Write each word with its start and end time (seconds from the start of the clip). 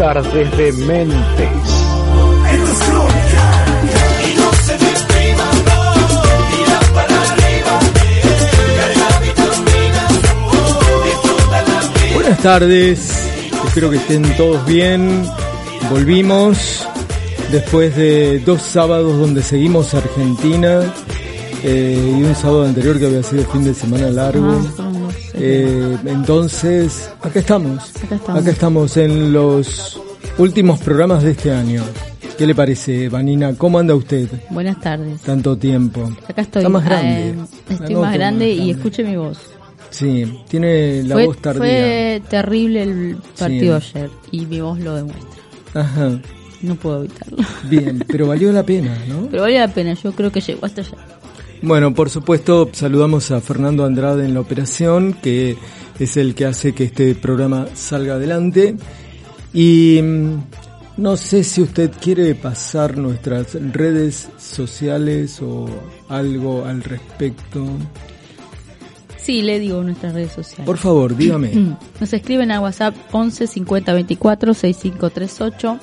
Tardes 0.00 0.56
de 0.56 0.72
Mentes. 0.86 1.48
Buenas 12.14 12.38
tardes, 12.38 13.28
espero 13.66 13.90
que 13.90 13.98
estén 13.98 14.22
todos 14.38 14.64
bien. 14.64 15.22
Volvimos 15.90 16.88
después 17.52 17.94
de 17.94 18.38
dos 18.38 18.62
sábados 18.62 19.18
donde 19.18 19.42
seguimos 19.42 19.92
Argentina 19.92 20.80
eh, 21.62 22.16
y 22.18 22.22
un 22.22 22.34
sábado 22.34 22.64
anterior 22.64 22.98
que 22.98 23.04
había 23.04 23.22
sido 23.22 23.44
fin 23.50 23.64
de 23.64 23.74
semana 23.74 24.08
largo. 24.08 24.89
Eh, 25.34 25.96
entonces, 26.06 27.10
acá 27.22 27.38
estamos. 27.40 27.90
Acá 28.04 28.14
estamos. 28.16 28.42
Acá 28.42 28.50
estamos 28.50 28.96
en 28.96 29.32
los 29.32 30.00
últimos 30.38 30.80
programas 30.80 31.22
de 31.22 31.32
este 31.32 31.52
año. 31.52 31.82
¿Qué 32.36 32.46
le 32.46 32.54
parece, 32.54 33.08
Vanina? 33.08 33.54
¿Cómo 33.54 33.78
anda 33.78 33.94
usted? 33.94 34.28
Buenas 34.50 34.80
tardes. 34.80 35.20
Tanto 35.20 35.56
tiempo. 35.58 36.10
Acá 36.26 36.42
estoy. 36.42 36.60
Está 36.60 36.68
más 36.70 36.84
grande. 36.84 37.28
eh, 37.30 37.34
estoy 37.68 37.94
más 37.96 38.14
grande 38.14 38.50
y 38.50 38.70
escuche 38.70 39.04
mi 39.04 39.16
voz. 39.16 39.38
Sí, 39.90 40.40
tiene 40.48 41.02
la 41.02 41.16
fue, 41.16 41.26
voz 41.26 41.36
tardía. 41.38 41.60
fue 41.60 42.22
terrible 42.30 42.82
el 42.84 43.16
partido 43.38 43.76
ayer 43.76 44.08
y 44.30 44.46
mi 44.46 44.60
voz 44.60 44.78
lo 44.78 44.94
demuestra. 44.94 45.28
Ajá. 45.74 46.18
No 46.62 46.74
puedo 46.76 47.00
evitarlo. 47.04 47.38
Bien, 47.68 48.04
pero 48.06 48.26
valió 48.26 48.52
la 48.52 48.62
pena, 48.62 48.96
¿no? 49.08 49.26
Pero 49.30 49.42
vale 49.42 49.58
la 49.58 49.68
pena, 49.68 49.94
yo 49.94 50.12
creo 50.12 50.30
que 50.30 50.40
llegó 50.40 50.64
hasta 50.66 50.82
allá. 50.82 50.96
Bueno, 51.62 51.94
por 51.94 52.08
supuesto, 52.08 52.70
saludamos 52.72 53.30
a 53.30 53.40
Fernando 53.40 53.84
Andrade 53.84 54.24
en 54.24 54.34
la 54.34 54.40
operación, 54.40 55.12
que 55.12 55.56
es 55.98 56.16
el 56.16 56.34
que 56.34 56.46
hace 56.46 56.72
que 56.72 56.84
este 56.84 57.14
programa 57.14 57.66
salga 57.74 58.14
adelante. 58.14 58.76
Y 59.52 60.00
mm, 60.02 60.38
no 60.96 61.16
sé 61.16 61.44
si 61.44 61.60
usted 61.60 61.90
quiere 62.00 62.34
pasar 62.34 62.96
nuestras 62.96 63.54
redes 63.72 64.28
sociales 64.38 65.40
o 65.42 65.66
algo 66.08 66.64
al 66.64 66.82
respecto. 66.82 67.66
Sí, 69.18 69.42
le 69.42 69.58
digo 69.58 69.82
nuestras 69.82 70.14
redes 70.14 70.32
sociales. 70.32 70.64
Por 70.66 70.78
favor, 70.78 71.14
dígame. 71.14 71.76
Nos 72.00 72.12
escriben 72.12 72.52
a 72.52 72.60
WhatsApp 72.60 72.94
11 73.12 73.46
50 73.46 73.92
24 73.92 74.54
6538 74.54 75.78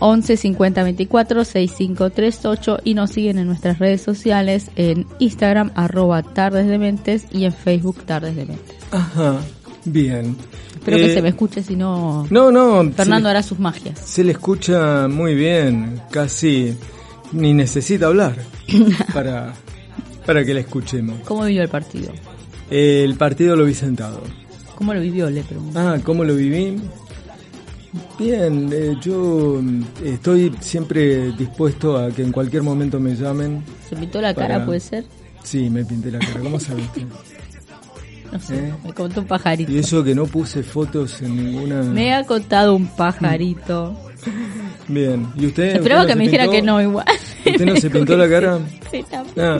11 0.00 0.36
50 0.36 0.82
24 0.84 1.44
6538 1.44 2.78
y 2.84 2.94
nos 2.94 3.10
siguen 3.10 3.38
en 3.38 3.46
nuestras 3.46 3.78
redes 3.78 4.00
sociales 4.02 4.70
en 4.76 5.06
Instagram 5.18 5.72
arroba 5.74 6.22
tardes 6.22 6.66
de 6.68 6.78
mentes 6.78 7.26
y 7.32 7.44
en 7.44 7.52
Facebook 7.52 8.02
tardes 8.04 8.36
de 8.36 8.46
mentes. 8.46 8.76
Ajá, 8.92 9.38
bien. 9.84 10.36
Espero 10.74 10.96
Eh, 10.98 11.00
que 11.08 11.14
se 11.14 11.22
me 11.22 11.28
escuche, 11.30 11.62
si 11.62 11.74
no 11.76 12.26
No, 12.30 12.50
no. 12.52 12.90
Fernando 12.92 13.28
hará 13.28 13.42
sus 13.42 13.58
magias. 13.58 13.98
se 13.98 14.22
le 14.24 14.32
escucha 14.32 15.08
muy 15.08 15.34
bien, 15.34 16.00
casi 16.10 16.74
ni 17.32 17.52
necesita 17.52 18.06
hablar 18.06 18.36
para, 19.12 19.52
para 20.24 20.44
que 20.44 20.54
le 20.54 20.60
escuchemos. 20.60 21.18
¿Cómo 21.24 21.44
vivió 21.44 21.62
el 21.62 21.68
partido? 21.68 22.12
El 22.70 23.16
partido 23.16 23.56
lo 23.56 23.64
vi 23.64 23.74
sentado. 23.74 24.22
¿Cómo 24.76 24.94
lo 24.94 25.00
vivió? 25.00 25.28
Le 25.28 25.42
pregunto. 25.42 25.78
Ah, 25.78 25.98
¿cómo 26.04 26.22
lo 26.22 26.36
viví? 26.36 26.76
Bien, 28.18 28.70
eh, 28.72 28.96
yo 29.00 29.60
mm, 29.62 29.82
estoy 30.04 30.52
siempre 30.60 31.32
dispuesto 31.32 31.96
a 31.96 32.10
que 32.10 32.22
en 32.22 32.32
cualquier 32.32 32.62
momento 32.62 33.00
me 33.00 33.14
llamen. 33.14 33.62
¿Se 33.88 33.96
pintó 33.96 34.20
la 34.20 34.34
cara, 34.34 34.64
puede 34.64 34.80
ser? 34.80 35.04
Sí, 35.42 35.70
me 35.70 35.84
pinté 35.84 36.10
la 36.10 36.18
cara, 36.18 36.40
¿cómo 36.40 36.60
sabiste? 36.60 37.06
No 38.30 38.38
sé, 38.38 38.56
¿Eh? 38.56 38.74
me 38.84 38.92
contó 38.92 39.22
un 39.22 39.26
pajarito. 39.26 39.72
Y 39.72 39.78
eso 39.78 40.04
que 40.04 40.14
no 40.14 40.26
puse 40.26 40.62
fotos 40.62 41.22
en 41.22 41.34
ninguna... 41.34 41.82
Me 41.82 42.14
ha 42.14 42.24
contado 42.24 42.74
un 42.74 42.86
pajarito. 42.86 43.96
Bien, 44.88 45.26
¿y 45.34 45.46
usted? 45.46 45.76
Esperaba 45.76 46.02
usted 46.02 46.12
que 46.12 46.18
me 46.18 46.24
dijera 46.24 46.46
que 46.48 46.60
no 46.60 46.78
igual. 46.78 47.06
¿Usted 47.46 47.64
no 47.64 47.76
se 47.80 47.88
pintó 47.88 48.18
la 48.18 48.28
cara? 48.28 48.58
Sí. 48.90 49.02
Ah, 49.38 49.58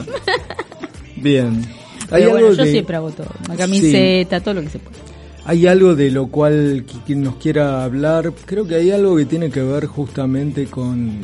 bien. 1.15 1.65
Pero 2.09 2.29
bueno, 2.31 2.53
yo 2.53 2.65
siempre 2.65 2.95
hago 2.95 3.09
todo. 3.11 3.27
Una 3.47 3.55
camiseta, 3.55 4.39
todo 4.39 4.55
lo 4.55 4.61
que 4.61 4.69
se 4.69 4.79
puede. 4.79 5.08
Hay 5.45 5.65
algo 5.67 5.95
de 5.95 6.11
lo 6.11 6.27
cual 6.27 6.85
qui- 6.85 7.01
quien 7.05 7.23
nos 7.23 7.35
quiera 7.35 7.83
hablar. 7.83 8.31
Creo 8.45 8.67
que 8.67 8.75
hay 8.75 8.91
algo 8.91 9.15
que 9.17 9.25
tiene 9.25 9.49
que 9.49 9.61
ver 9.63 9.85
justamente 9.87 10.65
con, 10.67 11.21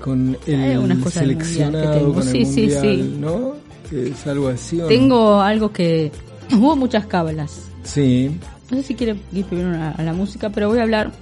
con 0.00 0.36
el 0.46 1.04
seleccionado, 1.10 2.12
con 2.14 2.22
el 2.22 2.32
Sí, 2.32 2.44
sí, 2.44 2.60
mundial, 2.62 2.82
sí. 2.82 3.16
¿no? 3.20 3.54
Es 3.92 4.26
algo 4.26 4.48
así. 4.48 4.78
¿o 4.80 4.82
no? 4.82 4.88
Tengo 4.88 5.40
algo 5.40 5.72
que... 5.72 6.10
Hubo 6.52 6.74
muchas 6.76 7.06
cábalas. 7.06 7.60
Sí. 7.84 8.30
No 8.70 8.78
sé 8.78 8.82
si 8.82 8.94
quiere 8.94 9.16
ir 9.32 9.44
primero 9.44 9.76
a, 9.76 9.90
a 9.92 10.02
la 10.02 10.12
música, 10.12 10.50
pero 10.50 10.68
voy 10.68 10.78
a 10.78 10.82
hablar 10.82 11.12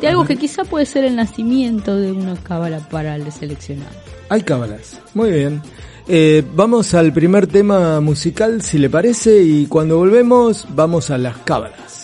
de 0.00 0.08
algo 0.08 0.24
que 0.24 0.36
quizá 0.36 0.64
puede 0.64 0.86
ser 0.86 1.04
el 1.04 1.16
nacimiento 1.16 1.96
de 1.96 2.12
una 2.12 2.34
cábala 2.36 2.78
para 2.88 3.16
el 3.16 3.30
seleccionado. 3.32 3.90
Hay 4.28 4.42
cábalas. 4.42 5.00
Muy 5.14 5.30
bien. 5.30 5.60
Eh, 6.08 6.44
vamos 6.54 6.94
al 6.94 7.12
primer 7.12 7.48
tema 7.48 8.00
musical, 8.00 8.62
si 8.62 8.78
le 8.78 8.88
parece, 8.88 9.42
y 9.42 9.66
cuando 9.66 9.96
volvemos, 9.96 10.66
vamos 10.70 11.10
a 11.10 11.18
las 11.18 11.38
cábalas. 11.38 11.95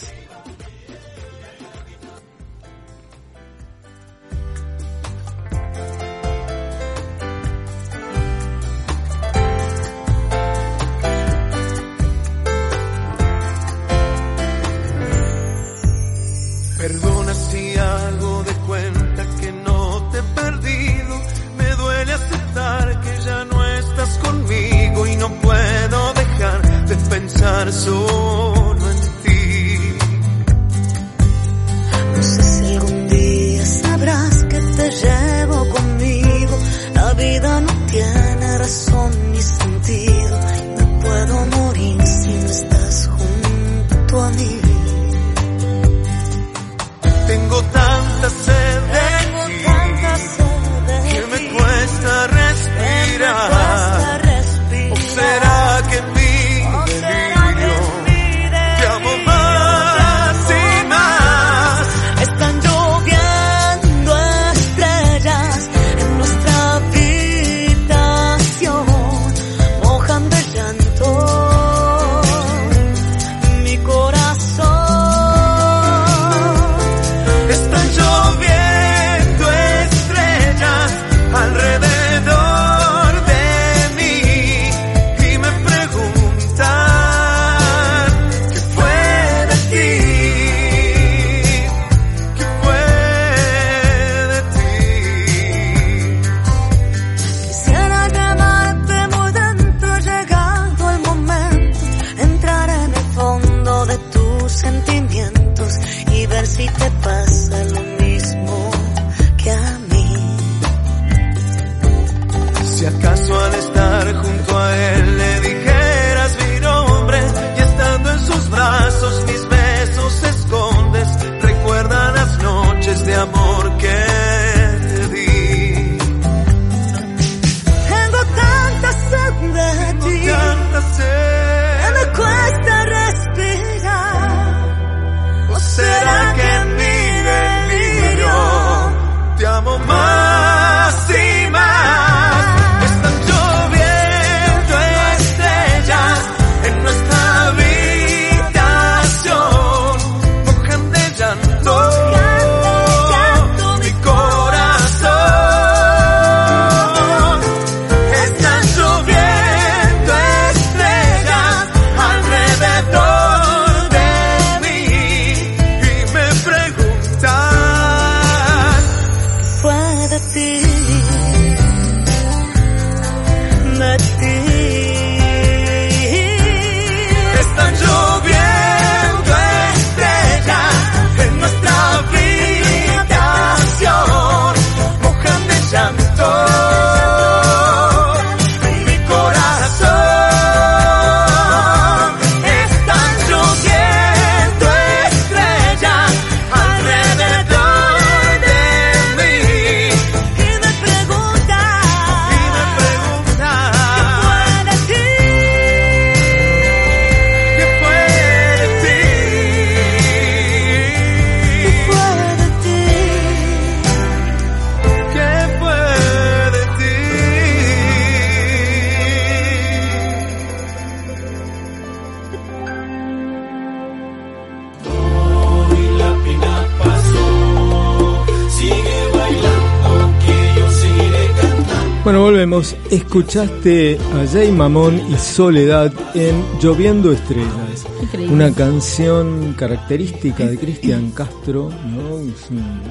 Bueno, 232.12 232.26
volvemos. 232.26 232.76
Escuchaste 232.90 233.96
a 233.96 234.26
Jay 234.30 234.52
Mamón 234.52 235.00
y 235.10 235.16
Soledad 235.16 235.90
en 236.14 236.44
Lloviendo 236.60 237.10
Estrellas. 237.10 237.86
Increíble. 238.02 238.34
Una 238.34 238.52
canción 238.52 239.54
característica 239.54 240.44
de 240.44 240.58
Cristian 240.58 241.12
Castro, 241.12 241.70
¿no? 241.70 242.18
Es 242.18 242.50
un, 242.50 242.82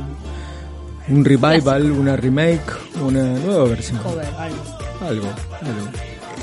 un 1.15 1.23
revival, 1.23 1.91
una 1.91 2.15
remake, 2.15 2.63
una 3.05 3.21
nueva 3.21 3.65
versión. 3.65 3.99
Cover, 3.99 4.25
algo. 4.25 4.57
Algo. 5.01 5.27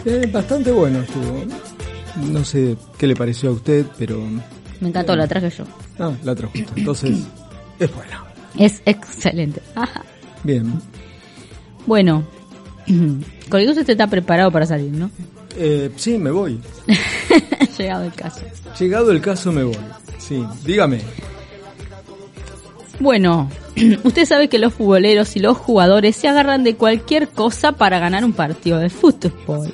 Eh, 0.05 0.31
bastante 0.33 0.71
bueno 0.71 1.01
estuvo. 1.01 1.43
No 2.31 2.45
sé 2.45 2.77
qué 2.97 3.09
le 3.09 3.17
pareció 3.17 3.51
a 3.51 3.55
usted, 3.55 3.87
pero... 3.99 4.23
Me 4.81 4.91
encantó, 4.91 5.17
la 5.17 5.27
traje 5.27 5.51
yo. 5.51 5.65
Ah, 5.99 6.13
la 6.23 6.33
trajo. 6.33 6.53
Entonces, 6.77 7.27
es 7.81 7.93
bueno. 7.93 8.25
Es 8.57 8.83
excelente. 8.87 9.61
Ajá. 9.75 10.05
Bien. 10.45 10.81
Bueno, 11.85 12.23
cosa 13.49 13.71
usted 13.71 13.91
está 13.91 14.07
preparado 14.07 14.51
para 14.51 14.67
salir, 14.67 14.93
¿no? 14.93 15.11
Eh, 15.57 15.91
sí, 15.97 16.19
me 16.19 16.31
voy. 16.31 16.59
Llegado 17.79 18.05
el 18.05 18.13
caso. 18.13 18.41
Llegado 18.79 19.11
el 19.11 19.21
caso, 19.21 19.53
me 19.53 19.65
voy. 19.65 19.77
Sí, 20.19 20.45
dígame. 20.65 21.01
Bueno, 23.01 23.49
usted 24.05 24.25
sabe 24.27 24.49
que 24.49 24.59
los 24.59 24.75
futboleros 24.75 25.37
y 25.37 25.41
los 25.41 25.57
jugadores 25.57 26.17
se 26.17 26.29
agarran 26.29 26.65
de 26.65 26.75
cualquier 26.77 27.29
cosa 27.29 27.73
para 27.73 27.99
ganar 27.99 28.25
un 28.25 28.33
partido 28.33 28.79
de 28.79 28.91
fútbol. 28.91 29.73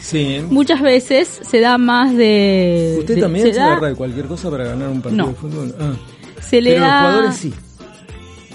Sí. 0.00 0.40
Muchas 0.48 0.80
veces 0.80 1.28
se 1.28 1.60
da 1.60 1.76
más 1.78 2.16
de... 2.16 2.96
¿Usted 3.00 3.16
de- 3.16 3.20
también 3.20 3.52
se, 3.52 3.60
agarra 3.60 3.88
de 3.88 3.94
cualquier 3.94 4.26
cosa 4.26 4.50
para 4.50 4.64
ganar 4.64 4.88
un 4.88 5.02
partido 5.02 5.24
No. 5.26 5.28
de 5.32 5.34
fútbol? 5.38 5.74
Ah. 5.78 5.92
se 6.40 6.60
le 6.60 6.72
Pero 6.74 6.84
los 6.86 6.90
jugadores 6.94 7.36
sí. 7.36 7.54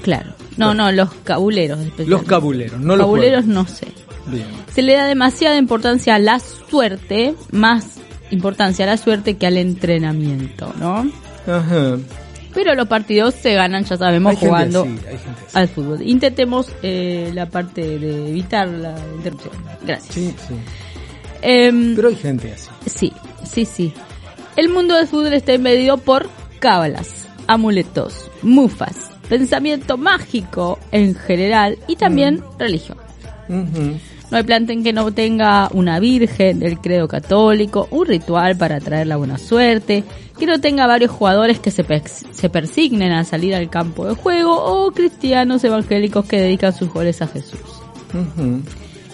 Claro. 0.02 0.34
No, 0.58 0.74
no, 0.74 0.92
los 0.92 1.14
cabuleros. 1.24 1.80
Los 2.00 2.24
cabuleros, 2.24 2.80
no 2.80 2.96
los 2.96 3.06
Cabuleros 3.06 3.46
no 3.46 3.68
sé. 3.68 3.88
Bien. 4.28 4.46
Se 4.74 4.82
le 4.82 4.94
da 4.96 5.06
demasiada 5.06 5.58
importancia 5.58 6.16
a 6.16 6.20
la 6.20 6.40
suerte, 6.40 7.36
más 7.52 7.98
importancia 8.32 8.86
a 8.86 8.88
la 8.88 8.98
suerte 8.98 9.38
que 9.38 9.48
al 9.48 9.58
entrenamiento, 9.58 10.74
¿no? 10.80 11.10
Ajá. 11.48 11.98
Pero 12.54 12.74
los 12.74 12.88
partidos 12.88 13.36
se 13.36 13.54
ganan, 13.54 13.84
ya 13.84 13.98
sabemos, 13.98 14.32
Hay 14.32 14.38
jugando 14.38 14.84
así, 14.84 14.98
al 15.54 15.68
fútbol. 15.68 16.02
Intentemos 16.02 16.72
eh, 16.82 17.30
la 17.34 17.48
parte 17.48 18.00
de 18.00 18.30
evitar 18.30 18.68
la 18.70 18.96
interrupción. 19.18 19.54
Gracias. 19.86 20.14
Sí, 20.16 20.34
sí. 20.48 20.54
Em, 21.42 21.96
Pero 21.96 22.08
hay 22.08 22.16
gente 22.16 22.54
así. 22.54 22.70
sí, 22.86 23.14
sí, 23.44 23.66
sí. 23.66 23.94
El 24.56 24.70
mundo 24.70 24.96
del 24.96 25.06
fútbol 25.08 25.34
está 25.34 25.54
invadido 25.54 25.98
por 25.98 26.30
cábalas, 26.60 27.28
amuletos, 27.46 28.32
mufas, 28.42 29.12
pensamiento 29.30 29.98
mágico 29.98 30.80
en 30.92 31.16
general 31.16 31.78
y 31.88 31.96
también 31.96 32.42
religión. 32.58 32.98
Ujú. 33.50 34.00
No 34.32 34.38
hay 34.38 34.44
planten 34.44 34.84
que 34.84 34.92
no 34.92 35.12
tenga 35.12 35.70
una 35.72 36.00
virgen 36.00 36.60
del 36.60 36.80
credo 36.80 37.08
católico, 37.08 37.88
un 37.92 38.08
ritual 38.08 38.58
para 38.58 38.80
traer 38.80 39.08
la 39.08 39.18
buena 39.18 39.38
suerte, 39.38 40.04
que 40.40 40.46
no 40.46 40.60
tenga 40.60 40.88
varios 40.88 41.12
jugadores 41.12 41.60
que 41.60 41.72
se, 41.72 41.84
persignen 42.50 43.12
al 43.12 43.26
salir 43.26 43.54
al 43.56 43.70
campo 43.70 44.08
de 44.08 44.16
juego 44.16 44.56
o 44.56 44.92
cristianos 44.92 45.64
evangélicos 45.64 46.26
que 46.26 46.42
dedican 46.42 46.74
sus 46.74 46.92
goles 46.92 47.22
a 47.22 47.28
Jesús. 47.28 47.60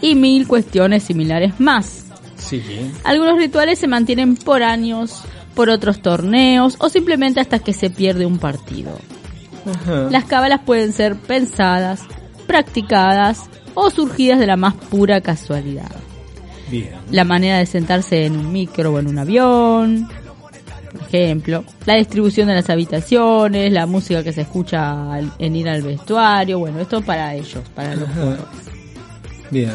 Y 0.02 0.16
mil 0.16 0.48
cuestiones 0.48 1.04
similares 1.04 1.60
más. 1.60 2.06
Sí. 2.38 2.64
Algunos 3.04 3.38
rituales 3.38 3.80
se 3.80 3.88
mantienen 3.88 4.36
por 4.36 4.64
años, 4.64 5.22
por 5.54 5.70
otros 5.70 6.02
torneos 6.02 6.78
o 6.80 6.90
simplemente 6.90 7.40
hasta 7.40 7.60
que 7.60 7.74
se 7.74 7.90
pierde 7.90 8.26
un 8.26 8.40
partido. 8.40 8.98
Ajá. 9.66 10.08
Las 10.10 10.26
cábalas 10.26 10.62
pueden 10.66 10.94
ser 10.94 11.16
pensadas, 11.16 12.02
practicadas 12.48 13.44
o 13.74 13.90
surgidas 13.90 14.40
de 14.40 14.48
la 14.48 14.58
más 14.58 14.74
pura 14.76 15.22
casualidad. 15.22 15.92
Bien. 16.70 16.92
la 17.12 17.26
manera 17.26 17.58
de 17.58 17.66
sentarse 17.66 18.26
en 18.26 18.38
un 18.38 18.50
micro 18.54 18.94
o 18.94 19.00
en 19.00 19.08
un 19.08 19.20
avión, 19.20 20.08
por 20.94 21.02
ejemplo, 21.04 21.66
la 21.86 21.96
distribución 21.96 22.48
de 22.48 22.54
las 22.54 22.70
habitaciones, 22.70 23.74
la 23.74 23.86
música 23.86 24.24
que 24.24 24.32
se 24.32 24.42
escucha 24.42 25.12
al- 25.14 25.34
en 25.38 25.54
ir 25.58 25.68
al 25.68 25.82
vestuario, 25.82 26.60
bueno, 26.60 26.80
esto 26.80 27.02
para 27.02 27.36
ellos, 27.36 27.62
para 27.76 27.94
los 27.96 28.06
Ajá. 28.08 28.14
jugadores. 28.22 28.46
Bien. 29.50 29.72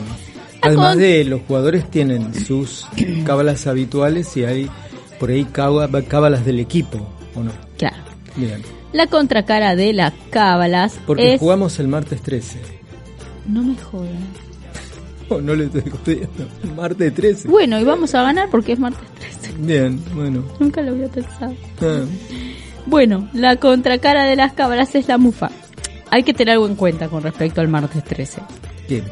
Además 0.62 0.88
con- 0.94 0.98
de 1.00 1.24
los 1.24 1.40
jugadores 1.46 1.90
tienen 1.90 2.32
sus 2.34 2.86
cábalas 3.26 3.66
habituales 3.66 4.34
y 4.38 4.44
hay 4.46 4.70
por 5.20 5.28
ahí 5.28 5.44
cába- 5.44 5.88
cábalas 6.08 6.46
del 6.46 6.60
equipo, 6.60 7.06
¿o 7.34 7.42
no? 7.42 7.52
Claro. 7.76 7.96
Bien. 8.36 8.62
La 8.96 9.06
contracara 9.08 9.76
de 9.76 9.92
las 9.92 10.12
cábalas 10.30 10.98
Porque 11.06 11.34
es... 11.34 11.40
jugamos 11.40 11.78
el 11.78 11.88
martes 11.88 12.22
13. 12.22 12.60
No 13.46 13.62
me 13.62 13.76
jodan. 13.76 14.08
Oh, 15.28 15.40
no 15.40 15.56
le 15.56 15.64
estoy 15.64 15.82
jodiendo. 15.90 16.46
Martes 16.76 17.12
13. 17.12 17.48
Bueno, 17.48 17.80
y 17.80 17.84
vamos 17.84 18.14
a 18.14 18.22
ganar 18.22 18.48
porque 18.48 18.74
es 18.74 18.78
martes 18.78 19.08
13. 19.18 19.54
Bien, 19.58 20.00
bueno. 20.14 20.44
Nunca 20.60 20.80
lo 20.82 20.92
había 20.92 21.08
pensado. 21.08 21.52
Ah, 21.82 22.02
Bueno, 22.86 23.28
la 23.32 23.56
contracara 23.56 24.22
de 24.24 24.36
las 24.36 24.52
cábalas 24.52 24.94
es 24.94 25.08
la 25.08 25.18
mufa. 25.18 25.50
Hay 26.10 26.22
que 26.22 26.32
tener 26.32 26.52
algo 26.52 26.68
en 26.68 26.76
cuenta 26.76 27.08
con 27.08 27.24
respecto 27.24 27.60
al 27.60 27.66
martes 27.66 28.04
13. 28.04 28.40
¿Qué? 28.86 29.02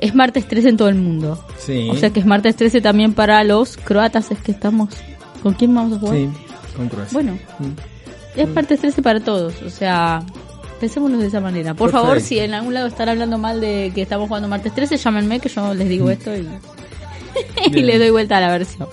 Es 0.00 0.14
martes 0.14 0.46
13 0.46 0.68
en 0.68 0.76
todo 0.76 0.88
el 0.90 0.94
mundo. 0.94 1.44
Sí. 1.58 1.88
O 1.90 1.96
sea 1.96 2.10
que 2.10 2.20
es 2.20 2.26
martes 2.26 2.54
13 2.54 2.80
también 2.80 3.12
para 3.12 3.42
los 3.42 3.76
croatas, 3.76 4.30
es 4.30 4.38
que 4.38 4.52
estamos... 4.52 4.90
¿Con 5.42 5.54
quién 5.54 5.74
vamos 5.74 5.96
a 5.96 5.98
jugar? 5.98 6.16
Sí, 6.16 6.28
con 6.76 6.88
Croacia. 6.88 7.12
Bueno, 7.12 7.32
Mm. 7.58 7.95
Es 8.36 8.48
martes 8.48 8.80
13 8.80 9.02
para 9.02 9.20
todos, 9.20 9.60
o 9.62 9.70
sea, 9.70 10.22
pensémoslo 10.80 11.18
de 11.18 11.26
esa 11.28 11.40
manera. 11.40 11.74
Por 11.74 11.90
Perfecto. 11.90 12.06
favor, 12.06 12.20
si 12.20 12.38
en 12.38 12.54
algún 12.54 12.74
lado 12.74 12.86
están 12.86 13.08
hablando 13.08 13.38
mal 13.38 13.60
de 13.60 13.92
que 13.94 14.02
estamos 14.02 14.28
jugando 14.28 14.48
martes 14.48 14.74
13, 14.74 14.96
llámenme 14.96 15.40
que 15.40 15.48
yo 15.48 15.72
les 15.74 15.88
digo 15.88 16.10
esto 16.10 16.34
y, 16.36 16.46
y 17.66 17.82
les 17.82 17.98
doy 17.98 18.10
vuelta 18.10 18.36
a 18.38 18.40
la 18.40 18.48
versión. 18.50 18.88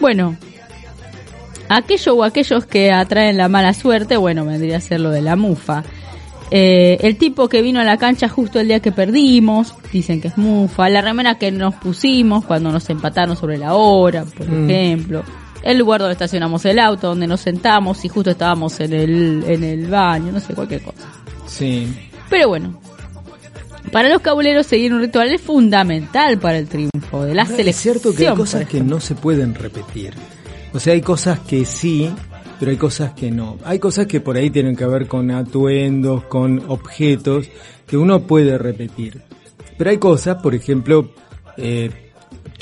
Bueno, 0.00 0.36
aquello 1.68 2.14
o 2.16 2.24
aquellos 2.24 2.66
que 2.66 2.92
atraen 2.92 3.36
la 3.36 3.48
mala 3.48 3.74
suerte, 3.74 4.16
bueno, 4.16 4.44
vendría 4.44 4.76
a 4.78 4.80
ser 4.80 5.00
lo 5.00 5.10
de 5.10 5.22
la 5.22 5.36
mufa. 5.36 5.82
Eh, 6.50 6.98
el 7.00 7.16
tipo 7.16 7.48
que 7.48 7.62
vino 7.62 7.80
a 7.80 7.84
la 7.84 7.96
cancha 7.96 8.28
justo 8.28 8.60
el 8.60 8.68
día 8.68 8.80
que 8.80 8.92
perdimos, 8.92 9.74
dicen 9.92 10.20
que 10.20 10.28
es 10.28 10.36
mufa. 10.38 10.88
La 10.88 11.00
remera 11.00 11.36
que 11.36 11.50
nos 11.50 11.74
pusimos 11.76 12.44
cuando 12.44 12.70
nos 12.70 12.88
empataron 12.90 13.36
sobre 13.36 13.58
la 13.58 13.74
hora, 13.74 14.24
por 14.24 14.48
Mm. 14.48 14.70
ejemplo. 14.70 15.22
El 15.64 15.78
lugar 15.78 16.00
donde 16.00 16.12
estacionamos 16.12 16.64
el 16.66 16.78
auto, 16.78 17.08
donde 17.08 17.26
nos 17.26 17.40
sentamos 17.40 18.04
y 18.04 18.08
justo 18.08 18.30
estábamos 18.30 18.78
en 18.80 18.92
el, 18.92 19.44
en 19.46 19.64
el 19.64 19.86
baño, 19.86 20.30
no 20.30 20.38
sé, 20.38 20.54
cualquier 20.54 20.82
cosa. 20.82 21.08
Sí. 21.46 21.88
Pero 22.28 22.48
bueno, 22.48 22.78
para 23.90 24.10
los 24.10 24.20
cabuleros 24.20 24.66
seguir 24.66 24.92
un 24.92 25.00
ritual 25.00 25.32
es 25.32 25.40
fundamental 25.40 26.38
para 26.38 26.58
el 26.58 26.68
triunfo 26.68 27.24
de 27.24 27.34
la 27.34 27.42
Ahora, 27.42 27.56
selección. 27.56 27.96
Es 27.96 28.02
cierto 28.02 28.14
que 28.14 28.28
hay 28.28 28.34
cosas 28.34 28.68
que 28.68 28.80
no 28.82 29.00
se 29.00 29.14
pueden 29.14 29.54
repetir. 29.54 30.12
O 30.74 30.80
sea, 30.80 30.92
hay 30.92 31.00
cosas 31.00 31.40
que 31.40 31.64
sí, 31.64 32.10
pero 32.60 32.70
hay 32.70 32.76
cosas 32.76 33.12
que 33.12 33.30
no. 33.30 33.58
Hay 33.64 33.78
cosas 33.78 34.06
que 34.06 34.20
por 34.20 34.36
ahí 34.36 34.50
tienen 34.50 34.76
que 34.76 34.86
ver 34.86 35.06
con 35.06 35.30
atuendos, 35.30 36.24
con 36.24 36.62
objetos, 36.68 37.48
que 37.86 37.96
uno 37.96 38.20
puede 38.26 38.58
repetir. 38.58 39.22
Pero 39.78 39.90
hay 39.90 39.98
cosas, 39.98 40.42
por 40.42 40.54
ejemplo, 40.54 41.10
eh, 41.56 42.03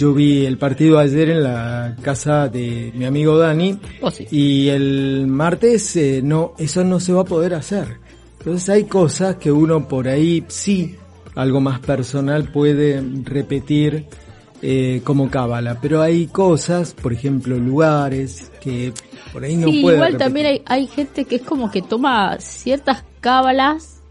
yo 0.02 0.12
vi 0.12 0.44
el 0.47 0.59
partido 0.59 0.99
ayer 0.99 1.30
en 1.30 1.44
la 1.44 1.94
casa 2.02 2.49
de 2.49 2.90
mi 2.92 3.04
amigo 3.04 3.38
Dani 3.38 3.78
sí. 4.12 4.26
y 4.32 4.68
el 4.68 5.28
martes 5.28 5.94
eh, 5.94 6.21
no, 6.25 6.54
eso 6.59 6.82
no 6.82 6.99
se 6.99 7.12
va 7.12 7.21
a 7.21 7.25
poder 7.25 7.54
hacer. 7.54 7.99
Entonces 8.38 8.68
hay 8.68 8.85
cosas 8.85 9.37
que 9.37 9.52
uno 9.52 9.87
por 9.87 10.09
ahí 10.09 10.44
sí, 10.49 10.97
algo 11.37 11.61
más 11.61 11.78
personal, 11.78 12.50
puede 12.50 13.00
repetir 13.23 14.06
eh, 14.61 15.02
como 15.04 15.30
cábala, 15.30 15.78
pero 15.80 16.02
hay 16.02 16.26
cosas, 16.26 16.94
por 16.94 17.12
ejemplo, 17.12 17.56
lugares 17.56 18.50
que 18.61 18.92
por 19.32 19.44
ahí 19.44 19.56
no 19.56 19.68
sí, 19.68 19.82
puede 19.82 19.99
igual 19.99 20.12
repetir. 20.14 20.26
también 20.26 20.47
hay, 20.47 20.62
hay 20.66 20.87
gente 20.88 21.26
que 21.26 21.37
es 21.37 21.42
como 21.42 21.71
que 21.71 21.80
toma 21.80 22.40
ciertas 22.40 23.04
cábalas, 23.21 24.02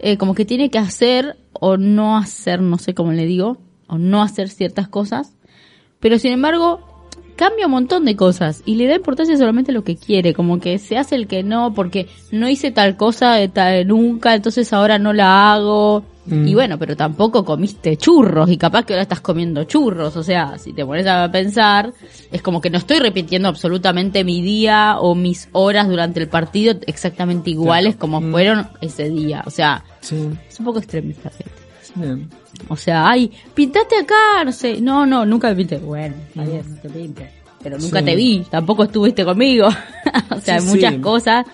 eh, 0.00 0.18
como 0.18 0.34
que 0.34 0.44
tiene 0.44 0.68
que 0.68 0.78
hacer 0.78 1.36
o 1.52 1.76
no 1.76 2.16
hacer, 2.16 2.60
no 2.60 2.76
sé 2.78 2.92
cómo 2.92 3.12
le 3.12 3.24
digo, 3.24 3.58
o 3.88 3.98
no 3.98 4.22
hacer 4.22 4.48
ciertas 4.48 4.88
cosas, 4.88 5.32
pero 6.00 6.18
sin 6.18 6.32
embargo 6.32 6.80
cambia 7.36 7.66
un 7.66 7.72
montón 7.72 8.06
de 8.06 8.16
cosas 8.16 8.62
y 8.64 8.76
le 8.76 8.86
da 8.86 8.94
importancia 8.96 9.36
solamente 9.36 9.70
a 9.70 9.74
lo 9.74 9.84
que 9.84 9.96
quiere, 9.96 10.32
como 10.32 10.58
que 10.58 10.78
se 10.78 10.96
hace 10.96 11.16
el 11.16 11.26
que 11.26 11.42
no, 11.42 11.74
porque 11.74 12.08
no 12.32 12.48
hice 12.48 12.70
tal 12.70 12.96
cosa 12.96 13.34
de 13.34 13.48
tal, 13.48 13.86
nunca, 13.86 14.34
entonces 14.34 14.72
ahora 14.72 14.98
no 14.98 15.12
la 15.12 15.52
hago. 15.52 16.02
Mm. 16.24 16.48
Y 16.48 16.54
bueno, 16.54 16.78
pero 16.78 16.96
tampoco 16.96 17.44
comiste 17.44 17.96
churros 17.98 18.50
y 18.50 18.56
capaz 18.56 18.84
que 18.84 18.94
ahora 18.94 19.02
estás 19.02 19.20
comiendo 19.20 19.62
churros, 19.64 20.16
o 20.16 20.22
sea, 20.22 20.58
si 20.58 20.72
te 20.72 20.84
pones 20.84 21.06
a 21.06 21.30
pensar, 21.30 21.92
es 22.32 22.40
como 22.42 22.60
que 22.62 22.70
no 22.70 22.78
estoy 22.78 22.98
repitiendo 23.00 23.48
absolutamente 23.48 24.24
mi 24.24 24.40
día 24.42 24.96
o 24.98 25.14
mis 25.14 25.48
horas 25.52 25.88
durante 25.88 26.18
el 26.20 26.28
partido 26.28 26.74
exactamente 26.86 27.50
iguales 27.50 27.96
como 27.96 28.20
Mm. 28.22 28.30
fueron 28.32 28.68
ese 28.80 29.10
día, 29.10 29.42
o 29.46 29.50
sea, 29.50 29.84
Sí, 30.00 30.16
es 30.48 30.58
un 30.58 30.64
poco 30.64 30.78
extremista. 30.78 31.30
Bien. 31.96 32.28
O 32.68 32.76
sea, 32.76 33.08
ay, 33.08 33.30
pintaste 33.54 33.96
acá, 33.98 34.44
no 34.44 34.52
sé, 34.52 34.80
no, 34.80 35.04
no, 35.06 35.24
nunca 35.26 35.48
me 35.48 35.56
pinté. 35.56 35.78
Bueno, 35.78 36.14
está 36.28 36.42
bien, 36.44 36.62
no 36.68 36.76
te 36.80 36.88
pintes. 36.88 37.28
Pero 37.62 37.78
nunca 37.78 37.98
Sí. 38.00 38.04
te 38.04 38.16
vi, 38.16 38.44
tampoco 38.50 38.84
estuviste 38.84 39.24
conmigo. 39.24 39.66
o 40.30 40.40
sea, 40.40 40.60
Sí, 40.60 40.66
hay 40.68 40.74
muchas 40.74 40.94
sí. 40.94 41.00
cosas. 41.00 41.46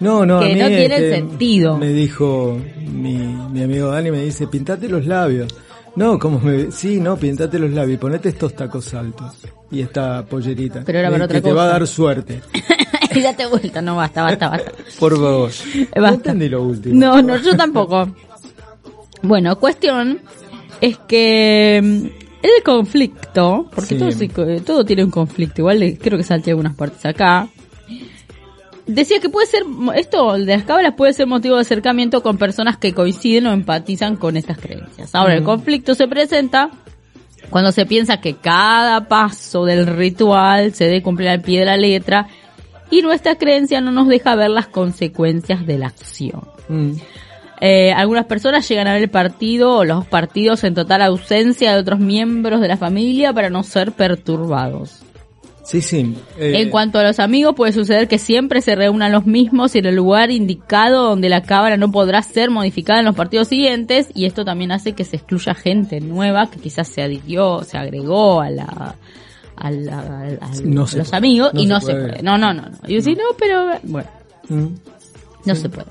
No, 0.00 0.26
no, 0.26 0.38
a 0.38 0.42
que 0.42 0.54
mí 0.54 0.60
no 0.60 0.66
tienen 0.68 1.10
sentido. 1.10 1.78
Me 1.78 1.88
dijo 1.88 2.58
mi, 2.78 3.14
mi 3.16 3.62
amigo 3.62 3.88
Dani, 3.88 4.10
me 4.10 4.22
dice, 4.24 4.46
pintate 4.48 4.88
los 4.88 5.06
labios. 5.06 5.48
No, 5.96 6.18
como 6.18 6.40
me, 6.40 6.72
sí, 6.72 6.98
no, 6.98 7.16
pintate 7.16 7.58
los 7.58 7.70
labios, 7.70 8.00
ponete 8.00 8.28
estos 8.30 8.54
tacos 8.54 8.92
altos 8.94 9.32
y 9.70 9.80
esta 9.80 10.24
pollerita. 10.26 10.82
Pero 10.84 10.98
era 10.98 11.10
para 11.10 11.24
otra 11.26 11.38
que 11.40 11.42
te 11.48 11.52
va 11.52 11.64
a 11.64 11.68
dar 11.68 11.86
suerte. 11.86 12.40
y 13.14 13.20
date 13.20 13.46
vuelta, 13.46 13.80
no, 13.80 13.94
basta, 13.96 14.22
basta, 14.22 14.48
basta. 14.48 14.72
Por 14.98 15.12
favor. 15.16 15.50
No 15.94 16.02
Basta. 16.02 16.14
entendí 16.16 16.48
lo 16.48 16.64
último. 16.64 16.94
No, 16.96 17.22
no, 17.22 17.36
yo 17.36 17.56
tampoco. 17.56 18.08
Bueno, 19.24 19.58
cuestión 19.58 20.20
es 20.80 20.98
que 20.98 21.80
mm, 21.82 22.06
el 22.44 22.62
conflicto, 22.62 23.70
porque 23.74 23.98
Sí. 23.98 24.28
todo, 24.28 24.60
todo 24.60 24.84
tiene 24.84 25.02
un 25.04 25.10
conflicto, 25.10 25.62
igual 25.62 25.98
creo 26.00 26.18
que 26.18 26.24
salté 26.24 26.50
algunas 26.50 26.74
partes 26.74 27.04
acá. 27.06 27.48
Decía 28.86 29.18
que 29.18 29.30
puede 29.30 29.46
ser, 29.46 29.62
esto 29.94 30.34
de 30.34 30.44
las 30.44 30.64
cábalas 30.64 30.92
puede 30.94 31.14
ser 31.14 31.26
motivo 31.26 31.54
de 31.54 31.62
acercamiento 31.62 32.22
con 32.22 32.36
personas 32.36 32.76
que 32.76 32.92
coinciden 32.92 33.46
o 33.46 33.52
empatizan 33.52 34.16
con 34.16 34.36
estas 34.36 34.58
creencias. 34.58 35.14
Ahora, 35.14 35.34
el 35.34 35.42
conflicto 35.42 35.94
se 35.94 36.06
presenta 36.06 36.70
cuando 37.48 37.72
se 37.72 37.86
piensa 37.86 38.20
que 38.20 38.34
cada 38.34 39.08
paso 39.08 39.64
del 39.64 39.86
ritual 39.86 40.74
se 40.74 40.84
debe 40.84 41.02
cumplir 41.02 41.30
al 41.30 41.40
pie 41.40 41.60
de 41.60 41.64
la 41.66 41.78
letra 41.78 42.28
y 42.90 43.00
nuestra 43.00 43.36
creencia 43.36 43.80
no 43.80 43.90
nos 43.90 44.06
deja 44.06 44.34
ver 44.36 44.50
las 44.50 44.66
consecuencias 44.66 45.66
de 45.66 45.78
la 45.78 45.86
acción. 45.86 46.42
Mm. 46.68 46.92
Eh, 47.60 47.92
algunas 47.92 48.26
personas 48.26 48.68
llegan 48.68 48.86
a 48.88 48.94
ver 48.94 49.02
el 49.02 49.10
partido 49.10 49.78
o 49.78 49.84
los 49.84 50.06
partidos 50.06 50.64
en 50.64 50.74
total 50.74 51.02
ausencia 51.02 51.72
de 51.72 51.80
otros 51.80 52.00
miembros 52.00 52.60
de 52.60 52.68
la 52.68 52.76
familia 52.76 53.32
para 53.32 53.48
no 53.50 53.62
ser 53.62 53.92
perturbados. 53.92 55.00
Sí, 55.62 55.80
sí. 55.80 56.14
eh, 56.38 56.52
En 56.60 56.68
cuanto 56.68 56.98
a 56.98 57.02
los 57.04 57.18
amigos, 57.20 57.54
puede 57.54 57.72
suceder 57.72 58.06
que 58.06 58.18
siempre 58.18 58.60
se 58.60 58.74
reúnan 58.74 59.12
los 59.12 59.24
mismos 59.24 59.74
y 59.74 59.78
en 59.78 59.86
el 59.86 59.94
lugar 59.94 60.30
indicado 60.30 61.04
donde 61.08 61.30
la 61.30 61.42
cámara 61.42 61.78
no 61.78 61.90
podrá 61.90 62.20
ser 62.22 62.50
modificada 62.50 62.98
en 62.98 63.06
los 63.06 63.14
partidos 63.14 63.48
siguientes 63.48 64.08
y 64.14 64.26
esto 64.26 64.44
también 64.44 64.72
hace 64.72 64.92
que 64.92 65.04
se 65.04 65.16
excluya 65.16 65.54
gente 65.54 66.00
nueva 66.00 66.50
que 66.50 66.58
quizás 66.60 66.88
se 66.88 67.02
adhirió, 67.02 67.62
se 67.62 67.78
agregó 67.78 68.42
a 68.42 68.50
la 68.50 68.96
a, 69.56 69.70
la- 69.70 70.36
a- 70.40 70.50
No 70.64 70.84
los 70.94 71.12
amigos 71.14 71.54
No 71.54 71.60
y 71.60 71.62
se 71.64 71.68
no 71.70 71.80
se 71.80 71.92
puede. 71.92 72.08
puede. 72.08 72.22
No, 72.22 72.36
no, 72.36 72.52
no, 72.52 72.62
no. 72.62 72.76
Y 72.86 72.90
yo 72.90 72.96
decía, 72.96 73.14
no, 73.14 73.34
pero 73.38 73.66
bueno, 73.84 74.08
mm, 74.50 74.66
no 75.46 75.54
se 75.54 75.68
puede. 75.70 75.86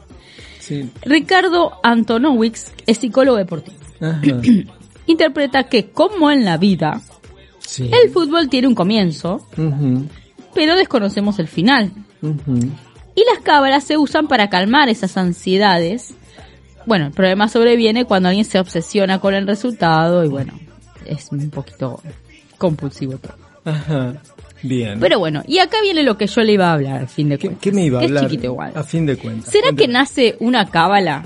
Sí. 0.64 0.90
Ricardo 1.04 1.74
Antonowicz 1.84 2.72
es 2.86 2.98
psicólogo 2.98 3.38
deportivo. 3.38 3.78
Ajá. 4.02 4.22
Interpreta 5.06 5.64
que, 5.66 5.90
como 5.92 6.32
en 6.32 6.46
la 6.46 6.58
vida, 6.58 7.02
Sí. 7.60 7.90
el 8.04 8.10
fútbol 8.12 8.50
tiene 8.50 8.68
un 8.68 8.76
comienzo, 8.76 9.46
pero 10.54 10.76
desconocemos 10.76 11.40
el 11.40 11.48
final. 11.48 11.92
Y 12.22 13.24
las 13.26 13.40
cábalas 13.44 13.84
se 13.84 13.98
usan 13.98 14.28
para 14.28 14.50
calmar 14.50 14.90
esas 14.90 15.18
ansiedades. 15.18 16.14
Bueno, 16.86 17.08
el 17.08 17.12
problema 17.14 17.48
sobreviene 17.48 18.06
cuando 18.06 18.30
alguien 18.30 18.46
se 18.46 18.60
obsesiona 18.60 19.20
con 19.20 19.34
el 19.34 19.48
resultado 19.48 20.24
y 20.24 20.28
bueno, 20.30 20.54
es 21.06 21.30
un 21.32 21.50
poquito 21.50 22.02
compulsivo 22.58 23.18
todo. 23.18 23.34
Ajá. 23.66 24.14
Bien. 24.64 25.00
Pero 25.00 25.20
bueno, 25.20 25.44
y 25.46 25.60
acá 25.60 25.78
viene 25.82 26.04
lo 26.04 26.18
que 26.18 26.26
yo 26.26 26.42
le 26.42 26.54
iba 26.54 26.70
a 26.70 26.74
hablar, 26.74 27.02
al 27.02 27.08
fin 27.08 27.30
de 27.30 27.38
¿Qué, 27.38 27.48
cuentas. 27.48 27.62
qué 27.64 27.72
me 27.72 27.86
iba 27.86 28.00
a 28.00 28.04
hablar? 28.04 28.24
Es 28.24 28.30
chiquito 28.32 28.48
igual. 28.48 28.72
A 28.76 28.84
fin 28.84 29.06
de 29.06 29.18
cuentas. 29.18 29.52
¿Será 29.52 29.74
que 29.74 29.88
nace 29.88 30.38
una 30.40 30.70
cábala? 30.70 31.26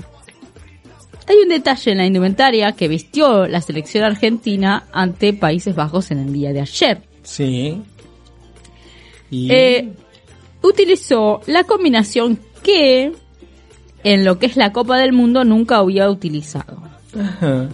Hay 1.26 1.36
un 1.36 1.48
detalle 1.48 1.92
en 1.92 1.98
la 1.98 2.06
indumentaria 2.06 2.72
que 2.72 2.88
vistió 2.88 3.46
la 3.46 3.60
selección 3.60 4.02
argentina 4.04 4.84
ante 4.92 5.32
Países 5.32 5.74
Bajos 5.74 6.10
en 6.10 6.18
el 6.18 6.32
día 6.32 6.52
de 6.52 6.60
ayer. 6.60 7.02
Sí. 7.22 7.80
Y... 9.30 9.52
Eh, 9.52 9.92
utilizó 10.62 11.40
la 11.46 11.64
combinación 11.64 12.38
que 12.62 13.12
en 14.04 14.24
lo 14.24 14.38
que 14.38 14.46
es 14.46 14.56
la 14.56 14.72
Copa 14.72 14.96
del 14.98 15.12
Mundo 15.12 15.44
nunca 15.44 15.76
había 15.76 16.10
utilizado, 16.10 16.82
Ajá. 17.18 17.68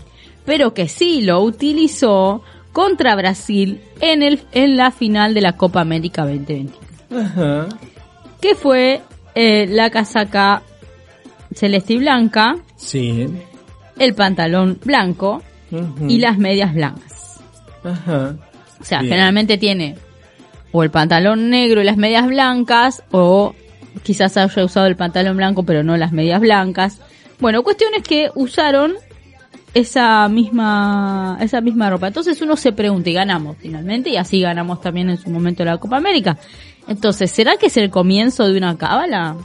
pero 0.45 0.75
que 0.75 0.89
sí 0.89 1.23
lo 1.23 1.41
utilizó 1.43 2.43
contra 2.75 3.15
Brasil 3.17 3.81
en 4.03 4.23
el 4.23 4.43
en 4.53 4.77
la 4.77 4.91
final 4.91 5.33
de 5.33 5.41
la 5.41 5.57
Copa 5.57 5.81
América 5.81 6.23
2021, 6.27 6.71
Ajá. 7.19 7.69
que 8.43 8.55
fue 8.55 9.01
eh, 9.35 9.67
la 9.67 9.89
casaca 9.89 10.63
celeste 11.55 11.95
y 11.95 11.99
blanca, 11.99 12.57
Sí. 12.77 13.27
el 13.99 14.15
pantalón 14.15 14.79
blanco 14.85 15.41
y 16.09 16.19
las 16.19 16.37
medias 16.37 16.75
blancas. 16.75 17.41
Ajá. 17.83 18.37
O 18.81 18.85
sea, 18.85 18.99
Bien. 19.01 19.13
generalmente 19.13 19.57
tiene 19.57 19.97
o 20.73 20.83
el 20.83 20.91
pantalón 20.91 21.51
negro 21.51 21.81
y 21.81 21.85
las 21.85 21.97
medias 21.97 22.27
blancas, 22.27 23.03
o 23.13 23.55
quizás 24.03 24.37
haya 24.37 24.65
usado 24.65 24.87
el 24.87 24.97
pantalón 24.97 25.37
blanco 25.37 25.63
pero 25.63 25.83
no 25.85 25.97
las 25.97 26.11
medias 26.13 26.41
blancas. 26.41 26.99
Bueno, 27.39 27.63
cuestión 27.63 27.93
es 27.97 28.03
que 28.03 28.31
usaron 28.35 28.95
esa 29.75 30.29
misma, 30.29 31.37
esa 31.41 31.61
misma 31.61 31.91
ropa. 31.91 32.07
Entonces 32.09 32.41
uno 32.41 32.57
se 32.57 32.73
pregunta 32.73 33.11
y 33.11 33.13
ganamos 33.15 33.57
finalmente, 33.59 34.11
y 34.11 34.17
así 34.17 34.41
ganamos 34.41 34.81
también 34.81 35.11
en 35.11 35.19
su 35.19 35.29
momento 35.31 35.65
la 35.65 35.79
Copa 35.79 35.97
América. 35.97 36.39
Entonces, 36.87 37.31
¿será 37.31 37.57
que 37.57 37.67
es 37.67 37.77
el 37.77 37.91
comienzo 37.91 38.47
de 38.47 38.57
una 38.59 38.77
cábala? 38.77 39.37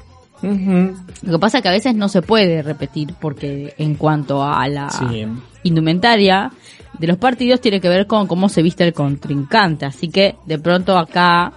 Lo 0.42 1.34
que 1.34 1.40
pasa 1.40 1.58
es 1.58 1.64
que 1.64 1.70
a 1.70 1.74
veces 1.74 1.96
no 1.96 2.08
se 2.08 2.22
puede 2.22 2.62
repetir 2.62 3.14
porque 3.20 3.74
en 3.78 3.96
cuanto 3.96 4.42
a 4.44 4.68
la 4.70 4.90
Sí. 4.90 5.26
indumentaria 5.64 6.52
de 6.98 7.08
los 7.08 7.18
partidos 7.18 7.60
tiene 7.62 7.82
que 7.82 7.90
ver 7.90 8.08
con 8.08 8.28
cómo 8.28 8.48
se 8.50 8.62
viste 8.62 8.86
el 8.86 8.94
contrincante. 8.94 9.86
Así 9.86 10.10
que 10.10 10.36
de 10.46 10.60
pronto 10.60 10.98
acá 10.98 11.52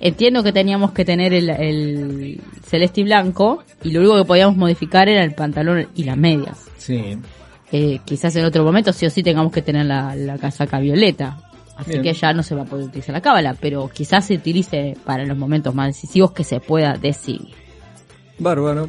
entiendo 0.00 0.42
que 0.42 0.52
teníamos 0.52 0.90
que 0.92 1.04
tener 1.04 1.32
el, 1.32 1.50
el 1.50 2.40
celeste 2.64 3.00
y 3.02 3.04
blanco 3.04 3.62
y 3.84 3.90
lo 3.90 4.00
único 4.00 4.16
que 4.16 4.24
podíamos 4.24 4.56
modificar 4.56 5.08
era 5.08 5.22
el 5.22 5.34
pantalón 5.34 5.86
y 5.94 6.04
las 6.04 6.16
medias. 6.16 6.66
Sí. 6.78 7.16
Eh, 7.78 8.00
quizás 8.06 8.34
en 8.36 8.44
otro 8.46 8.64
momento 8.64 8.90
sí 8.92 9.04
o 9.04 9.10
sí 9.10 9.22
tengamos 9.22 9.52
que 9.52 9.60
tener 9.60 9.84
la, 9.84 10.14
la 10.16 10.38
casaca 10.38 10.78
violeta. 10.80 11.36
Así 11.76 11.90
Bien. 11.90 12.02
que 12.04 12.12
ya 12.14 12.32
no 12.32 12.42
se 12.42 12.54
va 12.54 12.62
a 12.62 12.64
poder 12.64 12.86
utilizar 12.86 13.12
la 13.12 13.20
cábala, 13.20 13.54
pero 13.60 13.86
quizás 13.92 14.24
se 14.26 14.34
utilice 14.34 14.96
para 15.04 15.26
los 15.26 15.36
momentos 15.36 15.74
más 15.74 15.88
decisivos 15.88 16.32
que 16.32 16.42
se 16.42 16.58
pueda 16.60 16.94
decidir. 16.94 17.48
Bárbaro. 18.38 18.88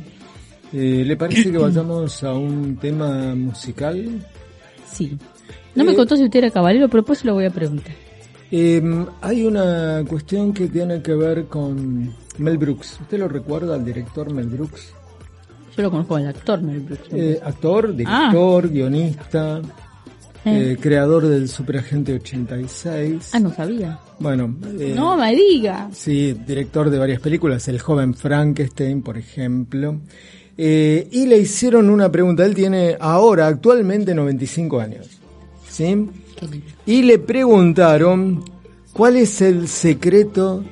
Eh, 0.72 1.04
¿Le 1.06 1.18
parece 1.18 1.52
que 1.52 1.58
vayamos 1.58 2.24
a 2.24 2.34
un 2.34 2.78
tema 2.78 3.36
musical? 3.36 4.26
Sí. 4.90 5.18
No 5.76 5.84
me 5.84 5.92
Eh, 5.92 5.96
contó 5.96 6.16
si 6.16 6.24
usted 6.24 6.40
era 6.40 6.50
caballero, 6.52 6.88
pero 6.88 7.02
después 7.02 7.20
se 7.20 7.28
lo 7.28 7.34
voy 7.34 7.46
a 7.46 7.50
preguntar. 7.50 7.94
Eh, 8.52 8.82
hay 9.22 9.46
una 9.46 10.04
cuestión 10.08 10.54
que 10.54 10.68
tiene 10.68 11.02
que 11.02 11.14
ver 11.14 11.48
con 11.48 12.14
Mel 12.38 12.58
Brooks. 12.58 13.00
¿Usted 13.02 13.20
lo 13.20 13.28
recuerda 13.28 13.76
al 13.76 13.84
director 13.84 14.32
Mel 14.34 14.48
Brooks? 14.48 14.94
Lo 15.78 15.92
conozco 15.92 16.16
al 16.16 16.28
actor 16.28 16.62
Mel 16.62 16.80
Brooks. 16.82 17.10
Eh, 17.12 17.40
actor, 17.44 17.96
director, 17.96 18.68
guionista, 18.70 19.62
Eh. 20.46 20.72
eh, 20.74 20.78
creador 20.80 21.28
del 21.28 21.48
Superagente 21.50 22.14
86. 22.14 23.30
ah, 23.34 23.40
no 23.40 23.54
sabía. 23.54 24.00
Bueno, 24.20 24.56
eh, 24.80 24.94
No 24.96 25.16
me 25.18 25.36
diga. 25.36 25.90
Sí, 25.94 26.34
director 26.48 26.90
de 26.90 26.98
varias 26.98 27.20
películas, 27.22 27.68
El 27.68 27.80
joven 27.80 28.14
Frankenstein, 28.14 29.02
por 29.02 29.18
ejemplo. 29.18 30.00
Y 30.58 31.26
le 31.28 31.38
hicieron 31.38 31.90
una 31.92 32.12
pregunta, 32.12 32.44
él 32.44 32.56
tiene 32.56 32.98
ahora, 33.00 33.46
actualmente, 33.48 34.16
95 34.16 34.80
años. 34.80 35.08
¿Sí? 35.70 36.10
Y 36.88 37.04
le 37.04 37.20
preguntaron, 37.20 38.44
¿cuál 38.94 39.18
es 39.18 39.42
el 39.42 39.68
secreto 39.68 40.64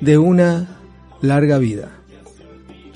de 0.00 0.18
una 0.18 0.78
larga 1.20 1.58
vida? 1.58 1.97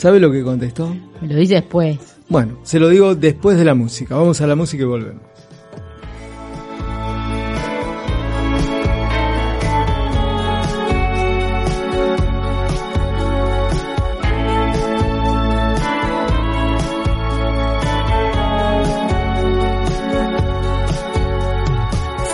¿Sabe 0.03 0.19
lo 0.19 0.33
que 0.33 0.43
contestó? 0.43 0.93
Me 1.21 1.29
lo 1.29 1.37
dice 1.37 1.55
después. 1.55 1.97
Bueno, 2.29 2.59
se 2.65 2.81
lo 2.81 2.89
digo 2.89 3.15
después 3.15 3.57
de 3.57 3.65
la 3.65 3.77
música. 3.77 4.17
Vamos 4.17 4.41
a 4.41 4.49
la 4.49 4.57
música 4.57 4.83
y 4.83 4.87
volvemos. 4.87 5.23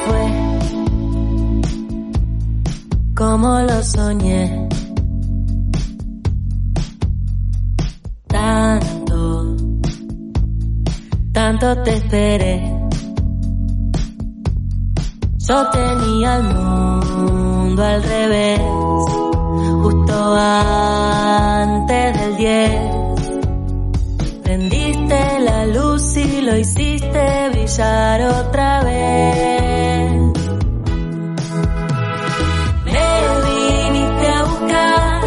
Fue 0.06 0.32
como 3.14 3.60
lo 3.60 3.82
soñé. 3.82 4.67
Tanto 11.48 11.82
te 11.82 11.94
esperé. 11.94 12.54
Yo 15.38 15.70
tenía 15.70 16.36
el 16.36 16.42
mundo 16.42 17.82
al 17.82 18.02
revés, 18.02 18.60
justo 19.82 20.36
antes 20.36 22.20
del 22.20 22.36
10. 22.36 22.70
Prendiste 24.42 25.40
la 25.40 25.66
luz 25.68 26.16
y 26.18 26.42
lo 26.42 26.54
hiciste 26.54 27.48
brillar 27.52 28.20
otra 28.40 28.84
vez. 28.84 30.12
Me 32.84 33.08
viniste 33.48 34.26
a 34.36 34.44
buscar, 34.50 35.22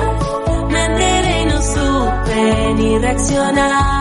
me 0.69 0.85
enteré 0.85 1.41
y 1.41 1.45
no 1.45 1.59
supe 1.63 2.73
ni 2.75 2.99
reaccionar. 2.99 4.00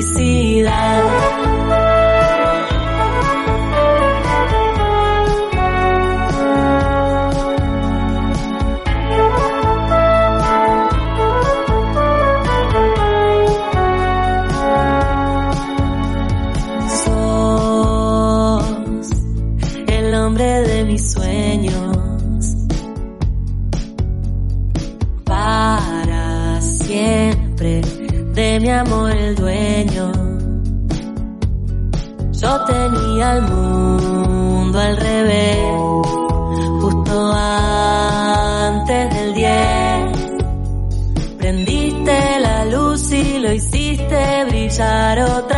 Felicidad. 0.00 1.59
El 33.20 33.42
mundo 33.42 34.80
al 34.80 34.96
revés, 34.96 35.58
justo 36.80 37.32
antes 37.32 39.14
del 39.14 39.34
10. 39.34 39.50
Prendiste 41.38 42.40
la 42.40 42.64
luz 42.64 43.12
y 43.12 43.38
lo 43.38 43.52
hiciste 43.52 44.44
brillar 44.46 45.20
otra 45.20 45.49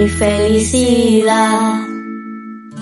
mi 0.00 0.08
felicidad. 0.08 1.82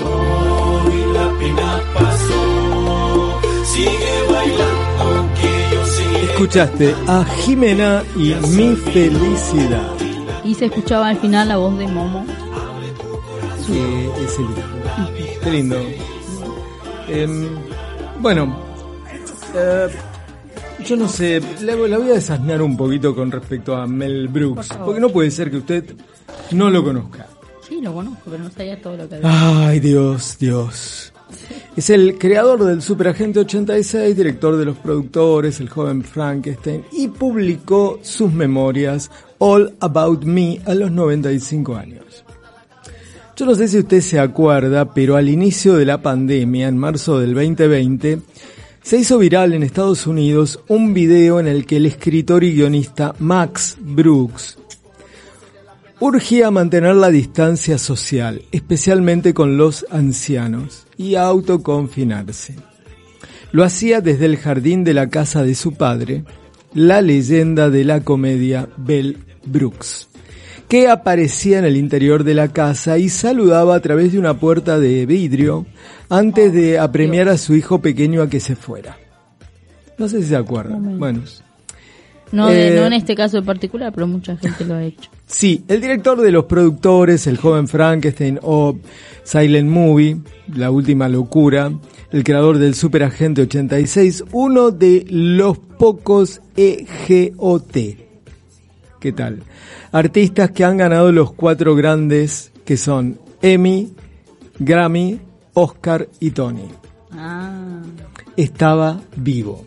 Hoy 0.00 1.12
la 1.12 1.38
pena 1.38 1.80
pasó, 1.94 3.40
sigue 3.64 4.14
bailando 4.32 5.28
que 5.40 5.74
yo 5.74 5.86
sigue. 5.86 6.24
Escuchaste 6.24 6.94
a 7.08 7.24
Jimena 7.24 8.04
y 8.14 8.34
Mi 8.56 8.76
Felicidad. 8.76 9.92
Y 10.44 10.54
se 10.54 10.66
escuchaba 10.66 11.08
al 11.08 11.18
final 11.18 11.48
la 11.48 11.56
voz 11.56 11.76
de 11.78 11.88
Momo. 11.88 12.24
que 13.66 14.24
es 14.24 14.38
el 14.38 14.44
hijo. 14.44 15.40
Qué 15.42 15.50
lindo. 15.50 15.76
Em, 17.08 17.48
bueno, 18.20 18.56
eh, 19.56 19.88
yo 20.84 20.96
no 20.96 21.08
sé, 21.08 21.40
la, 21.62 21.74
la 21.74 21.98
voy 21.98 22.10
a 22.10 22.14
desasnar 22.14 22.62
un 22.62 22.76
poquito 22.76 23.12
con 23.14 23.32
respecto 23.32 23.74
a 23.74 23.86
Mel 23.88 24.28
Brooks, 24.28 24.68
porque 24.84 25.00
no 25.00 25.08
puede 25.08 25.30
ser 25.32 25.50
que 25.50 25.56
usted 25.56 25.84
no 26.52 26.70
lo 26.70 26.84
conozca. 26.84 27.26
Sí, 27.66 27.80
lo 27.80 27.92
conozco, 27.92 28.22
pero 28.30 28.44
no 28.44 28.50
sabía 28.50 28.80
todo 28.80 28.96
lo 28.96 29.08
que 29.08 29.16
había. 29.16 29.68
Ay, 29.68 29.80
Dios, 29.80 30.36
Dios. 30.38 31.12
Es 31.76 31.90
el 31.90 32.18
creador 32.18 32.64
del 32.64 32.82
Superagente 32.82 33.40
86, 33.40 34.16
director 34.16 34.56
de 34.56 34.64
los 34.64 34.78
productores, 34.78 35.60
el 35.60 35.68
joven 35.68 36.02
Frankenstein, 36.02 36.84
y 36.92 37.08
publicó 37.08 38.00
sus 38.02 38.32
memorias 38.32 39.10
All 39.38 39.74
About 39.80 40.24
Me 40.24 40.60
a 40.64 40.74
los 40.74 40.90
95 40.90 41.76
años. 41.76 42.24
Yo 43.36 43.46
no 43.46 43.54
sé 43.54 43.68
si 43.68 43.78
usted 43.78 44.00
se 44.00 44.18
acuerda, 44.18 44.92
pero 44.92 45.14
al 45.14 45.28
inicio 45.28 45.74
de 45.76 45.84
la 45.84 46.02
pandemia, 46.02 46.66
en 46.66 46.76
marzo 46.76 47.20
del 47.20 47.34
2020, 47.34 48.20
se 48.82 48.96
hizo 48.96 49.18
viral 49.18 49.52
en 49.52 49.62
Estados 49.62 50.06
Unidos 50.06 50.58
un 50.66 50.94
video 50.94 51.38
en 51.38 51.46
el 51.46 51.66
que 51.66 51.76
el 51.76 51.86
escritor 51.86 52.42
y 52.42 52.54
guionista 52.54 53.14
Max 53.18 53.76
Brooks 53.78 54.58
urgía 56.00 56.50
mantener 56.50 56.94
la 56.94 57.10
distancia 57.10 57.78
social, 57.78 58.42
especialmente 58.52 59.34
con 59.34 59.56
los 59.56 59.86
ancianos, 59.90 60.86
y 60.96 61.14
a 61.14 61.22
autoconfinarse. 61.22 62.56
Lo 63.52 63.64
hacía 63.64 64.00
desde 64.00 64.26
el 64.26 64.36
jardín 64.36 64.84
de 64.84 64.94
la 64.94 65.08
casa 65.08 65.42
de 65.42 65.54
su 65.54 65.74
padre, 65.74 66.24
la 66.74 67.00
leyenda 67.00 67.70
de 67.70 67.84
la 67.84 68.00
comedia 68.02 68.68
Bell 68.76 69.18
Brooks, 69.46 70.08
que 70.68 70.88
aparecía 70.88 71.58
en 71.58 71.64
el 71.64 71.76
interior 71.76 72.24
de 72.24 72.34
la 72.34 72.48
casa 72.48 72.98
y 72.98 73.08
saludaba 73.08 73.74
a 73.74 73.80
través 73.80 74.12
de 74.12 74.18
una 74.18 74.38
puerta 74.38 74.78
de 74.78 75.06
vidrio 75.06 75.66
antes 76.10 76.52
de 76.52 76.78
apremiar 76.78 77.28
a 77.28 77.38
su 77.38 77.54
hijo 77.54 77.80
pequeño 77.80 78.22
a 78.22 78.28
que 78.28 78.40
se 78.40 78.54
fuera. 78.54 78.98
No 79.96 80.08
sé 80.08 80.22
si 80.22 80.28
se 80.28 80.36
acuerdan. 80.36 80.98
Bueno, 80.98 81.22
No, 82.32 82.50
Eh, 82.50 82.72
no 82.76 82.86
en 82.86 82.92
este 82.92 83.14
caso 83.14 83.38
en 83.38 83.44
particular, 83.44 83.92
pero 83.94 84.06
mucha 84.06 84.36
gente 84.36 84.64
lo 84.64 84.74
ha 84.74 84.84
hecho. 84.84 85.10
Sí, 85.26 85.62
el 85.68 85.82
director 85.82 86.18
de 86.20 86.32
los 86.32 86.46
productores, 86.46 87.26
el 87.26 87.36
joven 87.36 87.68
Frankenstein 87.68 88.38
o 88.42 88.76
Silent 89.24 89.68
Movie, 89.68 90.16
La 90.54 90.70
Última 90.70 91.06
Locura, 91.06 91.70
el 92.10 92.24
creador 92.24 92.56
del 92.56 92.74
Superagente 92.74 93.42
86, 93.42 94.24
uno 94.32 94.70
de 94.70 95.04
los 95.10 95.58
pocos 95.58 96.40
EGOT. 96.56 97.76
¿Qué 99.00 99.12
tal? 99.12 99.42
Artistas 99.92 100.50
que 100.52 100.64
han 100.64 100.78
ganado 100.78 101.12
los 101.12 101.32
cuatro 101.34 101.74
grandes 101.76 102.50
que 102.64 102.78
son 102.78 103.18
Emmy, 103.42 103.92
Grammy, 104.58 105.20
Oscar 105.52 106.08
y 106.20 106.30
Tony. 106.30 106.68
Ah, 107.12 107.82
Estaba 108.36 109.00
vivo. 109.16 109.66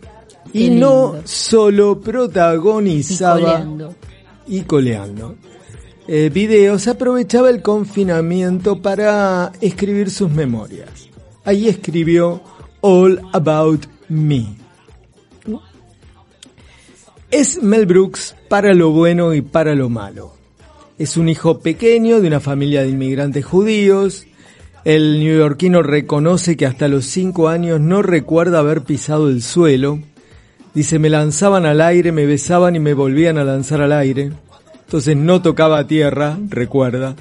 Y 0.53 0.69
no 0.69 1.15
solo 1.23 1.99
y 1.99 2.03
protagonizaba 2.05 3.39
coleando. 3.39 3.95
y 4.47 4.61
coleando. 4.61 5.35
eh, 6.07 6.29
videos, 6.33 6.87
aprovechaba 6.87 7.49
el 7.49 7.61
confinamiento 7.61 8.81
para 8.81 9.51
escribir 9.61 10.09
sus 10.09 10.29
memorias. 10.31 10.89
Ahí 11.45 11.67
escribió 11.69 12.41
All 12.81 13.21
About 13.33 13.85
Me. 14.09 14.55
Es 17.29 17.63
Mel 17.63 17.85
Brooks 17.85 18.35
para 18.49 18.73
lo 18.73 18.91
bueno 18.91 19.33
y 19.33 19.41
para 19.41 19.73
lo 19.73 19.89
malo. 19.89 20.33
Es 20.97 21.15
un 21.15 21.29
hijo 21.29 21.59
pequeño 21.59 22.19
de 22.19 22.27
una 22.27 22.41
familia 22.41 22.81
de 22.83 22.89
inmigrantes 22.89 23.45
judíos. 23.45 24.27
El 24.83 25.19
neoyorquino 25.19 25.81
reconoce 25.81 26.57
que 26.57 26.65
hasta 26.65 26.89
los 26.89 27.05
cinco 27.05 27.47
años 27.47 27.79
no 27.79 28.01
recuerda 28.01 28.59
haber 28.59 28.83
pisado 28.83 29.29
el 29.29 29.41
suelo. 29.41 29.99
Dice, 30.73 30.99
me 30.99 31.09
lanzaban 31.09 31.65
al 31.65 31.81
aire, 31.81 32.11
me 32.11 32.25
besaban 32.25 32.75
y 32.75 32.79
me 32.79 32.93
volvían 32.93 33.37
a 33.37 33.43
lanzar 33.43 33.81
al 33.81 33.91
aire. 33.91 34.31
Entonces 34.85 35.17
no 35.17 35.41
tocaba 35.41 35.87
tierra, 35.87 36.37
recuerda. 36.49 37.15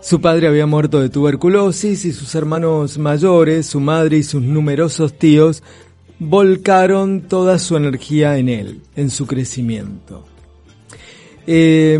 Su 0.00 0.20
padre 0.20 0.48
había 0.48 0.66
muerto 0.66 1.00
de 1.00 1.10
tuberculosis 1.10 2.04
y 2.04 2.12
sus 2.12 2.34
hermanos 2.34 2.96
mayores, 2.98 3.66
su 3.66 3.80
madre 3.80 4.18
y 4.18 4.22
sus 4.22 4.42
numerosos 4.42 5.18
tíos 5.18 5.62
volcaron 6.18 7.22
toda 7.22 7.58
su 7.58 7.76
energía 7.76 8.36
en 8.38 8.48
él, 8.48 8.82
en 8.94 9.10
su 9.10 9.26
crecimiento. 9.26 10.24
Eh, 11.46 11.98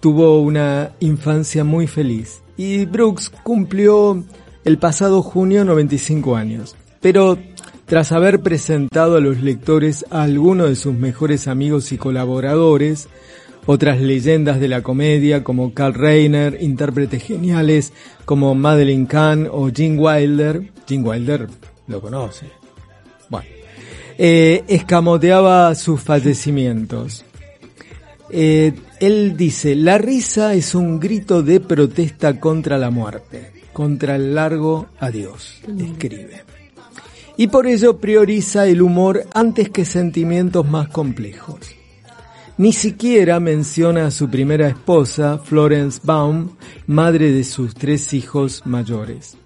tuvo 0.00 0.40
una 0.40 0.92
infancia 1.00 1.62
muy 1.62 1.86
feliz 1.86 2.42
y 2.56 2.86
Brooks 2.86 3.30
cumplió 3.42 4.24
el 4.64 4.78
pasado 4.78 5.22
junio 5.22 5.64
95 5.64 6.36
años, 6.36 6.74
pero 7.00 7.38
tras 7.86 8.12
haber 8.12 8.40
presentado 8.40 9.16
a 9.16 9.20
los 9.20 9.42
lectores 9.42 10.04
a 10.10 10.22
algunos 10.22 10.68
de 10.68 10.76
sus 10.76 10.94
mejores 10.94 11.48
amigos 11.48 11.92
y 11.92 11.98
colaboradores, 11.98 13.08
otras 13.66 14.00
leyendas 14.00 14.60
de 14.60 14.68
la 14.68 14.82
comedia 14.82 15.44
como 15.44 15.72
Carl 15.72 15.94
Reiner, 15.94 16.58
intérpretes 16.60 17.22
geniales 17.22 17.92
como 18.24 18.54
Madeleine 18.54 19.06
Kahn 19.06 19.48
o 19.50 19.70
Gene 19.74 19.98
Wilder. 19.98 20.70
Gene 20.86 21.08
Wilder 21.08 21.48
lo 21.86 22.00
conoce. 22.00 22.46
Bueno, 23.28 23.48
eh, 24.18 24.64
escamoteaba 24.68 25.74
sus 25.74 26.00
fallecimientos. 26.00 27.24
Eh, 28.30 28.72
él 29.00 29.36
dice, 29.36 29.74
la 29.74 29.98
risa 29.98 30.54
es 30.54 30.74
un 30.74 30.98
grito 30.98 31.42
de 31.42 31.60
protesta 31.60 32.40
contra 32.40 32.78
la 32.78 32.90
muerte, 32.90 33.52
contra 33.72 34.16
el 34.16 34.34
largo 34.34 34.86
adiós, 34.98 35.60
escribe. 35.78 36.53
Y 37.36 37.48
por 37.48 37.66
ello 37.66 37.98
prioriza 37.98 38.66
el 38.66 38.80
humor 38.80 39.24
antes 39.34 39.70
que 39.70 39.84
sentimientos 39.84 40.68
más 40.68 40.88
complejos. 40.88 41.58
Ni 42.56 42.72
siquiera 42.72 43.40
menciona 43.40 44.06
a 44.06 44.10
su 44.12 44.30
primera 44.30 44.68
esposa, 44.68 45.38
Florence 45.38 46.00
Baum, 46.04 46.50
madre 46.86 47.32
de 47.32 47.42
sus 47.42 47.74
tres 47.74 48.12
hijos 48.14 48.62
mayores. 48.64 49.36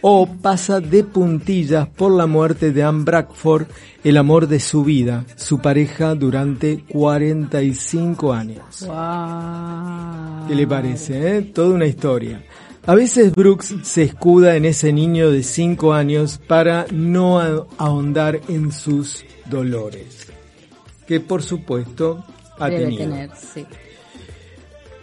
O 0.00 0.26
pasa 0.26 0.78
de 0.80 1.02
puntillas 1.02 1.88
por 1.88 2.12
la 2.12 2.26
muerte 2.26 2.70
de 2.70 2.84
Anne 2.84 3.02
Bradford, 3.02 3.66
el 4.04 4.16
amor 4.16 4.46
de 4.46 4.60
su 4.60 4.84
vida, 4.84 5.24
su 5.34 5.58
pareja 5.58 6.14
durante 6.14 6.84
45 6.88 8.32
años. 8.32 8.88
¿Qué 10.48 10.54
le 10.54 10.66
parece? 10.66 11.36
Eh? 11.38 11.42
Toda 11.42 11.74
una 11.74 11.86
historia. 11.86 12.44
A 12.84 12.94
veces 12.96 13.32
Brooks 13.34 13.76
se 13.82 14.02
escuda 14.02 14.56
en 14.56 14.64
ese 14.64 14.92
niño 14.92 15.30
de 15.30 15.42
5 15.44 15.92
años 15.92 16.40
para 16.48 16.86
no 16.92 17.38
ahondar 17.78 18.40
en 18.48 18.72
sus 18.72 19.24
dolores. 19.48 20.26
Que 21.06 21.20
por 21.20 21.42
supuesto 21.42 22.24
ha 22.58 22.68
Debe 22.68 22.84
tenido. 22.84 23.04
tener, 23.04 23.30
sí. 23.36 23.64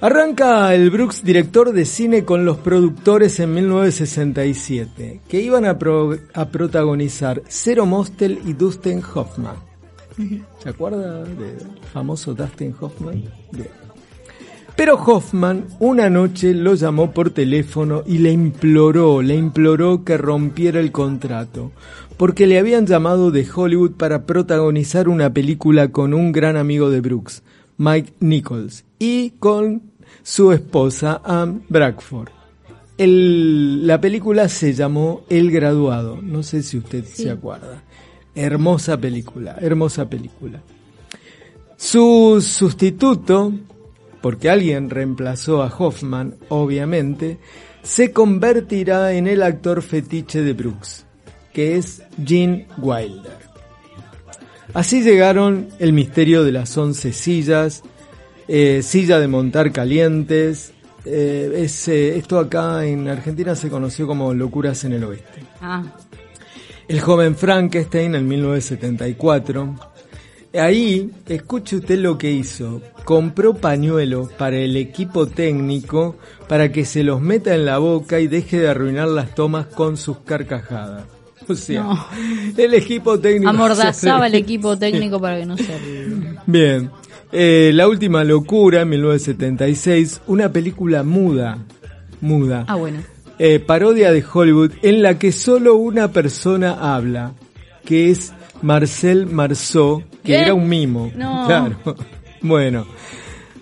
Arranca 0.02 0.74
el 0.76 0.90
Brooks 0.92 1.24
director 1.24 1.72
de 1.74 1.84
cine 1.86 2.24
con 2.26 2.46
los 2.46 2.58
productores 2.58 3.40
en 3.40 3.54
1967, 3.54 5.22
que 5.28 5.42
iban 5.42 5.66
a, 5.66 5.78
pro- 5.78 6.18
a 6.34 6.46
protagonizar 6.50 7.42
Zero 7.50 7.86
Mostel 7.86 8.40
y 8.46 8.54
Dustin 8.54 9.02
Hoffman. 9.14 9.56
¿Se 10.62 10.70
acuerda 10.70 11.24
del 11.24 11.58
famoso 11.94 12.34
Dustin 12.34 12.74
Hoffman? 12.80 13.24
Bien. 13.52 13.68
Pero 14.80 14.96
Hoffman 14.96 15.66
una 15.80 16.10
noche 16.10 16.54
lo 16.54 16.74
llamó 16.74 17.12
por 17.12 17.32
teléfono 17.32 18.02
y 18.08 18.20
le 18.20 18.32
imploró, 18.32 19.22
le 19.22 19.36
imploró 19.36 20.06
que 20.06 20.18
rompiera 20.18 20.80
el 20.80 20.94
contrato, 20.94 21.74
porque 22.16 22.48
le 22.48 22.58
habían 22.58 22.86
llamado 22.88 23.30
de 23.30 23.46
Hollywood 23.54 23.92
para 23.98 24.26
protagonizar 24.26 25.10
una 25.10 25.34
película 25.34 25.90
con 25.90 26.14
un 26.14 26.32
gran 26.32 26.56
amigo 26.56 26.90
de 26.90 27.02
Brooks, 27.02 27.44
Mike 27.78 28.14
Nichols, 28.22 28.86
y 28.98 29.32
con 29.32 29.82
su 30.24 30.54
esposa 30.54 31.22
Anne 31.26 31.60
Bradford. 31.68 32.30
El- 32.98 33.86
la 33.86 34.00
película 34.00 34.48
se 34.48 34.72
llamó 34.74 35.24
El 35.30 35.52
Graduado, 35.52 36.22
no 36.22 36.42
sé 36.42 36.64
si 36.64 36.78
usted 36.78 37.04
se 37.04 37.30
acuerda. 37.30 37.84
Hermosa 38.34 38.96
película, 38.98 39.58
hermosa 39.60 40.10
película. 40.10 40.62
Su 41.76 42.40
sustituto, 42.42 43.52
porque 44.22 44.50
alguien 44.50 44.90
reemplazó 44.90 45.64
a 45.64 45.74
Hoffman, 45.76 46.36
obviamente, 46.50 47.40
se 47.84 48.12
convertirá 48.12 49.14
en 49.14 49.28
el 49.28 49.42
actor 49.42 49.82
fetiche 49.82 50.42
de 50.42 50.54
Brooks, 50.54 51.06
que 51.54 51.78
es 51.78 52.02
Gene 52.24 52.68
Wilder. 52.78 53.50
Así 54.74 55.02
llegaron 55.02 55.70
El 55.80 55.94
misterio 55.94 56.44
de 56.44 56.52
las 56.52 56.78
once 56.78 57.12
sillas, 57.12 57.84
eh, 58.48 58.82
Silla 58.84 59.20
de 59.20 59.28
montar 59.28 59.72
calientes, 59.72 60.74
eh, 61.06 61.52
es, 61.56 61.88
eh, 61.88 62.18
esto 62.18 62.38
acá 62.40 62.86
en 62.86 63.08
Argentina 63.08 63.56
se 63.56 63.70
conoció 63.70 64.06
como 64.06 64.34
Locuras 64.34 64.84
en 64.84 64.94
el 64.94 65.04
Oeste. 65.04 65.44
Ah, 65.62 65.84
El 66.88 67.02
joven 67.02 67.36
Frankenstein 67.36 68.16
en 68.16 68.28
1974. 68.28 69.76
Ahí, 70.54 71.12
escuche 71.28 71.76
usted 71.78 72.00
lo 72.00 72.18
que 72.18 72.32
hizo. 72.32 72.82
Compró 73.06 73.54
pañuelos 73.54 74.32
para 74.34 74.58
el 74.58 74.76
equipo 74.78 75.28
técnico 75.28 76.16
para 76.48 76.72
que 76.72 76.86
se 76.86 77.04
los 77.04 77.22
meta 77.22 77.54
en 77.54 77.66
la 77.66 77.78
boca 77.78 78.20
y 78.20 78.28
deje 78.28 78.60
de 78.60 78.68
arruinar 78.70 79.08
las 79.10 79.36
tomas 79.36 79.68
con 79.68 79.96
sus 79.98 80.18
carcajadas. 80.20 81.04
O 81.48 81.54
sea, 81.56 81.84
No. 81.84 82.06
el 82.58 82.74
equipo 82.74 83.20
técnico... 83.20 83.50
amordazaba 83.50 84.28
el 84.28 84.36
equipo 84.36 84.78
técnico 84.78 85.20
para 85.20 85.40
que 85.40 85.46
no 85.46 85.58
se 85.58 85.78
ríe. 85.78 86.08
Bien. 86.48 86.90
Eh, 87.32 87.72
la 87.74 87.88
última 87.88 88.24
locura, 88.24 88.82
en 88.82 88.90
1976, 88.90 90.22
una 90.28 90.52
película 90.52 91.04
muda. 91.04 91.60
Muda. 92.22 92.66
Ah, 92.68 92.76
bueno. 92.76 93.00
eh, 93.38 93.60
parodia 93.60 94.12
de 94.12 94.24
Hollywood 94.32 94.72
en 94.82 95.02
la 95.04 95.18
que 95.20 95.32
solo 95.32 95.76
una 95.76 96.12
persona 96.12 96.96
habla, 96.96 97.34
que 97.86 98.10
es 98.12 98.34
Marcel 98.62 99.26
Marceau, 99.26 100.04
que 100.24 100.34
¿Qué? 100.34 100.40
era 100.40 100.54
un 100.54 100.68
mimo. 100.68 101.12
No. 101.16 101.46
Claro. 101.48 101.78
Bueno. 102.42 102.86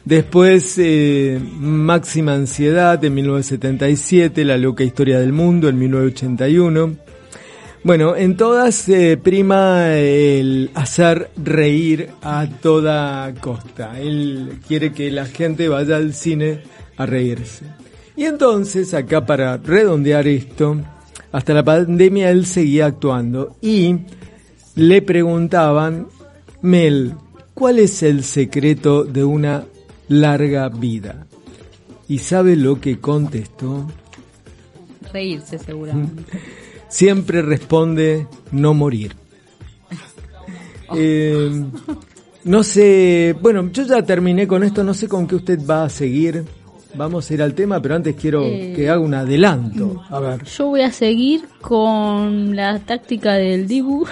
Después, 0.06 0.76
eh, 0.78 1.38
Máxima 1.60 2.34
Ansiedad 2.34 3.04
en 3.04 3.14
1977, 3.14 4.46
La 4.46 4.58
loca 4.58 4.86
historia 4.86 5.20
del 5.20 5.34
mundo 5.34 5.68
en 5.68 5.78
1981. 5.78 6.96
Bueno, 7.84 8.16
en 8.16 8.38
todas 8.38 8.88
eh, 8.90 9.18
prima 9.22 9.94
el 9.96 10.72
hacer 10.76 11.30
reír 11.36 12.10
a 12.22 12.48
toda 12.48 13.34
costa. 13.36 14.00
Él 14.00 14.60
quiere 14.66 14.94
que 14.94 15.12
la 15.12 15.26
gente 15.26 15.68
vaya 15.68 15.98
al 15.98 16.14
cine 16.14 16.62
a 16.96 17.06
reírse. 17.06 17.66
Y 18.16 18.26
entonces, 18.26 18.94
acá 18.94 19.26
para 19.26 19.58
redondear 19.58 20.26
esto, 20.28 20.78
hasta 21.32 21.54
la 21.54 21.64
pandemia 21.64 22.32
él 22.32 22.46
seguía 22.46 22.88
actuando 22.88 23.58
y 23.62 23.96
le 24.78 25.02
preguntaban, 25.02 26.08
Mel, 26.62 27.16
¿cuál 27.54 27.80
es 27.80 28.04
el 28.04 28.24
secreto 28.24 29.04
de 29.04 29.24
una 29.24 29.66
larga 30.08 30.70
vida? 30.70 31.26
¿Y 32.08 32.20
sabe 32.20 32.56
lo 32.56 32.80
que 32.80 33.00
contestó? 33.00 33.88
Reírse 35.12 35.58
seguramente. 35.60 36.24
Siempre 36.90 37.42
responde 37.42 38.28
no 38.52 38.74
morir. 38.74 39.16
Eh, 40.96 41.66
no 42.46 42.64
sé, 42.64 43.36
bueno, 43.42 43.70
yo 43.74 43.84
ya 43.84 44.02
terminé 44.04 44.48
con 44.48 44.64
esto, 44.64 44.86
no 44.86 44.94
sé 44.94 45.10
con 45.10 45.28
qué 45.28 45.36
usted 45.36 45.60
va 45.70 45.84
a 45.84 45.90
seguir. 45.90 46.46
Vamos 46.96 47.30
a 47.30 47.34
ir 47.34 47.42
al 47.42 47.54
tema, 47.54 47.82
pero 47.82 47.96
antes 47.96 48.16
quiero 48.16 48.42
Eh, 48.44 48.72
que 48.74 48.90
haga 48.90 49.02
un 49.02 49.14
adelanto. 49.14 50.02
A 50.10 50.22
ver. 50.22 50.46
Yo 50.46 50.68
voy 50.68 50.82
a 50.84 50.92
seguir 50.94 51.42
con 51.60 52.56
la 52.56 52.80
táctica 52.80 53.34
del 53.34 53.68
Dibu. 53.68 54.06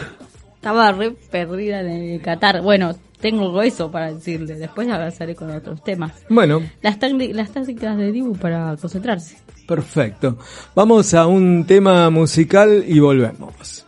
Estaba 0.65 0.91
re 0.93 1.11
perdida 1.29 1.81
en 1.81 1.89
el 2.15 2.21
Qatar. 2.23 2.63
Bueno, 2.63 2.95
tengo 3.21 3.61
eso 3.61 3.91
para 3.91 4.11
decirle. 4.11 4.55
Después 4.55 4.89
avanzaré 4.89 5.35
con 5.35 5.51
otros 5.51 5.83
temas. 5.83 6.11
Bueno, 6.27 6.59
Las, 6.81 6.97
tácti- 6.99 7.33
las 7.33 7.51
tácticas 7.51 7.95
de 7.99 8.11
Dibu 8.11 8.35
para 8.35 8.75
concentrarse. 8.75 9.37
perfecto. 9.67 10.39
Vamos 10.73 11.13
a 11.13 11.27
un 11.27 11.65
tema 11.67 12.09
musical 12.09 12.83
y 12.87 12.97
volvemos. 12.99 13.85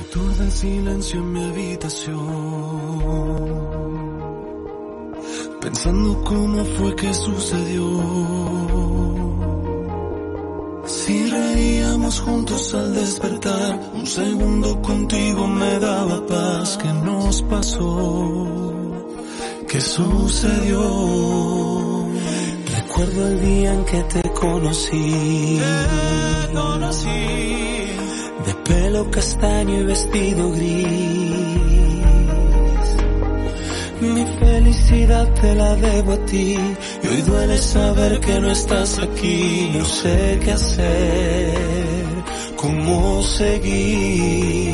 aturde 0.00 0.44
el 0.44 0.52
silencio 0.52 1.18
en 1.20 1.32
mi 1.32 1.44
habitación, 1.44 2.16
pensando 5.60 6.22
cómo 6.24 6.64
fue 6.64 6.94
que 6.96 7.12
sucedió. 7.14 8.95
Si 10.86 11.26
reíamos 11.26 12.20
juntos 12.20 12.72
al 12.74 12.94
despertar, 12.94 13.90
un 13.92 14.06
segundo 14.06 14.80
contigo 14.82 15.46
me 15.48 15.78
daba 15.80 16.24
paz. 16.26 16.78
¿Qué 16.80 16.92
nos 16.92 17.42
pasó? 17.42 18.72
¿Qué 19.68 19.80
sucedió? 19.80 20.80
Recuerdo 22.76 23.28
el 23.28 23.40
día 23.40 23.74
en 23.74 23.84
que 23.84 24.02
te 24.04 24.22
conocí. 24.32 25.58
Te 25.58 26.52
conocí. 26.54 27.08
De 28.46 28.54
pelo 28.64 29.10
castaño 29.10 29.80
y 29.80 29.84
vestido 29.84 30.52
gris. 30.52 31.55
Mi 34.00 34.26
felicidad 34.26 35.26
te 35.40 35.54
la 35.54 35.74
debo 35.76 36.12
a 36.12 36.18
ti. 36.26 36.58
Y 37.02 37.06
hoy 37.06 37.22
duele 37.22 37.56
saber 37.58 38.20
que 38.20 38.40
no 38.40 38.50
estás 38.50 38.98
aquí. 38.98 39.70
No 39.74 39.84
sé 39.84 40.40
qué 40.44 40.52
hacer, 40.52 41.54
cómo 42.56 43.22
seguir. 43.22 44.66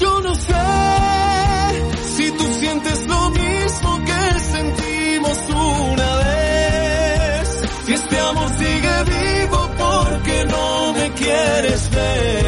Yo 0.00 0.20
no 0.20 0.34
sé 0.34 0.54
si 2.16 2.30
tú 2.32 2.44
sientes 2.60 3.06
lo 3.06 3.30
mismo 3.30 4.00
que 4.08 4.40
sentimos 4.40 5.38
una 5.50 6.16
vez. 6.24 7.60
Si 7.84 7.92
este 7.92 8.18
amor 8.18 8.48
sigue 8.48 9.04
vivo 9.04 9.70
porque 9.78 10.44
no 10.46 10.92
me 10.94 11.12
quieres 11.12 11.90
ver. 11.90 12.45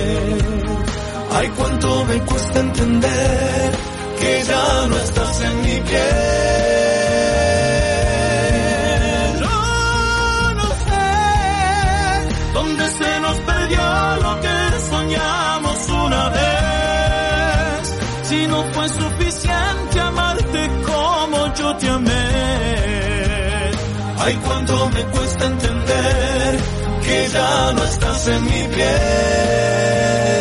Ay, 1.39 1.49
cuánto 1.57 2.05
me 2.07 2.19
cuesta 2.23 2.59
entender 2.59 3.73
que 4.19 4.43
ya 4.43 4.87
no 4.89 4.97
estás 4.97 5.41
en 5.43 5.63
mi 5.63 5.81
piel. 5.89 6.09
Yo 9.39 10.55
no 10.59 10.69
sé 10.87 11.09
dónde 12.55 12.85
se 12.91 13.21
nos 13.21 13.37
perdió 13.51 13.83
lo 14.25 14.41
que 14.41 14.57
soñamos 14.91 15.89
una 16.07 16.29
vez. 16.31 17.83
Si 18.25 18.47
no 18.49 18.65
fue 18.73 18.89
suficiente 18.89 20.01
amarte 20.01 20.71
como 20.91 21.55
yo 21.55 21.77
te 21.77 21.89
amé. 21.89 22.29
Ay, 24.19 24.35
cuánto 24.45 24.91
me 24.91 25.03
cuesta 25.05 25.45
entender 25.45 26.59
que 27.05 27.29
ya 27.33 27.73
no 27.77 27.85
estás 27.85 28.27
en 28.27 28.45
mi 28.45 28.69
piel. 28.75 30.38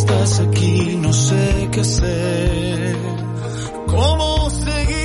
Estás 0.00 0.40
aquí. 0.40 0.96
No 0.96 1.12
sé 1.12 1.68
qué 1.72 1.80
hacer, 1.80 2.96
cómo 3.86 4.50
seguir. 4.50 4.96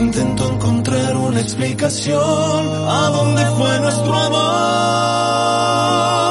Intento 0.00 0.52
encontrar 0.52 1.16
una 1.16 1.40
explicación 1.40 2.62
a 3.00 3.02
dónde 3.16 3.44
fue 3.56 3.80
nuestro 3.80 4.14
amor. 4.14 6.23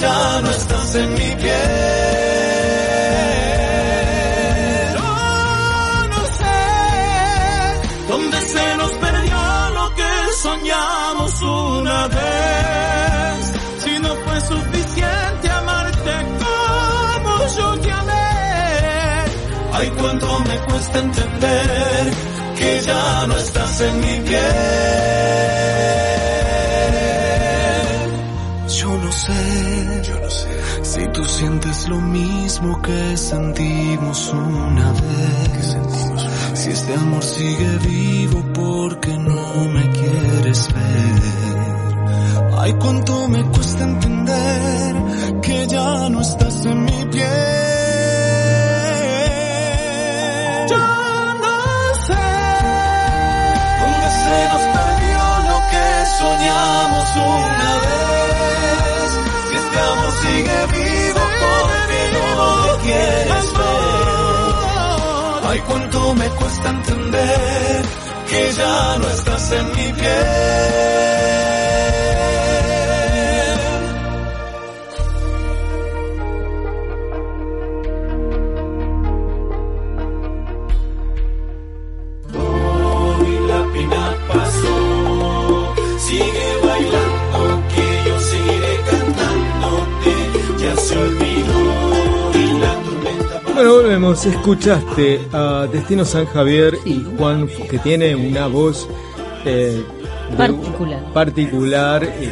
Ya 0.00 0.40
no 0.42 0.50
estás 0.50 0.94
en 0.96 1.14
mi 1.14 1.30
piel. 1.42 1.56
Yo 4.94 5.08
no 6.12 6.20
sé 6.40 6.58
dónde 8.08 8.40
se 8.40 8.76
nos 8.76 8.92
perdió 8.92 9.70
lo 9.78 9.94
que 9.94 10.10
soñamos 10.42 11.42
una 11.42 12.08
vez. 12.08 13.52
Si 13.84 13.98
no 13.98 14.14
fue 14.24 14.40
suficiente 14.40 15.50
amarte 15.50 16.14
como 16.42 17.46
yo 17.56 17.78
te 17.80 17.90
amé. 17.92 18.28
Ay, 19.72 19.90
cuánto 19.98 20.40
me 20.40 20.58
cuesta 20.58 20.98
entender 20.98 22.12
que 22.58 22.80
ya 22.80 23.26
no 23.26 23.36
estás 23.36 23.80
en 23.80 24.00
mi 24.00 24.20
piel. 24.28 25.15
Sientes 31.36 31.86
lo 31.88 32.00
mismo 32.00 32.80
que 32.80 33.16
sentimos 33.16 34.32
una 34.32 34.92
vez. 34.92 35.76
Si 36.54 36.70
este 36.70 36.94
amor 36.94 37.22
sigue 37.22 37.78
vivo 37.78 38.42
porque 38.54 39.12
no 39.18 39.64
me 39.74 39.90
quieres 39.90 40.68
ver. 40.72 41.22
Ay, 42.58 42.72
cuánto 42.80 43.28
me 43.28 43.42
cuesta 43.50 43.84
entender 43.84 44.94
que 45.42 45.66
ya 45.66 46.08
no 46.08 46.22
estás 46.22 46.64
en 46.64 46.84
mi 46.84 47.04
piel. 47.12 47.26
Yo 50.70 50.78
no 51.44 51.58
sé 52.06 52.24
dónde 53.82 54.08
se 54.22 54.38
nos 54.52 54.64
perdió 54.76 55.20
lo 55.50 55.58
que 55.70 55.86
soñamos 56.18 57.06
una 57.16 57.72
vez. 57.84 59.10
Si 59.48 59.54
este 59.62 59.78
amor 59.78 60.12
sigue 60.22 60.58
vivo 60.72 60.95
Ay, 65.56 65.62
cuánto 65.66 66.14
me 66.14 66.28
cuesta 66.28 66.68
entender 66.68 67.82
que 68.28 68.52
ya 68.52 68.98
no 68.98 69.08
estás 69.08 69.52
en 69.52 69.66
mi 69.68 69.92
piel. 69.94 70.26
Hoy 82.34 83.48
la 83.48 83.72
pena 83.72 84.14
pasó, 84.28 85.74
sigue 86.00 86.48
bailando, 86.66 87.62
que 87.74 87.86
yo 88.06 88.20
seguiré 88.20 88.74
cantándote, 88.90 90.12
ya 90.58 90.76
se 90.76 90.98
olvidó 90.98 91.25
Bueno, 93.56 93.72
volvemos. 93.74 94.24
Escuchaste 94.26 95.20
a 95.32 95.66
Destino 95.72 96.04
San 96.04 96.26
Javier 96.26 96.74
y 96.84 97.02
Juan, 97.16 97.48
que 97.70 97.78
tiene 97.78 98.14
una 98.14 98.46
voz 98.48 98.86
eh, 99.46 99.82
Particular. 100.36 101.12
particular. 101.14 102.04
eh, 102.04 102.30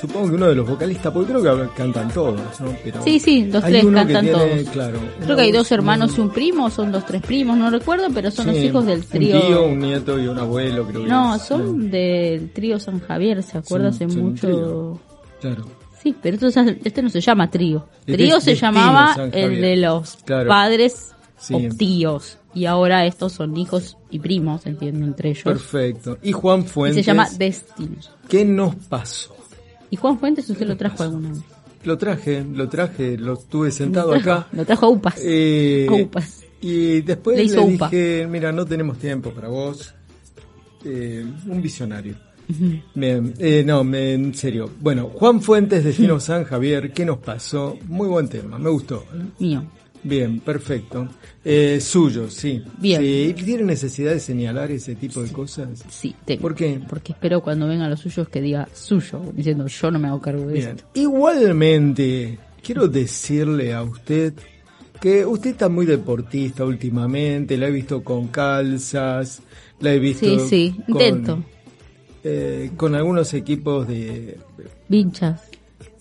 supongo 0.00 0.28
que 0.28 0.34
uno 0.36 0.46
de 0.46 0.54
los 0.54 0.68
vocalistas, 0.68 1.12
porque 1.12 1.32
creo 1.32 1.42
que 1.42 1.74
cantan 1.74 2.08
todos, 2.10 2.40
¿no? 2.60 2.74
Pero 2.84 3.02
Sí, 3.02 3.18
sí, 3.18 3.44
los 3.46 3.62
tres 3.64 3.84
cantan 3.84 4.24
tiene, 4.24 4.30
todos. 4.30 4.68
Claro, 4.72 4.98
Creo 5.24 5.36
que 5.36 5.42
hay 5.42 5.52
dos 5.52 5.70
hermanos 5.72 6.16
y 6.16 6.20
un 6.20 6.30
primo, 6.30 6.70
son 6.70 6.92
dos, 6.92 7.04
tres 7.04 7.20
primos, 7.22 7.56
no 7.58 7.68
recuerdo, 7.68 8.06
pero 8.14 8.30
son 8.30 8.46
los 8.46 8.56
hijos 8.56 8.86
del 8.86 9.00
Un 9.00 9.06
trío. 9.06 9.40
tío, 9.40 9.64
un 9.66 9.78
nieto 9.80 10.18
y 10.18 10.26
un 10.28 10.38
abuelo, 10.38 10.86
creo 10.86 11.02
que 11.02 11.08
No, 11.08 11.34
es, 11.34 11.42
son 11.42 11.90
del 11.90 12.50
trío 12.52 12.78
San 12.78 13.00
Javier, 13.00 13.42
¿se 13.42 13.58
acuerda? 13.58 13.92
Son- 13.92 14.06
Hace 14.06 14.14
son 14.14 14.22
un 14.24 14.30
mucho. 14.30 15.00
Claro. 15.40 15.64
Sí, 16.02 16.14
pero 16.20 16.34
esto 16.36 16.46
es- 16.48 16.76
este 16.84 17.02
no 17.02 17.10
se 17.10 17.20
llama 17.20 17.50
trío. 17.50 17.88
Trío 18.06 18.40
se 18.40 18.54
llamaba 18.54 19.14
el 19.32 19.60
de 19.60 19.76
los 19.76 20.16
Claro. 20.24 20.48
padres 20.48 21.12
Sí. 21.38 21.54
o 21.54 21.74
tíos. 21.76 22.38
Y 22.54 22.64
ahora 22.66 23.06
estos 23.06 23.32
son 23.34 23.56
hijos 23.56 23.96
y 24.10 24.18
primos, 24.18 24.66
entiendo, 24.66 25.04
entre 25.06 25.30
ellos. 25.30 25.44
Perfecto. 25.44 26.18
Y 26.22 26.32
Juan 26.32 26.60
Y 26.60 26.64
Fuentes. 26.64 27.04
se 27.04 27.10
llama 27.10 27.28
Destino. 27.38 27.96
¿Qué 28.28 28.44
nos 28.44 28.74
pasó? 28.76 29.36
¿Y 29.90 29.96
Juan 29.96 30.18
Fuentes 30.18 30.48
usted 30.50 30.66
lo 30.66 30.76
trajo 30.76 31.02
alguna 31.02 31.30
vez? 31.30 31.40
Lo 31.84 31.96
traje, 31.96 32.44
lo 32.44 32.68
traje, 32.68 33.16
lo 33.16 33.34
estuve 33.34 33.70
sentado 33.70 34.14
Lo 34.14 34.20
trajo- 34.20 34.40
acá. 34.40 34.48
Lo 34.52 34.64
trajo 34.66 34.86
a 34.86 34.88
UPAS. 34.90 35.20
Eh, 35.24 35.86
A 35.88 35.92
UPAS. 35.94 36.40
Y 36.60 37.00
después 37.00 37.36
Le 37.38 37.44
dije, 37.68 38.26
mira, 38.28 38.52
no 38.52 38.66
tenemos 38.66 38.98
tiempo 38.98 39.30
para 39.30 39.48
vos. 39.48 39.94
Eh, 40.84 41.24
un 41.46 41.62
visionario. 41.62 42.14
Bien, 42.94 43.34
eh, 43.38 43.62
no, 43.66 43.84
me- 43.84 44.14
en 44.14 44.34
serio. 44.34 44.70
Bueno, 44.80 45.10
Juan 45.14 45.40
Fuentes 45.40 45.84
de 45.84 45.92
Fino 45.92 46.18
San 46.20 46.44
Javier, 46.44 46.92
¿qué 46.92 47.04
nos 47.04 47.18
pasó? 47.18 47.78
Muy 47.86 48.08
buen 48.08 48.28
tema, 48.28 48.58
me 48.58 48.70
gustó. 48.70 49.04
Mío. 49.38 49.64
Bien, 50.02 50.40
perfecto. 50.40 51.08
Eh, 51.44 51.78
suyo, 51.80 52.30
sí. 52.30 52.62
Bien. 52.78 53.02
Sí, 53.02 53.34
¿Tiene 53.44 53.64
necesidad 53.64 54.12
de 54.12 54.20
señalar 54.20 54.70
ese 54.70 54.94
tipo 54.94 55.22
de 55.22 55.30
cosas? 55.30 55.84
Sí, 55.90 56.14
tengo. 56.24 56.40
¿Por 56.40 56.54
qué? 56.54 56.80
Porque 56.88 57.12
espero 57.12 57.42
cuando 57.42 57.68
vengan 57.68 57.90
los 57.90 58.00
suyos 58.00 58.26
que 58.30 58.40
diga 58.40 58.66
suyo, 58.72 59.20
diciendo 59.34 59.66
yo 59.66 59.90
no 59.90 59.98
me 59.98 60.08
hago 60.08 60.20
cargo 60.22 60.46
de 60.46 60.54
Bien. 60.54 60.68
esto. 60.70 60.84
Igualmente, 60.94 62.38
quiero 62.62 62.88
decirle 62.88 63.74
a 63.74 63.82
usted 63.82 64.32
que 65.00 65.24
usted 65.26 65.50
está 65.50 65.68
muy 65.68 65.84
deportista 65.86 66.64
últimamente, 66.64 67.56
la 67.58 67.68
he 67.68 67.70
visto 67.70 68.02
con 68.04 68.28
calzas, 68.28 69.42
la 69.80 69.92
he 69.94 69.98
visto 69.98 70.26
Sí, 70.26 70.48
sí, 70.48 70.74
con, 70.84 70.92
intento. 71.02 71.44
Eh, 72.24 72.70
con 72.76 72.94
algunos 72.94 73.32
equipos 73.34 73.86
de... 73.88 74.38
Vinchas. 74.88 75.40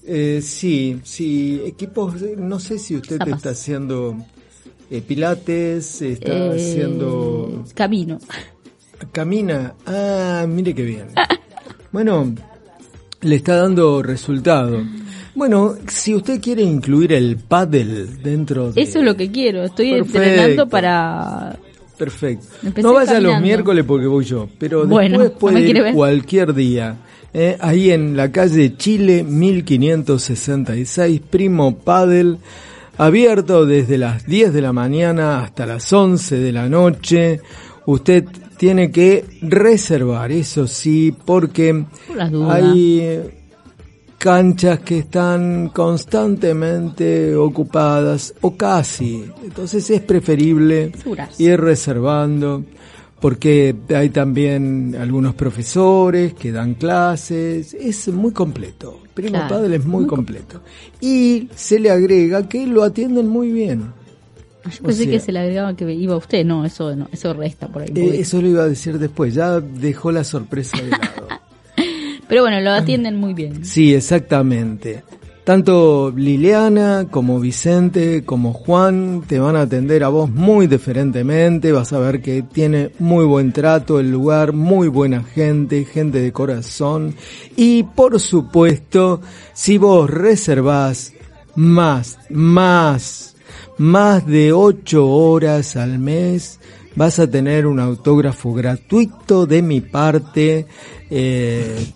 eh, 0.06 0.42
sí, 0.44 1.00
sí, 1.04 1.62
equipos, 1.66 2.16
no 2.38 2.60
sé 2.60 2.80
si 2.80 2.96
usted 2.96 3.18
Zapas. 3.18 3.38
está 3.38 3.50
haciendo 3.52 4.18
eh, 4.90 5.02
pilates, 5.02 6.02
está 6.02 6.32
Eh, 6.32 6.52
haciendo... 6.56 7.64
Camino. 7.76 8.18
Camina. 9.12 9.76
Ah, 9.86 10.46
mire 10.48 10.74
qué 10.74 10.84
bien. 10.84 11.08
Bueno, 11.92 12.36
le 13.22 13.36
está 13.38 13.56
dando 13.56 14.04
resultado. 14.04 14.84
Bueno, 15.34 15.76
si 15.88 16.14
usted 16.14 16.40
quiere 16.40 16.62
incluir 16.62 17.14
el 17.14 17.38
paddle 17.38 18.06
dentro 18.22 18.72
de... 18.72 18.80
Eso 18.84 19.00
es 19.00 19.06
lo 19.06 19.16
que 19.16 19.32
quiero. 19.32 19.64
Estoy 19.64 19.94
Perfecto. 19.94 20.18
entrenando 20.22 20.70
para... 20.70 21.58
Perfecto. 22.00 22.48
Empecé 22.64 22.82
No 22.88 22.94
vaya 22.94 23.20
los 23.20 23.40
miércoles 23.42 23.86
porque 23.86 24.08
voy 24.08 24.26
yo, 24.26 24.48
pero 24.58 24.88
Bueno, 24.88 25.20
después 25.20 25.54
¿no 25.54 25.60
puede 25.60 25.70
ir 25.70 25.84
ver? 25.84 25.94
cualquier 25.94 26.54
día. 26.56 26.96
eh, 27.34 27.58
ahí 27.60 27.92
en 27.92 28.18
la 28.18 28.32
calle 28.32 28.76
Chile 28.78 29.24
1566, 29.24 31.22
Primo 31.30 31.78
Paddle, 31.78 32.38
abierto 32.98 33.66
desde 33.66 33.98
las 33.98 34.26
10 34.26 34.54
de 34.54 34.62
la 34.62 34.74
mañana 34.74 35.44
hasta 35.44 35.66
las 35.66 35.92
11 35.94 36.38
de 36.40 36.52
la 36.52 36.68
noche. 36.70 37.40
Usted 37.86 38.26
tiene 38.58 38.92
que 38.92 39.26
reservar, 39.42 40.32
eso 40.32 40.68
sí, 40.68 41.14
porque 41.26 41.86
Por 42.08 42.52
hay 42.52 43.22
canchas 44.20 44.80
que 44.82 45.00
están 45.00 45.70
constantemente 45.70 47.36
ocupadas 47.36 48.34
o 48.42 48.56
casi. 48.56 49.26
Entonces 49.44 49.90
es 49.90 50.02
preferible 50.02 50.92
Seguras. 51.02 51.40
ir 51.40 51.60
reservando 51.60 52.64
porque 53.20 53.76
hay 53.96 54.10
también 54.10 54.96
algunos 55.00 55.34
profesores 55.36 56.34
que 56.34 56.52
dan 56.52 56.76
clases. 56.76 57.74
Es 57.74 58.08
muy 58.10 58.32
completo. 58.32 59.00
Primo 59.14 59.32
Claro, 59.32 59.56
Padre 59.56 59.76
es 59.78 59.86
muy, 59.86 60.02
muy 60.02 60.08
completo. 60.08 60.62
Y 61.02 61.50
se 61.56 61.80
le 61.80 61.90
agrega 61.92 62.48
que 62.48 62.66
lo 62.68 62.84
atienden 62.84 63.28
muy 63.28 63.52
bien. 63.52 63.92
Ah, 64.64 64.70
Yo 64.70 64.84
pensé 64.84 65.04
sea- 65.04 65.12
que 65.12 65.20
se 65.20 65.32
le 65.32 65.40
agregaba 65.40 65.76
que 65.76 65.92
iba 65.94 66.16
usted. 66.16 66.46
No, 66.46 66.64
eso 66.66 66.96
no, 66.96 67.08
eso 67.12 67.34
resta 67.34 67.68
por 67.68 67.82
ahí. 67.82 67.90
Eh, 67.96 68.20
eso 68.20 68.42
lo 68.42 68.48
iba 68.48 68.64
a 68.64 68.68
decir 68.70 69.00
después. 69.00 69.34
Ya 69.34 69.60
dejó 69.60 70.12
la 70.12 70.24
sorpresa 70.24 70.78
de 70.78 70.90
lado. 70.92 71.28
Pero 72.30 72.44
bueno, 72.44 72.62
lo 72.62 72.72
atienden 72.72 73.18
muy 73.18 73.34
bien. 73.34 73.66
Sí, 73.66 73.94
exactamente. 73.94 75.04
Tanto 75.44 76.14
Liliana 76.16 77.08
como 77.10 77.40
Vicente 77.40 78.24
como 78.24 78.54
Juan 78.54 79.24
te 79.28 79.40
van 79.40 79.56
a 79.56 79.62
atender 79.62 80.04
a 80.04 80.10
vos 80.10 80.30
muy 80.30 80.68
diferentemente, 80.68 81.72
vas 81.72 81.92
a 81.92 81.98
ver 81.98 82.22
que 82.22 82.44
tiene 82.44 82.92
muy 83.00 83.26
buen 83.26 83.52
trato 83.52 84.00
el 84.00 84.12
lugar, 84.12 84.54
muy 84.54 84.90
buena 84.90 85.24
gente, 85.24 85.86
gente 85.86 86.22
de 86.22 86.32
corazón 86.32 87.16
y 87.56 87.82
por 87.82 88.20
supuesto, 88.20 89.22
si 89.54 89.80
vos 89.80 90.08
reservás 90.08 91.14
más, 91.56 92.20
más, 92.30 93.36
más 93.80 94.28
de 94.28 94.54
ocho 94.54 95.10
horas 95.10 95.76
al 95.76 95.98
mes, 95.98 96.60
vas 96.96 97.18
a 97.18 97.28
tener 97.28 97.66
un 97.66 97.80
autógrafo 97.80 98.54
gratuito 98.54 99.48
de 99.48 99.62
mi 99.62 99.82
parte, 99.82 100.68
eh, 101.10 101.88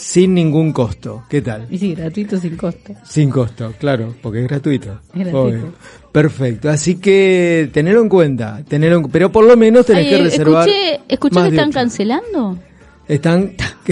sin 0.00 0.34
ningún 0.34 0.72
costo. 0.72 1.24
¿Qué 1.28 1.42
tal? 1.42 1.66
Y 1.70 1.78
sí, 1.78 1.94
gratuito 1.94 2.38
sin 2.38 2.56
costo. 2.56 2.94
Sin 3.04 3.30
costo, 3.30 3.72
claro, 3.78 4.14
porque 4.22 4.40
es 4.42 4.48
gratuito. 4.48 5.00
Es 5.14 5.20
gratuito. 5.26 5.38
Obvio. 5.40 5.72
Perfecto, 6.10 6.68
así 6.70 6.96
que 6.96 7.70
tenerlo 7.72 8.02
en 8.02 8.08
cuenta, 8.08 8.62
tenerlo 8.66 8.98
en- 8.98 9.08
pero 9.10 9.30
por 9.30 9.44
lo 9.44 9.56
menos 9.56 9.86
tenés 9.86 10.04
Ay, 10.04 10.10
que 10.10 10.16
eh, 10.16 10.22
reservar. 10.24 10.68
escuché, 10.68 11.00
escuché 11.08 11.34
más 11.36 11.48
que 11.48 11.54
están 11.56 11.72
cancelando. 11.72 12.58
Están. 13.06 13.52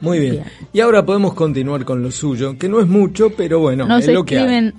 Muy 0.00 0.18
bien. 0.20 0.32
Bien. 0.32 0.44
Y 0.72 0.80
ahora 0.80 1.04
podemos 1.06 1.34
continuar 1.34 1.84
con 1.84 2.02
lo 2.02 2.10
suyo, 2.10 2.58
que 2.58 2.68
no 2.68 2.80
es 2.80 2.86
mucho, 2.86 3.30
pero 3.30 3.58
bueno, 3.60 3.86
Nos 3.86 4.06
es 4.06 4.14
lo 4.14 4.24
que 4.24 4.38
hay. 4.38 4.44
escriben 4.44 4.74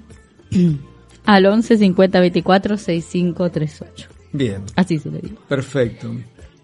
al 1.26 1.46
11 1.48 1.78
50 1.78 2.20
24 2.20 2.78
65 2.78 3.50
38. 3.52 4.08
Bien, 4.32 4.62
Así 4.76 5.00
se 5.00 5.10
le 5.10 5.20
digo. 5.20 5.38
perfecto. 5.48 6.12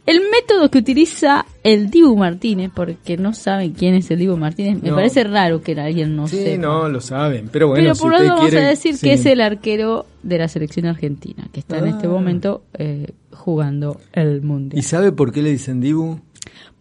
El 0.06 0.20
método 0.32 0.70
que 0.72 0.80
utiliza 0.80 1.46
el 1.64 1.92
Dibu 1.92 2.18
Martínez, 2.18 2.72
porque 2.74 3.18
no 3.18 3.34
saben 3.34 3.72
quién 3.74 3.94
es 3.94 4.10
el 4.10 4.18
Dibu 4.20 4.36
Martínez, 4.36 4.82
me 4.82 4.90
No. 4.90 4.96
parece 4.96 5.24
raro 5.24 5.62
que 5.62 5.80
alguien 5.80 6.16
no 6.16 6.28
sí, 6.28 6.38
sepa. 6.38 6.62
no, 6.62 6.90
lo 6.90 7.00
saben, 7.02 7.50
pero 7.52 7.68
bueno, 7.68 7.84
Pero 7.84 7.96
si 7.96 8.02
por 8.02 8.12
lo 8.14 8.24
vamos 8.28 8.42
quiere- 8.50 8.66
a 8.66 8.70
decir 8.70 8.98
sí. 8.98 9.06
que 9.08 9.14
es 9.14 9.26
el 9.28 9.42
arquero 9.42 10.08
de 10.24 10.38
la 10.40 10.48
selección 10.48 10.88
argentina, 10.88 11.48
que 11.54 11.60
está 11.60 11.78
en 11.78 11.88
este 11.88 12.08
Ah. 12.08 12.10
momento 12.10 12.64
eh, 12.78 13.12
jugando 13.32 14.02
el 14.14 14.38
¿Y 14.38 14.42
mundial. 14.42 14.84
sabe 14.84 15.12
por 15.12 15.32
qué 15.32 15.44
le 15.44 15.52
dicen 15.52 15.80
Dibu? 15.82 16.20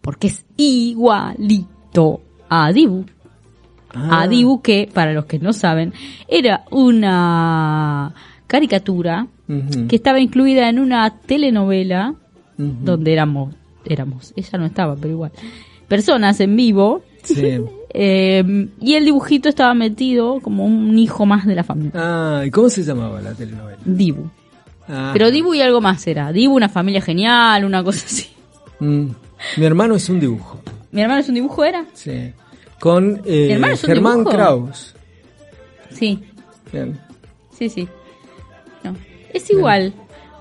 Porque 0.01 0.27
es 0.27 0.43
igualito 0.57 2.21
a 2.49 2.71
Dibu. 2.71 3.05
Ah. 3.93 4.21
A 4.23 4.27
Dibu 4.27 4.61
que, 4.61 4.89
para 4.91 5.13
los 5.13 5.25
que 5.25 5.37
no 5.37 5.53
saben, 5.53 5.93
era 6.27 6.63
una 6.71 8.13
caricatura 8.47 9.27
que 9.87 9.95
estaba 9.97 10.19
incluida 10.21 10.69
en 10.69 10.79
una 10.79 11.09
telenovela 11.25 12.15
Donde 12.83 13.13
éramos, 13.13 13.53
éramos, 13.85 14.33
ella 14.35 14.57
no 14.57 14.65
estaba, 14.65 14.95
pero 14.95 15.09
igual, 15.13 15.31
personas 15.87 16.39
en 16.39 16.55
vivo. 16.55 17.03
Sí. 17.23 17.59
eh, 17.93 18.67
y 18.79 18.93
el 18.95 19.05
dibujito 19.05 19.49
estaba 19.49 19.73
metido 19.73 20.39
como 20.39 20.65
un 20.65 20.97
hijo 20.97 21.25
más 21.25 21.45
de 21.45 21.55
la 21.55 21.63
familia. 21.63 21.91
Ah, 21.95 22.43
¿y 22.45 22.51
cómo 22.51 22.69
se 22.69 22.83
llamaba 22.83 23.21
la 23.21 23.33
telenovela? 23.33 23.79
Dibu. 23.85 24.29
Ah. 24.87 25.11
Pero 25.13 25.31
Dibu 25.31 25.53
y 25.53 25.61
algo 25.61 25.81
más 25.81 26.05
era. 26.07 26.31
Dibu, 26.31 26.55
una 26.55 26.69
familia 26.69 27.01
genial, 27.01 27.65
una 27.65 27.83
cosa 27.83 28.05
así. 28.05 28.27
Mm. 28.79 29.07
Mi 29.57 29.65
hermano 29.65 29.95
es 29.95 30.09
un 30.09 30.19
dibujo. 30.19 30.59
¿Mi 30.91 31.01
hermano 31.01 31.21
es 31.21 31.29
un 31.29 31.35
dibujo, 31.35 31.63
era? 31.63 31.85
Sí. 31.93 32.33
Con 32.79 33.21
eh, 33.25 33.47
¿Mi 33.47 33.53
hermano 33.53 33.73
es 33.73 33.83
un 33.83 33.87
Germán? 33.87 34.23
Kraus. 34.23 34.95
Sí, 35.91 36.19
Bien. 36.71 36.99
sí, 37.51 37.69
sí. 37.69 37.87
No, 38.83 38.95
es 39.33 39.49
igual. 39.49 39.93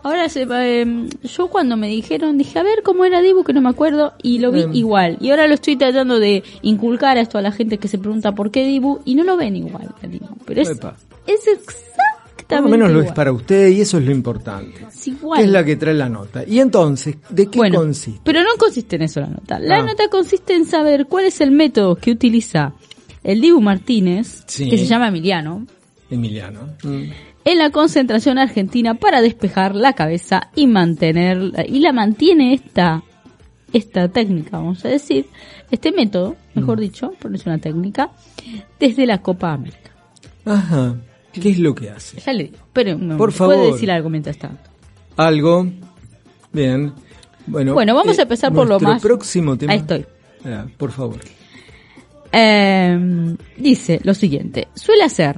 Ahora, 0.02 0.28
se, 0.28 0.46
eh, 0.50 1.08
yo 1.22 1.48
cuando 1.48 1.76
me 1.76 1.88
dijeron, 1.88 2.38
dije, 2.38 2.58
a 2.58 2.62
ver 2.62 2.82
cómo 2.82 3.04
era 3.04 3.20
Dibu, 3.20 3.44
que 3.44 3.52
no 3.52 3.60
me 3.60 3.68
acuerdo, 3.68 4.14
y 4.22 4.38
lo 4.38 4.50
vi 4.52 4.60
Bien. 4.60 4.74
igual. 4.76 5.18
Y 5.20 5.30
ahora 5.30 5.46
lo 5.46 5.54
estoy 5.54 5.76
tratando 5.76 6.18
de 6.18 6.42
inculcar 6.62 7.18
a 7.18 7.20
esto 7.20 7.38
a 7.38 7.42
la 7.42 7.52
gente 7.52 7.78
que 7.78 7.88
se 7.88 7.98
pregunta 7.98 8.32
por 8.32 8.50
qué 8.50 8.64
Dibu, 8.66 9.00
y 9.04 9.14
no 9.14 9.24
lo 9.24 9.36
ven 9.36 9.56
igual 9.56 9.94
a 10.02 10.06
Dibu. 10.06 10.26
Pero 10.46 10.62
es, 10.62 10.70
Epa. 10.70 10.96
es 11.26 11.46
exactamente 11.46 12.46
Por 12.48 12.62
lo 12.62 12.68
menos 12.68 12.90
lo 12.90 13.02
es 13.02 13.12
para 13.12 13.32
usted 13.32 13.68
y 13.68 13.80
eso 13.82 13.98
es 13.98 14.04
lo 14.04 14.10
importante. 14.12 14.86
Es 14.88 15.06
igual. 15.06 15.38
Que 15.38 15.44
es 15.46 15.50
la 15.52 15.64
que 15.64 15.76
trae 15.76 15.94
la 15.94 16.08
nota. 16.08 16.42
Y 16.46 16.58
entonces, 16.60 17.16
¿de 17.28 17.46
qué 17.46 17.58
bueno, 17.58 17.78
consiste? 17.80 18.20
pero 18.24 18.40
no 18.42 18.50
consiste 18.58 18.96
en 18.96 19.02
eso 19.02 19.20
la 19.20 19.28
nota. 19.28 19.58
La 19.60 19.76
Ah. 19.78 19.82
nota 19.82 20.08
consiste 20.08 20.54
en 20.54 20.64
saber 20.66 21.06
cuál 21.06 21.26
es 21.26 21.40
el 21.40 21.50
método 21.52 21.94
que 21.96 22.10
utiliza 22.10 22.72
el 23.22 23.40
Dibu 23.40 23.60
Martínez, 23.60 24.44
Sí. 24.46 24.68
que 24.68 24.78
se 24.78 24.86
llama 24.86 25.08
Emiliano, 25.08 25.66
Emiliano. 26.10 26.70
Mm. 26.82 27.04
En 27.44 27.58
la 27.58 27.70
concentración 27.70 28.38
argentina 28.38 28.94
para 28.94 29.20
despejar 29.22 29.74
la 29.74 29.92
cabeza 29.94 30.50
y 30.54 30.66
mantener 30.66 31.52
y 31.68 31.80
la 31.80 31.92
mantiene 31.92 32.54
esta 32.54 33.02
esta 33.72 34.08
técnica, 34.08 34.58
vamos 34.58 34.84
a 34.84 34.88
decir, 34.88 35.26
este 35.70 35.92
método, 35.92 36.34
mejor 36.54 36.78
Mm. 36.78 36.80
dicho, 36.80 37.12
porque 37.20 37.36
es 37.36 37.46
una 37.46 37.58
técnica, 37.58 38.10
desde 38.80 39.06
la 39.06 39.22
Copa 39.22 39.52
América. 39.52 39.92
Ajá. 40.44 40.96
¿Qué 41.32 41.50
es 41.50 41.58
lo 41.60 41.72
que 41.76 41.88
hace? 41.90 42.18
Ya 42.20 42.32
le 42.32 42.44
digo, 42.44 42.58
pero 42.72 42.98
Por 43.16 43.30
favor. 43.30 43.54
puede 43.54 43.72
decir 43.72 43.88
algo 43.92 44.10
mientras 44.10 44.36
tanto. 44.38 44.68
Algo. 45.16 45.68
Bien. 46.52 46.92
Bueno, 47.46 47.74
Bueno, 47.74 47.94
vamos 47.94 48.18
a 48.18 48.22
empezar 48.22 48.52
por 48.52 48.68
lo 48.68 48.80
más- 48.80 49.00
próximo 49.00 49.56
tema. 49.56 49.72
Ahí 49.72 49.78
estoy. 49.78 50.04
Ah, 50.44 50.66
por 50.76 50.90
favor. 50.90 51.20
Eh, 52.32 53.36
dice 53.56 54.00
lo 54.04 54.14
siguiente, 54.14 54.68
suele 54.74 55.02
hacer 55.04 55.36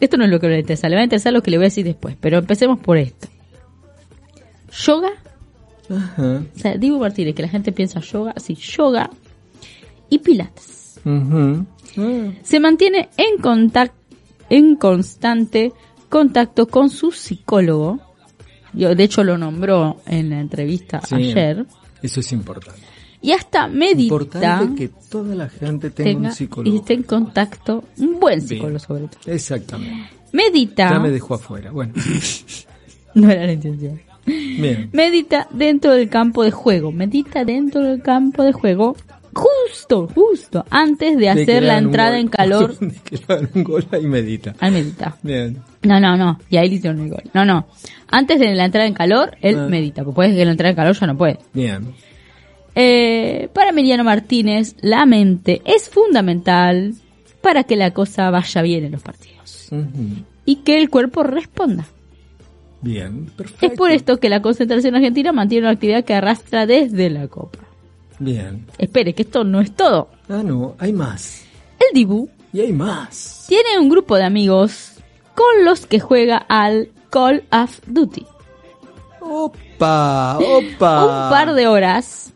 Esto 0.00 0.16
no 0.16 0.24
es 0.24 0.30
lo 0.30 0.40
que 0.40 0.48
le 0.48 0.58
interesa, 0.60 0.88
le 0.88 0.96
va 0.96 1.00
a 1.00 1.04
interesar 1.04 1.32
lo 1.32 1.42
que 1.42 1.50
le 1.50 1.56
voy 1.56 1.64
a 1.64 1.68
decir 1.68 1.84
después, 1.84 2.16
pero 2.20 2.38
empecemos 2.38 2.78
por 2.78 2.98
esto. 2.98 3.28
Yoga, 4.84 5.10
Ajá. 5.88 6.42
o 6.54 6.58
sea, 6.58 6.76
Dibu 6.76 6.98
Martínez, 6.98 7.34
que 7.34 7.42
la 7.42 7.48
gente 7.48 7.72
piensa 7.72 8.00
yoga, 8.00 8.34
sí, 8.36 8.54
yoga 8.54 9.10
y 10.10 10.18
pilates. 10.18 11.00
Ah, 11.06 11.62
Se 12.42 12.60
mantiene 12.60 13.08
en 13.16 13.40
contacto, 13.40 13.96
en 14.50 14.76
constante 14.76 15.72
contacto 16.08 16.66
con 16.66 16.90
su 16.90 17.12
psicólogo. 17.12 18.00
Yo, 18.72 18.94
de 18.94 19.04
hecho, 19.04 19.24
lo 19.24 19.38
nombró 19.38 19.96
en 20.06 20.30
la 20.30 20.40
entrevista 20.40 21.00
sí. 21.00 21.14
ayer. 21.14 21.64
Eso 22.02 22.20
es 22.20 22.32
importante. 22.32 22.82
Y 23.22 23.32
hasta 23.32 23.66
medita 23.68 24.14
Importante 24.14 24.74
que 24.76 24.90
toda 25.10 25.34
la 25.34 25.48
gente 25.48 25.90
tenga, 25.90 26.10
tenga 26.10 26.20
un 26.28 26.32
y 26.32 26.34
psicólogo. 26.36 26.76
esté 26.76 26.94
en 26.94 27.02
contacto, 27.02 27.84
un 27.98 28.20
buen 28.20 28.38
Bien. 28.38 28.48
psicólogo 28.48 28.78
sobre 28.78 29.08
todo. 29.08 29.32
Exactamente. 29.32 30.10
Medita, 30.32 30.90
Ya 30.90 30.98
me 30.98 31.10
dejó 31.10 31.34
afuera. 31.34 31.70
Bueno, 31.70 31.94
no 33.14 33.30
era 33.30 33.46
la 33.46 33.52
intención. 33.52 34.00
bien. 34.26 34.90
Medita 34.92 35.48
dentro 35.50 35.92
del 35.92 36.08
campo 36.08 36.42
de 36.44 36.50
juego. 36.50 36.92
Medita 36.92 37.44
dentro 37.44 37.82
del 37.82 38.02
campo 38.02 38.42
de 38.42 38.52
juego. 38.52 38.96
Justo, 39.32 40.08
justo, 40.14 40.64
antes 40.70 41.18
de 41.18 41.28
hacer 41.28 41.62
la 41.62 41.76
entrada 41.76 42.12
gol. 42.12 42.20
en 42.20 42.28
calor. 42.30 42.78
De 42.78 42.94
que 43.04 43.16
le 43.18 43.24
hagan 43.28 43.50
un 43.54 43.64
gol 43.64 43.86
ahí 43.92 44.06
medita. 44.06 44.54
Al 44.60 44.72
medita. 44.72 45.16
Bien. 45.22 45.58
No, 45.82 46.00
no, 46.00 46.16
no. 46.16 46.38
Y 46.48 46.56
ahí 46.56 46.70
le 46.70 46.76
hicieron 46.76 47.00
el 47.02 47.10
gol. 47.10 47.22
No, 47.34 47.44
no. 47.44 47.66
Antes 48.10 48.38
de 48.40 48.54
la 48.54 48.64
entrada 48.64 48.86
en 48.86 48.94
calor, 48.94 49.36
él 49.42 49.58
Ah. 49.58 49.66
medita. 49.68 50.04
Porque 50.04 50.14
puede 50.14 50.34
que 50.34 50.44
la 50.44 50.52
entrada 50.52 50.70
en 50.70 50.76
calor 50.76 50.98
ya 50.98 51.06
no 51.06 51.18
puede. 51.18 51.38
Bien. 51.52 51.86
Eh, 52.78 53.48
para 53.54 53.70
Emiliano 53.70 54.04
Martínez, 54.04 54.76
la 54.82 55.06
mente 55.06 55.62
es 55.64 55.88
fundamental 55.88 56.94
para 57.40 57.64
que 57.64 57.74
la 57.74 57.92
cosa 57.92 58.30
vaya 58.30 58.60
bien 58.60 58.84
en 58.84 58.92
los 58.92 59.02
partidos. 59.02 59.70
Y 60.44 60.56
que 60.56 60.78
el 60.78 60.90
cuerpo 60.90 61.22
responda. 61.22 61.86
Bien. 62.82 63.26
Perfecto. 63.34 63.66
Es 63.66 63.72
por 63.72 63.90
esto 63.90 64.20
que 64.20 64.28
la 64.28 64.42
concentración 64.42 64.94
argentina 64.94 65.32
mantiene 65.32 65.66
una 65.66 65.72
actividad 65.72 66.04
que 66.04 66.14
arrastra 66.14 66.66
desde 66.66 67.08
la 67.08 67.28
Copa. 67.28 67.60
Bien. 68.18 68.66
Espere, 68.76 69.14
que 69.14 69.22
esto 69.22 69.42
no 69.42 69.60
es 69.60 69.74
todo. 69.74 70.10
Ah, 70.28 70.42
no, 70.44 70.76
hay 70.78 70.92
más. 70.92 71.44
El 71.78 71.94
Dibu 71.94 72.28
Y 72.52 72.60
hay 72.60 72.72
más. 72.72 73.46
tiene 73.48 73.78
un 73.80 73.88
grupo 73.88 74.16
de 74.16 74.24
amigos 74.24 74.92
con 75.34 75.64
los 75.64 75.86
que 75.86 75.98
juega 75.98 76.36
al 76.36 76.90
Call 77.10 77.44
of 77.50 77.80
Duty. 77.86 78.26
Opa, 79.20 80.38
opa. 80.38 81.04
Un 81.04 81.30
par 81.30 81.54
de 81.54 81.66
horas 81.66 82.32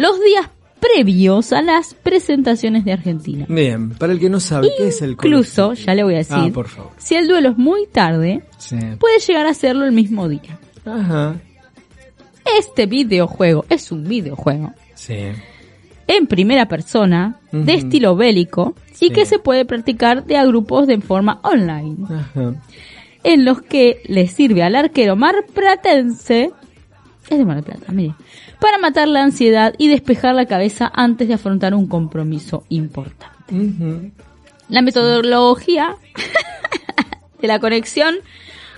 los 0.00 0.18
días 0.24 0.48
previos 0.80 1.52
a 1.52 1.60
las 1.60 1.92
presentaciones 1.94 2.84
de 2.86 2.92
Argentina. 2.92 3.44
Bien, 3.48 3.90
para 3.90 4.12
el 4.14 4.18
que 4.18 4.30
no 4.30 4.40
sabe, 4.40 4.70
¿qué 4.78 4.88
es 4.88 5.02
el 5.02 5.10
Incluso, 5.12 5.74
ya 5.74 5.94
le 5.94 6.02
voy 6.04 6.14
a 6.14 6.18
decir, 6.18 6.36
Ah, 6.38 6.48
por 6.52 6.68
favor. 6.68 6.92
si 6.96 7.14
el 7.16 7.28
duelo 7.28 7.50
es 7.50 7.58
muy 7.58 7.86
tarde, 7.86 8.42
Sí. 8.58 8.76
puede 8.98 9.18
llegar 9.18 9.46
a 9.46 9.50
hacerlo 9.50 9.84
el 9.84 9.92
mismo 9.92 10.28
día. 10.28 10.58
Ajá. 10.86 11.36
Este 12.58 12.86
videojuego 12.86 13.64
es 13.68 13.92
un 13.92 14.04
videojuego 14.04 14.72
Sí. 14.94 15.16
en 16.06 16.26
primera 16.26 16.66
persona, 16.66 17.36
de 17.52 17.74
estilo 17.74 18.16
bélico, 18.16 18.74
y 19.00 19.10
que 19.10 19.26
se 19.26 19.38
puede 19.38 19.64
practicar 19.66 20.24
de 20.24 20.36
a 20.38 20.44
grupos 20.46 20.86
de 20.86 20.98
forma 21.00 21.40
online, 21.44 21.96
Ajá. 22.08 22.54
en 23.22 23.44
los 23.44 23.60
que 23.62 24.00
le 24.06 24.26
sirve 24.28 24.62
al 24.62 24.76
arquero 24.76 25.14
marplatense, 25.14 26.50
es 27.28 27.38
de 27.38 27.44
Mar 27.44 27.62
Plata, 27.62 27.92
mire, 27.92 28.14
para 28.60 28.78
matar 28.78 29.08
la 29.08 29.22
ansiedad 29.22 29.74
y 29.78 29.88
despejar 29.88 30.34
la 30.34 30.46
cabeza 30.46 30.90
antes 30.94 31.28
de 31.28 31.34
afrontar 31.34 31.74
un 31.74 31.86
compromiso 31.86 32.64
importante. 32.68 33.54
La 34.68 34.82
metodología 34.82 35.96
de 37.40 37.48
la 37.48 37.58
conexión 37.58 38.16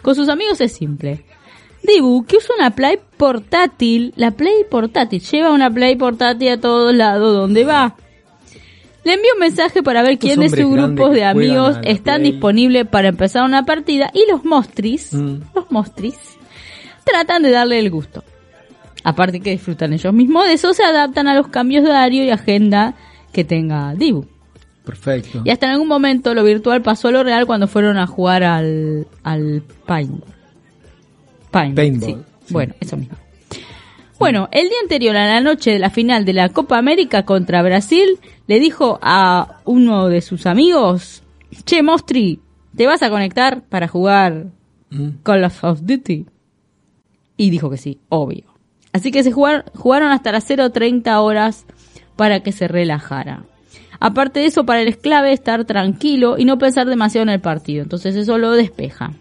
con 0.02 0.14
sus 0.14 0.28
amigos 0.28 0.60
es 0.60 0.72
simple. 0.72 1.24
Dibu, 1.82 2.24
que 2.24 2.36
usa 2.36 2.54
una 2.56 2.70
Play 2.70 2.98
portátil, 3.16 4.12
la 4.16 4.30
Play 4.30 4.64
portátil, 4.70 5.20
lleva 5.20 5.50
una 5.50 5.68
Play 5.70 5.96
portátil 5.96 6.48
a 6.50 6.60
todos 6.60 6.94
lados 6.94 7.34
donde 7.34 7.64
va. 7.64 7.96
Le 9.04 9.14
envía 9.14 9.32
un 9.34 9.40
mensaje 9.40 9.82
para 9.82 10.02
ver 10.02 10.16
quién 10.16 10.38
de 10.38 10.48
sus 10.48 10.58
grupos 10.70 11.10
de 11.12 11.24
amigos 11.24 11.76
están 11.82 12.22
disponibles 12.22 12.86
para 12.86 13.08
empezar 13.08 13.42
una 13.44 13.64
partida 13.64 14.10
y 14.14 14.30
los 14.30 14.44
mostris, 14.44 15.12
Mm. 15.12 15.40
los 15.56 15.70
mostris, 15.72 16.16
tratan 17.04 17.42
de 17.42 17.50
darle 17.50 17.80
el 17.80 17.90
gusto. 17.90 18.22
Aparte 19.04 19.40
que 19.40 19.50
disfrutan 19.50 19.92
ellos 19.92 20.12
mismos 20.12 20.46
de 20.46 20.54
eso, 20.54 20.72
se 20.74 20.84
adaptan 20.84 21.28
a 21.28 21.34
los 21.34 21.48
cambios 21.48 21.84
de 21.84 21.90
horario 21.90 22.24
y 22.24 22.30
agenda 22.30 22.94
que 23.32 23.44
tenga 23.44 23.94
Dibu. 23.94 24.26
Perfecto. 24.84 25.42
Y 25.44 25.50
hasta 25.50 25.66
en 25.66 25.72
algún 25.72 25.88
momento 25.88 26.34
lo 26.34 26.44
virtual 26.44 26.82
pasó 26.82 27.08
a 27.08 27.12
lo 27.12 27.22
real 27.22 27.46
cuando 27.46 27.68
fueron 27.68 27.98
a 27.98 28.06
jugar 28.06 28.42
al, 28.42 29.06
al 29.22 29.62
paintball. 29.86 30.24
Paintball, 31.50 31.74
Paintball, 31.74 32.10
sí. 32.10 32.16
sí. 32.46 32.52
Bueno, 32.52 32.74
eso 32.80 32.96
mismo. 32.96 33.16
Bueno, 34.18 34.48
el 34.52 34.68
día 34.68 34.78
anterior 34.82 35.16
a 35.16 35.26
la 35.26 35.40
noche 35.40 35.72
de 35.72 35.78
la 35.78 35.90
final 35.90 36.24
de 36.24 36.32
la 36.32 36.48
Copa 36.48 36.78
América 36.78 37.24
contra 37.24 37.62
Brasil, 37.62 38.18
le 38.46 38.60
dijo 38.60 38.98
a 39.02 39.60
uno 39.64 40.08
de 40.08 40.20
sus 40.20 40.46
amigos, 40.46 41.22
Che, 41.64 41.82
Mostri, 41.82 42.40
¿te 42.76 42.86
vas 42.86 43.02
a 43.02 43.10
conectar 43.10 43.62
para 43.68 43.88
jugar 43.88 44.46
Mm. 44.92 45.22
Call 45.22 45.44
of 45.44 45.80
Duty? 45.82 46.26
Y 47.38 47.50
dijo 47.50 47.70
que 47.70 47.78
sí, 47.78 47.98
obvio. 48.08 48.44
Así 48.92 49.10
que 49.10 49.22
se 49.22 49.32
jugaron, 49.32 49.64
jugaron 49.74 50.12
hasta 50.12 50.32
las 50.32 50.48
0.30 50.48 51.16
horas 51.22 51.66
para 52.16 52.40
que 52.40 52.52
se 52.52 52.68
relajara. 52.68 53.44
Aparte 54.00 54.40
de 54.40 54.46
eso, 54.46 54.66
para 54.66 54.82
él 54.82 54.88
es 54.88 54.96
clave 54.96 55.32
estar 55.32 55.64
tranquilo 55.64 56.36
y 56.36 56.44
no 56.44 56.58
pensar 56.58 56.88
demasiado 56.88 57.22
en 57.22 57.28
el 57.28 57.40
partido. 57.40 57.82
Entonces 57.82 58.16
eso 58.16 58.36
lo 58.36 58.50
despeja. 58.52 59.12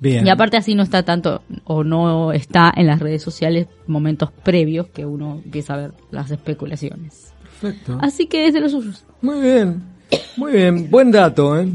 Bien. 0.00 0.26
Y 0.26 0.30
aparte 0.30 0.56
así 0.56 0.74
no 0.74 0.82
está 0.82 1.02
tanto 1.02 1.42
o 1.64 1.84
no 1.84 2.32
está 2.32 2.72
en 2.74 2.86
las 2.86 3.00
redes 3.00 3.22
sociales 3.22 3.66
momentos 3.86 4.32
previos 4.32 4.86
que 4.86 5.04
uno 5.04 5.42
empieza 5.44 5.74
a 5.74 5.76
ver 5.76 5.92
las 6.10 6.30
especulaciones. 6.30 7.34
Perfecto. 7.60 7.98
Así 8.00 8.26
que 8.26 8.46
es 8.46 8.54
de 8.54 8.60
los 8.60 8.72
suyos. 8.72 9.04
Muy 9.20 9.40
bien. 9.40 9.82
Muy 10.38 10.52
bien. 10.52 10.90
Buen 10.90 11.10
dato, 11.10 11.60
¿eh? 11.60 11.68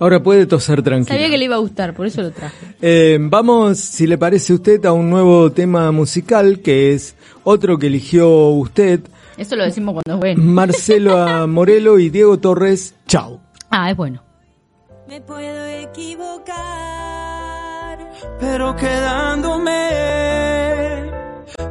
Ahora 0.00 0.22
puede 0.22 0.46
toser 0.46 0.82
tranquilo. 0.82 1.14
Sabía 1.14 1.28
que 1.30 1.38
le 1.38 1.44
iba 1.44 1.56
a 1.56 1.58
gustar, 1.58 1.94
por 1.94 2.06
eso 2.06 2.22
lo 2.22 2.30
traje. 2.32 2.56
Eh, 2.80 3.18
vamos, 3.20 3.78
si 3.78 4.06
le 4.06 4.16
parece 4.18 4.52
a 4.52 4.56
usted, 4.56 4.84
a 4.86 4.92
un 4.92 5.10
nuevo 5.10 5.52
tema 5.52 5.92
musical 5.92 6.60
que 6.60 6.92
es 6.94 7.14
otro 7.44 7.78
que 7.78 7.86
eligió 7.88 8.28
usted, 8.48 9.00
Eso 9.36 9.56
lo 9.56 9.64
decimos 9.64 9.92
cuando 9.94 10.14
es 10.14 10.18
bueno. 10.36 10.42
Marcelo 10.42 11.46
Morelo 11.48 11.98
y 11.98 12.08
Diego 12.10 12.38
Torres. 12.38 12.94
Chao. 13.06 13.40
Ah, 13.70 13.90
es 13.90 13.96
bueno. 13.96 14.22
Me 15.06 15.20
puedo 15.20 15.66
equivocar. 15.66 16.50
pero 18.40 18.74
quedándome 18.76 19.72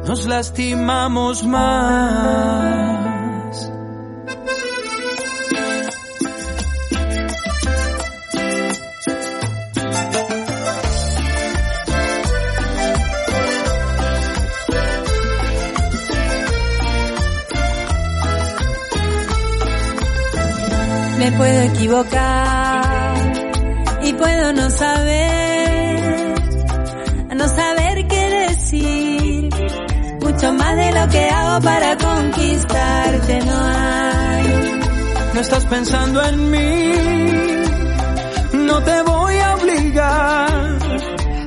nos 0.06 0.26
lastimamos 0.26 1.44
más. 1.46 2.99
Me 21.20 21.30
puedo 21.32 21.60
equivocar 21.64 23.14
y 24.02 24.12
puedo 24.14 24.54
no 24.54 24.70
saber, 24.70 26.34
no 27.36 27.46
saber 27.46 28.08
qué 28.08 28.46
decir. 28.48 29.50
Mucho 30.22 30.52
más 30.54 30.76
de 30.76 30.92
lo 30.92 31.08
que 31.10 31.28
hago 31.28 31.62
para 31.62 31.98
conquistarte 31.98 33.40
no 33.44 33.64
hay. 33.64 34.80
No 35.34 35.40
estás 35.40 35.66
pensando 35.66 36.24
en 36.24 36.50
mí, 36.50 36.92
no 38.54 38.82
te 38.82 39.02
voy 39.02 39.38
a 39.40 39.56
obligar 39.56 40.78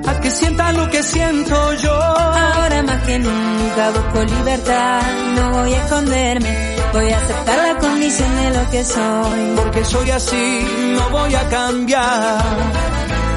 a 0.05 0.19
que 0.21 0.29
sientas 0.29 0.77
lo 0.77 0.87
que 0.91 1.01
siento 1.01 1.73
yo. 1.73 1.95
Ahora 1.95 2.83
más 2.83 3.01
que 3.07 3.17
nunca 3.17 3.89
busco 3.89 4.23
libertad, 4.35 5.01
no 5.35 5.51
voy 5.51 5.73
a 5.73 5.83
esconderme, 5.83 6.75
voy 6.93 7.11
a 7.11 7.17
aceptar 7.17 7.57
la 7.57 7.79
condición 7.79 8.35
de 8.35 8.49
lo 8.57 8.69
que 8.69 8.83
soy. 8.83 9.53
Porque 9.55 9.83
soy 9.83 10.09
así, 10.11 10.67
no 10.95 11.09
voy 11.09 11.35
a 11.35 11.49
cambiar. 11.49 12.43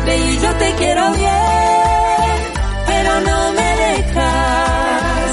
Baby, 0.07 0.39
yo 0.43 0.55
te 0.55 0.75
quiero 0.75 1.13
bien, 1.13 2.37
pero 2.87 3.21
no 3.21 3.53
me 3.55 3.71
dejas. 3.85 5.31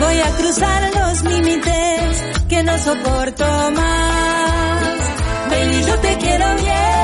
Voy 0.00 0.20
a 0.20 0.30
cruzar 0.36 0.82
los 0.94 1.22
límites 1.24 2.22
que 2.48 2.62
no 2.62 2.78
soporto 2.78 3.44
más. 3.72 4.98
Baby, 5.50 5.84
yo 5.86 5.98
te 5.98 6.16
quiero 6.18 6.46
bien, 6.56 7.01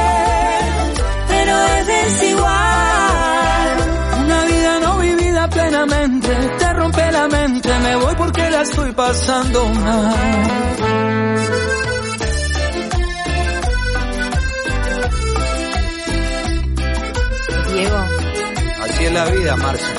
voy 7.98 8.14
porque 8.16 8.50
la 8.50 8.62
estoy 8.62 8.92
pasando 8.92 9.64
mal. 9.66 10.16
Diego. 17.72 17.98
Así 18.82 19.04
es 19.04 19.12
la 19.12 19.24
vida, 19.30 19.56
Marcia. 19.56 19.97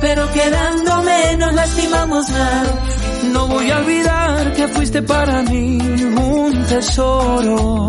Pero 0.00 0.32
quedándome 0.32 1.36
nos 1.36 1.54
lastimamos 1.54 2.30
más. 2.30 2.68
No 3.32 3.46
voy 3.46 3.70
a 3.70 3.78
olvidar 3.78 4.52
que 4.54 4.68
fuiste 4.68 5.02
para 5.02 5.42
mí 5.42 5.78
un 5.78 6.64
tesoro. 6.64 7.88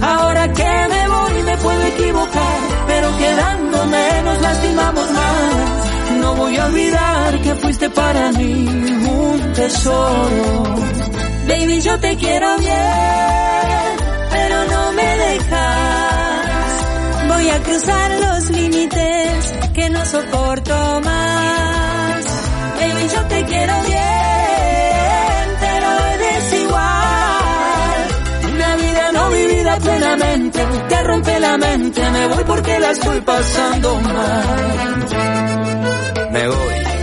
Ahora 0.00 0.52
que 0.52 0.64
me 0.64 1.08
voy 1.08 1.42
me 1.42 1.56
puedo 1.58 1.82
equivocar, 1.86 2.58
pero 2.86 3.16
quedándome 3.16 4.22
nos 4.24 4.40
lastimamos 4.40 5.10
más. 5.10 6.20
No 6.20 6.34
voy 6.34 6.56
a 6.56 6.66
olvidar 6.66 7.40
que 7.42 7.54
fuiste 7.54 7.90
para 7.90 8.32
mí 8.32 8.68
un 8.68 9.52
tesoro. 9.52 10.64
Baby, 11.48 11.80
yo 11.80 11.98
te 12.00 12.16
quiero 12.16 12.58
bien, 12.58 13.96
pero 14.30 14.64
no 14.64 14.92
me 14.92 15.16
dejas. 15.16 16.15
Voy 17.36 17.50
a 17.50 17.62
cruzar 17.62 18.10
los 18.18 18.50
límites 18.50 19.52
que 19.74 19.90
no 19.90 20.02
soporto 20.06 21.00
más. 21.04 22.24
Baby, 22.80 23.08
yo 23.14 23.22
te 23.26 23.44
quiero 23.44 23.82
bien, 23.82 25.46
pero 25.60 25.86
eres 26.14 26.52
igual. 26.62 28.06
Una 28.54 28.76
vida 28.76 29.12
no 29.12 29.30
vivida 29.32 29.76
plenamente 29.76 30.60
te 30.88 31.02
rompe 31.02 31.40
la 31.40 31.58
mente. 31.58 32.10
Me 32.10 32.26
voy 32.26 32.44
porque 32.44 32.78
la 32.80 32.90
estoy 32.92 33.20
pasando 33.20 34.00
mal. 34.00 35.06
Me 36.30 36.48
voy. 36.48 36.95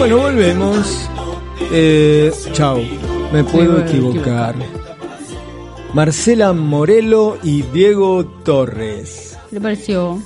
Bueno, 0.00 0.16
volvemos. 0.16 1.10
Eh, 1.70 2.32
chao, 2.52 2.80
me 3.34 3.44
puedo 3.44 3.80
equivocar. 3.84 4.54
Marcela 5.92 6.54
Morelo 6.54 7.36
y 7.42 7.60
Diego 7.60 8.24
Torres. 8.42 9.36
¿Le 9.50 9.60
pareció? 9.60 10.18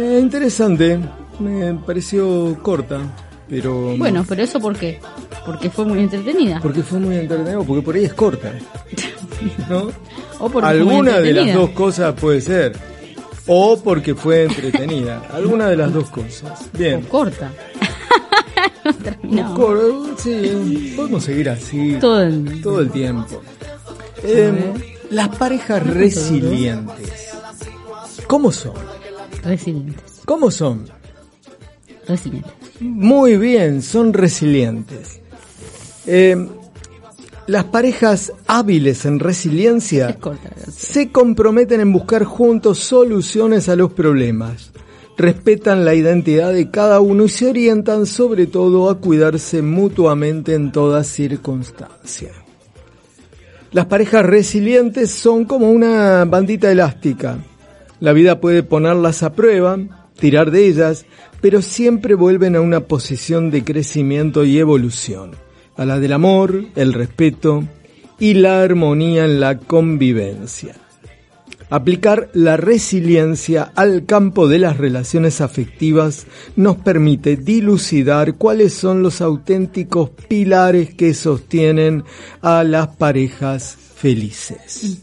Eh, 0.00 0.18
interesante, 0.20 0.98
me 1.38 1.74
pareció 1.74 2.58
corta, 2.60 3.02
pero... 3.48 3.96
Bueno, 3.96 4.24
pero 4.28 4.42
eso 4.42 4.58
¿por 4.58 4.76
qué? 4.76 4.98
Porque 5.46 5.70
fue 5.70 5.84
muy 5.84 6.00
entretenida. 6.00 6.58
Porque 6.60 6.82
fue 6.82 6.98
muy 6.98 7.16
entretenido, 7.16 7.62
porque 7.62 7.82
por 7.82 7.94
ahí 7.94 8.06
es 8.06 8.14
corta. 8.14 8.52
¿No? 9.70 9.90
O 10.40 10.48
porque 10.48 10.68
Alguna 10.70 11.18
de 11.18 11.32
las 11.32 11.44
entretenida. 11.44 11.54
dos 11.54 11.70
cosas 11.70 12.14
puede 12.20 12.40
ser. 12.40 12.72
O 13.46 13.80
porque 13.80 14.16
fue 14.16 14.42
entretenida. 14.42 15.22
Alguna 15.32 15.68
de 15.68 15.76
las 15.76 15.92
dos 15.92 16.10
cosas. 16.10 16.68
Bien. 16.76 17.04
O 17.06 17.08
corta. 17.08 17.52
No 19.04 19.10
terminamos. 19.10 19.58
Cor- 19.58 20.14
Sí, 20.18 20.92
podemos 20.96 21.24
seguir 21.24 21.50
así 21.50 21.96
Todo 22.00 22.22
el- 22.22 22.62
todo 22.62 22.80
el 22.80 22.90
tiempo. 22.90 23.42
Eh, 24.22 24.98
las 25.10 25.28
parejas 25.36 25.86
resilientes. 25.86 27.28
¿Cómo 28.26 28.50
son? 28.52 28.72
Resilientes. 29.42 30.20
¿Cómo 30.24 30.50
son? 30.50 30.86
Resilientes. 32.08 32.52
Muy 32.80 33.36
bien, 33.36 33.82
son 33.82 34.12
resilientes. 34.12 35.20
Eh, 36.06 36.48
las 37.46 37.64
parejas 37.64 38.32
hábiles 38.46 39.04
en 39.04 39.20
resiliencia 39.20 40.14
corta 40.18 40.50
se 40.74 41.10
comprometen 41.12 41.80
en 41.80 41.92
buscar 41.92 42.24
juntos 42.24 42.78
soluciones 42.78 43.68
a 43.68 43.76
los 43.76 43.92
problemas, 43.92 44.70
respetan 45.16 45.84
la 45.84 45.94
identidad 45.94 46.52
de 46.52 46.70
cada 46.70 47.00
uno 47.00 47.24
y 47.24 47.28
se 47.28 47.48
orientan 47.48 48.06
sobre 48.06 48.46
todo 48.46 48.90
a 48.90 48.98
cuidarse 48.98 49.62
mutuamente 49.62 50.54
en 50.54 50.72
toda 50.72 51.04
circunstancia. 51.04 52.30
Las 53.72 53.86
parejas 53.86 54.24
resilientes 54.24 55.10
son 55.10 55.44
como 55.44 55.70
una 55.70 56.24
bandita 56.24 56.70
elástica. 56.70 57.38
La 58.00 58.12
vida 58.12 58.40
puede 58.40 58.62
ponerlas 58.62 59.22
a 59.22 59.32
prueba, 59.32 59.78
tirar 60.18 60.50
de 60.50 60.66
ellas, 60.66 61.06
pero 61.40 61.60
siempre 61.60 62.14
vuelven 62.14 62.56
a 62.56 62.60
una 62.60 62.80
posición 62.80 63.50
de 63.50 63.64
crecimiento 63.64 64.44
y 64.44 64.58
evolución, 64.58 65.32
a 65.76 65.84
la 65.84 65.98
del 65.98 66.12
amor, 66.12 66.66
el 66.76 66.92
respeto 66.92 67.64
y 68.18 68.34
la 68.34 68.62
armonía 68.62 69.24
en 69.24 69.40
la 69.40 69.58
convivencia. 69.58 70.76
Aplicar 71.70 72.30
la 72.34 72.56
resiliencia 72.56 73.72
al 73.74 74.04
campo 74.04 74.48
de 74.48 74.58
las 74.58 74.76
relaciones 74.76 75.40
afectivas 75.40 76.26
nos 76.56 76.76
permite 76.76 77.36
dilucidar 77.36 78.34
cuáles 78.34 78.74
son 78.74 79.02
los 79.02 79.20
auténticos 79.20 80.10
pilares 80.28 80.94
que 80.94 81.14
sostienen 81.14 82.04
a 82.42 82.64
las 82.64 82.88
parejas 82.88 83.76
felices. 83.96 85.02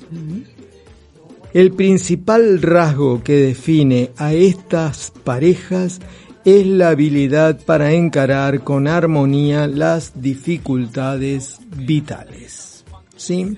El 1.54 1.72
principal 1.74 2.62
rasgo 2.62 3.22
que 3.24 3.36
define 3.36 4.12
a 4.16 4.34
estas 4.34 5.12
parejas 5.24 6.00
es 6.46 6.66
la 6.66 6.90
habilidad 6.90 7.60
para 7.66 7.92
encarar 7.92 8.64
con 8.64 8.88
armonía 8.88 9.68
las 9.68 10.22
dificultades 10.22 11.60
vitales. 11.76 12.84
¿Sí? 13.16 13.58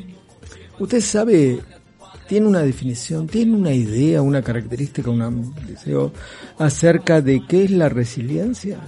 Usted 0.79 1.01
sabe, 1.01 1.59
tiene 2.33 2.47
una 2.47 2.63
definición, 2.63 3.27
tiene 3.27 3.55
una 3.55 3.73
idea, 3.73 4.23
una 4.23 4.41
característica, 4.41 5.07
un 5.11 5.53
deseo 5.67 6.11
acerca 6.57 7.21
de 7.21 7.43
qué 7.47 7.65
es 7.65 7.69
la 7.69 7.89
resiliencia. 7.89 8.79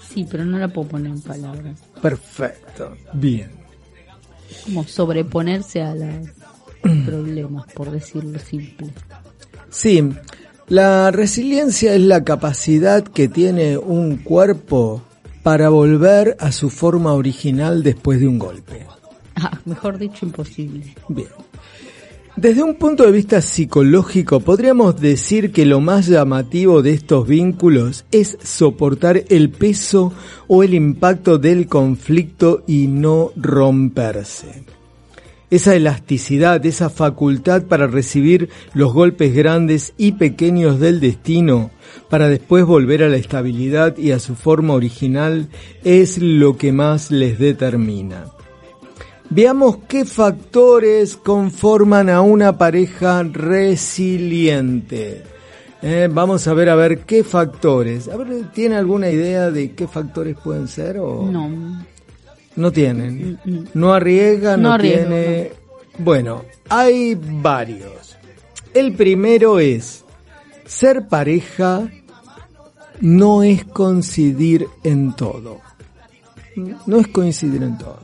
Sí, 0.00 0.26
pero 0.28 0.44
no 0.44 0.58
la 0.58 0.66
puedo 0.66 0.88
poner 0.88 1.12
en 1.12 1.20
palabras. 1.20 1.78
Perfecto. 2.02 2.96
Bien. 3.12 3.48
Como 4.64 4.82
sobreponerse 4.82 5.82
a 5.82 5.94
los 5.94 6.30
problemas, 7.06 7.72
por 7.74 7.92
decirlo 7.92 8.40
simple. 8.40 8.88
Sí, 9.70 10.10
la 10.66 11.12
resiliencia 11.12 11.94
es 11.94 12.00
la 12.00 12.24
capacidad 12.24 13.04
que 13.04 13.28
tiene 13.28 13.78
un 13.78 14.16
cuerpo 14.16 15.00
para 15.44 15.68
volver 15.68 16.36
a 16.40 16.50
su 16.50 16.70
forma 16.70 17.12
original 17.12 17.84
después 17.84 18.18
de 18.18 18.26
un 18.26 18.40
golpe. 18.40 18.84
Ah, 19.36 19.60
mejor 19.64 19.96
dicho, 19.96 20.26
imposible. 20.26 20.96
Bien. 21.08 21.28
Desde 22.40 22.62
un 22.62 22.76
punto 22.76 23.04
de 23.04 23.10
vista 23.10 23.42
psicológico, 23.42 24.38
podríamos 24.38 25.00
decir 25.00 25.50
que 25.50 25.66
lo 25.66 25.80
más 25.80 26.06
llamativo 26.06 26.82
de 26.82 26.92
estos 26.92 27.26
vínculos 27.26 28.04
es 28.12 28.38
soportar 28.44 29.24
el 29.28 29.50
peso 29.50 30.12
o 30.46 30.62
el 30.62 30.72
impacto 30.72 31.38
del 31.38 31.66
conflicto 31.66 32.62
y 32.64 32.86
no 32.86 33.32
romperse. 33.34 34.62
Esa 35.50 35.74
elasticidad, 35.74 36.64
esa 36.64 36.90
facultad 36.90 37.64
para 37.64 37.88
recibir 37.88 38.50
los 38.72 38.92
golpes 38.92 39.34
grandes 39.34 39.92
y 39.98 40.12
pequeños 40.12 40.78
del 40.78 41.00
destino, 41.00 41.72
para 42.08 42.28
después 42.28 42.64
volver 42.64 43.02
a 43.02 43.08
la 43.08 43.16
estabilidad 43.16 43.98
y 43.98 44.12
a 44.12 44.20
su 44.20 44.36
forma 44.36 44.74
original, 44.74 45.48
es 45.82 46.18
lo 46.18 46.56
que 46.56 46.70
más 46.70 47.10
les 47.10 47.40
determina. 47.40 48.26
Veamos 49.30 49.78
qué 49.88 50.04
factores 50.04 51.16
conforman 51.16 52.08
a 52.08 52.22
una 52.22 52.56
pareja 52.56 53.22
resiliente. 53.22 55.22
Eh, 55.82 56.08
vamos 56.10 56.48
a 56.48 56.54
ver 56.54 56.70
a 56.70 56.74
ver 56.74 57.00
qué 57.00 57.22
factores. 57.22 58.08
A 58.08 58.16
ver, 58.16 58.50
¿tiene 58.52 58.76
alguna 58.76 59.10
idea 59.10 59.50
de 59.50 59.72
qué 59.72 59.86
factores 59.86 60.36
pueden 60.42 60.66
ser 60.66 60.98
o 60.98 61.28
No. 61.30 61.84
no 62.56 62.72
tienen? 62.72 63.38
No 63.74 63.92
arriesga, 63.92 64.56
no, 64.56 64.68
No 64.68 64.72
arriesgo, 64.74 65.08
tiene. 65.08 65.52
Bueno, 65.98 66.44
hay 66.68 67.16
varios. 67.20 68.16
El 68.72 68.94
primero 68.94 69.60
es 69.60 70.04
ser 70.64 71.06
pareja 71.06 71.88
no 73.00 73.42
es 73.42 73.64
coincidir 73.64 74.66
en 74.82 75.14
todo. 75.14 75.60
No 76.86 76.98
es 76.98 77.08
coincidir 77.08 77.62
en 77.62 77.78
todo. 77.78 78.00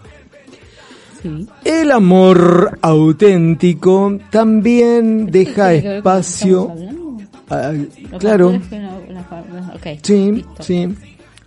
Sí. 1.25 1.49
El 1.65 1.91
amor 1.91 2.79
auténtico 2.83 4.19
también 4.31 5.25
deja 5.27 5.71
¿Tiene 5.71 5.83
que 5.83 5.89
ver 5.89 6.03
con 6.03 6.13
lo 6.13 6.21
que 6.21 6.21
espacio. 6.21 6.75
a- 7.49 8.19
claro, 8.19 8.53
sí, 10.03 10.33
listo. 10.33 10.63
sí. 10.63 10.95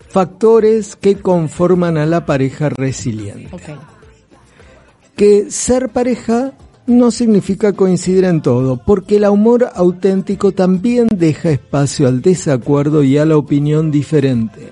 Factores 0.10 0.96
que 0.96 1.18
conforman 1.18 1.98
a 1.98 2.06
la 2.08 2.26
pareja 2.26 2.70
resiliente. 2.70 3.50
Que 5.16 5.52
ser 5.52 5.90
pareja 5.90 6.54
no 6.88 7.12
significa 7.12 7.74
coincidir 7.74 8.24
en 8.24 8.42
todo, 8.42 8.78
porque 8.84 9.18
el 9.18 9.26
amor 9.26 9.70
auténtico 9.76 10.54
también 10.54 11.08
deja 11.16 11.52
espacio 11.52 12.08
al 12.08 12.22
desacuerdo 12.22 13.04
y 13.04 13.18
a 13.18 13.26
la 13.26 13.38
opinión 13.38 13.92
diferente. 13.92 14.72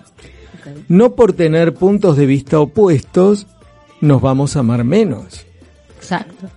No 0.87 1.13
por 1.15 1.33
tener 1.33 1.73
puntos 1.73 2.15
de 2.17 2.25
vista 2.25 2.59
opuestos 2.59 3.47
nos 4.01 4.21
vamos 4.21 4.55
a 4.55 4.59
amar 4.59 4.83
menos. 4.83 5.45
Exacto. 5.97 6.47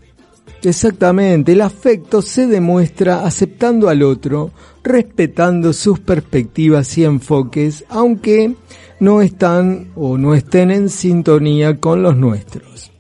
Exactamente, 0.63 1.53
el 1.53 1.61
afecto 1.61 2.21
se 2.21 2.49
demuestra 2.49 3.25
aceptando 3.25 3.89
al 3.89 4.03
otro, 4.03 4.51
respetando 4.83 5.73
sus 5.73 6.01
perspectivas 6.01 6.99
y 6.99 7.05
enfoques, 7.05 7.85
aunque 7.89 8.57
no 8.99 9.23
están 9.23 9.93
o 9.95 10.19
no 10.19 10.35
estén 10.35 10.73
en 10.73 10.89
sintonía 10.89 11.79
con 11.79 12.03
los 12.03 12.17
nuestros. 12.17 12.91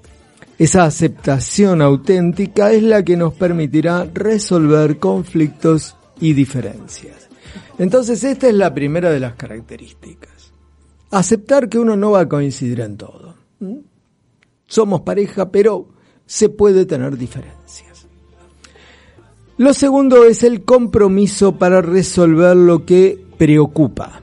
Esa 0.57 0.84
aceptación 0.84 1.82
auténtica 1.82 2.72
es 2.72 2.82
la 2.82 3.05
que 3.05 3.16
nos 3.16 3.34
permitirá 3.34 4.05
resolver 4.12 4.99
conflictos 4.99 5.97
y 6.20 6.32
diferencias. 6.32 7.28
Entonces 7.78 8.22
esta 8.24 8.49
es 8.49 8.55
la 8.55 8.74
primera 8.74 9.11
de 9.11 9.20
las 9.20 9.34
características. 9.34 10.53
Aceptar 11.11 11.68
que 11.68 11.78
uno 11.78 11.97
no 11.97 12.12
va 12.12 12.20
a 12.20 12.28
coincidir 12.28 12.80
en 12.80 12.97
todo. 12.97 13.34
Somos 14.69 15.01
pareja, 15.01 15.51
pero 15.51 15.89
se 16.27 16.51
puede 16.51 16.87
tener 16.87 17.16
diferencias. 17.16 18.07
Lo 19.57 19.75
segundo 19.75 20.25
es 20.25 20.45
el 20.45 20.62
compromiso 20.62 21.57
para 21.57 21.83
resolver 21.83 22.57
lo 22.57 22.85
que 22.85 23.19
preocupa. 23.39 24.21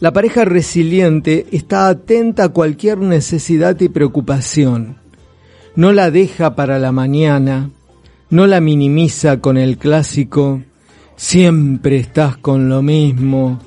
La 0.00 0.12
pareja 0.12 0.44
resiliente 0.44 1.46
está 1.52 1.88
atenta 1.88 2.44
a 2.44 2.48
cualquier 2.48 2.98
necesidad 2.98 3.80
y 3.80 3.88
preocupación. 3.88 4.96
No 5.76 5.92
la 5.92 6.10
deja 6.10 6.56
para 6.56 6.78
la 6.78 6.90
mañana, 6.90 7.70
no 8.30 8.46
la 8.46 8.60
minimiza 8.60 9.40
con 9.40 9.56
el 9.56 9.78
clásico, 9.78 10.62
siempre 11.16 11.98
estás 11.98 12.38
con 12.38 12.68
lo 12.68 12.82
mismo, 12.82 13.60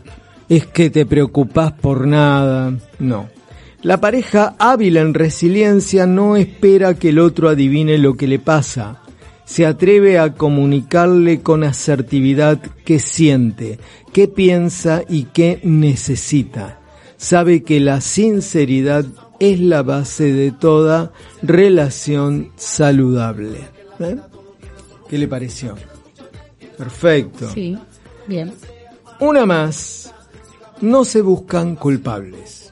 es 0.49 0.65
que 0.65 0.89
te 0.89 1.05
preocupas 1.05 1.71
por 1.73 2.07
nada. 2.07 2.73
No. 2.99 3.38
La 3.81 4.01
pareja 4.01 4.55
hábil 4.59 4.97
en 4.97 5.13
resiliencia 5.13 6.05
no 6.05 6.35
espera 6.35 6.95
que 6.95 7.09
el 7.09 7.19
otro 7.19 7.47
adivine 7.47 7.97
lo 7.97 8.15
que 8.15 8.27
le 8.27 8.39
pasa 8.39 9.01
se 9.45 9.65
atreve 9.65 10.19
a 10.19 10.35
comunicarle 10.35 11.41
con 11.41 11.63
asertividad 11.63 12.59
qué 12.85 12.99
siente, 12.99 13.79
qué 14.13 14.27
piensa 14.27 15.01
y 15.09 15.23
qué 15.23 15.59
necesita. 15.63 16.79
Sabe 17.17 17.63
que 17.63 17.79
la 17.79 17.99
sinceridad 17.99 19.05
es 19.39 19.59
la 19.59 19.81
base 19.81 20.33
de 20.33 20.51
toda 20.51 21.13
relación 21.41 22.51
saludable. 22.57 23.61
¿Eh? 23.99 24.17
¿Qué 25.09 25.17
le 25.17 25.27
pareció? 25.27 25.75
Perfecto. 26.77 27.49
Sí, 27.51 27.75
bien. 28.27 28.53
Una 29.19 29.47
más. 29.47 30.13
No 30.81 31.03
se 31.03 31.21
buscan 31.21 31.75
culpables, 31.75 32.68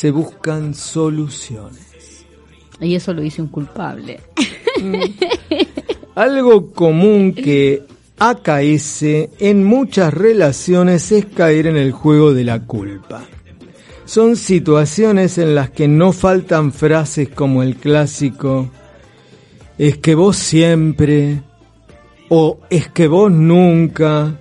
se 0.00 0.10
buscan 0.10 0.72
soluciones. 0.72 2.24
Y 2.80 2.94
eso 2.94 3.12
lo 3.12 3.20
dice 3.20 3.42
un 3.42 3.48
culpable. 3.48 4.18
Algo 6.14 6.72
común 6.72 7.34
que 7.34 7.82
acaece 8.18 9.28
en 9.38 9.62
muchas 9.62 10.14
relaciones 10.14 11.12
es 11.12 11.26
caer 11.26 11.66
en 11.66 11.76
el 11.76 11.92
juego 11.92 12.32
de 12.32 12.44
la 12.44 12.60
culpa. 12.60 13.26
Son 14.06 14.36
situaciones 14.36 15.36
en 15.36 15.54
las 15.54 15.68
que 15.68 15.86
no 15.86 16.12
faltan 16.12 16.72
frases 16.72 17.28
como 17.28 17.62
el 17.62 17.76
clásico, 17.76 18.70
es 19.76 19.98
que 19.98 20.14
vos 20.14 20.38
siempre, 20.38 21.42
o 22.30 22.58
es 22.70 22.88
que 22.88 23.06
vos 23.06 23.30
nunca, 23.30 24.40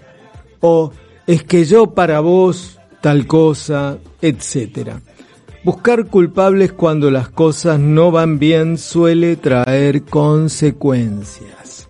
o 0.62 0.94
es 1.28 1.44
que 1.44 1.66
yo 1.66 1.88
para 1.94 2.22
vos 2.22 2.80
tal 3.02 3.28
cosa, 3.28 3.98
etcétera. 4.22 5.02
Buscar 5.64 6.06
culpables 6.08 6.72
cuando 6.72 7.12
las 7.12 7.30
cosas 7.30 7.80
no 7.80 8.12
van 8.12 8.40
bien 8.40 8.78
suele 8.78 9.36
traer 9.36 10.04
consecuencias. 10.04 11.90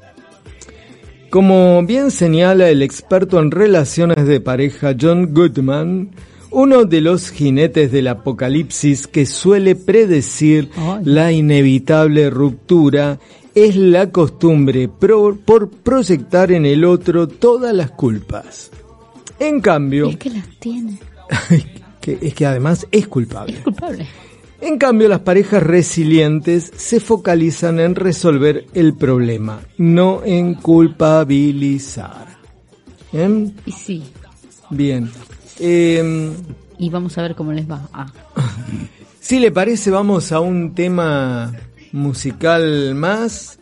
Como 1.30 1.84
bien 1.84 2.10
señala 2.10 2.70
el 2.70 2.82
experto 2.82 3.40
en 3.40 3.52
relaciones 3.52 4.26
de 4.26 4.42
pareja 4.42 4.96
John 5.00 5.36
Goodman, 5.36 6.10
uno 6.50 6.86
de 6.86 7.02
los 7.02 7.30
jinetes 7.30 7.92
del 7.92 8.08
apocalipsis 8.08 9.06
que 9.06 9.28
suele 9.28 9.76
predecir 9.76 10.70
la 11.04 11.32
inevitable 11.32 12.32
ruptura 12.32 13.20
es 13.54 13.76
la 13.76 14.12
costumbre 14.12 14.88
por 14.88 15.70
proyectar 15.70 16.52
en 16.52 16.66
el 16.66 16.86
otro 16.86 17.28
todas 17.28 17.76
las 17.76 17.92
culpas. 17.92 18.72
En 19.40 19.62
cambio... 19.62 20.10
Es 20.10 20.18
que 20.18 20.32
las 20.32 20.48
tiene. 20.60 20.98
que 22.18 22.28
es 22.28 22.34
que 22.34 22.46
además 22.46 22.88
es 22.92 23.08
culpable. 23.08 23.58
Es 23.58 23.64
culpable. 23.64 24.08
En 24.62 24.78
cambio, 24.78 25.08
las 25.08 25.22
parejas 25.22 25.64
resilientes 25.64 26.72
se 26.76 27.00
focalizan 27.00 27.80
en 27.80 27.96
resolver 27.96 28.66
el 28.74 28.94
problema, 28.94 29.62
no 29.78 30.22
en 30.26 30.56
culpabilizar. 30.56 32.28
¿Bien? 33.12 33.56
Y 33.66 33.72
sí. 33.72 34.04
Bien. 34.70 35.10
Eh, 35.60 36.32
Y 36.78 36.90
vamos 36.90 37.18
a 37.18 37.22
ver 37.22 37.36
cómo 37.36 37.54
les 37.54 37.70
va. 37.70 37.88
Ah, 37.94 38.08
si 39.22 39.40
le 39.40 39.52
parece, 39.52 39.92
vamos 39.92 40.32
a 40.32 40.40
un 40.42 40.76
tema 40.76 41.54
musical 41.94 42.96
más. 42.96 43.60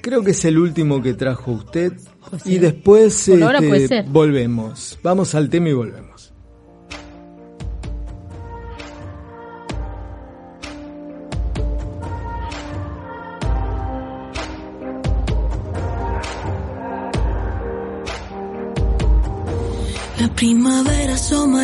Creo 0.00 0.24
que 0.24 0.32
es 0.32 0.44
el 0.44 0.58
último 0.58 1.00
que 1.00 1.14
trajo 1.14 1.52
usted. 1.52 1.92
Pues 2.28 2.46
y 2.46 2.50
sí. 2.50 2.58
después 2.58 3.28
este, 3.28 4.02
volvemos. 4.02 4.98
Vamos 5.02 5.34
al 5.34 5.48
tema 5.48 5.68
y 5.68 5.72
volvemos. 5.72 6.09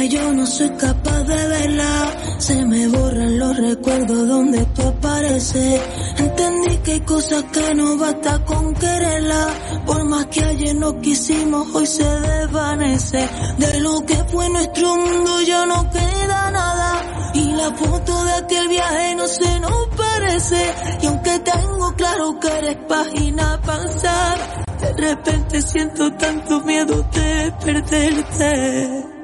Yo 0.09 0.33
no 0.33 0.47
soy 0.47 0.71
capaz 0.71 1.23
de 1.23 1.49
verla. 1.49 2.37
Se 2.39 2.65
me 2.65 2.89
borran 2.89 3.39
los 3.39 3.57
recuerdos 3.57 4.29
donde 4.29 4.65
tú 4.67 4.83
apareces. 4.83 5.81
Entendí 6.19 6.77
que 6.79 6.93
hay 6.93 7.01
cosas 7.01 7.45
que 7.45 7.75
no 7.75 7.97
basta 7.97 8.45
con 8.45 8.75
quererla. 8.75 9.49
Por 9.87 10.05
más 10.09 10.27
que 10.27 10.45
ayer 10.45 10.77
no 10.77 11.01
quisimos, 11.01 11.75
hoy 11.75 11.87
se 11.87 12.05
desvanece. 12.05 13.29
De 13.59 13.81
lo 13.81 14.05
que 14.05 14.17
fue 14.31 14.49
nuestro 14.51 14.97
mundo 14.97 15.43
ya 15.43 15.67
no 15.67 15.91
queda 15.91 16.51
nada. 16.51 17.33
Y 17.35 17.53
la 17.53 17.71
foto 17.73 18.25
de 18.25 18.33
aquel 18.33 18.69
viaje 18.69 19.15
no 19.15 19.27
se 19.27 19.61
nos 19.61 19.89
parece. 19.97 20.75
Y 21.03 21.07
aunque 21.07 21.39
tengo 21.41 21.95
claro 21.97 22.39
que 22.41 22.49
eres 22.49 22.77
página 22.89 23.61
pasar, 23.63 24.65
de 24.81 24.93
repente 25.09 25.63
siento 25.63 26.13
tanto 26.15 26.61
miedo 26.63 27.03
de 27.13 27.53
perderte. 27.65 29.16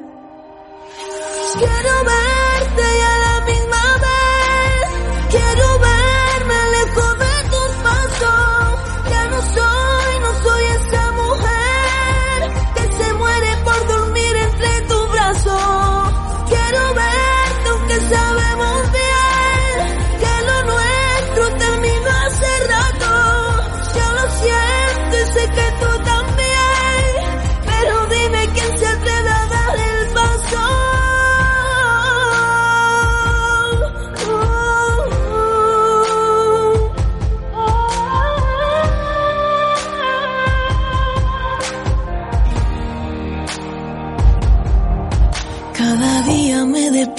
Quiero 1.59 2.05
verte 2.05 2.83
y 2.83 3.01
a 3.03 3.19
la 3.19 3.41
misma 3.45 3.99
vez. 3.99 5.29
Quiero 5.31 5.79
verme 5.81 5.92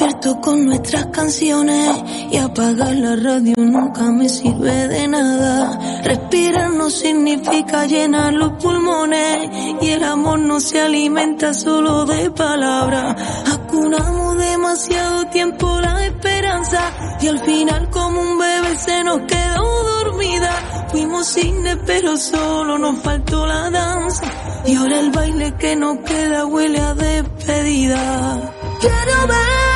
despierto 0.04 0.42
con 0.42 0.66
nuestras 0.66 1.06
canciones 1.08 2.04
y 2.32 2.38
apagar 2.38 2.94
la 2.96 3.16
radio 3.16 3.54
nunca 3.58 4.12
me 4.12 4.28
sirve 4.28 4.88
de 4.88 5.08
nada. 5.08 6.02
Respirar 6.04 6.72
no 6.72 6.90
significa 6.90 7.86
llenar 7.86 8.34
los 8.34 8.52
pulmones 8.54 9.50
y 9.82 9.90
el 9.90 10.04
amor 10.04 10.40
no 10.40 10.60
se 10.60 10.82
alimenta 10.82 11.54
solo 11.54 12.06
de 12.06 12.30
palabras. 12.32 13.16
Vacunamos 13.50 14.38
demasiado 14.38 15.26
tiempo 15.28 15.80
la 15.80 16.06
esperanza 16.06 16.82
y 17.22 17.28
al 17.28 17.40
final 17.40 17.90
como 17.90 18.22
un 18.22 18.38
bebé 18.38 18.76
se 18.78 19.04
nos 19.04 19.22
quedó 19.22 20.04
dormida. 20.04 20.88
Fuimos 20.90 21.28
cine 21.28 21.78
pero 21.78 22.18
solo 22.18 22.78
nos 22.78 23.00
faltó 23.00 23.46
la 23.46 23.70
danza 23.70 24.26
y 24.66 24.76
ahora 24.76 25.00
el 25.00 25.12
baile 25.12 25.56
que 25.58 25.76
nos 25.76 25.98
queda 26.00 26.46
huele 26.46 26.80
a 26.80 26.94
despedida. 26.94 28.54
Quiero 28.82 29.28
verte 29.28 29.73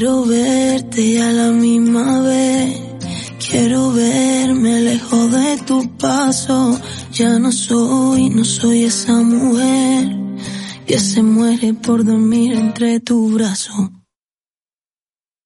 Quiero 0.00 0.24
verte 0.24 1.02
y 1.02 1.18
a 1.18 1.30
la 1.30 1.50
misma 1.50 2.22
vez. 2.22 2.80
Quiero 3.38 3.92
verme 3.92 4.80
lejos 4.80 5.30
de 5.30 5.58
tu 5.66 5.94
paso. 5.98 6.80
Ya 7.12 7.38
no 7.38 7.52
soy, 7.52 8.30
no 8.30 8.42
soy 8.42 8.84
esa 8.84 9.20
mujer 9.20 10.08
que 10.86 10.98
se 10.98 11.22
muere 11.22 11.74
por 11.74 12.02
dormir 12.02 12.54
entre 12.54 13.00
tu 13.00 13.28
brazo. 13.34 13.74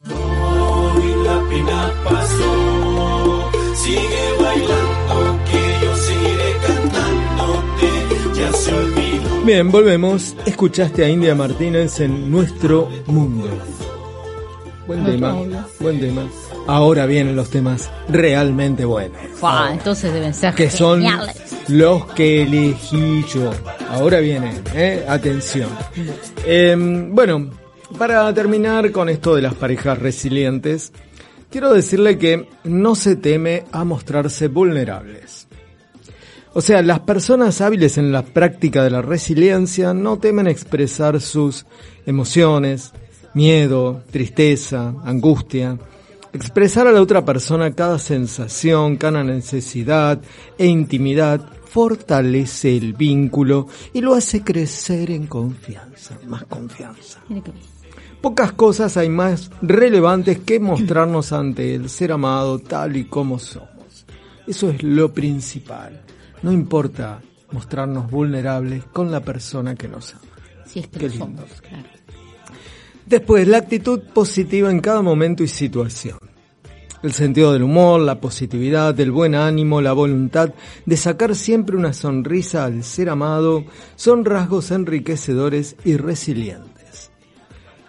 Hoy 0.05 1.09
la 1.25 1.49
pena 1.49 1.93
pasó, 2.05 3.51
sigue 3.83 4.25
bailando, 4.41 5.41
que 5.51 5.63
yo 5.83 5.97
seguiré 6.07 6.51
cantándote, 6.69 7.91
ya 8.39 8.53
se 8.53 8.73
olvidó. 8.73 9.45
Bien, 9.45 9.73
volvemos. 9.73 10.37
Escuchaste 10.47 11.05
a 11.05 11.09
India 11.09 11.35
Martínez 11.35 11.99
en 11.99 12.31
Nuestro 12.31 12.89
Mundo. 13.09 13.49
Buen 14.87 15.03
tema, 15.05 15.35
buen 15.81 15.99
tema. 15.99 16.29
Ahora 16.67 17.07
vienen 17.07 17.35
los 17.35 17.49
temas 17.49 17.91
realmente 18.09 18.85
buenos. 18.85 19.17
Entonces 19.71 20.13
deben 20.13 20.35
ser 20.35 20.55
que 20.55 20.71
son 20.71 21.03
los 21.69 22.07
que 22.13 22.43
elegí 22.43 23.25
yo. 23.33 23.51
Ahora 23.89 24.21
viene, 24.21 24.53
¿eh? 24.75 25.05
atención. 25.09 25.71
Eh, 26.45 26.77
bueno, 27.11 27.51
para 27.97 28.33
terminar 28.35 28.91
con 28.91 29.09
esto 29.09 29.35
de 29.35 29.43
las 29.43 29.55
parejas 29.55 29.99
resilientes, 29.99 30.93
quiero 31.51 31.73
decirle 31.73 32.19
que 32.19 32.49
no 32.65 32.95
se 32.95 33.17
teme 33.17 33.65
a 33.73 33.85
mostrarse 33.85 34.49
vulnerables. 34.49 35.49
O 36.53 36.61
sea, 36.61 36.83
las 36.83 37.01
personas 37.01 37.61
hábiles 37.63 37.97
en 37.97 38.13
la 38.13 38.23
práctica 38.23 38.85
de 38.85 38.91
la 38.91 39.03
resiliencia 39.03 39.95
no 39.95 40.19
temen 40.19 40.47
expresar 40.47 41.21
sus 41.21 41.67
emociones, 42.07 42.93
miedo, 43.35 44.03
tristeza, 44.11 44.95
angustia, 45.05 45.79
expresar 46.33 46.87
a 46.87 46.93
la 46.93 47.03
otra 47.03 47.25
persona 47.25 47.73
cada 47.73 47.99
sensación, 47.99 48.97
cada 48.97 49.23
necesidad 49.23 50.21
e 50.59 50.67
intimidad 50.67 51.41
fortalece 51.67 52.77
el 52.77 52.93
vínculo 52.93 53.67
y 53.93 54.01
lo 54.01 54.15
hace 54.15 54.43
crecer 54.43 55.11
en 55.11 55.27
confianza, 55.27 56.19
más 56.27 56.45
confianza. 56.45 57.21
Pocas 58.21 58.53
cosas 58.53 58.97
hay 58.97 59.09
más 59.09 59.51
relevantes 59.61 60.39
que 60.39 60.59
mostrarnos 60.61 61.33
ante 61.33 61.75
el 61.75 61.91
ser 61.91 62.13
amado 62.13 62.59
tal 62.59 62.97
y 62.97 63.05
como 63.05 63.39
somos. 63.39 64.07
Eso 64.47 64.71
es 64.71 64.83
lo 64.83 65.13
principal. 65.13 66.01
No 66.43 66.53
importa 66.53 67.21
mostrarnos 67.51 68.11
vulnerables 68.11 68.85
con 68.87 69.11
la 69.11 69.21
persona 69.21 69.75
que 69.75 69.89
nos 69.89 70.15
ama. 70.15 70.23
Si 70.67 70.81
es 70.81 70.89
que 70.89 70.99
Qué 71.01 71.09
lo 71.09 71.27
lindo. 71.27 71.43
somos, 71.43 71.61
claro. 71.61 71.89
Después, 73.07 73.47
la 73.47 73.59
actitud 73.59 74.01
positiva 74.01 74.71
en 74.71 74.81
cada 74.81 75.03
momento 75.03 75.43
y 75.43 75.49
situación. 75.49 76.19
El 77.03 77.13
sentido 77.13 77.53
del 77.53 77.65
humor, 77.65 78.01
la 78.01 78.19
positividad, 78.19 78.99
el 78.99 79.11
buen 79.11 79.35
ánimo, 79.35 79.83
la 79.83 79.93
voluntad 79.93 80.55
de 80.87 80.97
sacar 80.97 81.35
siempre 81.35 81.77
una 81.77 81.93
sonrisa 81.93 82.65
al 82.65 82.83
ser 82.83 83.11
amado 83.11 83.65
son 83.95 84.25
rasgos 84.25 84.71
enriquecedores 84.71 85.77
y 85.85 85.99
resilientes. 85.99 87.11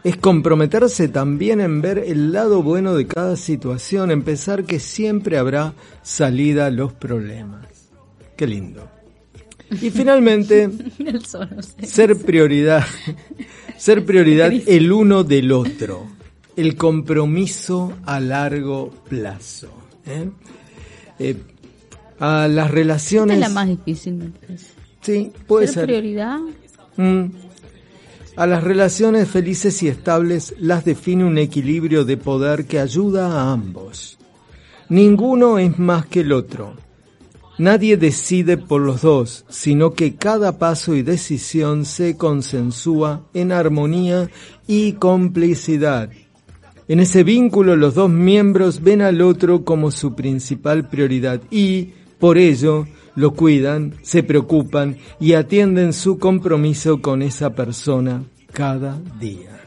Es 0.03 0.17
comprometerse 0.17 1.07
también 1.07 1.61
en 1.61 1.81
ver 1.81 1.97
el 1.97 2.33
lado 2.33 2.61
bueno 2.61 2.93
de 2.93 3.07
cada 3.07 3.37
situación, 3.37 4.11
en 4.11 4.21
pensar 4.21 4.65
que 4.65 4.81
siempre 4.81 5.37
habrá 5.37 5.73
salida 6.03 6.65
a 6.65 6.71
los 6.71 6.91
problemas. 6.91 7.67
Qué 8.35 8.47
lindo. 8.47 8.89
Y 9.81 9.89
finalmente, 9.91 10.69
ser 11.83 12.17
prioridad, 12.17 12.85
ser 13.77 14.05
prioridad 14.05 14.51
el 14.53 14.91
uno 14.91 15.23
del 15.23 15.51
otro, 15.51 16.05
el 16.55 16.75
compromiso 16.75 17.93
a 18.05 18.19
largo 18.19 18.91
plazo. 19.09 19.69
¿eh? 20.05 20.29
Eh, 21.19 21.35
a 22.19 22.47
las 22.47 22.65
Esta 22.67 22.75
relaciones, 22.75 23.35
es 23.35 23.39
la 23.41 23.49
más 23.49 23.67
difícil, 23.67 24.13
me 24.15 24.25
parece. 24.29 24.67
sí, 25.01 25.31
puede 25.47 25.67
Ser 25.67 25.73
ser. 25.75 25.85
prioridad. 25.85 26.39
Mm. 26.97 27.25
A 28.37 28.47
las 28.47 28.63
relaciones 28.63 29.29
felices 29.29 29.81
y 29.83 29.87
estables 29.87 30.55
las 30.59 30.83
define 30.83 31.23
un 31.23 31.37
equilibrio 31.37 32.03
de 32.03 32.17
poder 32.17 32.65
que 32.65 32.79
ayuda 32.79 33.27
a 33.31 33.51
ambos. 33.53 34.17
Ninguno 34.89 35.57
es 35.57 35.79
más 35.79 36.05
que 36.05 36.19
el 36.21 36.31
otro. 36.33 36.75
Nadie 37.57 37.95
decide 37.95 38.57
por 38.57 38.81
los 38.81 39.01
dos, 39.01 39.45
sino 39.47 39.93
que 39.93 40.15
cada 40.15 40.57
paso 40.57 40.93
y 40.93 41.03
decisión 41.03 41.85
se 41.85 42.17
consensúa 42.17 43.27
en 43.33 43.53
armonía 43.53 44.29
y 44.67 44.93
complicidad. 44.93 46.09
En 46.89 46.99
ese 46.99 47.23
vínculo 47.23 47.77
los 47.77 47.95
dos 47.95 48.09
miembros 48.09 48.83
ven 48.83 49.01
al 49.01 49.21
otro 49.21 49.63
como 49.63 49.89
su 49.91 50.15
principal 50.15 50.89
prioridad 50.89 51.41
y, 51.49 51.93
por 52.19 52.37
ello, 52.37 52.87
lo 53.15 53.33
cuidan, 53.33 53.95
se 54.01 54.21
preocupan 54.21 54.97
y 55.21 55.33
atienden 55.33 55.93
su 55.93 56.19
compromiso 56.19 57.01
con 57.01 57.21
esa 57.21 57.55
persona 57.55 58.23
cada 58.51 59.01
día. 59.19 59.61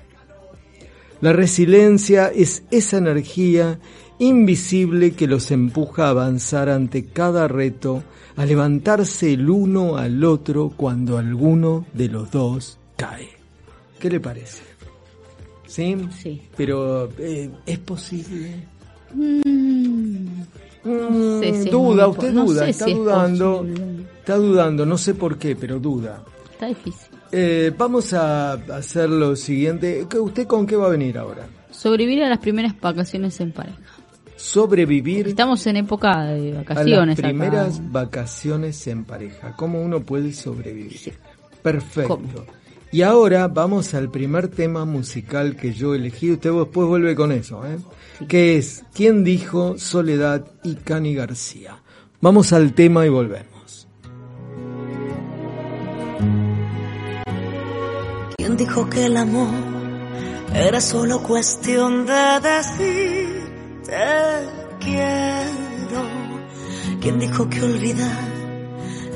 La 1.21 1.33
resiliencia 1.33 2.29
es 2.29 2.63
esa 2.71 2.99
energía 2.99 3.81
invisible 4.19 5.13
que 5.13 5.27
los 5.27 5.51
empuja 5.51 6.07
a 6.07 6.11
avanzar 6.11 6.69
ante 6.69 7.07
cada 7.07 7.49
reto, 7.49 8.03
a 8.37 8.45
levantarse 8.45 9.33
el 9.33 9.49
uno 9.51 9.97
al 9.97 10.23
otro 10.25 10.73
cuando 10.77 11.19
alguno 11.19 11.87
de 11.93 12.09
los 12.09 12.31
dos 12.31 12.79
cae. 12.97 13.29
¿Qué 13.99 14.11
le 14.11 14.21
parece? 14.21 14.63
¿Sí? 15.67 15.97
Sí. 16.21 16.43
Pero, 16.57 17.11
eh, 17.19 17.51
¿es 17.67 17.79
posible? 17.79 18.55
Mm, 19.15 20.43
Mm, 20.85 21.41
sé 21.41 21.53
si 21.55 21.59
es 21.67 21.71
duda, 21.73 22.07
usted 22.07 22.33
no 22.33 22.47
duda, 22.47 22.65
sé 22.65 22.71
está 22.71 22.85
si 22.87 22.95
dudando, 22.95 23.67
está 24.21 24.37
dudando, 24.37 24.87
no 24.87 24.97
sé 24.97 25.13
por 25.15 25.37
qué, 25.37 25.57
pero 25.57 25.81
duda. 25.81 26.23
Está 26.53 26.67
difícil. 26.67 27.09
Eh, 27.33 27.73
vamos 27.77 28.13
a 28.15 28.53
hacer 28.53 29.11
lo 29.11 29.35
siguiente. 29.35 30.07
¿Qué- 30.09 30.19
¿Usted 30.21 30.47
con 30.47 30.67
qué 30.67 30.77
va 30.77 30.87
a 30.87 30.91
venir 30.91 31.19
ahora? 31.19 31.47
Sobrevivir 31.71 32.23
a 32.23 32.29
las 32.29 32.39
primeras 32.39 32.81
vacaciones 32.81 33.39
en 33.41 33.53
pareja. 33.53 33.79
Sobrevivir 34.39 35.27
Estamos 35.27 35.67
en 35.67 35.77
época 35.79 36.23
de 36.27 36.53
a 36.53 36.55
las 36.55 36.67
vacaciones. 36.69 37.19
acá. 37.19 37.29
primeras 37.29 37.93
vacaciones 37.93 38.87
en 38.87 39.05
pareja. 39.05 39.55
¿Cómo 39.57 39.83
uno 39.83 40.01
puede 40.01 40.33
sobrevivir? 40.33 41.13
Perfecto. 41.61 42.17
¿Cómo? 42.19 42.47
Y 42.93 43.03
ahora 43.03 43.49
vamos 43.49 43.93
al 43.95 44.11
primer 44.11 44.47
tema 44.47 44.85
musical 44.85 45.57
que 45.57 45.73
yo 45.73 45.93
elegí. 45.95 46.31
Usted 46.31 46.53
después 46.53 46.87
vuelve 46.87 47.17
con 47.17 47.33
eso, 47.33 47.67
¿eh? 47.67 47.79
Que 48.29 48.57
es 48.57 48.85
¿Quién 48.95 49.25
dijo 49.25 49.77
Soledad 49.77 50.47
y 50.63 50.77
Cani 50.77 51.15
García? 51.15 51.83
Vamos 52.21 52.53
al 52.53 52.75
tema 52.75 53.05
y 53.05 53.09
volvemos. 53.09 53.89
¿Quién 58.37 58.57
dijo 58.57 58.89
que 58.89 59.05
el 59.07 59.17
amor 59.17 59.53
Era 60.55 60.81
solo 60.81 61.23
cuestión 61.23 62.07
de 62.07 62.41
decir 62.41 63.38
te 63.89 64.49
quiero. 64.81 66.01
¿Quién 67.01 67.19
dijo 67.19 67.49
que 67.49 67.63
olvidar 67.63 68.29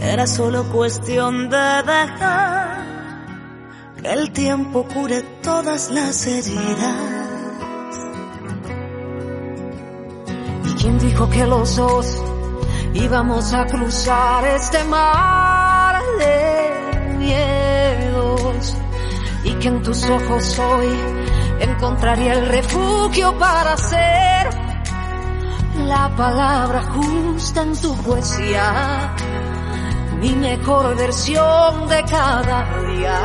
era 0.00 0.26
solo 0.26 0.64
cuestión 0.72 1.48
de 1.50 1.82
dejar 1.82 2.86
que 4.00 4.12
el 4.12 4.32
tiempo 4.32 4.86
cure 4.92 5.22
todas 5.42 5.90
las 5.90 6.26
heridas? 6.26 6.96
¿Y 10.64 10.70
quién 10.80 10.98
dijo 10.98 11.28
que 11.28 11.46
los 11.46 11.76
dos 11.76 12.06
íbamos 12.94 13.52
a 13.52 13.66
cruzar 13.66 14.44
este 14.46 14.82
mar 14.84 16.02
de 16.18 17.16
miedos? 17.18 18.76
Y 19.44 19.52
que 19.54 19.68
en 19.68 19.82
tus 19.82 20.04
ojos 20.08 20.58
hoy 20.58 21.31
encontraría 21.62 22.32
el 22.34 22.46
refugio 22.46 23.38
para 23.38 23.76
ser 23.76 24.48
la 25.86 26.08
palabra 26.16 26.82
justa 26.82 27.62
en 27.62 27.80
tu 27.80 27.96
poesía, 28.02 29.14
mi 30.20 30.34
mejor 30.34 30.96
versión 30.96 31.88
de 31.88 32.02
cada 32.04 32.58
día. 32.86 33.18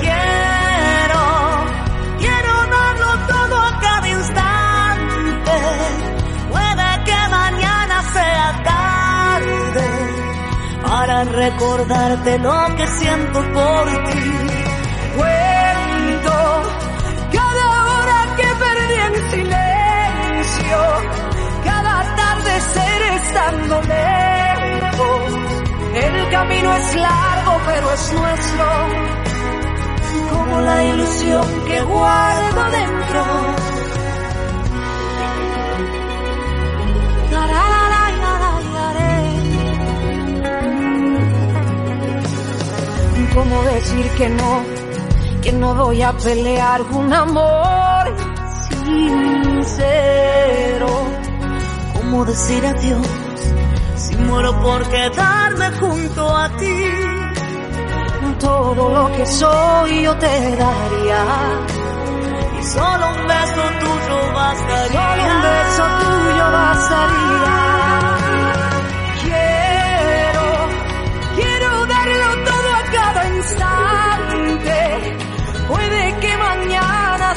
Quiero, 0.00 1.24
quiero 2.18 2.52
darlo 2.76 3.26
todo 3.32 3.56
a 3.60 3.80
cada 3.80 4.08
instante, 4.08 5.52
puede 6.50 7.04
que 7.04 7.28
mañana 7.30 8.02
sea 8.12 8.62
tarde 8.64 9.90
para 10.86 11.24
recordarte 11.24 12.38
lo 12.38 12.76
que 12.76 12.86
siento 12.86 13.40
por 13.52 14.04
ti. 14.10 14.41
Cuento 15.16 16.36
cada 17.32 17.66
hora 17.86 18.18
que 18.36 18.48
perdí 18.64 18.98
en 19.08 19.14
silencio, 19.30 20.78
cada 21.64 22.00
atardecer 22.00 23.02
estando 23.20 23.74
lejos. 23.82 25.24
El 25.94 26.30
camino 26.30 26.76
es 26.76 26.94
largo, 26.96 27.60
pero 27.66 27.92
es 27.92 28.12
nuestro, 28.12 28.66
como 30.30 30.60
la 30.60 30.84
ilusión 30.84 31.46
que 31.66 31.82
guardo 31.82 32.70
dentro. 32.70 33.72
¿Cómo 43.34 43.62
decir 43.62 44.06
que 44.18 44.28
no? 44.28 44.81
Que 45.42 45.52
no 45.52 45.74
voy 45.74 46.00
a 46.02 46.12
pelear 46.12 46.82
un 46.82 47.12
amor 47.12 48.14
sincero. 48.78 50.06
¿Cómo 51.94 52.24
decir 52.24 52.64
adiós 52.64 53.08
si 53.96 54.14
muero 54.18 54.56
por 54.60 54.88
quedarme 54.88 55.72
junto 55.80 56.36
a 56.36 56.48
ti? 56.56 56.84
Todo 58.38 58.88
lo 58.94 59.10
que 59.16 59.26
soy 59.26 60.02
yo 60.04 60.16
te 60.16 60.56
daría. 60.56 61.24
Y 62.60 62.64
solo 62.64 63.08
un 63.08 63.26
beso 63.26 63.62
tuyo 63.80 64.32
bastaría. 64.34 64.92
Solo 64.92 65.24
un 65.34 65.42
beso 65.42 65.84
tuyo 66.02 66.44
bastaría. 66.52 67.54
Quiero, 69.24 70.46
quiero 71.34 71.86
darlo 71.86 72.28
todo 72.44 72.68
a 72.74 72.82
cada 72.92 73.22
instante. 73.36 74.21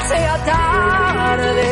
Sea 0.08 0.36
tarde 0.44 1.70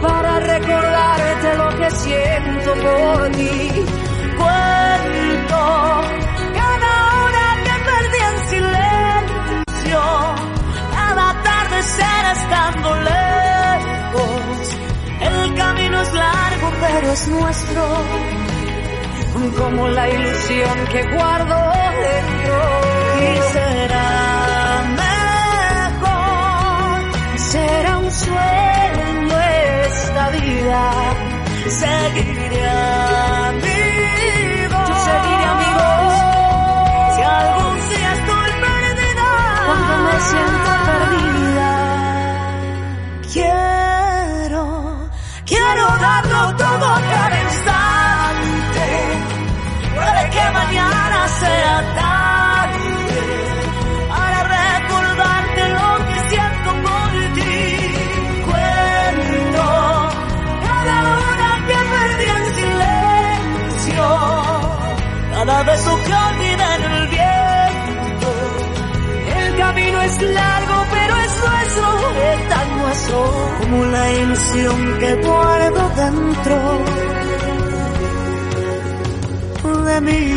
para 0.00 0.40
recordarte 0.40 1.56
lo 1.56 1.68
que 1.78 1.90
siento 1.90 2.70
por 2.84 3.30
ti. 3.32 3.70
Cuento 4.38 5.60
cada 6.60 6.92
hora 7.16 7.46
que 7.66 7.74
perdí 7.90 8.20
en 8.30 8.38
silencio, 8.52 10.02
cada 10.96 11.30
atardecer 11.30 12.24
estando 12.36 12.88
lejos. 13.12 14.78
El 15.20 15.54
camino 15.54 16.00
es 16.00 16.12
largo, 16.12 16.72
pero 16.80 17.12
es 17.12 17.28
nuestro, 17.28 17.82
como 19.58 19.88
la 19.88 20.08
ilusión 20.08 20.86
que 20.92 21.02
guardo 21.14 21.56
dentro. 21.92 22.56
Y 23.20 23.52
será 23.52 24.43
sueño 28.14 29.40
esta 29.86 30.30
vida. 30.30 30.82
Seguiré 31.68 32.62
amigo, 33.48 34.78
yo 34.88 34.96
seguiré 35.08 35.44
amigos. 35.56 36.14
Si 37.14 37.22
algún 37.22 37.76
día 37.90 38.10
estoy 38.18 38.50
perdida, 38.64 39.28
cuando 39.66 39.94
me 40.06 40.16
siento 40.30 40.70
perdida, 40.90 41.70
quiero, 43.32 44.64
quiero 45.46 45.84
darlo 46.06 46.40
todo 46.56 46.86
cada 47.10 47.36
instante. 47.48 48.86
Puede 49.94 50.22
que 50.30 50.44
mañana 50.52 51.28
sea 51.40 51.74
tarde 51.94 52.03
que 65.64 66.12
olvidé 66.12 66.68
en 66.76 66.92
el 66.92 67.08
viento. 67.08 68.30
El 69.36 69.56
camino 69.56 70.02
es 70.02 70.22
largo, 70.22 70.76
pero 70.90 71.16
es 71.16 71.32
nuestro, 71.44 71.86
es 72.32 72.48
tan 72.48 72.78
nuestro 72.78 73.18
como 73.60 73.84
la 73.84 74.12
ilusión 74.12 74.98
que 74.98 75.14
guardo 75.14 75.90
dentro 75.96 76.56
de 79.84 80.00
mí. 80.00 80.32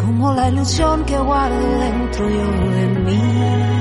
Como 0.00 0.34
la 0.34 0.48
ilusión 0.48 1.04
que 1.04 1.18
guardo 1.18 1.78
dentro 1.78 2.28
yo 2.28 2.70
de 2.76 2.86
mí. 3.00 3.75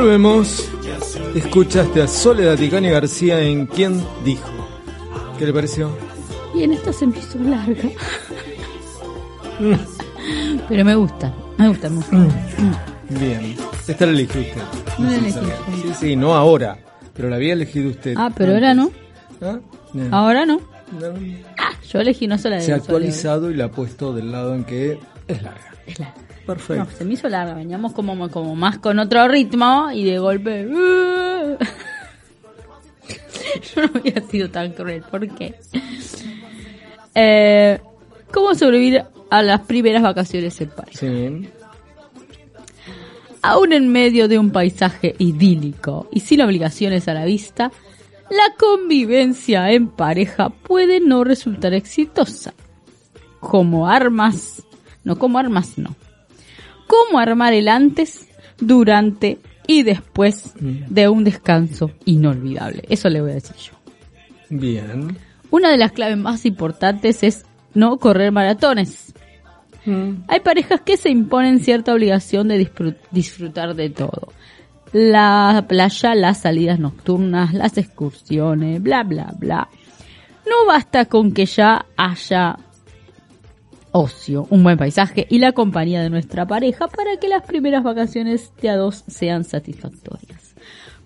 Volvemos. 0.00 0.66
Escuchaste 1.34 2.00
a 2.00 2.08
Soledad 2.08 2.56
Ticani 2.56 2.88
García 2.88 3.38
en 3.38 3.66
¿Quién 3.66 4.02
dijo? 4.24 4.48
¿Qué 5.38 5.44
le 5.44 5.52
pareció? 5.52 5.90
Y 6.54 6.62
en 6.62 6.72
esta 6.72 6.90
se 6.90 7.06
me 7.06 7.18
hizo 7.18 7.38
larga. 7.38 7.90
Pero 10.70 10.84
me 10.86 10.94
gusta, 10.94 11.34
me 11.58 11.68
gusta, 11.68 11.90
me 11.90 11.96
gusta. 11.96 12.16
Bien. 13.10 13.54
Esta 13.86 14.06
la 14.06 14.12
eligió 14.12 14.40
usted. 14.40 14.62
No 14.98 15.10
la 15.10 15.16
elegí. 15.16 15.38
Sí, 15.82 15.92
sí, 16.00 16.16
no 16.16 16.34
ahora. 16.34 16.78
Pero 17.12 17.28
la 17.28 17.36
había 17.36 17.52
elegido 17.52 17.90
usted. 17.90 18.14
Ah, 18.16 18.30
pero 18.34 18.54
ahora 18.54 18.72
no. 18.72 18.90
¿Ah? 19.42 19.58
No. 19.92 20.16
Ahora 20.16 20.46
no. 20.46 20.62
Ah, 21.58 21.72
yo 21.86 22.00
elegí 22.00 22.26
no 22.26 22.38
sola 22.38 22.56
de 22.56 22.62
Se 22.62 22.72
ha 22.72 22.76
actualizado 22.76 23.50
y 23.50 23.54
la 23.54 23.66
ha 23.66 23.70
puesto 23.70 24.14
del 24.14 24.32
lado 24.32 24.54
en 24.54 24.64
que 24.64 24.98
es 25.28 25.42
larga. 25.42 25.74
Es 25.86 25.98
larga. 25.98 26.29
Perfecto. 26.50 26.84
No, 26.84 26.90
se 26.90 27.04
me 27.04 27.14
hizo 27.14 27.28
larga, 27.28 27.54
veníamos 27.54 27.92
como, 27.92 28.28
como 28.28 28.56
más 28.56 28.78
con 28.78 28.98
otro 28.98 29.28
ritmo 29.28 29.88
y 29.92 30.04
de 30.04 30.18
golpe... 30.18 30.68
Yo 33.74 33.82
no 33.82 33.90
había 33.94 34.20
sido 34.22 34.50
tan 34.50 34.72
cruel, 34.72 35.02
¿por 35.02 35.28
qué? 35.28 35.54
Eh, 37.14 37.78
¿Cómo 38.32 38.54
sobrevivir 38.54 39.04
a 39.30 39.42
las 39.42 39.60
primeras 39.60 40.02
vacaciones 40.02 40.60
en 40.60 40.70
París? 40.70 40.98
Sí. 40.98 41.48
Aún 43.42 43.72
en 43.72 43.88
medio 43.88 44.26
de 44.26 44.38
un 44.38 44.50
paisaje 44.50 45.14
idílico 45.18 46.08
y 46.10 46.20
sin 46.20 46.40
obligaciones 46.42 47.06
a 47.06 47.14
la 47.14 47.24
vista, 47.24 47.70
la 48.28 48.54
convivencia 48.58 49.70
en 49.70 49.86
pareja 49.88 50.48
puede 50.50 50.98
no 51.00 51.22
resultar 51.22 51.74
exitosa. 51.74 52.54
Como 53.38 53.88
armas, 53.88 54.64
no 55.04 55.16
como 55.18 55.38
armas, 55.38 55.78
no. 55.78 55.94
Cómo 56.90 57.18
armar 57.20 57.52
el 57.52 57.68
antes, 57.68 58.26
durante 58.60 59.38
y 59.66 59.84
después 59.84 60.52
de 60.58 61.08
un 61.08 61.22
descanso 61.24 61.92
inolvidable. 62.04 62.82
Eso 62.88 63.08
le 63.08 63.20
voy 63.20 63.30
a 63.30 63.34
decir 63.34 63.56
yo. 63.56 63.72
Bien. 64.48 65.16
Una 65.50 65.70
de 65.70 65.76
las 65.78 65.92
claves 65.92 66.18
más 66.18 66.44
importantes 66.44 67.22
es 67.22 67.44
no 67.74 67.96
correr 67.98 68.32
maratones. 68.32 69.14
Hay 70.28 70.40
parejas 70.40 70.80
que 70.82 70.96
se 70.96 71.08
imponen 71.10 71.60
cierta 71.60 71.92
obligación 71.94 72.48
de 72.48 72.58
disfrut- 72.66 72.96
disfrutar 73.12 73.74
de 73.74 73.90
todo. 73.90 74.32
la 74.92 75.64
playa, 75.68 76.16
las 76.16 76.38
salidas 76.40 76.80
nocturnas, 76.80 77.54
las 77.54 77.78
excursiones, 77.78 78.82
bla, 78.82 79.04
bla, 79.04 79.32
bla. 79.38 79.68
No 80.48 80.66
basta 80.66 81.04
con 81.04 81.30
que 81.32 81.46
ya 81.46 81.86
haya 81.96 82.56
ocio, 83.92 84.46
un 84.50 84.62
buen 84.62 84.76
paisaje 84.78 85.26
y 85.28 85.38
la 85.38 85.52
compañía 85.52 86.02
de 86.02 86.10
nuestra 86.10 86.46
pareja 86.46 86.88
para 86.88 87.16
que 87.18 87.28
las 87.28 87.42
primeras 87.42 87.82
vacaciones 87.82 88.52
de 88.60 88.70
a 88.70 88.76
dos 88.76 89.04
sean 89.06 89.44
satisfactorias. 89.44 90.54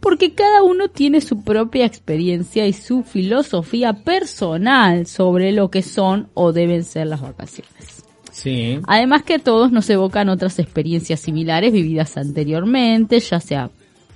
Porque 0.01 0.35
cada 0.35 0.63
uno 0.63 0.89
tiene 0.89 1.21
su 1.21 1.43
propia 1.43 1.87
experiencia 1.87 2.67
y 2.67 2.73
su 2.75 3.03
filosofía 3.03 3.95
personal 4.05 5.07
sobre 5.07 5.53
lo 5.53 5.71
que 5.71 5.83
son 5.83 6.29
o 6.35 6.53
deben 6.53 6.85
ser 6.85 7.07
las 7.07 7.23
vacaciones. 7.23 8.05
Sí. 8.31 8.81
Además 8.87 9.23
que 9.23 9.39
todos 9.39 9.73
nos 9.73 9.89
evocan 9.89 10.29
otras 10.29 10.59
experiencias 10.59 11.21
similares 11.21 11.73
vividas 11.73 12.17
anteriormente, 12.17 13.21
ya 13.21 13.41
sea 13.41 13.71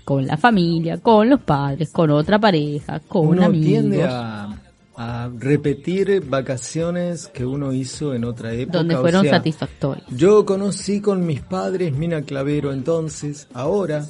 con 0.05 0.27
la 0.27 0.37
familia, 0.37 0.99
con 0.99 1.29
los 1.31 1.41
padres, 1.41 1.91
con 1.93 2.11
otra 2.11 2.39
pareja, 2.39 3.01
con 3.01 3.29
Uno 3.29 3.45
amigos. 3.45 3.67
tiende 3.67 4.05
a, 4.05 4.57
a 5.01 5.31
repetir 5.39 6.25
vacaciones 6.27 7.29
que 7.29 7.47
uno 7.47 7.73
hizo 7.73 8.15
en 8.15 8.25
otra 8.25 8.53
época. 8.53 8.79
donde 8.79 8.97
o 8.97 9.01
fueron 9.01 9.23
sea, 9.23 9.35
satisfactorios. 9.35 10.05
Yo 10.11 10.45
conocí 10.45 11.01
con 11.01 11.25
mis 11.25 11.41
padres 11.41 11.93
Mina 11.97 12.23
Clavero 12.23 12.73
entonces, 12.73 13.47
ahora 13.55 14.05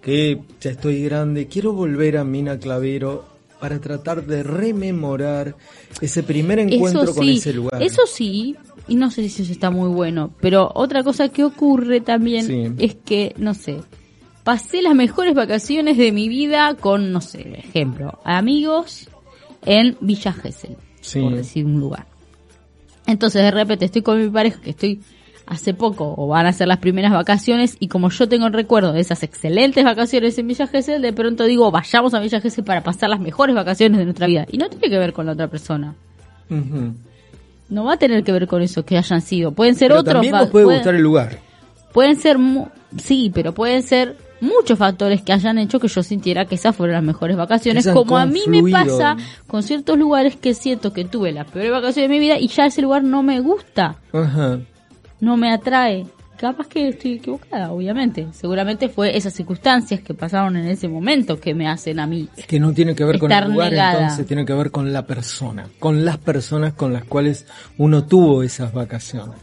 que 0.00 0.40
ya 0.58 0.70
estoy 0.70 1.02
grande, 1.04 1.46
quiero 1.46 1.74
volver 1.74 2.16
a 2.16 2.24
Mina 2.24 2.58
Clavero 2.58 3.26
para 3.60 3.78
tratar 3.80 4.24
de 4.24 4.42
rememorar 4.42 5.56
ese 6.00 6.22
primer 6.22 6.58
encuentro 6.58 7.02
Eso 7.02 7.14
con 7.14 7.24
sí, 7.24 7.36
ese 7.36 7.52
lugar. 7.52 7.82
eso 7.82 8.00
sí, 8.06 8.56
y 8.88 8.94
no 8.94 9.10
sé 9.10 9.28
si 9.28 9.42
eso 9.42 9.52
está 9.52 9.70
muy 9.70 9.90
bueno, 9.90 10.32
pero 10.40 10.72
otra 10.74 11.02
cosa 11.04 11.28
que 11.28 11.44
ocurre 11.44 12.00
también 12.00 12.46
Sí. 12.46 12.72
es 12.78 12.94
que, 12.94 13.34
no 13.36 13.52
sé, 13.52 13.76
pasé 14.42 14.80
las 14.80 14.94
mejores 14.94 15.34
vacaciones 15.34 15.98
de 15.98 16.12
mi 16.12 16.30
vida 16.30 16.74
con, 16.80 17.12
no 17.12 17.20
sé, 17.20 17.58
ejemplo, 17.58 18.18
amigos 18.24 19.09
en 19.64 19.96
Villa 20.00 20.32
Gesell, 20.32 20.76
Sí. 21.00 21.20
por 21.20 21.34
decir 21.34 21.64
un 21.66 21.80
lugar. 21.80 22.06
Entonces 23.06 23.42
de 23.42 23.50
repente 23.50 23.84
estoy 23.86 24.02
con 24.02 24.22
mi 24.22 24.28
pareja 24.30 24.60
que 24.60 24.70
estoy 24.70 25.00
hace 25.46 25.74
poco 25.74 26.14
o 26.16 26.28
van 26.28 26.46
a 26.46 26.52
ser 26.52 26.68
las 26.68 26.78
primeras 26.78 27.10
vacaciones 27.12 27.76
y 27.80 27.88
como 27.88 28.08
yo 28.10 28.28
tengo 28.28 28.46
el 28.46 28.52
recuerdo 28.52 28.92
de 28.92 29.00
esas 29.00 29.22
excelentes 29.24 29.82
vacaciones 29.84 30.38
en 30.38 30.46
Villa 30.46 30.68
Gesell, 30.68 31.02
de 31.02 31.12
pronto 31.12 31.44
digo 31.44 31.70
vayamos 31.72 32.14
a 32.14 32.20
Villa 32.20 32.40
Gesell 32.40 32.62
para 32.64 32.82
pasar 32.84 33.10
las 33.10 33.18
mejores 33.18 33.54
vacaciones 33.56 33.98
de 33.98 34.04
nuestra 34.04 34.28
vida. 34.28 34.46
Y 34.52 34.58
no 34.58 34.68
tiene 34.68 34.88
que 34.88 34.98
ver 34.98 35.12
con 35.12 35.26
la 35.26 35.32
otra 35.32 35.48
persona. 35.48 35.94
No 37.68 37.84
va 37.84 37.94
a 37.94 37.96
tener 37.96 38.22
que 38.24 38.32
ver 38.32 38.46
con 38.46 38.62
eso 38.62 38.84
que 38.84 38.98
hayan 38.98 39.20
sido. 39.22 39.52
Pueden 39.52 39.74
ser 39.74 39.88
Pero 39.88 40.00
otros. 40.00 40.12
también 40.14 40.32
nos 40.34 40.50
puede 40.50 40.64
pueden, 40.64 40.78
gustar 40.80 40.94
el 40.94 41.02
lugar. 41.02 41.38
pueden 41.92 42.16
ser, 42.16 42.36
sí, 42.98 43.30
pero 43.32 43.52
pueden 43.54 43.82
ser 43.82 44.16
muchos 44.40 44.78
factores 44.78 45.22
que 45.22 45.32
hayan 45.32 45.58
hecho 45.58 45.78
que 45.80 45.88
yo 45.88 46.02
sintiera 46.02 46.44
que 46.46 46.54
esas 46.54 46.74
fueron 46.74 46.94
las 46.94 47.02
mejores 47.04 47.36
vacaciones. 47.36 47.86
Como 47.88 48.16
a 48.16 48.26
mí 48.26 48.40
me 48.46 48.60
confluido. 48.60 48.98
pasa 48.98 49.16
con 49.46 49.62
ciertos 49.62 49.98
lugares 49.98 50.36
que 50.36 50.54
siento 50.54 50.92
que 50.92 51.04
tuve 51.04 51.32
las 51.32 51.46
peores 51.50 51.70
vacaciones 51.70 52.08
de 52.10 52.14
mi 52.14 52.18
vida 52.20 52.38
y 52.38 52.48
ya 52.48 52.66
ese 52.66 52.82
lugar 52.82 53.02
no 53.04 53.22
me 53.22 53.40
gusta, 53.40 53.96
Ajá. 54.12 54.58
no 55.20 55.36
me 55.36 55.52
atrae. 55.52 56.06
Capaz 56.36 56.68
que 56.68 56.88
estoy 56.88 57.16
equivocada, 57.16 57.70
obviamente. 57.70 58.28
Seguramente 58.32 58.88
fue 58.88 59.14
esas 59.14 59.34
circunstancias 59.34 60.00
que 60.00 60.14
pasaron 60.14 60.56
en 60.56 60.68
ese 60.68 60.88
momento 60.88 61.38
que 61.38 61.52
me 61.52 61.68
hacen 61.68 62.00
a 62.00 62.06
mí. 62.06 62.30
Es 62.34 62.46
que 62.46 62.58
no 62.58 62.72
tiene 62.72 62.94
que 62.94 63.04
ver 63.04 63.18
con 63.18 63.30
Estar 63.30 63.44
el 63.44 63.52
lugar, 63.52 63.70
negada. 63.72 64.00
entonces 64.04 64.26
tiene 64.26 64.46
que 64.46 64.54
ver 64.54 64.70
con 64.70 64.90
la 64.90 65.04
persona, 65.04 65.66
con 65.78 66.02
las 66.02 66.16
personas 66.16 66.72
con 66.72 66.94
las 66.94 67.04
cuales 67.04 67.44
uno 67.76 68.04
tuvo 68.06 68.42
esas 68.42 68.72
vacaciones. 68.72 69.36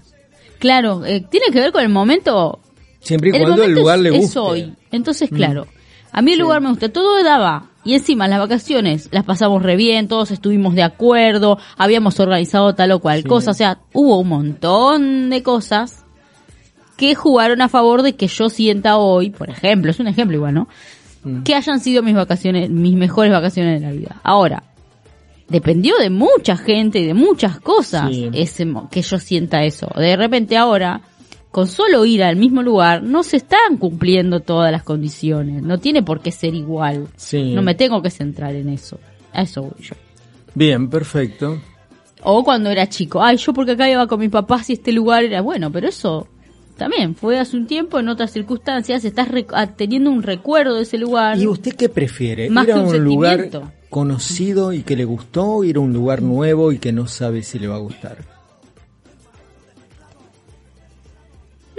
Claro, 0.58 1.06
eh, 1.06 1.24
tiene 1.30 1.46
que 1.54 1.60
ver 1.60 1.72
con 1.72 1.84
el 1.84 1.90
momento 1.90 2.62
Siempre 3.08 3.30
y 3.32 3.36
el 3.36 3.42
cuando 3.44 3.64
el 3.64 3.72
lugar 3.74 3.98
es, 3.98 4.04
le 4.04 4.10
es 4.10 4.16
guste. 4.18 4.40
hoy. 4.40 4.74
Entonces, 4.92 5.32
Mm. 5.32 5.36
claro, 5.36 5.68
a 6.12 6.22
mí 6.22 6.32
el 6.32 6.38
Sí. 6.38 6.42
lugar 6.42 6.62
me 6.62 6.70
gusta. 6.70 6.90
Todo 6.90 7.24
daba. 7.24 7.70
Y 7.84 7.94
encima, 7.94 8.28
las 8.28 8.40
vacaciones 8.40 9.08
las 9.12 9.24
pasamos 9.24 9.64
re 9.64 9.76
bien, 9.78 10.08
todos 10.10 10.32
estuvimos 10.32 10.76
de 10.76 10.84
acuerdo, 10.84 11.58
habíamos 11.78 12.20
organizado 12.20 12.76
tal 12.76 12.92
o 12.92 13.00
cual 13.00 13.22
Sí. 13.22 13.28
cosa. 13.30 13.52
O 13.52 13.54
sea, 13.54 13.80
hubo 13.94 14.20
un 14.20 14.28
montón 14.28 15.30
de 15.30 15.42
cosas 15.42 16.04
que 16.98 17.16
jugaron 17.16 17.62
a 17.62 17.70
favor 17.70 18.02
de 18.02 18.16
que 18.16 18.28
yo 18.28 18.50
sienta 18.50 18.98
hoy, 18.98 19.30
por 19.30 19.50
ejemplo, 19.50 19.92
es 19.92 20.00
un 20.00 20.08
ejemplo 20.08 20.36
igual, 20.36 20.54
¿no? 20.56 20.68
Mm. 21.24 21.44
Que 21.44 21.56
hayan 21.56 21.80
sido 21.80 22.04
mis 22.04 22.16
vacaciones, 22.16 22.70
mis 22.70 22.96
mejores 22.96 23.32
vacaciones 23.32 23.80
de 23.80 23.88
la 23.88 23.94
vida. 23.94 24.16
Ahora, 24.24 24.64
dependió 25.48 25.96
de 25.98 26.10
mucha 26.10 26.58
gente 26.58 27.00
y 27.00 27.06
de 27.06 27.14
muchas 27.14 27.60
cosas 27.62 28.10
Sí. 28.12 28.30
ese 28.34 28.68
que 28.92 29.02
yo 29.02 29.18
sienta 29.20 29.64
eso. 29.64 29.88
De 29.96 30.16
repente 30.18 30.58
ahora, 30.58 31.02
con 31.52 31.68
solo 31.68 32.06
ir 32.06 32.24
al 32.24 32.36
mismo 32.36 32.62
lugar, 32.62 33.04
no 33.04 33.24
se 33.24 33.38
están 33.38 33.78
cumpliendo 33.78 34.42
todas 34.42 34.72
las 34.72 34.84
condiciones. 34.84 35.64
No 35.64 35.80
tiene 35.80 36.04
por 36.04 36.22
qué 36.22 36.32
ser 36.32 36.54
igual. 36.54 37.08
Sí. 37.16 37.54
No 37.54 37.62
me 37.62 37.76
tengo 37.76 38.02
que 38.02 38.10
centrar 38.10 38.56
en 38.56 38.70
eso. 38.70 39.00
A 39.34 39.42
eso 39.42 39.64
voy 39.64 39.82
yo. 39.82 39.96
Bien, 40.54 40.90
perfecto. 40.90 41.60
O 42.24 42.44
cuando 42.44 42.70
era 42.70 42.90
chico, 42.90 43.22
ay, 43.22 43.38
yo 43.38 43.54
porque 43.54 43.74
acá 43.74 43.90
iba 43.90 44.08
con 44.08 44.20
mis 44.20 44.30
papás 44.30 44.70
y 44.70 44.74
este 44.74 44.92
lugar 44.92 45.24
era 45.24 45.42
bueno, 45.42 45.72
pero 45.72 45.88
eso 45.88 46.28
también 46.78 47.16
fue 47.16 47.40
hace 47.40 47.58
un 47.58 47.68
tiempo 47.68 48.00
en 48.00 48.10
otras 48.10 48.32
circunstancias, 48.32 49.04
estás 49.04 49.28
ah, 49.54 49.68
teniendo 49.68 50.12
un 50.12 50.24
recuerdo 50.24 50.76
de 50.76 50.84
ese 50.84 50.98
lugar. 50.98 51.38
¿Y 51.38 51.48
usted 51.48 51.76
qué 51.76 51.90
prefiere? 51.90 52.50
Más 52.50 52.68
¿Ir 52.68 52.74
a 52.74 52.82
un 52.82 52.88
un 52.88 53.04
lugar 53.04 53.50
conocido 53.90 54.74
y 54.74 54.84
que 54.84 54.96
le 54.96 55.06
gustó 55.06 55.46
o 55.46 55.64
ir 55.64 55.78
a 55.78 55.80
un 55.80 55.94
lugar 55.94 56.22
nuevo 56.22 56.72
y 56.72 56.78
que 56.78 56.92
no 56.92 57.08
sabe 57.08 57.44
si 57.44 57.60
le 57.60 57.68
va 57.68 57.76
a 57.76 57.80
gustar? 57.80 58.37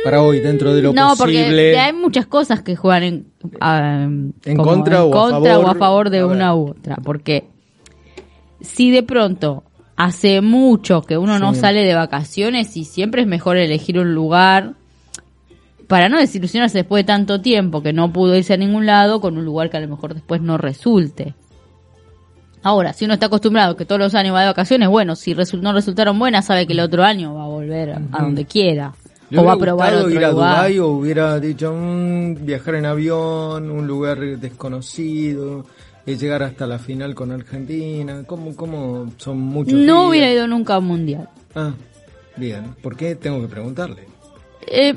Para 0.04 0.22
hoy, 0.22 0.40
dentro 0.40 0.72
de 0.74 0.82
lo 0.82 0.92
no, 0.92 1.10
posible. 1.16 1.44
porque 1.44 1.78
hay 1.78 1.92
muchas 1.92 2.26
cosas 2.26 2.62
que 2.62 2.76
juegan 2.76 3.02
en, 3.02 3.26
ah, 3.60 4.06
En 4.44 4.56
contra 4.56 5.04
o 5.04 5.08
a 5.26 5.30
favor. 5.30 5.48
o 5.64 5.68
a 5.68 5.74
favor 5.74 6.10
de 6.10 6.20
A 6.20 6.26
una 6.26 6.54
u 6.54 6.68
otra. 6.70 6.96
Porque 7.02 7.48
si 8.60 8.90
de 8.90 9.02
pronto 9.02 9.64
hace 9.96 10.40
mucho 10.40 11.02
que 11.02 11.18
uno 11.18 11.38
no 11.40 11.54
sale 11.54 11.82
de 11.84 11.94
vacaciones 11.94 12.76
y 12.76 12.84
siempre 12.84 13.22
es 13.22 13.26
mejor 13.28 13.56
elegir 13.56 13.98
un 13.98 14.14
lugar 14.14 14.74
para 15.88 16.08
no 16.08 16.18
desilusionarse 16.18 16.78
después 16.78 17.00
de 17.04 17.06
tanto 17.06 17.40
tiempo 17.40 17.82
que 17.82 17.92
no 17.92 18.12
pudo 18.12 18.36
irse 18.36 18.54
a 18.54 18.56
ningún 18.58 18.86
lado 18.86 19.20
con 19.20 19.36
un 19.38 19.44
lugar 19.44 19.70
que 19.70 19.78
a 19.78 19.80
lo 19.80 19.88
mejor 19.88 20.14
después 20.14 20.40
no 20.40 20.58
resulte. 20.58 21.34
Ahora, 22.62 22.92
si 22.92 23.04
uno 23.04 23.14
está 23.14 23.26
acostumbrado 23.26 23.76
que 23.76 23.84
todos 23.84 24.00
los 24.00 24.14
años 24.14 24.34
va 24.34 24.40
de 24.42 24.46
vacaciones, 24.48 24.88
bueno, 24.88 25.16
si 25.16 25.34
resu- 25.34 25.60
no 25.60 25.72
resultaron 25.72 26.18
buenas, 26.18 26.44
sabe 26.46 26.66
que 26.66 26.72
el 26.74 26.80
otro 26.80 27.04
año 27.04 27.34
va 27.34 27.44
a 27.44 27.48
volver 27.48 27.90
a, 27.90 27.98
donde 28.20 28.44
quiera. 28.44 28.92
¿Le 29.30 29.38
O 29.38 29.44
va 29.44 29.52
a 29.52 29.56
probar 29.58 29.94
otro 29.94 30.10
ir 30.10 30.24
a 30.24 30.30
lugar. 30.30 30.54
Dubái 30.56 30.78
o 30.78 30.88
hubiera 30.88 31.38
dicho 31.38 31.74
mm, 31.74 32.46
viajar 32.46 32.76
en 32.76 32.86
avión, 32.86 33.70
un 33.70 33.86
lugar 33.86 34.18
desconocido, 34.18 35.66
y 36.06 36.16
llegar 36.16 36.42
hasta 36.42 36.66
la 36.66 36.78
final 36.78 37.14
con 37.14 37.30
Argentina? 37.32 38.22
¿Cómo, 38.26 38.56
cómo 38.56 39.12
son 39.18 39.38
muchos 39.38 39.74
No 39.74 39.80
días? 39.80 40.08
hubiera 40.08 40.32
ido 40.32 40.46
nunca 40.46 40.76
a 40.76 40.78
un 40.78 40.86
mundial. 40.86 41.28
Ah, 41.54 41.72
bien. 42.36 42.74
¿Por 42.82 42.96
qué 42.96 43.14
tengo 43.16 43.40
que 43.42 43.48
preguntarle? 43.48 44.04
Eh, 44.66 44.94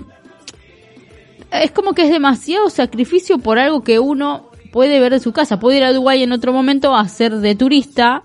es 1.52 1.72
como 1.72 1.94
que 1.94 2.04
es 2.04 2.10
demasiado 2.12 2.70
sacrificio 2.70 3.38
por 3.40 3.60
algo 3.60 3.84
que 3.84 4.00
uno 4.00 4.50
puede 4.72 5.00
ver 5.02 5.12
de 5.12 5.20
su 5.20 5.34
casa. 5.34 5.60
Puedo 5.60 5.76
ir 5.78 5.84
a 5.84 5.92
Dubái 5.92 6.24
en 6.24 6.32
otro 6.32 6.54
momento 6.54 6.96
a 6.96 7.06
ser 7.10 7.36
de 7.38 7.56
turista 7.56 8.24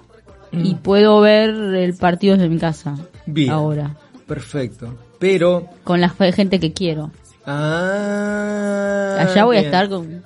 y 0.53 0.77
puedo 0.77 1.21
ver 1.21 1.51
el 1.51 1.95
partido 1.97 2.37
desde 2.37 2.49
mi 2.49 2.59
casa. 2.59 2.93
Mm. 2.93 3.33
Bien. 3.33 3.51
Ahora. 3.51 3.97
Perfecto. 4.29 4.95
Pero... 5.19 5.69
Con 5.85 6.01
la 6.01 6.09
gente 6.09 6.61
que 6.61 6.73
quiero. 6.73 7.11
Ah, 7.47 9.17
Allá 9.21 9.45
voy 9.45 9.57
a 9.57 9.61
estar 9.61 9.89
con... 9.89 10.23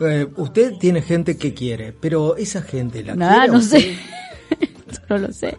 Eh, 0.00 0.26
usted 0.36 0.72
tiene 0.80 1.02
gente 1.02 1.36
que 1.36 1.54
quiere, 1.54 1.92
pero 1.92 2.36
esa 2.36 2.62
gente 2.62 3.04
la 3.04 3.14
Nada, 3.14 3.34
quiere. 3.42 3.52
no 3.52 3.58
usted? 3.58 3.78
sé. 3.78 3.96
no 5.08 5.18
lo 5.18 5.32
sé. 5.32 5.56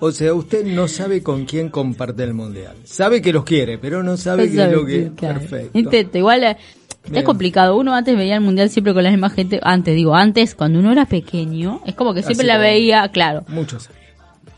O 0.00 0.10
sea, 0.10 0.34
usted 0.34 0.64
no 0.66 0.88
sabe 0.88 1.22
con 1.22 1.44
quién 1.44 1.68
comparte 1.68 2.24
el 2.24 2.34
mundial. 2.34 2.74
Sabe 2.84 3.20
que 3.22 3.32
los 3.32 3.44
quiere, 3.44 3.78
pero 3.78 4.02
no 4.02 4.16
sabe 4.16 4.50
qué 4.50 4.64
es 4.64 4.72
lo 4.72 4.84
que. 4.84 5.12
Claro. 5.14 5.38
Perfecto. 5.40 5.78
Intento, 5.78 6.18
igual 6.18 6.42
eh, 6.42 6.56
es 7.12 7.22
complicado. 7.22 7.76
Uno 7.76 7.94
antes 7.94 8.16
veía 8.16 8.34
el 8.34 8.40
mundial 8.40 8.68
siempre 8.70 8.94
con 8.94 9.04
la 9.04 9.10
misma 9.10 9.30
gente. 9.30 9.60
Antes, 9.62 9.94
digo, 9.94 10.16
antes, 10.16 10.54
cuando 10.56 10.80
uno 10.80 10.90
era 10.90 11.06
pequeño, 11.06 11.82
es 11.86 11.94
como 11.94 12.14
que 12.14 12.22
siempre 12.24 12.46
la 12.46 12.58
veía, 12.58 13.08
claro. 13.10 13.44
Muchos 13.48 13.88
años. 13.90 14.01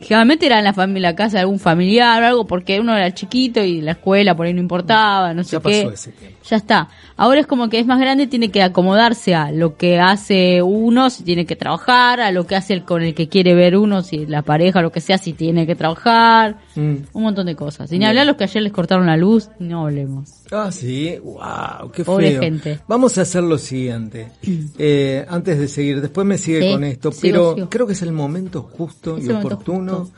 Generalmente 0.05 0.47
era 0.47 0.59
en 0.59 0.65
la 0.65 0.73
familia, 0.73 1.11
la 1.11 1.17
casa 1.17 1.39
de 1.39 1.41
algún 1.41 1.59
familiar 1.59 2.23
o 2.23 2.27
algo, 2.27 2.47
porque 2.47 2.79
uno 2.81 2.97
era 2.97 3.13
chiquito 3.13 3.63
y 3.63 3.81
la 3.81 3.93
escuela 3.93 4.37
por 4.37 4.47
ahí 4.47 4.55
no 4.55 4.61
importaba, 4.61 5.35
no 5.35 5.43
sé 5.45 5.53
Ya 5.57 5.61
qué. 5.61 5.83
pasó 5.83 5.95
ese 5.95 6.13
tiempo. 6.13 6.39
Ya 6.49 6.57
está. 6.57 6.89
Ahora 7.17 7.41
es 7.41 7.47
como 7.47 7.69
que 7.69 7.79
es 7.79 7.87
más 7.87 7.99
grande, 8.01 8.27
tiene 8.27 8.51
que 8.51 8.63
acomodarse 8.63 9.35
a 9.35 9.51
lo 9.53 9.77
que 9.77 10.01
hace 10.01 10.63
uno, 10.63 11.11
si 11.11 11.23
tiene 11.25 11.47
que 11.47 11.57
trabajar, 11.57 12.21
a 12.21 12.31
lo 12.33 12.47
que 12.47 12.57
hace 12.57 12.75
el 12.75 12.85
con 12.85 13.03
el 13.03 13.15
que 13.15 13.29
quiere 13.29 13.55
ver 13.55 13.77
uno, 13.77 14.03
si 14.03 14.27
la 14.27 14.43
pareja, 14.43 14.83
lo 14.83 14.93
que 14.93 15.01
sea, 15.01 15.17
si 15.19 15.33
tiene 15.33 15.67
que 15.67 15.75
trabajar. 15.77 16.57
Mm. 16.75 16.95
Un 17.13 17.23
montón 17.23 17.47
de 17.47 17.55
cosas. 17.57 17.91
Sin 17.91 18.05
hablar 18.05 18.27
los 18.27 18.37
que 18.37 18.45
ayer 18.45 18.63
les 18.63 18.73
cortaron 18.73 19.07
la 19.07 19.17
luz, 19.17 19.49
no 19.59 19.87
hablemos. 19.87 20.44
Ah, 20.51 20.71
sí. 20.71 21.17
Wow, 21.23 21.91
qué 21.93 22.05
Pobre 22.05 22.33
feo. 22.33 22.43
gente. 22.43 22.81
Vamos 22.87 23.17
a 23.19 23.23
hacer 23.23 23.43
lo 23.43 23.59
siguiente. 23.59 24.29
Eh, 24.79 25.25
antes 25.29 25.59
de 25.59 25.69
seguir, 25.69 26.01
después 26.01 26.27
me 26.27 26.37
sigue 26.39 26.61
Sí, 26.63 26.73
con 26.73 26.85
esto, 26.85 27.13
sigo, 27.13 27.23
pero 27.23 27.55
sigo. 27.55 27.69
creo 27.71 27.87
que 27.87 27.93
es 27.95 28.03
el 28.03 28.13
momento 28.13 28.63
justo 28.63 29.17
Es 29.17 29.25
y 29.27 29.31
oportuno 29.31 30.01
justo. 30.01 30.15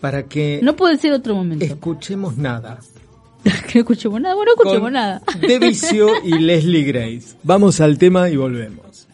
para 0.00 0.24
que 0.24 0.60
No 0.62 0.76
puede 0.76 0.98
ser 0.98 1.12
otro 1.12 1.34
momento. 1.34 1.64
escuchemos 1.64 2.36
nada. 2.36 2.78
que 3.44 3.74
no 3.76 3.80
escuchemos 3.80 4.20
nada. 4.20 4.34
Bueno, 4.34 4.52
no 4.56 4.62
escuchemos 4.62 4.86
con 4.86 4.92
nada. 4.92 5.22
De 5.40 5.58
Vicio 5.58 6.08
y 6.24 6.38
Leslie 6.38 6.84
Grace. 6.84 7.36
Vamos 7.42 7.80
al 7.80 7.96
tema 7.98 8.28
y 8.28 8.36
volvemos. 8.36 9.06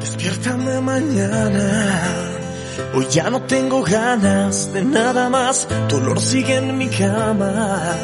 Despiértame 0.00 0.80
mañana. 0.80 2.02
Hoy 2.94 3.06
ya 3.10 3.30
no 3.30 3.42
tengo 3.42 3.82
ganas 3.82 4.72
de 4.72 4.84
nada 4.84 5.28
más. 5.28 5.68
Dolor 5.88 6.20
sigue 6.20 6.56
en 6.56 6.76
mi 6.78 6.88
cama. 6.88 7.94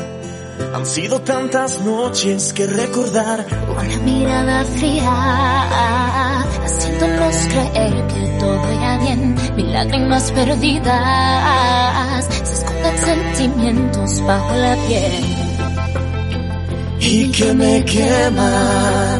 Han 0.75 0.87
sido 0.87 1.21
tantas 1.21 1.81
noches 1.81 2.53
que 2.53 2.67
recordar. 2.67 3.47
Una 3.69 3.99
mirada 4.05 4.65
fría, 4.65 6.43
haciéndonos 6.65 7.37
creer 7.49 8.07
que 8.07 8.37
todo 8.39 8.73
irá 8.73 8.99
bien. 8.99 9.35
Mil 9.57 9.73
lágrimas 9.73 10.31
perdidas, 10.33 12.25
se 12.43 12.55
esconden 12.55 12.99
sentimientos 12.99 14.21
bajo 14.27 14.55
la 14.55 14.77
piel. 14.87 15.25
y 17.01 17.31
que 17.31 17.53
me 17.53 17.85
quema 17.85 19.19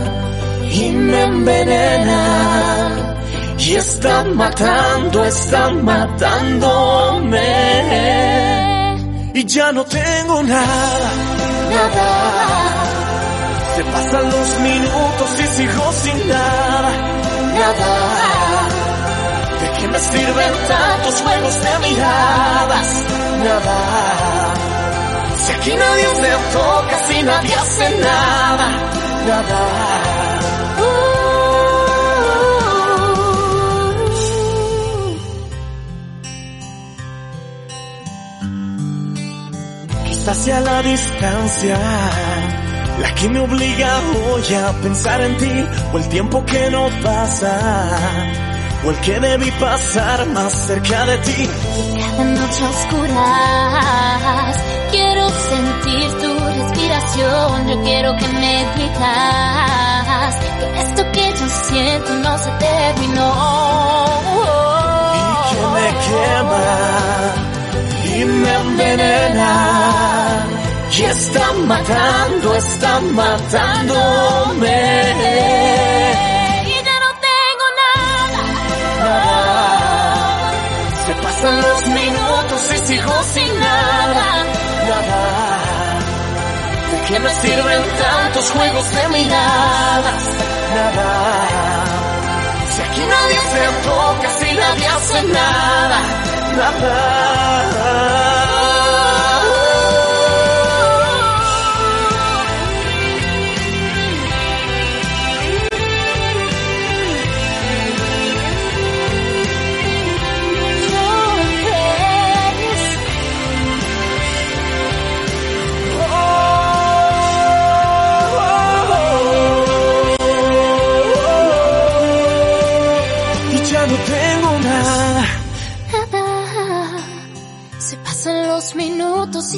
y 0.71 0.91
me 0.91 1.23
envenena 1.23 2.94
y 3.59 3.75
está 3.75 4.25
matando, 4.25 5.25
está 5.25 5.71
matándome 5.71 7.41
y 9.35 9.45
ya 9.47 9.73
no 9.73 9.85
tengo 9.85 10.43
nada, 10.45 11.11
nada. 11.71 12.07
Se 13.75 13.83
pasan 13.85 14.31
los 14.31 14.61
minutos 14.61 15.41
y 15.41 15.47
sigo 15.57 15.93
sin 16.03 16.29
nada, 16.29 16.91
nada. 17.59 17.91
¿De 19.61 19.67
qué 19.79 19.89
me 19.89 19.99
sirven 19.99 20.53
tantos 20.69 21.15
juegos 21.23 21.55
de 21.65 21.89
miradas? 21.89 22.89
Nada. 23.45 23.79
Si 25.45 25.53
aquí 25.53 25.75
nadie 25.75 26.07
se 26.15 26.33
toca, 26.53 26.99
si 27.09 27.23
nadie 27.25 27.55
hace 27.55 27.91
nada, 27.99 28.69
nada. 29.27 30.54
Sea 40.33 40.61
la 40.61 40.83
distancia 40.83 41.79
la 43.01 43.15
que 43.15 43.29
me 43.29 43.41
obliga 43.41 44.01
hoy 44.29 44.55
a 44.55 44.73
pensar 44.83 45.21
en 45.21 45.37
ti, 45.37 45.65
o 45.93 45.99
el 45.99 46.09
tiempo 46.09 46.45
que 46.45 46.71
no 46.71 46.89
pasa, 47.03 47.59
o 48.85 48.91
el 48.91 48.97
que 48.97 49.21
debí 49.21 49.51
pasar 49.53 50.27
más 50.27 50.53
cerca 50.53 51.07
de 51.07 51.19
ti. 51.19 51.49
Cada 51.99 52.25
noche 52.25 52.65
a 52.65 52.71
oscuras, 52.71 54.57
quiero 54.91 55.29
sentir 55.31 56.11
tu 56.21 56.39
respiración. 56.61 57.69
Yo 57.69 57.83
quiero 57.85 58.17
que 58.17 58.29
me 58.29 58.67
digas 58.77 60.35
que 60.59 60.81
esto 60.83 61.13
que 61.13 61.31
yo 61.39 61.49
siento 61.71 62.15
no 62.17 62.39
se 62.39 62.51
terminó. 62.51 63.54
Y 71.15 71.17
está 71.17 71.53
matando, 71.53 72.55
está 72.57 73.01
matándome. 73.01 75.13
Y 76.67 76.75
ya 76.85 76.97
no 77.05 77.11
tengo 77.29 77.67
nada. 77.83 78.41
Nada. 78.99 80.53
Se 81.07 81.13
pasan 81.15 81.57
los 81.63 81.81
minutos 81.89 82.61
y 82.75 82.77
sigo 82.87 83.17
sin 83.33 83.53
nada, 83.61 84.27
nada. 84.89 85.21
¿De 86.91 86.97
qué 87.07 87.17
me 87.21 87.31
sirven 87.31 87.83
tantos 88.03 88.47
juegos 88.51 88.87
de 88.95 89.05
miradas? 89.09 90.23
Nada. 90.75 91.11
Si 92.75 92.81
aquí 92.83 93.03
nadie 93.15 93.41
se 93.53 93.63
toca, 93.89 94.29
si 94.41 94.49
nadie 94.57 94.87
hace 94.87 95.19
nada, 95.23 95.99
Y 96.51 96.55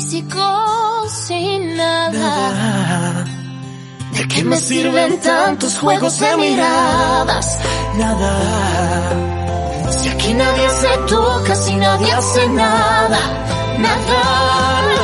sigo 0.01 1.09
sin 1.09 1.77
nada. 1.77 2.11
Nada. 2.11 3.25
¿De 4.13 4.29
qué 4.29 4.45
me 4.45 4.57
sirven 4.57 5.21
tantos 5.21 5.79
juegos 5.79 6.19
de 6.21 6.37
miradas? 6.37 7.59
Nada. 7.97 8.33
Si 9.91 10.09
aquí 10.09 10.35
nadie 10.35 10.69
se 10.71 10.99
toca, 11.09 11.55
si 11.55 11.75
nadie 11.77 12.13
hace 12.13 12.49
nada, 12.49 13.19
nada. 13.79 14.96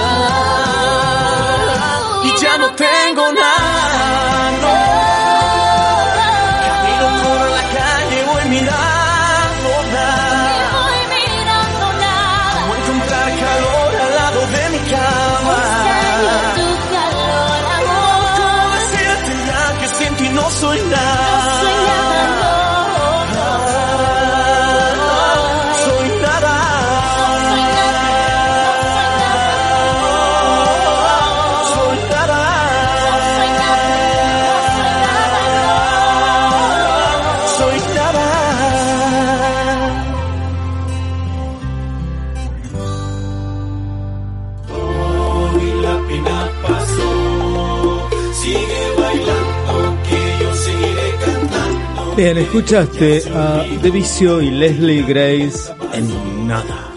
Bien, 52.17 52.37
escuchaste 52.37 53.23
a 53.35 53.65
De 53.83 53.91
Vicio 53.91 54.41
y 54.43 54.51
Leslie 54.51 55.03
Grace 55.03 55.73
en 55.95 56.47
nada. 56.47 56.93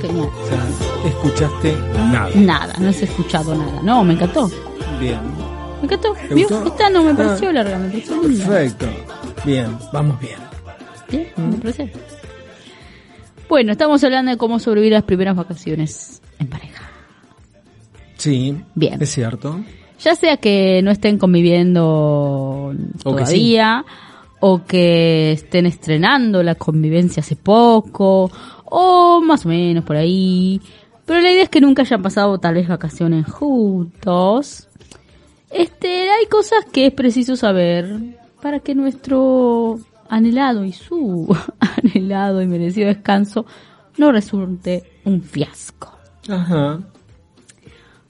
Genial. 0.00 0.28
O 0.28 0.46
sea, 0.46 1.08
escuchaste 1.08 1.76
nada. 2.10 2.30
Nada, 2.34 2.74
no 2.78 2.88
has 2.90 3.02
escuchado 3.02 3.54
nada. 3.54 3.80
No, 3.82 4.04
me 4.04 4.12
encantó. 4.14 4.50
Bien. 5.00 5.18
Me 5.80 5.84
encantó. 5.84 6.14
Esta 6.66 6.90
no 6.90 7.02
me 7.02 7.12
Ah. 7.12 7.16
pareció 7.16 7.52
larga, 7.52 7.78
me 7.78 7.88
pareció 7.88 8.22
linda. 8.22 8.46
Perfecto. 8.46 8.86
Bien, 9.44 9.78
vamos 9.92 10.20
bien. 10.20 10.38
Bien, 11.10 11.28
me 11.36 11.56
parece. 11.56 11.92
Bueno, 13.48 13.72
estamos 13.72 14.02
hablando 14.04 14.30
de 14.32 14.36
cómo 14.36 14.58
sobrevivir 14.58 14.92
las 14.92 15.02
primeras 15.04 15.34
vacaciones 15.36 16.20
en 16.38 16.46
pareja. 16.48 16.88
Sí, 18.18 18.56
Bien. 18.74 19.00
es 19.02 19.10
cierto. 19.10 19.60
Ya 20.00 20.14
sea 20.14 20.36
que 20.36 20.80
no 20.82 20.90
estén 20.90 21.16
conviviendo 21.18 21.84
O 23.04 23.16
que 23.16 23.22
todavía, 23.22 23.84
o 24.44 24.64
que 24.64 25.30
estén 25.30 25.66
estrenando 25.66 26.42
la 26.42 26.56
convivencia 26.56 27.20
hace 27.20 27.36
poco, 27.36 28.28
o 28.64 29.20
más 29.20 29.46
o 29.46 29.48
menos 29.50 29.84
por 29.84 29.94
ahí. 29.94 30.60
Pero 31.06 31.20
la 31.20 31.30
idea 31.30 31.44
es 31.44 31.48
que 31.48 31.60
nunca 31.60 31.82
hayan 31.82 32.02
pasado 32.02 32.38
tal 32.38 32.54
vez 32.54 32.66
vacaciones 32.66 33.24
juntos. 33.30 34.68
Este, 35.48 36.10
hay 36.10 36.26
cosas 36.26 36.64
que 36.72 36.86
es 36.86 36.92
preciso 36.92 37.36
saber 37.36 38.18
para 38.42 38.58
que 38.58 38.74
nuestro 38.74 39.78
anhelado 40.08 40.64
y 40.64 40.72
su 40.72 41.36
anhelado 41.60 42.42
y 42.42 42.46
merecido 42.48 42.88
descanso 42.88 43.46
no 43.96 44.10
resulte 44.10 44.82
un 45.04 45.22
fiasco. 45.22 45.96
Ajá. 46.28 46.80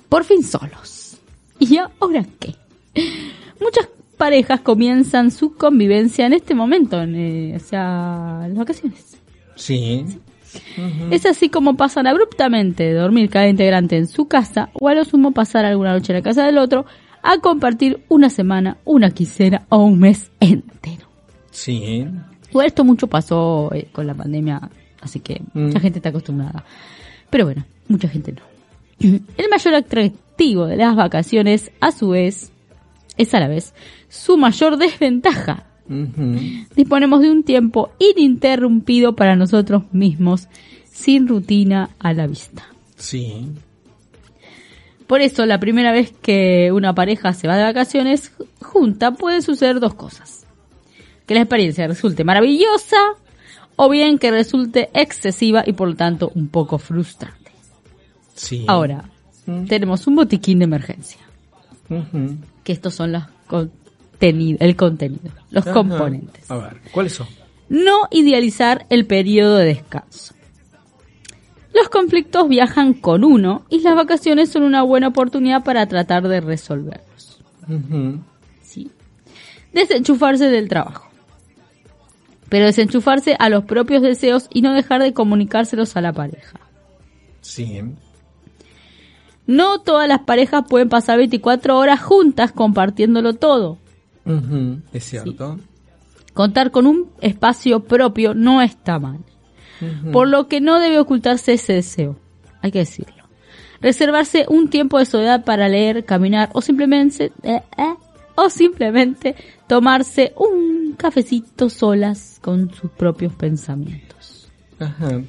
Por 0.09 0.25
fin 0.25 0.43
solos. 0.43 1.19
¿Y 1.59 1.77
ahora 1.77 2.25
qué? 2.41 2.55
Muchas 3.61 3.87
parejas 4.23 4.61
comienzan 4.61 5.33
su 5.33 5.55
convivencia 5.57 6.27
en 6.27 6.33
este 6.33 6.55
momento, 6.55 7.03
en, 7.03 7.17
eh, 7.17 7.57
o 7.57 7.59
sea, 7.59 8.45
las 8.47 8.55
vacaciones. 8.55 9.17
Sí. 9.57 10.05
Es 11.11 11.27
así 11.27 11.49
como 11.49 11.77
pasan 11.77 12.07
abruptamente 12.07 12.85
de 12.85 12.93
dormir 12.93 13.29
cada 13.29 13.49
integrante 13.49 13.97
en 13.97 14.07
su 14.07 14.29
casa 14.29 14.71
o 14.75 14.87
a 14.87 14.95
lo 14.95 15.05
sumo 15.05 15.33
pasar 15.33 15.65
alguna 15.65 15.93
noche 15.93 16.13
en 16.13 16.19
la 16.19 16.23
casa 16.23 16.47
del 16.47 16.59
otro 16.59 16.87
a 17.21 17.39
compartir 17.39 18.05
una 18.09 18.31
semana, 18.31 18.77
una 18.85 19.11
quincena 19.11 19.67
o 19.71 19.79
un 19.79 19.99
mes 19.99 20.31
entero. 20.39 21.09
Sí. 21.51 22.07
Igual 22.51 22.67
esto 22.69 22.85
mucho 22.85 23.09
pasó 23.09 23.71
eh, 23.75 23.89
con 23.91 24.07
la 24.07 24.15
pandemia, 24.15 24.71
así 25.01 25.19
que 25.19 25.41
Mm. 25.53 25.65
mucha 25.67 25.81
gente 25.81 25.99
está 25.99 26.11
acostumbrada. 26.11 26.65
Pero 27.29 27.47
bueno, 27.47 27.65
mucha 27.89 28.07
gente 28.09 28.33
no. 28.33 28.43
El 29.37 29.49
mayor 29.51 29.75
atractivo 29.75 30.67
de 30.67 30.77
las 30.77 30.95
vacaciones, 30.95 31.73
a 31.81 31.91
su 31.91 32.11
vez, 32.11 32.53
es 33.17 33.35
a 33.35 33.41
la 33.41 33.49
vez 33.49 33.75
su 34.09 34.37
mayor 34.37 34.77
desventaja. 34.77 35.67
Disponemos 36.75 37.21
de 37.21 37.31
un 37.31 37.43
tiempo 37.43 37.91
ininterrumpido 37.99 39.15
para 39.15 39.37
nosotros 39.37 39.85
mismos, 39.93 40.49
sin 40.91 41.29
rutina 41.29 41.91
a 41.99 42.13
la 42.13 42.27
vista. 42.27 42.67
Sí. 42.97 43.49
Por 45.07 45.21
eso, 45.21 45.45
la 45.45 45.61
primera 45.61 45.93
vez 45.93 46.13
que 46.23 46.71
una 46.73 46.95
pareja 46.95 47.33
se 47.35 47.49
va 47.49 47.57
de 47.57 47.65
vacaciones 47.65 48.33
junta, 48.63 49.13
pueden 49.13 49.43
suceder 49.43 49.81
dos 49.81 49.95
cosas. 49.95 50.47
Que 51.27 51.35
la 51.35 51.41
experiencia 51.41 51.87
resulte 51.87 52.25
maravillosa 52.25 52.97
o 53.77 53.89
bien 53.91 54.19
que 54.19 54.31
resulte 54.31 54.91
excesiva 54.95 55.65
y 55.67 55.73
por 55.73 55.89
lo 55.89 55.97
tanto 55.97 56.33
un 56.35 56.49
poco 56.49 56.79
frustrante. 56.79 57.53
Sí. 58.35 58.65
Ahora, 58.69 59.05
tenemos 59.69 60.07
un 60.07 60.17
botiquín 60.17 60.61
de 60.61 60.65
emergencia, 60.65 61.21
Ujú. 61.91 62.37
Que 62.65 62.73
estos 62.73 62.95
son 62.95 63.13
los 63.13 63.25
contenido, 63.47 64.59
el 64.61 64.77
contenido, 64.77 65.31
los 65.51 65.67
Ajá. 65.67 65.75
componentes. 65.75 66.51
A 66.51 66.57
ver, 66.57 66.81
¿cuáles 66.93 67.13
son? 67.15 67.27
No 67.69 68.09
idealizar 68.11 68.87
el 68.91 69.07
periodo 69.07 69.57
de 69.57 69.67
descanso. 69.67 70.35
Los 71.75 71.89
conflictos 71.89 72.49
viajan 72.49 72.93
con 72.93 73.25
uno 73.25 73.65
y 73.71 73.81
las 73.81 73.95
vacaciones 73.95 74.51
son 74.51 74.63
una 74.63 74.83
buena 74.83 75.09
oportunidad 75.09 75.65
para 75.65 75.87
tratar 75.87 76.29
de 76.29 76.41
resolverlos. 76.41 77.43
¿sí? 78.63 78.91
Desenchufarse 79.73 80.51
del 80.51 80.69
trabajo. 80.69 81.09
Pero 82.51 82.67
desenchufarse 82.67 83.37
a 83.39 83.49
los 83.49 83.65
propios 83.65 84.03
deseos 84.03 84.49
y 84.53 84.61
no 84.61 84.75
dejar 84.75 85.03
de 85.03 85.15
comunicárselos 85.15 85.97
a 85.97 86.03
la 86.03 86.13
pareja. 86.13 86.61
Sí. 87.41 87.81
No 89.47 89.81
todas 89.81 90.09
las 90.09 90.21
parejas 90.21 90.65
pueden 90.69 90.89
pasar 90.89 91.19
24 91.19 91.77
horas 91.77 92.01
juntas 92.01 92.53
compartiéndolo 92.53 93.35
todo. 93.35 93.79
Es 94.93 95.05
cierto. 95.05 95.59
Contar 96.33 96.71
con 96.71 96.87
un 96.87 97.11
espacio 97.21 97.81
propio 97.81 98.35
no 98.35 98.63
está 98.63 98.99
mal. 98.99 99.19
Por 100.13 100.29
lo 100.29 100.47
que 100.47 100.61
no 100.61 100.79
debe 100.79 101.01
ocultarse 101.01 101.55
ese 101.55 101.75
deseo. 101.75 102.17
Hay 102.61 102.71
que 102.71 102.81
decirlo. 102.81 103.25
Reservarse 103.81 104.47
un 104.49 104.71
tiempo 104.71 104.99
de 104.99 105.07
soledad 105.07 105.45
para 105.45 105.69
leer, 105.69 106.05
caminar 106.05 106.51
o 106.53 106.61
simplemente 106.61 107.33
eh, 107.43 107.63
eh, 107.77 107.95
o 108.37 108.49
simplemente 108.49 109.35
tomarse 109.67 110.33
un 110.37 110.95
cafecito 110.97 111.69
solas 111.69 112.39
con 112.41 112.73
sus 112.73 112.91
propios 112.93 113.35
pensamientos. 113.35 114.49
Ajá. 114.79 115.21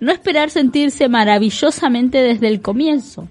No 0.00 0.10
esperar 0.10 0.50
sentirse 0.50 1.08
maravillosamente 1.08 2.18
desde 2.18 2.48
el 2.48 2.60
comienzo. 2.60 3.28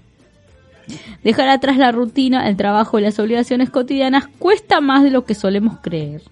Dejar 1.22 1.48
atrás 1.48 1.76
la 1.76 1.92
rutina, 1.92 2.48
el 2.48 2.56
trabajo 2.56 2.98
y 2.98 3.02
las 3.02 3.18
obligaciones 3.18 3.70
cotidianas 3.70 4.28
cuesta 4.38 4.80
más 4.80 5.02
de 5.02 5.10
lo 5.10 5.24
que 5.24 5.34
solemos 5.34 5.78
creer. 5.80 6.22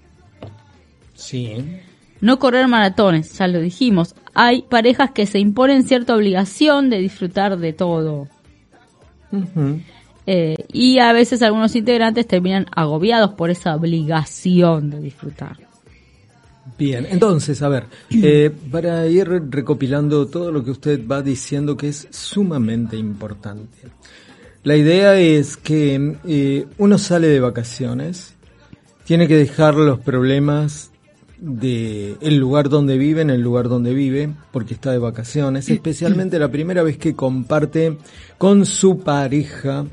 Sí. 1.14 1.64
No 2.20 2.38
correr 2.38 2.68
maratones, 2.68 3.36
ya 3.38 3.48
lo 3.48 3.60
dijimos. 3.60 4.14
Hay 4.34 4.62
parejas 4.62 5.10
que 5.10 5.26
se 5.26 5.38
imponen 5.38 5.84
cierta 5.84 6.14
obligación 6.14 6.90
de 6.90 6.98
disfrutar 6.98 7.58
de 7.58 7.72
todo. 7.72 8.28
Eh, 10.26 10.56
y 10.72 10.98
a 10.98 11.12
veces 11.12 11.42
algunos 11.42 11.74
integrantes 11.76 12.26
terminan 12.26 12.66
agobiados 12.74 13.32
por 13.34 13.50
esa 13.50 13.74
obligación 13.74 14.90
de 14.90 15.00
disfrutar. 15.00 15.56
Bien, 16.78 17.06
entonces, 17.10 17.62
a 17.62 17.68
ver, 17.68 17.86
eh, 18.10 18.50
para 18.70 19.06
ir 19.06 19.28
recopilando 19.28 20.26
todo 20.26 20.52
lo 20.52 20.64
que 20.64 20.70
usted 20.70 21.06
va 21.06 21.22
diciendo 21.22 21.76
que 21.76 21.88
es 21.88 22.08
sumamente 22.10 22.96
importante. 22.96 23.88
La 24.62 24.76
idea 24.76 25.18
es 25.18 25.56
que 25.56 26.16
eh, 26.26 26.66
uno 26.76 26.98
sale 26.98 27.28
de 27.28 27.40
vacaciones, 27.40 28.34
tiene 29.04 29.26
que 29.26 29.36
dejar 29.36 29.74
los 29.74 30.00
problemas 30.00 30.90
de 31.38 32.16
el 32.20 32.36
lugar 32.36 32.68
donde 32.68 32.98
vive 32.98 33.22
en 33.22 33.30
el 33.30 33.40
lugar 33.40 33.70
donde 33.70 33.94
vive, 33.94 34.34
porque 34.52 34.74
está 34.74 34.92
de 34.92 34.98
vacaciones, 34.98 35.70
especialmente 35.70 36.38
la 36.38 36.50
primera 36.50 36.82
vez 36.82 36.98
que 36.98 37.16
comparte 37.16 37.96
con 38.36 38.66
su 38.66 38.98
pareja 38.98 39.86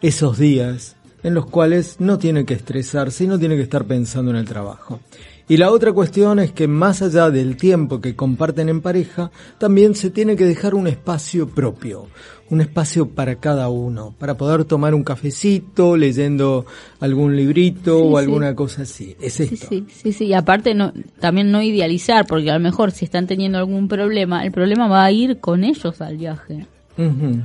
esos 0.00 0.38
días 0.38 0.96
en 1.24 1.34
los 1.34 1.46
cuales 1.46 1.96
no 1.98 2.18
tiene 2.18 2.44
que 2.44 2.54
estresarse 2.54 3.24
y 3.24 3.26
no 3.26 3.38
tiene 3.38 3.56
que 3.56 3.62
estar 3.62 3.84
pensando 3.84 4.30
en 4.30 4.36
el 4.36 4.44
trabajo. 4.44 5.00
Y 5.48 5.56
la 5.56 5.70
otra 5.70 5.92
cuestión 5.92 6.38
es 6.38 6.52
que 6.52 6.68
más 6.68 7.02
allá 7.02 7.30
del 7.30 7.56
tiempo 7.56 8.00
que 8.00 8.16
comparten 8.16 8.68
en 8.68 8.80
pareja, 8.80 9.30
también 9.58 9.94
se 9.94 10.10
tiene 10.10 10.36
que 10.36 10.46
dejar 10.46 10.74
un 10.74 10.86
espacio 10.86 11.48
propio, 11.48 12.06
un 12.50 12.60
espacio 12.60 13.08
para 13.08 13.36
cada 13.36 13.68
uno, 13.70 14.14
para 14.18 14.36
poder 14.36 14.64
tomar 14.64 14.94
un 14.94 15.04
cafecito, 15.04 15.96
leyendo 15.96 16.66
algún 17.00 17.34
librito 17.36 17.96
Sí, 17.98 18.04
o 18.06 18.18
sí. 18.18 18.24
alguna 18.24 18.54
cosa 18.54 18.82
así. 18.82 19.16
Es 19.20 19.34
Sí, 19.34 19.44
esto. 19.52 19.66
sí, 19.68 19.84
sí, 19.88 20.12
sí. 20.12 20.24
Y 20.26 20.34
aparte 20.34 20.74
no, 20.74 20.92
también 21.18 21.50
no 21.50 21.62
idealizar, 21.62 22.26
porque 22.26 22.50
a 22.50 22.54
lo 22.54 22.60
mejor 22.60 22.90
si 22.90 23.04
están 23.06 23.26
teniendo 23.26 23.56
algún 23.58 23.88
problema, 23.88 24.44
el 24.44 24.52
problema 24.52 24.86
va 24.86 25.04
a 25.04 25.10
ir 25.12 25.38
con 25.40 25.64
ellos 25.64 26.00
al 26.02 26.16
viaje. 26.18 26.66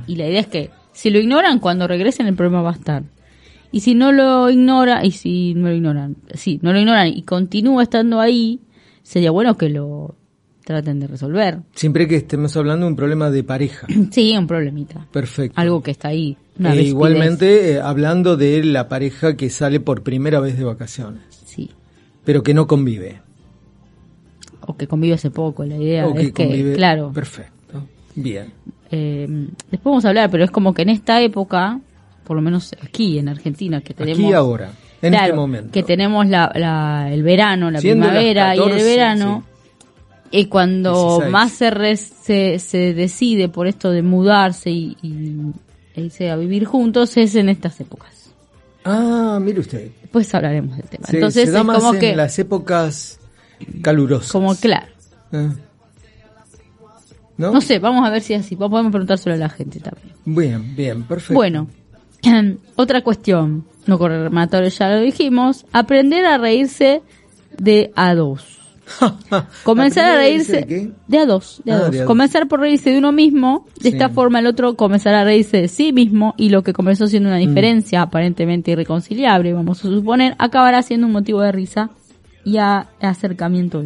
Y 0.06 0.16
la 0.16 0.28
idea 0.28 0.40
es 0.40 0.46
que 0.46 0.70
si 0.92 1.08
lo 1.10 1.18
ignoran, 1.18 1.58
cuando 1.58 1.88
regresen 1.88 2.26
el 2.26 2.34
problema 2.34 2.60
va 2.62 2.70
a 2.70 2.74
estar. 2.74 3.02
Y 3.72 3.80
si 3.80 3.94
no 3.94 4.12
lo 4.12 4.50
ignora, 4.50 5.04
y 5.04 5.10
si 5.12 5.54
no 5.54 5.68
lo 5.68 5.74
ignoran, 5.74 6.16
sí, 6.34 6.58
no 6.62 6.72
lo 6.72 6.78
ignoran 6.80 7.08
y 7.08 7.22
continúa 7.22 7.82
estando 7.82 8.20
ahí, 8.20 8.60
sería 9.02 9.30
bueno 9.30 9.56
que 9.56 9.68
lo 9.70 10.14
traten 10.68 11.00
de 11.00 11.06
resolver. 11.06 11.60
Siempre 11.74 12.06
que 12.06 12.16
estemos 12.16 12.54
hablando 12.56 12.84
de 12.84 12.90
un 12.92 12.96
problema 12.96 13.30
de 13.30 13.42
pareja. 13.42 13.86
Sí, 14.12 14.36
un 14.36 14.46
problemita. 14.46 15.06
Perfecto. 15.10 15.58
Algo 15.58 15.82
que 15.82 15.90
está 15.92 16.08
ahí. 16.08 16.36
Una 16.58 16.74
E 16.74 16.82
igualmente 16.82 17.72
eh, 17.72 17.80
hablando 17.80 18.36
de 18.36 18.62
la 18.64 18.88
pareja 18.88 19.34
que 19.36 19.48
sale 19.48 19.80
por 19.80 20.02
primera 20.02 20.40
vez 20.40 20.58
de 20.58 20.64
vacaciones, 20.64 21.22
Sí. 21.46 21.70
pero 22.24 22.42
que 22.42 22.52
no 22.52 22.66
convive. 22.66 23.22
O 24.66 24.76
que 24.76 24.86
convive 24.86 25.14
hace 25.14 25.30
poco. 25.30 25.64
La 25.64 25.76
idea 25.76 26.06
o 26.06 26.14
que 26.14 26.20
es 26.22 26.32
que, 26.32 26.44
convive. 26.44 26.74
claro, 26.74 27.10
Perfecto. 27.12 27.54
Bien. 28.14 28.52
eh, 28.90 29.26
después 29.70 29.84
vamos 29.84 30.04
a 30.04 30.08
hablar, 30.08 30.30
pero 30.30 30.44
es 30.44 30.50
como 30.50 30.74
que 30.74 30.82
en 30.82 30.90
esta 30.90 31.22
época, 31.22 31.80
por 32.24 32.36
lo 32.36 32.42
menos 32.42 32.74
aquí 32.82 33.18
en 33.18 33.28
Argentina, 33.30 33.80
que 33.80 33.94
tenemos... 33.94 34.18
Aquí 34.24 34.32
ahora, 34.34 34.72
en 35.00 35.10
Claro, 35.12 35.24
este 35.26 35.36
momento. 35.36 35.70
Que 35.72 35.82
tenemos 35.84 36.26
la, 36.26 36.50
la- 36.56 37.08
el 37.12 37.22
verano, 37.22 37.70
la 37.70 37.80
Siendo 37.80 38.06
primavera 38.06 38.54
y 38.56 38.58
14, 38.58 38.78
el 38.80 38.84
verano. 38.84 39.44
Y 40.30 40.46
cuando 40.46 40.92
16. 41.18 41.30
más 41.32 41.52
se, 41.52 41.70
re- 41.70 41.96
se, 41.96 42.58
se 42.58 42.92
decide 42.94 43.48
por 43.48 43.66
esto 43.66 43.90
de 43.90 44.02
mudarse 44.02 44.70
y, 44.70 44.96
y 45.02 45.36
e 45.94 46.02
irse 46.02 46.30
a 46.30 46.36
vivir 46.36 46.64
juntos 46.64 47.16
es 47.16 47.34
en 47.34 47.48
estas 47.48 47.80
épocas. 47.80 48.30
Ah, 48.84 49.38
mire 49.40 49.60
usted. 49.60 49.90
Después 50.02 50.34
hablaremos 50.34 50.76
del 50.76 50.86
tema. 50.86 51.06
Se, 51.06 51.16
Entonces 51.16 51.44
se 51.46 51.50
da 51.52 51.60
es 51.60 51.64
más 51.66 51.78
como 51.78 51.94
en 51.94 52.00
que, 52.00 52.16
las 52.16 52.38
épocas 52.38 53.18
calurosas. 53.82 54.30
como 54.32 54.54
claro, 54.56 54.86
Ah. 55.32 55.52
¿No? 57.36 57.52
no 57.52 57.60
sé, 57.60 57.78
vamos 57.78 58.04
a 58.06 58.10
ver 58.10 58.20
si 58.20 58.34
es 58.34 58.40
así, 58.44 58.56
podemos 58.56 58.90
preguntárselo 58.90 59.34
a 59.34 59.38
la 59.38 59.48
gente 59.48 59.78
también. 59.78 60.12
Bien, 60.24 60.74
bien, 60.74 61.02
perfecto. 61.04 61.34
Bueno, 61.34 61.68
otra 62.76 63.02
cuestión, 63.02 63.64
no 63.86 63.96
correr 63.98 64.30
matadores 64.30 64.76
ya 64.76 64.88
lo 64.88 65.00
dijimos, 65.00 65.64
aprender 65.72 66.24
a 66.24 66.36
reírse 66.38 67.00
de 67.56 67.92
a 67.94 68.14
dos. 68.16 68.57
Comenzar 69.64 70.04
a 70.04 70.08
¿Aprender 70.14 70.30
reírse 70.30 70.52
de 70.58 70.66
qué? 70.66 70.90
de 71.06 71.18
a 71.18 71.26
dos, 71.26 71.60
de 71.64 71.72
a 71.72 71.76
Ah, 71.76 71.78
dos. 71.80 71.90
de 71.90 71.98
a 71.98 72.00
dos. 72.02 72.06
Comenzar 72.06 72.48
por 72.48 72.60
reírse 72.60 72.90
de 72.90 72.98
uno 72.98 73.12
mismo, 73.12 73.66
de 73.80 73.82
Sí. 73.90 73.96
esta 73.96 74.08
forma 74.08 74.38
el 74.40 74.46
otro 74.46 74.74
comenzará 74.76 75.20
a 75.20 75.24
reírse 75.24 75.58
de 75.62 75.68
sí 75.68 75.92
mismo 75.92 76.34
y 76.36 76.48
lo 76.50 76.62
que 76.62 76.72
comenzó 76.72 77.06
siendo 77.06 77.28
Mm. 77.28 77.32
una 77.32 77.38
diferencia 77.38 78.02
aparentemente 78.02 78.70
irreconciliable, 78.72 79.52
vamos 79.52 79.78
a 79.84 79.88
suponer, 79.88 80.34
acabará 80.38 80.82
siendo 80.82 81.06
un 81.06 81.12
motivo 81.12 81.40
de 81.42 81.52
risa 81.52 81.90
y 82.44 82.56
a- 82.58 82.88
acercamiento. 83.00 83.82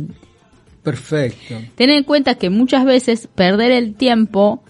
Perfecto. 0.82 1.54
Ten 1.76 1.90
en 1.90 2.04
cuenta 2.04 2.34
que 2.34 2.50
muchas 2.50 2.84
veces 2.84 3.28
perder 3.34 3.70
el 3.70 3.94
tiempo 3.94 4.62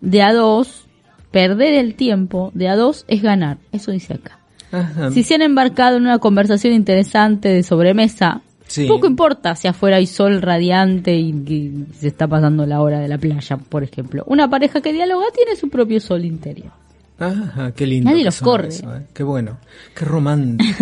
de 0.00 0.22
a 0.22 0.32
dos, 0.32 0.86
perder 1.30 1.74
el 1.74 1.94
tiempo 1.94 2.50
de 2.54 2.68
a 2.68 2.76
dos 2.76 3.04
es 3.08 3.22
ganar, 3.22 3.58
eso 3.70 3.92
dice 3.92 4.14
acá. 4.14 4.38
Ajá. 4.72 5.10
Si 5.12 5.22
se 5.22 5.34
han 5.34 5.42
embarcado 5.42 5.98
en 5.98 6.02
una 6.04 6.18
conversación 6.18 6.72
interesante 6.72 7.48
de 7.50 7.62
sobremesa, 7.62 8.40
Sí. 8.72 8.86
poco 8.86 9.06
importa 9.06 9.54
si 9.54 9.68
afuera 9.68 9.96
hay 9.98 10.06
sol 10.06 10.40
radiante 10.40 11.14
y, 11.14 11.28
y 11.30 11.84
se 11.94 12.08
está 12.08 12.26
pasando 12.26 12.64
la 12.64 12.80
hora 12.80 13.00
de 13.00 13.08
la 13.08 13.18
playa, 13.18 13.56
por 13.58 13.82
ejemplo. 13.82 14.22
Una 14.26 14.48
pareja 14.48 14.80
que 14.80 14.92
dialoga 14.92 15.26
tiene 15.34 15.56
su 15.56 15.68
propio 15.68 16.00
sol 16.00 16.24
interior. 16.24 16.70
Ajá, 17.18 17.72
qué 17.72 17.86
lindo. 17.86 18.10
Nadie 18.10 18.24
los 18.24 18.40
corre. 18.40 18.68
eso, 18.68 18.96
¿eh? 18.96 19.02
Qué 19.12 19.22
bueno. 19.22 19.58
Qué 19.94 20.04
romántico. 20.04 20.72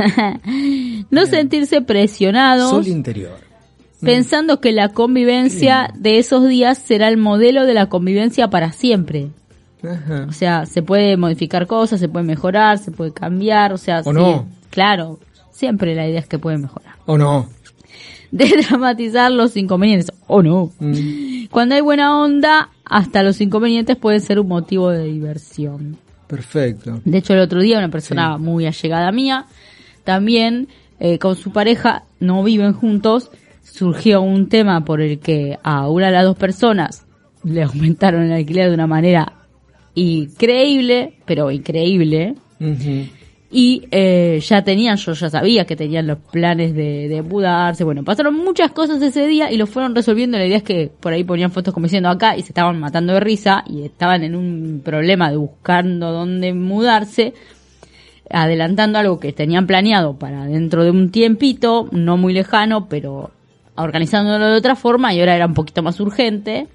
No 1.11 1.27
sentirse 1.27 1.81
presionado 1.83 2.71
Sol 2.71 2.87
interior. 2.87 3.37
pensando 4.01 4.61
que 4.61 4.73
la 4.73 4.91
convivencia 4.91 5.91
de 5.97 6.19
esos 6.19 6.47
días 6.49 6.79
será 6.79 7.09
el 7.09 7.17
modelo 7.17 7.67
de 7.67 7.75
la 7.75 7.87
convivencia 7.87 8.49
para 8.49 8.73
siempre. 8.73 9.31
Ajá. 9.83 10.27
O 10.29 10.33
sea, 10.33 10.67
se 10.67 10.83
puede 10.83 11.17
modificar 11.17 11.67
cosas, 11.67 11.99
se 12.01 12.09
puede 12.09 12.25
mejorar, 12.25 12.79
se 12.79 12.91
puede 12.93 13.13
cambiar, 13.13 13.73
o 13.73 13.79
sea, 13.79 14.03
O 14.05 14.13
no. 14.13 14.47
claro, 14.71 15.19
siempre 15.51 15.95
la 15.95 16.07
idea 16.07 16.21
es 16.21 16.27
que 16.29 16.39
puede 16.39 16.59
mejorar. 16.59 16.95
¿O 17.07 17.19
no? 17.19 17.49
De 18.31 18.47
dramatizar 18.69 19.31
los 19.33 19.57
inconvenientes, 19.57 20.13
o 20.27 20.43
no. 20.43 20.71
Mm, 20.79 21.47
Cuando 21.51 21.75
hay 21.75 21.81
buena 21.81 22.21
onda, 22.21 22.71
hasta 22.85 23.23
los 23.23 23.41
inconvenientes 23.41 23.97
pueden 23.97 24.21
ser 24.21 24.39
un 24.39 24.49
motivo 24.49 24.91
de 24.91 25.05
diversión. 25.05 25.97
perfecto. 26.27 27.01
De 27.05 27.19
hecho, 27.19 27.35
el 27.35 27.41
otro 27.41 27.61
día 27.61 27.79
una 27.79 27.89
persona 27.91 28.39
muy 28.39 28.67
allegada 28.67 29.11
mía, 29.11 29.47
también 30.05 30.69
eh, 31.01 31.19
con 31.19 31.35
su 31.35 31.51
pareja, 31.53 32.05
no 32.21 32.43
viven 32.45 32.73
juntos, 32.73 33.31
surgió 33.65 34.21
un 34.23 34.49
tema 34.49 34.85
por 34.85 35.01
el 35.01 35.19
que 35.19 35.59
a 35.63 35.89
una 35.89 36.07
de 36.07 36.13
las 36.13 36.25
dos 36.25 36.37
personas 36.37 37.05
le 37.43 37.63
aumentaron 37.65 38.23
el 38.23 38.33
alquiler 38.33 38.69
de 38.69 38.75
una 38.75 38.87
manera 38.87 39.33
increíble, 39.95 41.15
pero 41.25 41.51
increíble. 41.51 42.35
Y 43.53 43.89
eh, 43.91 44.41
ya 44.43 44.63
tenían, 44.63 44.97
yo 44.97 45.13
ya 45.13 45.29
sabía 45.29 45.65
que 45.65 45.75
tenían 45.75 46.07
los 46.07 46.19
planes 46.19 46.73
de, 46.73 47.09
de 47.09 47.23
mudarse, 47.23 47.83
bueno, 47.83 48.05
pasaron 48.05 48.37
muchas 48.37 48.71
cosas 48.71 49.03
ese 49.03 49.27
día 49.27 49.51
y 49.51 49.57
lo 49.57 49.67
fueron 49.67 49.95
resolviendo, 49.95 50.39
la 50.39 50.47
idea 50.47 50.59
es 50.59 50.63
que 50.63 50.91
por 51.01 51.13
ahí 51.13 51.25
ponían 51.25 51.51
fotos 51.51 51.75
como 51.75 51.87
diciendo 51.87 52.09
acá 52.09 52.37
y 52.37 52.43
se 52.43 52.49
estaban 52.49 52.79
matando 52.79 53.15
de 53.15 53.21
risa 53.21 53.65
y 53.67 53.83
estaban 53.83 54.23
en 54.23 54.37
un 54.37 54.83
problema 54.85 55.31
de 55.31 55.37
buscando 55.37 56.13
dónde 56.13 56.53
mudarse, 56.55 57.35
adelantando 58.31 59.01
algo 59.01 59.19
que 59.19 59.33
tenían 59.33 59.67
planeado 59.67 60.17
para 60.17 60.47
dentro 60.47 60.85
de 60.85 60.91
un 60.91 61.11
tiempito, 61.11 61.89
no 61.91 62.17
muy 62.17 62.33
lejano, 62.33 62.89
pero 62.89 63.33
organizándolo 63.75 64.47
de 64.47 64.57
otra 64.59 64.77
forma 64.77 65.13
y 65.13 65.19
ahora 65.19 65.35
era 65.35 65.47
un 65.47 65.55
poquito 65.55 65.83
más 65.83 65.99
urgente. 65.99 66.69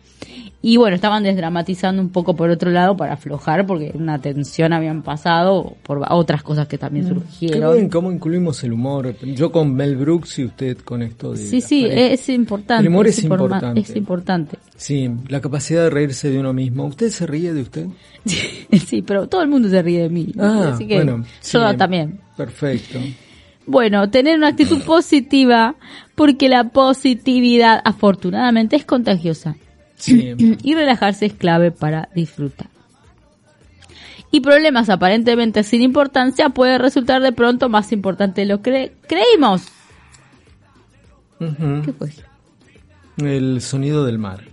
Y 0.68 0.78
bueno, 0.78 0.96
estaban 0.96 1.22
desdramatizando 1.22 2.02
un 2.02 2.10
poco 2.10 2.36
por 2.36 2.50
otro 2.50 2.72
lado 2.72 2.98
para 2.98 3.14
aflojar 3.14 3.68
porque 3.68 3.92
una 3.94 4.18
tensión 4.18 4.74
habían 4.74 5.04
pasado 5.04 5.76
por 5.84 6.02
otras 6.10 6.42
cosas 6.42 6.68
que 6.68 6.80
también 6.80 7.06
Qué 7.06 7.14
surgieron. 7.14 7.74
bien 7.76 7.88
cómo 7.88 8.12
incluimos 8.12 8.64
el 8.64 8.74
humor. 8.74 9.16
Yo 9.22 9.52
con 9.52 9.76
Mel 9.76 9.96
Brooks 9.96 10.40
y 10.40 10.46
usted 10.46 10.80
con 10.80 11.04
esto 11.04 11.34
de... 11.34 11.38
Sí, 11.38 11.62
sí, 11.62 11.84
parejas. 11.84 12.20
es 12.20 12.30
importante. 12.30 12.82
El 12.82 12.88
humor 12.88 13.06
es 13.06 13.24
importante. 13.24 13.80
Es 13.80 13.96
importante. 13.96 14.58
Sí, 14.76 15.08
la 15.28 15.40
capacidad 15.40 15.84
de 15.84 15.92
reírse 15.92 16.32
de 16.32 16.40
uno 16.40 16.52
mismo. 16.52 16.88
¿Usted 16.88 17.12
se 17.12 17.28
ríe 17.28 17.54
de 17.54 17.62
usted? 17.62 17.86
sí, 18.26 19.04
pero 19.04 19.28
todo 19.28 19.44
el 19.44 19.50
mundo 19.50 19.70
se 19.70 19.84
ríe 19.84 20.02
de 20.02 20.10
mí. 20.10 20.34
Ah, 20.40 20.72
así 20.74 20.88
que 20.88 20.96
bueno. 20.96 21.18
yo 21.44 21.70
sí. 21.70 21.78
también. 21.78 22.22
Perfecto. 22.36 22.98
Bueno, 23.68 24.10
tener 24.10 24.36
una 24.36 24.48
actitud 24.48 24.82
positiva 24.82 25.76
porque 26.16 26.50
la 26.50 26.70
positividad 26.70 27.80
afortunadamente 27.86 28.76
es 28.78 28.84
contagiosa. 28.84 29.58
Sí. 30.06 30.36
y 30.38 30.76
relajarse 30.76 31.26
es 31.26 31.34
clave 31.34 31.72
para 31.72 32.10
disfrutar. 32.14 32.68
Y 34.32 34.42
problemas 34.42 34.90
aparentemente 34.90 35.64
sin 35.64 35.82
importancia 35.82 36.50
puede 36.50 36.78
resultar 36.78 37.22
de 37.22 37.32
pronto 37.32 37.70
más 37.70 37.92
importante 37.92 38.42
de 38.42 38.48
lo 38.48 38.62
que 38.62 38.94
creímos. 39.08 39.68
¿Qué 41.40 41.94
fue? 41.94 42.10
El 43.18 43.62
sonido 43.62 44.06
del 44.06 44.18
mar. 44.18 44.44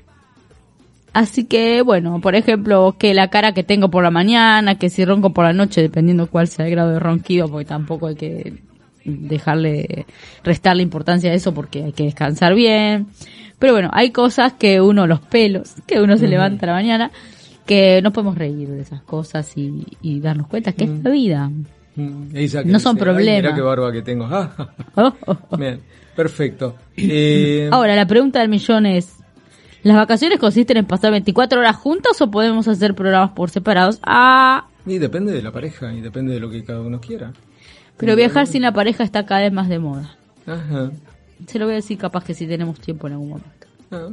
Así 1.12 1.44
que, 1.44 1.82
bueno, 1.82 2.20
por 2.20 2.34
ejemplo, 2.34 2.94
que 2.98 3.12
la 3.12 3.28
cara 3.28 3.52
que 3.52 3.64
tengo 3.64 3.90
por 3.90 4.02
la 4.02 4.10
mañana, 4.10 4.78
que 4.78 4.88
si 4.88 5.04
ronco 5.04 5.34
por 5.34 5.44
la 5.44 5.52
noche, 5.52 5.82
dependiendo 5.82 6.28
cuál 6.28 6.48
sea 6.48 6.64
el 6.64 6.70
grado 6.70 6.90
de 6.90 7.00
ronquido, 7.00 7.48
porque 7.48 7.66
tampoco 7.66 8.06
hay 8.06 8.14
que 8.14 8.62
dejarle, 9.04 10.06
restarle 10.44 10.82
importancia 10.82 11.30
a 11.30 11.34
eso 11.34 11.52
porque 11.52 11.84
hay 11.84 11.92
que 11.92 12.04
descansar 12.04 12.54
bien. 12.54 13.08
Pero 13.62 13.74
bueno, 13.74 13.90
hay 13.92 14.10
cosas 14.10 14.54
que 14.54 14.80
uno, 14.80 15.06
los 15.06 15.20
pelos, 15.20 15.74
que 15.86 16.00
uno 16.00 16.16
se 16.18 16.26
levanta 16.26 16.66
a 16.66 16.70
la 16.70 16.72
mañana, 16.72 17.12
que 17.64 18.02
no 18.02 18.12
podemos 18.12 18.36
reír 18.36 18.68
de 18.68 18.80
esas 18.80 19.02
cosas 19.02 19.56
y, 19.56 19.86
y 20.02 20.18
darnos 20.18 20.48
cuenta 20.48 20.72
que 20.72 20.82
es 20.82 20.90
la 21.04 21.10
vida. 21.10 21.48
Mm, 21.94 22.32
que 22.32 22.64
No 22.64 22.80
son 22.80 22.96
dice, 22.96 23.04
"Ay, 23.08 23.14
problemas. 23.14 23.42
Mira 23.44 23.54
qué 23.54 23.60
barba 23.60 23.92
que 23.92 24.02
tengo. 24.02 24.24
Ah, 24.28 24.50
Oh, 24.96 25.12
oh, 25.26 25.36
oh. 25.50 25.56
Bien, 25.56 25.78
perfecto. 26.16 26.74
Eh, 26.96 27.68
Ahora, 27.70 27.94
la 27.94 28.04
pregunta 28.04 28.40
del 28.40 28.48
millón 28.48 28.84
es, 28.84 29.14
¿las 29.84 29.96
vacaciones 29.96 30.40
consisten 30.40 30.78
en 30.78 30.84
pasar 30.86 31.12
24 31.12 31.60
horas 31.60 31.76
juntos 31.76 32.20
o 32.20 32.32
podemos 32.32 32.66
hacer 32.66 32.96
programas 32.96 33.30
por 33.30 33.48
separados? 33.50 34.00
Ah, 34.02 34.66
y 34.84 34.98
depende 34.98 35.30
de 35.30 35.40
la 35.40 35.52
pareja 35.52 35.92
y 35.92 36.00
depende 36.00 36.34
de 36.34 36.40
lo 36.40 36.50
que 36.50 36.64
cada 36.64 36.80
uno 36.80 37.00
quiera. 37.00 37.32
pero 37.96 38.16
viajar 38.16 38.48
sin 38.48 38.62
la 38.62 38.72
pareja 38.72 39.04
está 39.04 39.24
cada 39.24 39.42
vez 39.42 39.52
más 39.52 39.68
de 39.68 39.78
moda. 39.78 40.16
Ajá. 40.48 40.90
Se 41.46 41.58
lo 41.58 41.66
voy 41.66 41.74
a 41.74 41.76
decir 41.76 41.98
capaz 41.98 42.24
que 42.24 42.34
si 42.34 42.46
tenemos 42.46 42.78
tiempo 42.80 43.06
en 43.06 43.12
algún 43.14 43.28
momento. 43.30 43.66
Ah. 43.90 44.08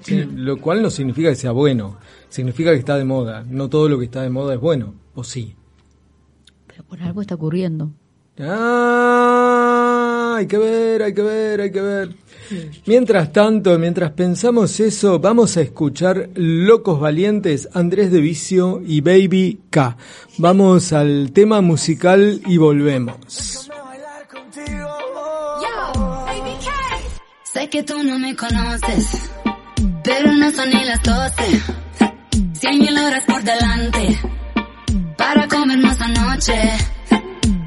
Sí, 0.00 0.24
lo 0.34 0.58
cual 0.58 0.82
no 0.82 0.90
significa 0.90 1.28
que 1.28 1.36
sea 1.36 1.52
bueno, 1.52 1.98
significa 2.28 2.70
que 2.72 2.78
está 2.78 2.96
de 2.96 3.04
moda. 3.04 3.44
No 3.48 3.68
todo 3.68 3.88
lo 3.88 3.98
que 3.98 4.06
está 4.06 4.22
de 4.22 4.30
moda 4.30 4.54
es 4.54 4.60
bueno, 4.60 4.94
¿o 5.14 5.22
sí? 5.24 5.54
Pero 6.66 6.84
por 6.84 7.02
algo 7.02 7.20
está 7.20 7.34
ocurriendo. 7.34 7.90
Ah, 8.38 10.34
hay 10.38 10.46
que 10.46 10.58
ver, 10.58 11.02
hay 11.02 11.14
que 11.14 11.22
ver, 11.22 11.60
hay 11.60 11.70
que 11.70 11.80
ver. 11.80 12.16
Mientras 12.86 13.32
tanto, 13.32 13.78
mientras 13.78 14.10
pensamos 14.12 14.80
eso, 14.80 15.18
vamos 15.18 15.56
a 15.56 15.62
escuchar 15.62 16.30
Locos 16.34 17.00
Valientes, 17.00 17.68
Andrés 17.72 18.10
de 18.10 18.20
Vicio 18.20 18.82
y 18.84 19.00
Baby 19.00 19.60
K. 19.70 19.96
Vamos 20.38 20.92
al 20.92 21.30
tema 21.32 21.60
musical 21.60 22.40
y 22.46 22.56
volvemos. 22.56 23.70
Sé 27.54 27.70
que 27.70 27.84
tú 27.84 28.02
no 28.02 28.18
me 28.18 28.34
conoces, 28.34 29.30
pero 30.02 30.32
no 30.32 30.50
son 30.50 30.68
ni 30.70 30.84
las 30.86 31.00
doce. 31.04 31.62
Cien 32.58 32.78
mil 32.80 32.98
horas 32.98 33.22
por 33.28 33.44
delante, 33.44 34.18
para 35.16 35.46
comernos 35.46 36.00
anoche. 36.00 36.60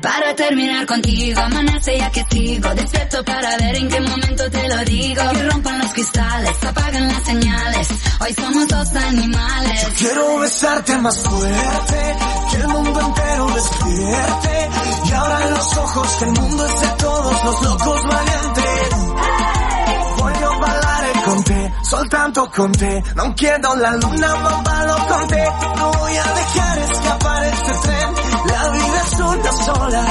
Para 0.01 0.35
terminar 0.35 0.85
contigo, 0.85 1.39
amanece 1.39 1.97
ya 1.97 2.11
que 2.11 2.23
sigo 2.29 2.69
Despierto 2.75 3.23
para 3.23 3.57
ver 3.57 3.75
en 3.75 3.89
qué 3.89 3.99
momento 3.99 4.49
te 4.49 4.67
lo 4.69 4.77
digo 4.85 5.21
Que 5.33 5.43
rompan 5.43 5.79
los 5.79 5.91
cristales, 5.91 6.63
apagan 6.63 7.07
las 7.07 7.23
señales 7.23 7.87
Hoy 8.21 8.33
somos 8.33 8.67
dos 8.67 8.95
animales 8.95 9.87
Quiero 9.97 10.39
besarte 10.39 10.97
más 10.99 11.17
fuerte, 11.19 12.15
que 12.51 12.57
el 12.57 12.67
mundo 12.67 13.01
entero 13.01 13.47
despierte. 13.47 14.69
Y 15.07 15.11
ahora 15.11 15.43
en 15.47 15.51
los 15.51 15.77
ojos 15.77 16.15
que 16.17 16.25
el 16.25 16.31
mundo 16.31 16.65
es 16.65 16.81
de 16.81 16.87
todos 16.97 17.45
los 17.45 17.63
locos 17.63 18.03
valientes. 18.03 19.66
Con 21.27 21.43
te, 21.43 21.73
soltanto 21.83 22.49
con 22.49 22.71
te. 22.71 23.03
Non 23.15 23.33
chiedo 23.35 23.75
la 23.75 23.91
luna, 23.97 24.35
ma 24.35 24.61
ballo 24.63 24.97
con 25.07 25.27
te. 25.27 25.43
No 25.75 25.91
voy 25.91 26.15
a 26.15 26.23
dejar 26.23 26.77
escapar 26.79 27.43
este 27.43 27.71
tren. 27.83 28.09
La 28.45 28.69
vida 28.69 29.01
es 29.05 29.19
una 29.19 29.51
sola. 29.51 30.03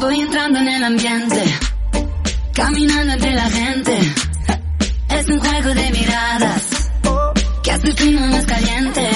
Voy 0.00 0.20
entrando 0.20 0.58
en 0.58 0.68
el 0.68 0.84
ambiente, 0.84 1.58
caminando 2.54 3.12
entre 3.12 3.34
la 3.34 3.50
gente. 3.50 4.14
Es 5.10 5.28
un 5.28 5.38
juego 5.38 5.68
de 5.74 5.90
miradas 5.90 6.87
que 7.62 7.72
hace 7.72 7.88
el 7.88 7.94
clima 7.94 8.26
más 8.26 8.46
caliente. 8.46 9.10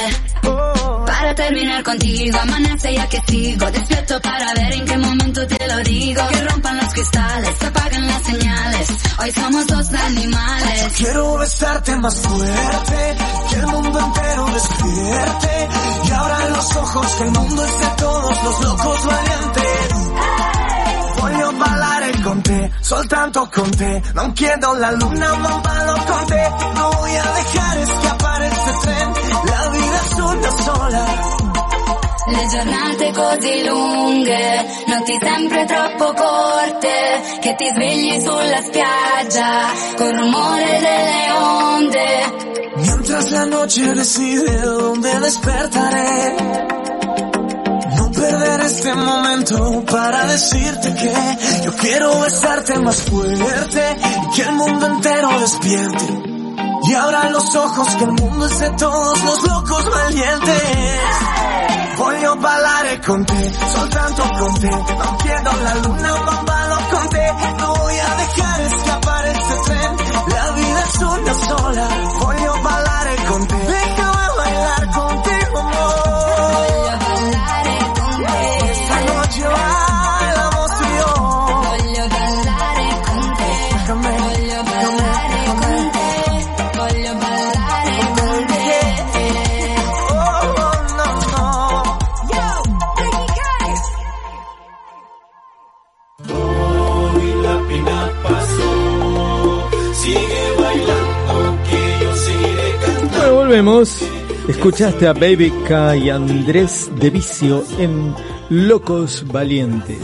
Para 1.06 1.35
terminar 1.35 1.82
contigo, 1.82 2.39
amanece 2.40 2.94
ya 2.94 3.09
que 3.09 3.20
sigo. 3.28 3.70
Despierto 3.70 4.20
para 4.20 4.52
ver 4.55 4.73
en 4.73 4.85
qué 4.85 4.98
momento 4.98 5.47
te 5.47 5.69
lo 5.69 5.78
digo. 5.85 6.23
Que 6.28 6.44
rompan 6.44 6.77
los 6.78 6.93
cristales, 6.93 7.62
apagan 7.62 8.06
las 8.06 8.23
señales. 8.23 8.89
Hoy 9.19 9.32
somos 9.32 9.66
dos 9.66 9.93
animales. 9.93 10.93
Quiero 10.97 11.39
besarte 11.39 11.97
más 11.97 12.19
fuerte, 12.19 13.16
que 13.51 13.56
el 13.56 13.66
mundo 13.66 13.98
entero 14.01 14.47
despierte. 14.47 15.69
Y 16.06 16.10
ahora 16.10 16.47
en 16.47 16.52
los 16.52 16.77
ojos 16.77 17.06
que 17.14 17.23
el 17.24 17.31
mundo 17.31 17.64
es 17.64 17.78
de 17.78 17.86
todos 17.98 18.44
los 18.44 18.64
locos 18.64 19.06
valientes. 19.06 20.61
Voglio 21.22 21.52
ballare 21.52 22.10
con 22.20 22.42
te, 22.42 22.70
soltanto 22.80 23.48
con 23.48 23.70
te. 23.70 24.02
Non 24.12 24.32
chiedo 24.32 24.74
la 24.74 24.90
luna, 24.90 25.36
ma 25.36 25.60
ballo 25.62 25.94
con 26.04 26.26
te. 26.26 26.50
No 26.74 26.90
voy 26.90 27.16
a 27.16 27.22
dejar 27.22 27.78
escapar 27.78 28.42
este 28.42 28.72
tren. 28.82 29.12
La 29.44 29.68
vida 29.70 30.00
es 30.04 30.18
una 30.18 30.50
sola. 30.64 31.04
Le 32.26 32.48
giornate 32.48 33.12
così 33.12 33.64
lunghe, 33.64 34.66
notti 34.88 35.18
sempre 35.22 35.64
troppo 35.64 36.12
corte, 36.12 37.22
che 37.40 37.54
ti 37.54 37.68
svegli 37.72 38.20
sulla 38.20 38.62
spiaggia, 38.62 39.50
col 39.96 40.16
rumore 40.16 40.80
delle 40.80 41.30
onde. 41.38 42.50
Mientras 42.78 43.30
la 43.30 43.44
noche 43.44 43.92
decide 43.94 44.60
dónde 44.60 45.20
despertaré. 45.20 46.72
Perder 48.22 48.60
este 48.60 48.94
momento 48.94 49.84
para 49.84 50.26
decirte 50.26 50.94
que 50.94 51.12
yo 51.64 51.72
quiero 51.74 52.20
besarte 52.20 52.78
más 52.78 53.02
fuerte 53.02 53.96
y 53.98 54.36
que 54.36 54.42
el 54.42 54.52
mundo 54.52 54.86
entero 54.86 55.40
despierte. 55.40 56.04
Y 56.84 56.94
abra 56.94 57.30
los 57.30 57.56
ojos 57.56 57.88
que 57.96 58.04
el 58.04 58.12
mundo 58.12 58.46
es 58.46 58.58
de 58.60 58.70
todos 58.70 59.24
los 59.24 59.42
locos 59.42 59.90
valientes. 59.90 60.62
Voglio 61.98 62.36
ballare 62.36 63.00
con 63.00 63.26
te, 63.26 63.54
soltanto 63.74 64.22
con 64.38 64.54
te. 64.60 64.70
Non 64.70 65.18
chiedo 65.18 65.52
la 65.64 65.74
luna, 65.82 66.16
ma 66.24 66.42
ballo 66.46 66.78
con 66.92 67.08
te. 67.08 67.32
No 67.58 67.74
voy 67.74 67.94
a 67.98 68.14
dejar 68.22 68.60
escapar 68.60 69.26
este 69.26 69.54
tren. 69.64 69.96
La 70.28 70.44
da 71.24 71.34
sola, 71.34 71.88
voglio 72.20 72.52
ballare 72.62 72.81
Escuchaste 104.48 105.06
a 105.06 105.12
Baby 105.12 105.52
K 105.69 105.97
y 105.97 106.10
Andrés 106.10 106.90
de 106.98 107.10
Vicio 107.10 107.64
en 107.78 108.12
Locos 108.51 109.24
Valientes. 109.28 110.02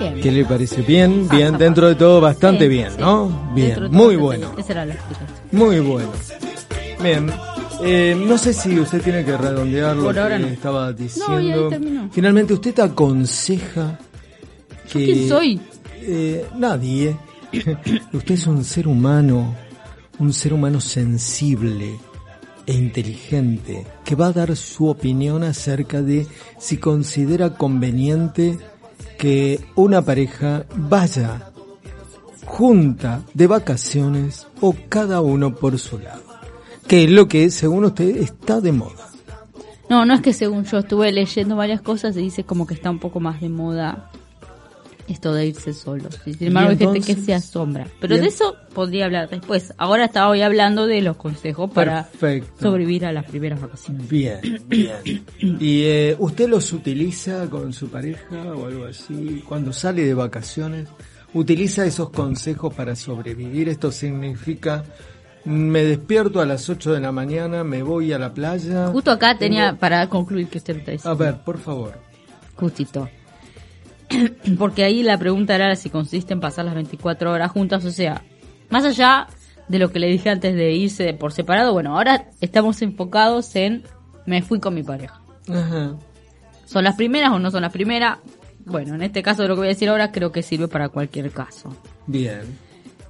Bien. 0.00 0.20
¿Qué 0.20 0.32
le 0.32 0.44
parece? 0.46 0.80
Bien, 0.80 1.28
bien, 1.28 1.58
dentro 1.58 1.88
de 1.88 1.94
todo 1.94 2.22
bastante 2.22 2.68
bien, 2.68 2.90
sí. 2.92 2.96
¿no? 2.98 3.52
Bien, 3.54 3.78
de 3.80 3.88
muy 3.90 4.16
bueno. 4.16 4.54
Esa 4.56 4.72
era 4.72 4.96
muy 5.52 5.80
bueno. 5.80 6.10
Bien, 7.02 7.30
eh, 7.82 8.16
no 8.18 8.38
sé 8.38 8.54
si 8.54 8.80
usted 8.80 9.02
tiene 9.02 9.24
que 9.26 9.36
redondear 9.36 9.94
lo 9.94 10.04
Por 10.04 10.14
que 10.14 10.38
no. 10.38 10.46
estaba 10.46 10.92
diciendo. 10.94 11.70
Finalmente, 12.12 12.54
¿usted 12.54 12.72
te 12.72 12.82
aconseja 12.82 13.98
que... 14.90 15.04
¿Quién 15.04 15.28
soy? 15.28 15.60
Eh, 16.00 16.46
nadie. 16.56 17.14
Usted 18.14 18.34
es 18.34 18.46
un 18.46 18.64
ser 18.64 18.88
humano, 18.88 19.54
un 20.18 20.32
ser 20.32 20.54
humano 20.54 20.80
sensible 20.80 21.98
e 22.66 22.74
inteligente, 22.74 23.86
que 24.04 24.14
va 24.14 24.26
a 24.26 24.32
dar 24.32 24.56
su 24.56 24.88
opinión 24.88 25.42
acerca 25.42 26.02
de 26.02 26.26
si 26.58 26.78
considera 26.78 27.54
conveniente 27.54 28.58
que 29.18 29.60
una 29.76 30.02
pareja 30.02 30.64
vaya 30.76 31.52
junta 32.44 33.22
de 33.34 33.46
vacaciones 33.46 34.46
o 34.60 34.74
cada 34.88 35.20
uno 35.20 35.54
por 35.54 35.78
su 35.78 35.98
lado. 35.98 36.22
Que 36.86 37.04
es 37.04 37.10
lo 37.10 37.28
que, 37.28 37.50
según 37.50 37.84
usted, 37.84 38.16
está 38.16 38.60
de 38.60 38.72
moda. 38.72 39.08
No, 39.88 40.04
no 40.04 40.14
es 40.14 40.20
que 40.20 40.32
según 40.32 40.64
yo 40.64 40.78
estuve 40.78 41.12
leyendo 41.12 41.56
varias 41.56 41.80
cosas 41.82 42.16
y 42.16 42.20
dice 42.20 42.44
como 42.44 42.66
que 42.66 42.74
está 42.74 42.90
un 42.90 42.98
poco 42.98 43.20
más 43.20 43.40
de 43.40 43.48
moda 43.48 44.10
esto 45.08 45.32
de 45.34 45.46
irse 45.46 45.72
solos. 45.74 46.18
Y 46.26 46.34
Sin 46.34 46.48
embargo, 46.48 46.70
hay 46.70 46.76
gente 46.78 47.00
que 47.00 47.14
se 47.16 47.34
asombra. 47.34 47.86
Pero 48.00 48.16
de 48.16 48.26
eso 48.26 48.56
podría 48.74 49.04
hablar 49.06 49.28
después. 49.28 49.74
Ahora 49.76 50.06
estaba 50.06 50.28
hoy 50.28 50.42
hablando 50.42 50.86
de 50.86 51.02
los 51.02 51.16
consejos 51.16 51.70
para 51.70 52.04
Perfecto. 52.08 52.62
sobrevivir 52.62 53.04
a 53.06 53.12
las 53.12 53.24
primeras 53.26 53.60
vacaciones. 53.60 54.08
Bien, 54.08 54.40
bien. 54.66 55.24
¿Y 55.40 55.82
eh, 55.84 56.16
usted 56.18 56.48
los 56.48 56.72
utiliza 56.72 57.48
con 57.50 57.72
su 57.72 57.88
pareja 57.88 58.42
o 58.54 58.66
algo 58.66 58.84
así? 58.86 59.42
Cuando 59.48 59.72
sale 59.72 60.04
de 60.04 60.14
vacaciones, 60.14 60.88
¿utiliza 61.34 61.84
esos 61.84 62.10
consejos 62.10 62.72
para 62.74 62.94
sobrevivir? 62.96 63.68
Esto 63.68 63.90
significa, 63.92 64.84
me 65.44 65.82
despierto 65.82 66.40
a 66.40 66.46
las 66.46 66.68
8 66.70 66.92
de 66.94 67.00
la 67.00 67.10
mañana, 67.12 67.64
me 67.64 67.82
voy 67.82 68.12
a 68.12 68.18
la 68.18 68.32
playa. 68.32 68.86
Justo 68.88 69.10
acá 69.10 69.36
tenía, 69.36 69.76
para 69.76 70.08
concluir 70.08 70.46
que 70.48 70.58
usted 70.58 70.74
me 70.74 70.80
está 70.80 70.90
A 70.92 70.94
diciendo. 70.94 71.16
ver, 71.18 71.36
por 71.44 71.58
favor. 71.58 71.98
Justito. 72.54 73.08
Porque 74.58 74.84
ahí 74.84 75.02
la 75.02 75.18
pregunta 75.18 75.54
era 75.54 75.74
si 75.76 75.90
consiste 75.90 76.32
en 76.32 76.40
pasar 76.40 76.64
las 76.64 76.74
24 76.74 77.30
horas 77.32 77.50
juntas, 77.50 77.84
o 77.84 77.90
sea, 77.90 78.22
más 78.70 78.84
allá 78.84 79.26
de 79.68 79.78
lo 79.78 79.90
que 79.90 79.98
le 79.98 80.08
dije 80.08 80.30
antes 80.30 80.54
de 80.54 80.72
irse 80.72 81.14
por 81.14 81.32
separado, 81.32 81.72
bueno, 81.72 81.96
ahora 81.96 82.28
estamos 82.40 82.82
enfocados 82.82 83.54
en 83.56 83.84
me 84.26 84.42
fui 84.42 84.60
con 84.60 84.74
mi 84.74 84.82
pareja. 84.82 85.20
Ajá. 85.48 85.96
¿Son 86.66 86.84
las 86.84 86.96
primeras 86.96 87.32
o 87.32 87.38
no 87.38 87.50
son 87.50 87.62
las 87.62 87.72
primeras? 87.72 88.18
Bueno, 88.64 88.94
en 88.94 89.02
este 89.02 89.22
caso 89.22 89.42
de 89.42 89.48
lo 89.48 89.54
que 89.54 89.60
voy 89.60 89.66
a 89.68 89.70
decir 89.70 89.88
ahora 89.88 90.12
creo 90.12 90.30
que 90.30 90.42
sirve 90.42 90.68
para 90.68 90.88
cualquier 90.88 91.30
caso. 91.30 91.74
Bien. 92.06 92.42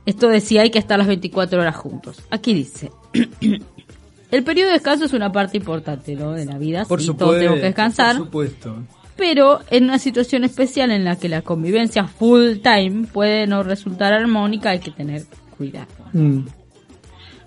Esto 0.07 0.29
decía 0.29 0.63
hay 0.63 0.71
que 0.71 0.79
estar 0.79 0.99
las 0.99 1.07
24 1.07 1.61
horas 1.61 1.77
juntos. 1.77 2.23
Aquí 2.31 2.55
dice, 2.55 2.91
el 4.31 4.45
periodo 4.45 4.69
de 4.69 4.75
descanso 4.75 5.05
es 5.05 5.13
una 5.13 5.31
parte 5.31 5.59
importante 5.59 6.17
¿no? 6.17 6.33
de 6.33 6.45
la 6.45 6.59
vida, 6.59 6.85
Por 6.87 7.01
sí, 7.01 7.07
supuesto. 7.07 7.25
todos 7.27 7.39
tenemos 7.39 7.61
que 7.61 7.67
descansar. 7.67 8.17
Por 8.17 8.27
supuesto. 8.27 8.77
Pero 9.17 9.61
en 9.71 9.85
una 9.85 9.99
situación 9.99 10.45
especial 10.45 10.91
en 10.91 11.05
la 11.05 11.17
que 11.17 11.29
la 11.29 11.43
convivencia 11.43 12.07
full 12.07 12.59
time 12.63 13.07
puede 13.13 13.47
no 13.47 13.63
resultar 13.63 14.13
armónica, 14.13 14.71
hay 14.71 14.81
que 14.81 14.91
tener 14.91 15.25
cuidado. 15.57 15.87
Mm. 16.13 16.47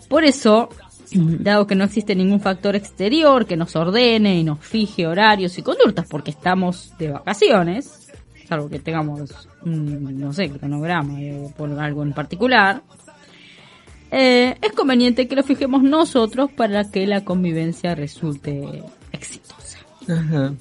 Por 0.08 0.24
eso, 0.24 0.70
dado 1.12 1.68
que 1.68 1.76
no 1.76 1.84
existe 1.86 2.16
ningún 2.16 2.40
factor 2.40 2.76
exterior 2.76 3.46
que 3.46 3.58
nos 3.58 3.76
ordene 3.76 4.40
y 4.40 4.44
nos 4.44 4.60
fije 4.60 5.08
horarios 5.08 5.58
y 5.58 5.64
conductas, 5.64 6.06
porque 6.10 6.32
estamos 6.32 6.94
de 6.98 7.12
vacaciones, 7.12 8.10
salvo 8.48 8.70
que 8.70 8.80
tengamos 8.80 9.48
un, 9.64 10.20
no 10.20 10.34
sé, 10.34 10.50
cronograma 10.50 11.20
eh, 11.20 11.50
por 11.58 11.72
algo 11.80 12.04
en 12.04 12.14
particular, 12.14 12.84
eh, 14.12 14.56
es 14.62 14.72
conveniente 14.74 15.28
que 15.28 15.36
lo 15.36 15.44
fijemos 15.44 15.84
nosotros 15.84 16.52
para 16.52 16.90
que 16.90 17.08
la 17.08 17.26
convivencia 17.26 17.96
resulte 17.96 18.84
exitosa. 19.12 19.80
Ajá. 20.08 20.54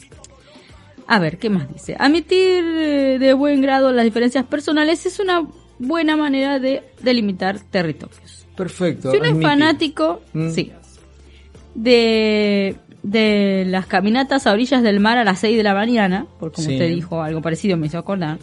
A 1.07 1.19
ver, 1.19 1.39
¿qué 1.39 1.51
más 1.51 1.73
dice? 1.73 1.97
Admitir 1.99 2.65
eh, 2.65 3.19
de 3.19 3.33
buen 3.35 3.61
grado 3.61 3.93
las 3.93 4.05
diferencias 4.05 4.45
personales 4.47 5.05
es 5.07 5.19
una 5.21 5.47
buena 5.79 6.17
manera 6.17 6.59
de 6.59 6.83
delimitar 7.03 7.59
territorios. 7.61 8.47
Perfecto. 8.57 9.11
Si 9.11 9.17
uno 9.19 9.27
es 9.27 9.43
fanático, 9.43 10.23
Mm. 10.33 10.51
sí, 10.51 10.73
de, 11.75 12.77
de 13.03 13.65
las 13.67 13.87
caminatas 13.87 14.47
a 14.47 14.53
orillas 14.53 14.83
del 14.83 15.01
mar 15.01 15.19
a 15.19 15.25
las 15.25 15.41
6 15.41 15.57
de 15.57 15.63
la 15.63 15.75
mañana, 15.75 16.27
porque 16.39 16.57
como 16.57 16.69
Sí. 16.69 16.75
usted 16.75 16.89
dijo 16.89 17.23
algo 17.23 17.43
parecido, 17.43 17.77
me 17.77 17.87
hizo 17.89 17.99
acordar, 17.99 18.39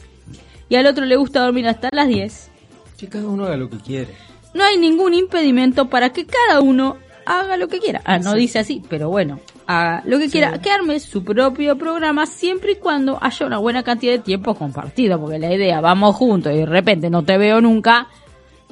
y 0.69 0.75
al 0.75 0.85
otro 0.85 1.05
le 1.05 1.15
gusta 1.15 1.41
dormir 1.41 1.67
hasta 1.67 1.89
las 1.91 2.07
10, 2.07 2.49
Que 2.97 3.07
cada 3.07 3.27
uno 3.27 3.45
haga 3.45 3.57
lo 3.57 3.69
que 3.69 3.77
quiere. 3.77 4.09
no 4.53 4.63
hay 4.63 4.77
ningún 4.77 5.13
impedimento 5.13 5.89
para 5.89 6.11
que 6.11 6.25
cada 6.25 6.61
uno 6.61 6.97
haga 7.25 7.57
lo 7.57 7.67
que 7.67 7.79
quiera. 7.79 8.01
Ah, 8.05 8.19
no 8.19 8.33
dice 8.35 8.59
así, 8.59 8.81
pero 8.89 9.09
bueno, 9.09 9.39
haga 9.67 10.03
lo 10.05 10.19
que 10.19 10.29
quiera, 10.29 10.59
que 10.59 10.69
arme 10.69 10.99
su 10.99 11.23
propio 11.23 11.77
programa 11.77 12.25
siempre 12.25 12.73
y 12.73 12.75
cuando 12.75 13.17
haya 13.21 13.45
una 13.45 13.57
buena 13.57 13.83
cantidad 13.83 14.13
de 14.13 14.19
tiempo 14.19 14.55
compartido, 14.55 15.19
porque 15.19 15.39
la 15.39 15.53
idea, 15.53 15.81
vamos 15.81 16.15
juntos 16.15 16.53
y 16.53 16.57
de 16.57 16.65
repente 16.65 17.09
no 17.09 17.23
te 17.23 17.37
veo 17.37 17.61
nunca, 17.61 18.07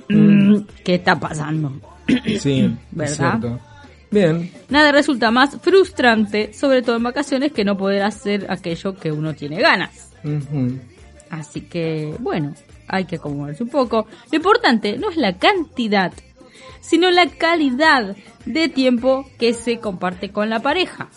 mm, 0.10 0.58
¿qué 0.84 0.96
está 0.96 1.20
pasando? 1.20 1.74
Sí, 2.40 2.76
¿Verdad? 2.92 3.60
Bien. 4.12 4.52
Nada 4.70 4.92
resulta 4.92 5.30
más 5.32 5.58
frustrante, 5.62 6.54
sobre 6.54 6.82
todo 6.82 6.98
en 6.98 7.04
vacaciones, 7.04 7.52
que 7.52 7.64
no 7.64 7.78
poder 7.78 8.04
hacer 8.04 8.48
aquello 8.50 8.96
que 8.96 9.12
uno 9.12 9.34
tiene 9.34 9.62
ganas. 9.62 10.12
Así 11.30 11.62
que, 11.62 12.16
bueno, 12.20 12.56
hay 12.88 13.06
que 13.06 13.18
acomodarse 13.18 13.64
un 13.64 13.70
poco. 13.70 14.08
Lo 14.32 14.36
importante 14.36 14.98
no 14.98 15.12
es 15.12 15.18
la 15.18 15.38
cantidad, 15.38 16.12
sino 16.82 17.10
la 17.12 17.28
calidad 17.28 18.16
de 18.46 18.70
tiempo 18.70 19.26
que 19.38 19.54
se 19.54 19.80
comparte 19.80 20.32
con 20.32 20.50
la 20.50 20.62
pareja. 20.62 21.10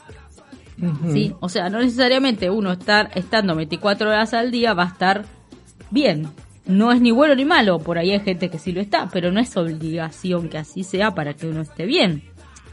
¿sí? 1.13 1.35
O 1.41 1.49
sea, 1.49 1.69
no 1.69 1.81
necesariamente 1.81 2.51
uno 2.51 2.73
estar 2.73 3.11
estando 3.15 3.55
24 3.55 4.09
horas 4.09 4.35
al 4.35 4.51
día 4.51 4.75
va 4.75 4.85
a 4.85 4.89
estar 4.89 5.25
bien. 5.91 6.29
No 6.67 6.93
es 6.93 7.01
ni 7.01 7.11
bueno 7.11 7.35
ni 7.35 7.45
malo, 7.45 7.81
por 7.81 7.99
ahí 7.99 8.13
hay 8.13 8.21
gente 8.21 8.49
que 8.49 8.59
sí 8.59 8.73
lo 8.73 8.81
está, 8.81 9.09
pero 9.13 9.33
no 9.33 9.41
es 9.41 9.57
obligación 9.57 10.49
que 10.49 10.59
así 10.59 10.85
sea 10.85 11.15
para 11.15 11.35
que 11.35 11.47
uno 11.49 11.63
esté 11.63 11.87
bien. 11.87 12.23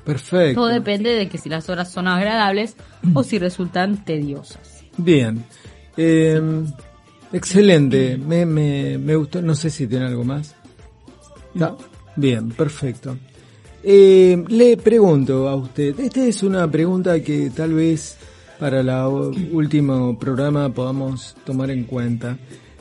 Perfecto. 0.06 0.62
Todo 0.62 0.68
depende 0.68 1.12
de 1.12 1.28
que 1.28 1.38
si 1.38 1.50
las 1.50 1.70
horas 1.70 1.92
son 1.92 2.08
agradables 2.08 2.76
o 3.14 3.24
si 3.24 3.38
resultan 3.38 4.04
tediosas. 4.04 4.84
Bien. 4.98 5.44
Eh, 5.98 6.42
excelente. 7.34 8.18
Me, 8.18 8.46
me, 8.46 8.98
me 8.98 9.16
gustó. 9.16 9.42
No 9.42 9.56
sé 9.56 9.70
si 9.70 9.88
tiene 9.88 10.06
algo 10.06 10.24
más. 10.24 10.56
¿Está? 11.54 11.76
Bien, 12.16 12.50
perfecto. 12.50 13.18
Eh, 13.84 14.44
le 14.50 14.78
pregunto 14.78 15.48
a 15.48 15.56
usted. 15.56 16.00
Esta 16.00 16.26
es 16.26 16.44
una 16.44 16.70
pregunta 16.70 17.22
que 17.22 17.50
tal 17.50 17.74
vez 17.74 18.18
para 18.60 18.82
el 18.82 18.90
último 19.54 20.18
programa 20.20 20.70
podamos 20.74 21.36
tomar 21.46 21.72
en 21.72 21.86
cuenta. 21.86 22.38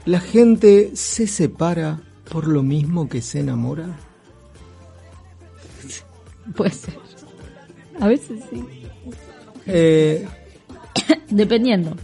¿La 0.07 0.21
gente 0.21 0.91
se 0.95 1.27
separa 1.27 2.01
por 2.31 2.49
lo 2.49 2.63
mismo 2.63 3.09
que 3.09 3.23
se 3.23 3.41
enamora? 3.41 3.87
Puede 6.57 6.71
ser. 6.71 6.95
A 8.01 8.09
veces 8.09 8.41
sí. 8.51 8.65
Eh, 9.67 10.27
Dependiendo. 11.31 11.95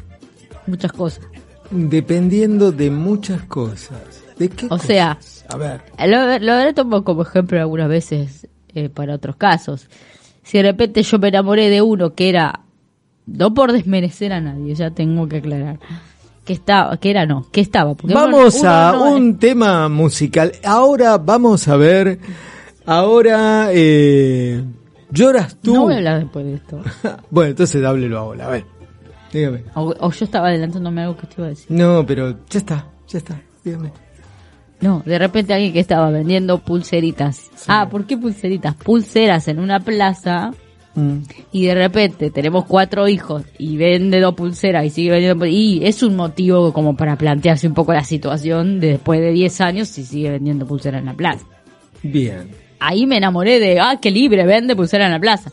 Muchas 0.66 0.92
cosas. 0.92 1.24
dependiendo 1.70 2.72
de 2.72 2.90
muchas 2.90 3.42
cosas. 3.44 4.00
¿De 4.38 4.48
qué 4.48 4.66
O 4.66 4.70
cosas? 4.70 4.86
sea, 4.86 5.18
A 5.48 5.56
ver. 5.56 5.82
Lo, 6.06 6.38
lo 6.38 6.74
tomado 6.74 7.04
como 7.04 7.22
ejemplo 7.22 7.58
algunas 7.60 7.88
veces 7.88 8.48
eh, 8.74 8.88
para 8.88 9.14
otros 9.14 9.36
casos. 9.36 9.88
Si 10.42 10.58
de 10.58 10.64
repente 10.64 11.02
yo 11.02 11.18
me 11.18 11.28
enamoré 11.28 11.70
de 11.70 11.82
uno 11.82 12.14
que 12.14 12.28
era, 12.28 12.60
no 13.26 13.54
por 13.54 13.72
desmerecer 13.72 14.32
a 14.32 14.40
nadie, 14.40 14.74
ya 14.74 14.90
tengo 14.90 15.28
que 15.28 15.38
aclarar, 15.38 15.78
que 16.44 16.52
estaba, 16.52 16.96
que 16.98 17.10
era 17.10 17.24
no, 17.26 17.46
que 17.50 17.60
estaba. 17.60 17.94
Porque 17.94 18.14
Vamos 18.14 18.54
uno 18.60 18.70
a 18.70 18.92
no 18.92 19.06
es- 19.06 19.12
un 19.14 19.38
tema 19.38 19.88
musical. 19.88 20.52
Ahora 20.64 21.16
vamos 21.18 21.66
a 21.68 21.76
ver 21.76 22.18
Ahora, 22.86 23.68
eh, 23.72 24.62
¿lloras 25.10 25.56
tú? 25.62 25.74
No 25.74 25.82
voy 25.84 25.94
a 25.94 25.96
hablar 25.96 26.20
después 26.20 26.44
de 26.44 26.54
esto. 26.54 26.82
bueno, 27.30 27.50
entonces 27.50 27.82
háblelo 27.82 28.18
ahora, 28.18 28.46
a 28.46 28.50
ver. 28.50 28.66
Dígame. 29.32 29.64
O, 29.74 29.94
o 29.98 30.12
yo 30.12 30.24
estaba 30.24 30.48
adelantándome 30.48 31.02
algo 31.02 31.16
que 31.16 31.26
te 31.26 31.34
iba 31.38 31.46
a 31.46 31.50
decir. 31.50 31.66
No, 31.70 32.04
pero 32.06 32.36
ya 32.50 32.58
está, 32.58 32.86
ya 33.08 33.18
está, 33.18 33.40
dígame. 33.64 33.90
No, 34.84 35.02
de 35.06 35.18
repente 35.18 35.54
alguien 35.54 35.72
que 35.72 35.80
estaba 35.80 36.10
vendiendo 36.10 36.58
pulseritas. 36.58 37.50
Ah, 37.68 37.88
¿por 37.90 38.06
qué 38.06 38.16
pulseritas? 38.18 38.74
Pulseras 38.74 39.48
en 39.48 39.58
una 39.58 39.80
plaza 39.80 40.52
Mm. 40.96 41.22
y 41.50 41.64
de 41.66 41.74
repente 41.74 42.30
tenemos 42.30 42.66
cuatro 42.66 43.08
hijos 43.08 43.42
y 43.58 43.76
vende 43.76 44.20
dos 44.20 44.34
pulseras 44.34 44.84
y 44.86 44.90
sigue 44.90 45.10
vendiendo 45.10 45.44
pul- 45.44 45.50
y 45.50 45.84
es 45.84 46.04
un 46.04 46.14
motivo 46.14 46.72
como 46.72 46.96
para 46.96 47.16
plantearse 47.16 47.66
un 47.66 47.74
poco 47.74 47.92
la 47.92 48.04
situación 48.04 48.78
de 48.78 48.90
después 48.90 49.18
de 49.20 49.32
10 49.32 49.60
años 49.60 49.88
si 49.88 50.04
sigue 50.04 50.30
vendiendo 50.30 50.66
pulseras 50.66 51.00
en 51.00 51.06
la 51.06 51.14
plaza. 51.14 51.44
Bien. 52.02 52.48
Ahí 52.78 53.06
me 53.06 53.16
enamoré 53.16 53.58
de, 53.58 53.80
ah, 53.80 53.98
qué 54.00 54.10
libre, 54.12 54.44
vende 54.46 54.76
pulsera 54.76 55.06
en 55.06 55.12
la 55.12 55.18
plaza. 55.18 55.50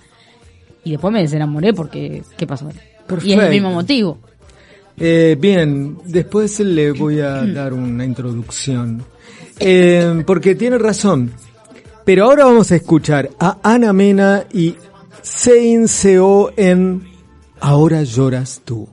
Y 0.83 0.91
después 0.91 1.11
me 1.13 1.21
desenamoré 1.21 1.73
porque, 1.73 2.21
¿qué 2.37 2.45
pasó? 2.45 2.65
Y 2.65 2.73
es 2.73 3.05
Perfecto. 3.07 3.41
el 3.41 3.49
mismo 3.49 3.71
motivo. 3.71 4.19
Eh, 4.99 5.35
bien, 5.39 5.97
después 6.05 6.59
le 6.59 6.91
voy 6.91 7.19
a 7.21 7.41
dar 7.47 7.73
una 7.73 8.05
introducción. 8.05 9.03
Eh, 9.63 10.23
porque 10.25 10.55
tiene 10.55 10.77
razón. 10.77 11.31
Pero 12.03 12.25
ahora 12.25 12.45
vamos 12.45 12.71
a 12.71 12.75
escuchar 12.75 13.29
a 13.39 13.57
Ana 13.61 13.93
Mena 13.93 14.45
y 14.51 14.75
Sein 15.21 15.87
Seo 15.87 16.51
en 16.57 17.07
Ahora 17.59 18.01
lloras 18.01 18.61
tú. 18.65 18.89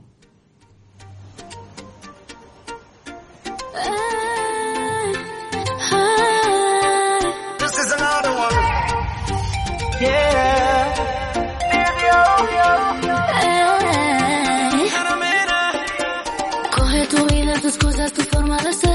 Coge 16.75 17.05
tu 17.07 17.25
vida, 17.25 17.53
tus 17.59 17.77
cosas, 17.77 18.13
tu 18.13 18.21
forma 18.21 18.57
de 18.61 18.73
ser. 18.73 18.88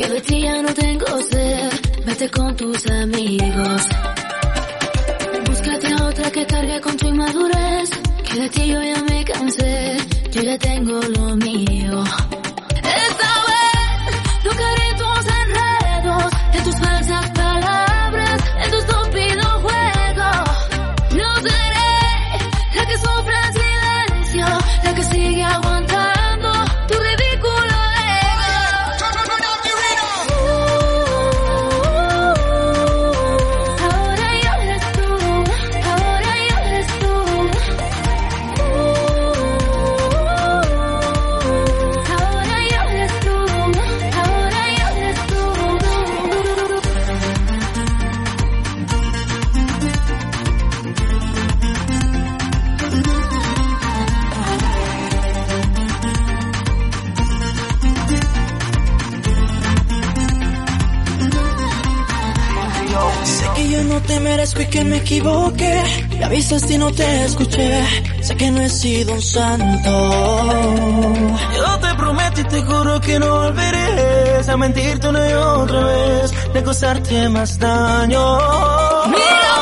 Que 0.00 0.08
de 0.08 0.20
ti 0.22 0.40
ya 0.40 0.62
no 0.62 0.72
tengo 0.72 1.06
sed. 1.30 1.72
Vete 2.06 2.30
con 2.30 2.56
tus 2.56 2.90
amigos. 2.90 3.82
Búscate 5.44 5.92
a 5.92 6.04
otra 6.06 6.30
que 6.30 6.46
cargue 6.46 6.80
con 6.80 6.96
tu 6.96 7.06
inmadurez. 7.06 7.90
Que 8.24 8.40
de 8.40 8.48
ti 8.48 8.68
yo 8.68 8.82
ya 8.82 9.02
me 9.02 9.22
cansé. 9.26 9.98
Yo 10.30 10.40
ya 10.40 10.56
tengo 10.56 11.02
lo 11.02 11.36
mío. 11.36 12.02
Y 64.60 64.66
que 64.66 64.84
me 64.84 64.96
equivoqué. 64.98 65.82
Me 66.18 66.24
avisaste 66.24 66.74
y 66.74 66.78
no 66.78 66.92
te 66.92 67.24
escuché. 67.24 67.84
Sé 68.22 68.36
que 68.36 68.50
no 68.50 68.60
he 68.60 68.68
sido 68.68 69.14
un 69.14 69.22
santo. 69.22 69.90
Yo 71.56 71.78
te 71.78 71.94
prometo 71.94 72.40
y 72.40 72.44
te 72.44 72.62
juro 72.62 73.00
que 73.00 73.18
no 73.18 73.28
volveré 73.30 73.80
a 74.50 74.56
mentirte 74.56 75.08
una 75.08 75.30
y 75.30 75.32
otra 75.32 75.80
vez, 75.84 76.52
de 76.52 76.62
causarte 76.62 77.28
más 77.28 77.58
daño. 77.58 78.38
Mírame, 79.06 79.59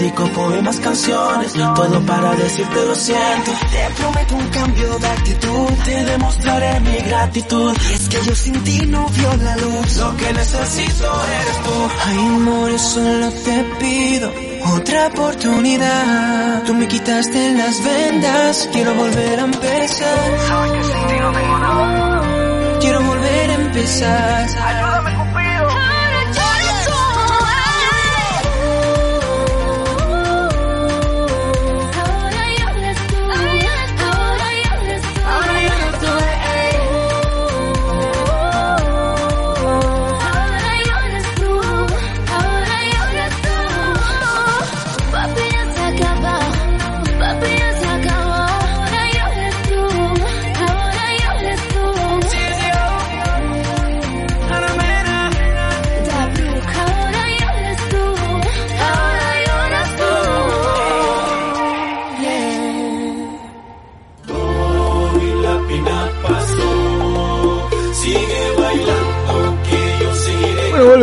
dedico 0.00 0.26
poemas, 0.32 0.76
canciones, 0.80 1.52
todo 1.52 2.00
para 2.06 2.34
decirte 2.34 2.86
lo 2.86 2.94
siento. 2.94 3.50
Te 3.70 4.02
prometo 4.02 4.36
un 4.36 4.48
cambio 4.48 4.98
de 4.98 5.06
actitud, 5.06 5.68
te 5.84 6.04
demostraré 6.04 6.80
mi 6.80 6.96
gratitud. 6.96 7.76
Y 7.90 7.94
es 7.94 8.08
que 8.08 8.18
yo 8.24 8.34
sin 8.34 8.64
ti 8.64 8.86
no 8.86 9.06
vio 9.08 9.36
la 9.36 9.56
luz, 9.56 9.96
lo 9.96 10.16
que 10.16 10.32
necesito 10.32 11.04
eres 11.40 11.62
tú. 11.64 11.90
Ay, 12.06 12.16
amor, 12.16 12.78
solo 12.78 13.30
te 13.30 13.64
pido 13.78 14.32
otra 14.74 15.06
oportunidad. 15.08 16.62
Tú 16.64 16.74
me 16.74 16.88
quitaste 16.88 17.54
las 17.54 17.84
vendas, 17.84 18.68
quiero 18.72 18.94
volver 18.94 19.40
a 19.40 19.44
empezar. 19.44 20.38
Sabes 20.48 20.72
que 20.72 20.84
sin 20.84 21.06
ti 21.08 21.14
no 21.20 21.32
tengo 21.32 21.58
nada. 21.58 22.78
Quiero 22.80 23.02
volver 23.02 23.50
a 23.50 23.54
empezar. 23.54 24.89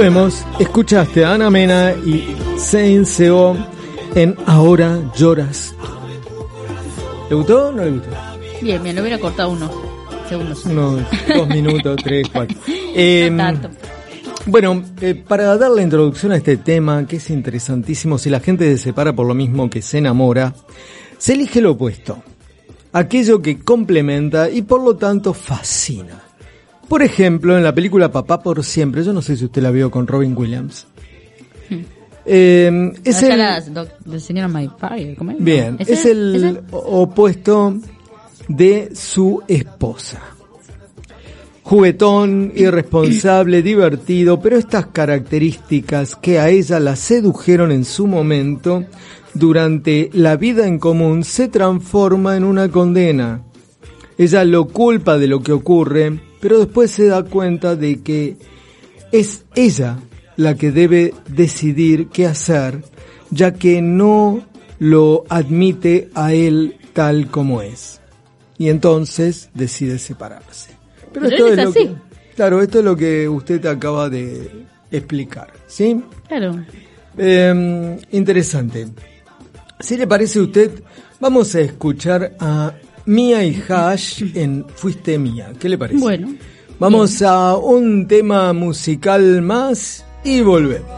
Volvemos. 0.07 0.45
Escuchaste 0.59 1.25
a 1.25 1.33
Ana 1.33 1.49
Mena 1.49 1.93
y 1.93 2.35
Seo 2.57 3.57
en 4.15 4.35
Ahora 4.45 4.99
lloras. 5.17 5.75
¿Le 7.29 7.35
gustó 7.35 7.67
o 7.67 7.71
no 7.73 7.83
le 7.83 7.91
gustó? 7.91 8.09
Bien, 8.61 8.81
bien, 8.81 8.95
lo 8.95 9.01
hubiera 9.01 9.19
cortado 9.19 9.49
unos 9.49 9.71
segundos. 10.29 10.65
Unos 10.65 11.01
dos 11.35 11.47
minutos, 11.49 11.97
tres, 12.03 12.27
cuatro. 12.31 12.57
Eh, 12.67 13.29
No 13.31 13.37
tanto. 13.37 13.69
Bueno, 14.45 14.81
eh, 15.01 15.13
para 15.13 15.57
dar 15.57 15.71
la 15.71 15.81
introducción 15.81 16.31
a 16.31 16.37
este 16.37 16.55
tema, 16.55 17.05
que 17.05 17.17
es 17.17 17.29
interesantísimo, 17.29 18.17
si 18.17 18.29
la 18.29 18.39
gente 18.39 18.65
se 18.71 18.77
separa 18.77 19.13
por 19.13 19.27
lo 19.27 19.33
mismo 19.33 19.69
que 19.69 19.81
se 19.81 19.97
enamora, 19.97 20.53
se 21.17 21.33
elige 21.33 21.59
lo 21.59 21.71
opuesto, 21.71 22.23
aquello 22.93 23.41
que 23.41 23.59
complementa 23.59 24.49
y 24.49 24.61
por 24.61 24.81
lo 24.81 24.95
tanto 24.95 25.33
fascina. 25.33 26.26
Por 26.87 27.03
ejemplo, 27.03 27.57
en 27.57 27.63
la 27.63 27.73
película 27.75 28.11
Papá 28.11 28.41
por 28.41 28.63
siempre, 28.63 29.03
yo 29.03 29.11
no 29.13 29.21
sé 29.21 29.35
si 29.35 29.45
usted 29.45 29.61
la 29.61 29.71
vio 29.71 29.91
con 29.91 30.07
Robin 30.07 30.35
Williams. 30.37 30.87
Eh, 32.25 32.91
es 33.05 33.23
el, 33.23 33.37
la 33.37 33.61
doc- 33.61 33.99
del 34.05 34.19
señor 34.21 34.49
My 34.49 34.69
Fire, 34.77 35.15
¿cómo 35.17 35.31
es? 35.31 35.37
bien, 35.43 35.77
es 35.79 36.05
el 36.05 36.61
opuesto 36.71 37.75
de 38.49 38.91
su 38.93 39.41
esposa. 39.47 40.21
Juguetón, 41.63 42.51
irresponsable, 42.55 43.61
divertido, 43.61 44.39
pero 44.41 44.57
estas 44.57 44.87
características 44.87 46.15
que 46.15 46.39
a 46.39 46.49
ella 46.49 46.79
la 46.79 46.95
sedujeron 46.95 47.71
en 47.71 47.85
su 47.85 48.07
momento, 48.07 48.83
durante 49.33 50.09
la 50.13 50.35
vida 50.35 50.67
en 50.67 50.79
común, 50.79 51.23
se 51.23 51.47
transforma 51.47 52.35
en 52.35 52.43
una 52.43 52.69
condena. 52.69 53.43
Ella 54.17 54.43
lo 54.43 54.65
culpa 54.67 55.17
de 55.17 55.27
lo 55.27 55.41
que 55.41 55.51
ocurre, 55.53 56.19
pero 56.39 56.59
después 56.59 56.91
se 56.91 57.07
da 57.07 57.23
cuenta 57.23 57.75
de 57.75 58.01
que 58.01 58.37
es 59.11 59.45
ella 59.55 59.99
la 60.35 60.55
que 60.55 60.71
debe 60.71 61.13
decidir 61.27 62.07
qué 62.09 62.27
hacer, 62.27 62.83
ya 63.31 63.53
que 63.53 63.81
no 63.81 64.45
lo 64.79 65.23
admite 65.29 66.09
a 66.13 66.33
él 66.33 66.77
tal 66.93 67.27
como 67.27 67.61
es. 67.61 67.99
Y 68.57 68.69
entonces 68.69 69.49
decide 69.53 69.99
separarse. 69.99 70.71
Pero 71.13 71.27
él 71.27 71.33
es 71.33 71.55
lo 71.57 71.69
así. 71.69 71.79
que, 71.87 71.95
claro, 72.35 72.61
esto 72.61 72.79
es 72.79 72.85
lo 72.85 72.95
que 72.95 73.27
usted 73.27 73.65
acaba 73.65 74.09
de 74.09 74.65
explicar, 74.91 75.51
¿sí? 75.67 76.03
Claro. 76.27 76.63
Eh, 77.17 77.99
interesante. 78.11 78.87
Si 79.79 79.97
le 79.97 80.07
parece 80.07 80.39
a 80.39 80.43
usted, 80.43 80.71
vamos 81.19 81.53
a 81.55 81.61
escuchar 81.61 82.35
a 82.39 82.73
Mía 83.07 83.43
y 83.43 83.63
Hash 83.67 84.23
en 84.35 84.65
Fuiste 84.75 85.17
Mía. 85.17 85.53
¿Qué 85.57 85.69
le 85.69 85.77
parece? 85.77 85.99
Bueno. 85.99 86.35
Vamos 86.77 87.21
a 87.21 87.55
un 87.55 88.05
tema 88.07 88.53
musical 88.53 89.41
más 89.41 90.05
y 90.23 90.41
volvemos. 90.41 90.91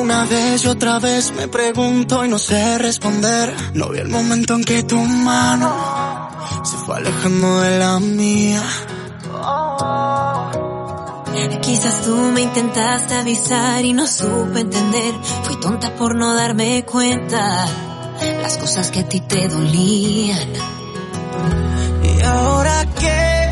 Una 0.00 0.24
vez 0.26 0.64
y 0.64 0.68
otra 0.68 0.98
vez 0.98 1.32
me 1.34 1.48
pregunto 1.48 2.24
y 2.24 2.28
no 2.28 2.38
sé 2.38 2.76
responder. 2.78 3.54
No 3.74 3.88
vi 3.90 4.00
el 4.00 4.08
momento 4.08 4.54
en 4.54 4.64
que 4.64 4.82
tu 4.82 4.98
mano 4.98 6.30
se 6.64 6.76
fue 6.78 6.96
alejando 6.96 7.60
de 7.60 7.78
la 7.78 8.00
mía. 8.00 8.62
Quizás 11.60 12.02
tú 12.02 12.14
me 12.14 12.42
intentaste 12.42 13.14
avisar 13.14 13.84
y 13.84 13.92
no 13.92 14.06
supe 14.06 14.60
entender. 14.60 15.14
Fui 15.44 15.56
tonta 15.60 15.94
por 15.94 16.14
no 16.14 16.34
darme 16.34 16.84
cuenta 16.84 17.66
las 18.42 18.58
cosas 18.58 18.90
que 18.90 19.00
a 19.00 19.08
ti 19.08 19.20
te 19.20 19.48
dolían. 19.48 20.48
Y 22.02 22.22
ahora 22.22 22.86
que 22.86 23.50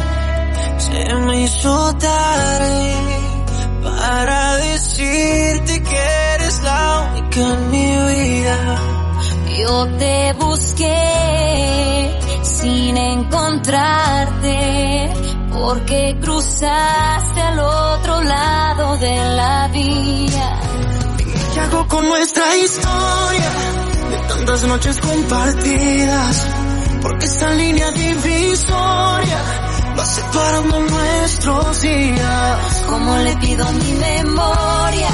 se 0.78 1.14
me 1.14 1.42
hizo 1.42 1.94
tarde 1.96 2.94
para 3.82 4.56
decirte 4.56 5.82
que 5.82 5.98
eres 6.34 6.62
la 6.62 7.12
única 7.12 7.40
en 7.40 7.70
mi 7.70 7.86
vida. 7.86 8.80
Yo 9.58 9.86
te 9.98 10.32
busqué 10.34 12.18
sin 12.42 12.96
encontrarte 12.96 15.12
porque 15.60 16.16
cruzaste 16.20 17.40
al 17.40 17.58
otro 17.58 18.22
lado 18.22 18.96
de 18.98 19.16
la 19.16 19.68
vía. 19.68 20.60
¿Qué 21.54 21.60
hago 21.60 21.88
con 21.88 22.08
nuestra 22.08 22.56
historia? 22.56 23.50
De 24.10 24.16
tantas 24.28 24.62
noches 24.64 25.00
compartidas. 25.00 26.46
Porque 27.02 27.26
esta 27.26 27.50
línea 27.50 27.90
divisoria 27.92 29.38
va 29.98 30.04
separando 30.04 30.80
nuestros 30.80 31.80
días. 31.80 32.84
Como 32.88 33.16
le 33.18 33.36
pido 33.36 33.66
a 33.66 33.72
mi 33.72 33.92
memoria 33.92 35.08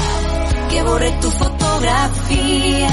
que 0.69 0.83
borre 0.83 1.11
tu 1.21 1.31
fotografía. 1.31 2.89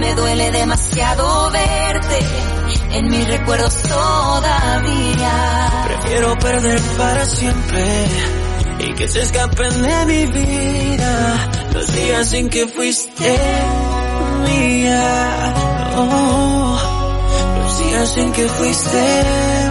Me 0.00 0.14
duele 0.14 0.50
demasiado 0.50 1.50
verte 1.50 2.61
en 2.94 3.10
mis 3.10 3.26
recuerdos 3.26 3.74
todavía. 3.82 5.70
Prefiero 5.86 6.38
perder 6.38 6.80
para 6.96 7.26
siempre 7.26 7.84
y 8.78 8.94
que 8.94 9.08
se 9.08 9.22
escapen 9.22 9.82
de 9.82 10.06
mi 10.06 10.26
vida 10.26 11.50
los 11.72 11.94
días 11.94 12.32
en 12.32 12.48
que 12.50 12.66
fuiste 12.66 13.38
mía. 14.44 15.54
Oh, 15.96 16.78
los 17.58 17.78
días 17.78 18.16
en 18.16 18.32
que 18.32 18.48
fuiste 18.48 19.24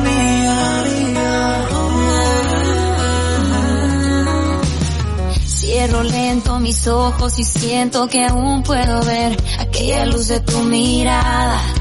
mía. 0.03 0.83
mía. 0.87 1.67
Cierro 5.45 6.03
lento 6.03 6.59
mis 6.59 6.87
ojos 6.87 7.39
y 7.39 7.43
siento 7.43 8.07
que 8.07 8.25
aún 8.25 8.63
puedo 8.63 9.03
ver 9.03 9.37
aquella 9.59 10.05
luz 10.05 10.27
de 10.27 10.39
tu 10.41 10.59
mirada 10.63 11.80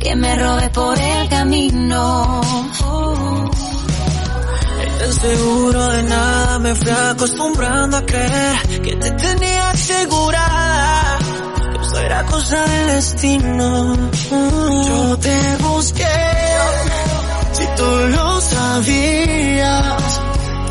que 0.00 0.16
me 0.16 0.34
robé 0.36 0.68
por 0.70 0.98
el 0.98 1.28
camino. 1.28 2.40
Tan 4.98 5.12
seguro 5.12 5.88
de 5.88 6.02
nada 6.04 6.58
me 6.58 6.74
fui 6.74 6.90
acostumbrando 6.90 7.96
a 7.98 8.06
creer 8.06 8.82
que 8.82 8.96
te 8.96 9.10
tenía 9.12 9.70
asegurada. 9.70 11.18
Que 11.72 11.86
eso 11.86 11.98
era 11.98 12.24
cosa 12.24 12.64
del 12.66 12.86
destino. 12.88 14.10
Yo 14.30 15.18
te 15.18 15.56
busqué, 15.60 16.16
si 17.52 17.66
tú 17.76 17.90
lo 18.08 18.40
sabías. 18.40 20.20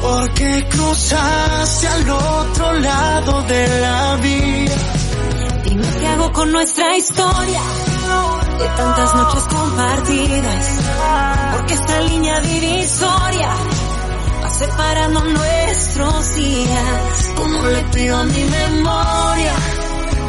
Porque 0.02 0.68
cruzaste 0.70 1.88
al 1.88 2.10
otro 2.10 2.74
lado 2.74 3.42
de 3.44 3.82
la 3.82 4.16
vía. 4.18 4.78
Dime 5.64 5.88
qué 6.00 6.08
hago 6.08 6.32
con 6.32 6.52
nuestra 6.52 6.96
historia 6.96 7.62
de 8.58 8.68
tantas 8.70 9.16
noches 9.16 9.44
compartidas. 9.44 10.66
Porque 11.54 11.74
esta 11.74 12.02
línea 12.02 12.40
divisoria 12.42 13.50
va 14.44 14.50
separando 14.50 15.20
nuestros 15.24 16.36
días. 16.36 17.32
Como 17.36 17.68
le 17.68 17.84
pido 17.94 18.18
a 18.18 18.24
mi 18.24 18.44
memoria 18.44 19.54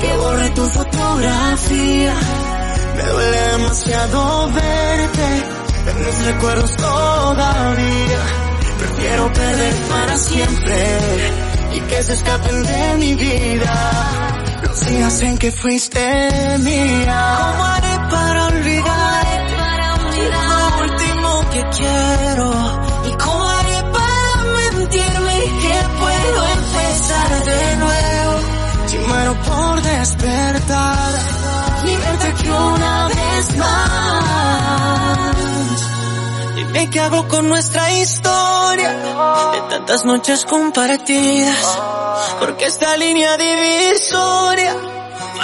que 0.01 0.17
borre 0.17 0.51
tu 0.51 0.69
fotografía. 0.69 2.15
Me 2.97 3.03
duele 3.03 3.41
demasiado 3.53 4.51
verte 4.53 5.27
en 5.91 6.05
mis 6.05 6.27
recuerdos 6.27 6.77
todavía. 6.77 8.21
Prefiero 8.79 9.33
perder 9.33 9.75
para 9.89 10.17
siempre 10.19 10.99
y 11.75 11.81
que 11.81 12.03
se 12.03 12.13
escapen 12.15 12.63
de 12.63 12.97
mi 12.99 13.15
vida. 13.15 14.61
Los 14.63 14.87
días 14.87 15.23
en 15.23 15.39
que 15.39 15.53
fuiste 15.53 16.59
mía. 16.59 17.86
¿Cómo 18.11 19.03
haré 19.07 19.37
para 19.51 19.95
olvidar? 19.95 20.73
Lo 20.79 20.85
último 20.85 21.29
que 21.53 21.63
quiero. 21.77 22.47
¿Y 23.09 23.13
cómo 23.23 23.45
haré 23.49 23.83
para 23.97 24.45
mentirme 24.59 25.37
que 25.63 25.77
puedo 26.01 26.45
empezar 26.59 27.31
de 27.45 27.77
nuevo? 27.77 28.35
Si 28.87 28.99
muero 28.99 29.33
por 29.43 29.83
despertar 29.83 31.13
y 31.85 31.97
verte 31.97 32.27
aquí 32.29 32.49
una 32.49 33.09
vez 33.09 33.57
más. 33.57 35.27
Dime 36.55 36.91
qué 36.91 37.01
hago 37.01 37.29
con 37.29 37.49
nuestra 37.49 37.93
historia 37.93 38.91
de 39.53 39.61
tantas 39.71 40.05
noches 40.05 40.45
compartidas. 40.45 41.79
Porque 42.41 42.67
esta 42.67 42.97
línea 42.97 43.37
divisoria 43.37 44.96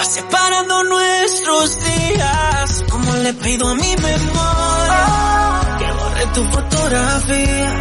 separando 0.05 0.83
nuestros 0.83 1.77
días. 1.83 2.83
Como 2.89 3.13
le 3.17 3.33
pido 3.33 3.67
a 3.67 3.75
mi 3.75 3.95
memoria 3.95 5.05
que 5.79 5.91
borre 5.91 6.25
tu 6.33 6.43
fotografía. 6.51 7.79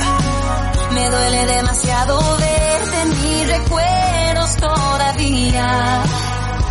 Me 0.93 1.11
duele 1.11 1.47
demasiado 1.47 2.36
verte 2.39 3.01
en 3.03 3.09
mis 3.09 3.49
recuerdos 3.49 4.57
todavía. 4.57 6.03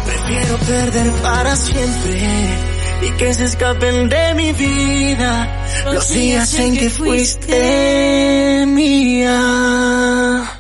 Prefiero 0.05 0.57
perder 0.57 1.11
para 1.21 1.55
siempre 1.55 2.71
y 3.01 3.11
que 3.11 3.33
se 3.33 3.45
escapen 3.45 4.09
de 4.09 4.33
mi 4.35 4.53
vida 4.53 5.65
los 5.85 6.09
días 6.09 6.53
en 6.55 6.77
que 6.77 6.89
fuiste 6.89 8.65
mía. 8.67 10.50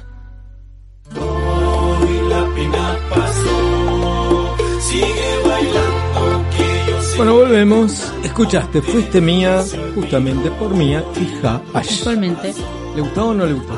Bueno, 7.21 7.35
volvemos. 7.35 8.11
Escuchaste, 8.23 8.81
fuiste 8.81 9.21
mía, 9.21 9.63
justamente 9.93 10.49
por 10.49 10.73
mía, 10.73 11.05
hija 11.21 11.61
Ash. 11.71 11.99
Actualmente. 11.99 12.51
¿Le 12.95 13.01
gustó 13.03 13.27
o 13.27 13.33
no 13.35 13.45
le 13.45 13.53
gustó? 13.53 13.73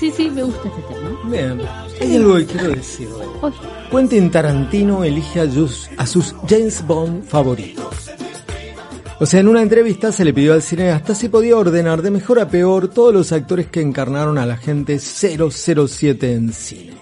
Sí, 0.00 0.10
sí, 0.10 0.28
me 0.28 0.42
gusta 0.42 0.66
este 0.66 0.82
tema. 0.92 1.10
Bien, 1.30 1.60
hay 2.00 2.16
algo 2.16 2.34
que 2.38 2.46
quiero 2.46 2.68
decir. 2.70 3.08
Oye, 3.40 3.54
Quentin 3.88 4.32
Tarantino 4.32 5.04
elige 5.04 5.42
a, 5.42 5.48
sus- 5.48 5.88
a 5.96 6.04
sus 6.08 6.34
James 6.48 6.84
Bond 6.84 7.24
favoritos. 7.28 7.86
O 9.20 9.26
sea, 9.26 9.38
en 9.38 9.46
una 9.46 9.62
entrevista 9.62 10.10
se 10.10 10.24
le 10.24 10.34
pidió 10.34 10.52
al 10.52 10.62
cineasta 10.62 11.14
si 11.14 11.28
podía 11.28 11.56
ordenar 11.56 12.02
de 12.02 12.10
mejor 12.10 12.40
a 12.40 12.48
peor 12.48 12.88
todos 12.88 13.14
los 13.14 13.30
actores 13.30 13.68
que 13.68 13.80
encarnaron 13.80 14.38
al 14.38 14.50
agente 14.50 14.98
007 14.98 16.32
en 16.34 16.52
cine. 16.52 16.94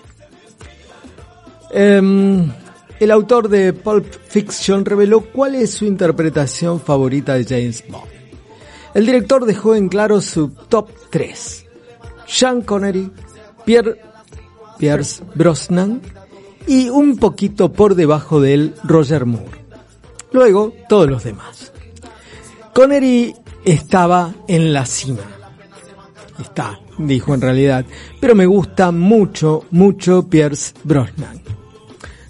Em, 1.73 2.53
el 3.01 3.11
autor 3.11 3.49
de 3.49 3.73
Pulp 3.73 4.07
Fiction 4.29 4.85
reveló 4.85 5.23
cuál 5.23 5.55
es 5.55 5.73
su 5.73 5.87
interpretación 5.87 6.79
favorita 6.79 7.35
de 7.35 7.45
James 7.45 7.83
Bond. 7.89 8.11
El 8.93 9.07
director 9.07 9.47
dejó 9.47 9.75
en 9.75 9.89
claro 9.89 10.21
su 10.21 10.51
top 10.51 10.91
3. 11.11 11.67
Sean 12.27 12.61
Connery, 12.61 13.11
Pierce 13.65 15.25
Brosnan 15.35 16.03
y 16.67 16.91
un 16.91 17.17
poquito 17.17 17.73
por 17.73 17.95
debajo 17.95 18.39
de 18.39 18.53
él 18.55 18.75
Roger 18.85 19.25
Moore. 19.25 19.65
Luego 20.33 20.75
todos 20.87 21.09
los 21.09 21.25
demás. 21.25 21.73
Connery 22.75 23.35
estaba 23.65 24.35
en 24.47 24.75
la 24.75 24.85
cima. 24.85 25.23
Está, 26.39 26.79
dijo 26.99 27.33
en 27.33 27.41
realidad, 27.41 27.87
pero 28.21 28.35
me 28.35 28.45
gusta 28.45 28.91
mucho, 28.91 29.65
mucho 29.71 30.29
Pierce 30.29 30.75
Brosnan. 30.85 31.41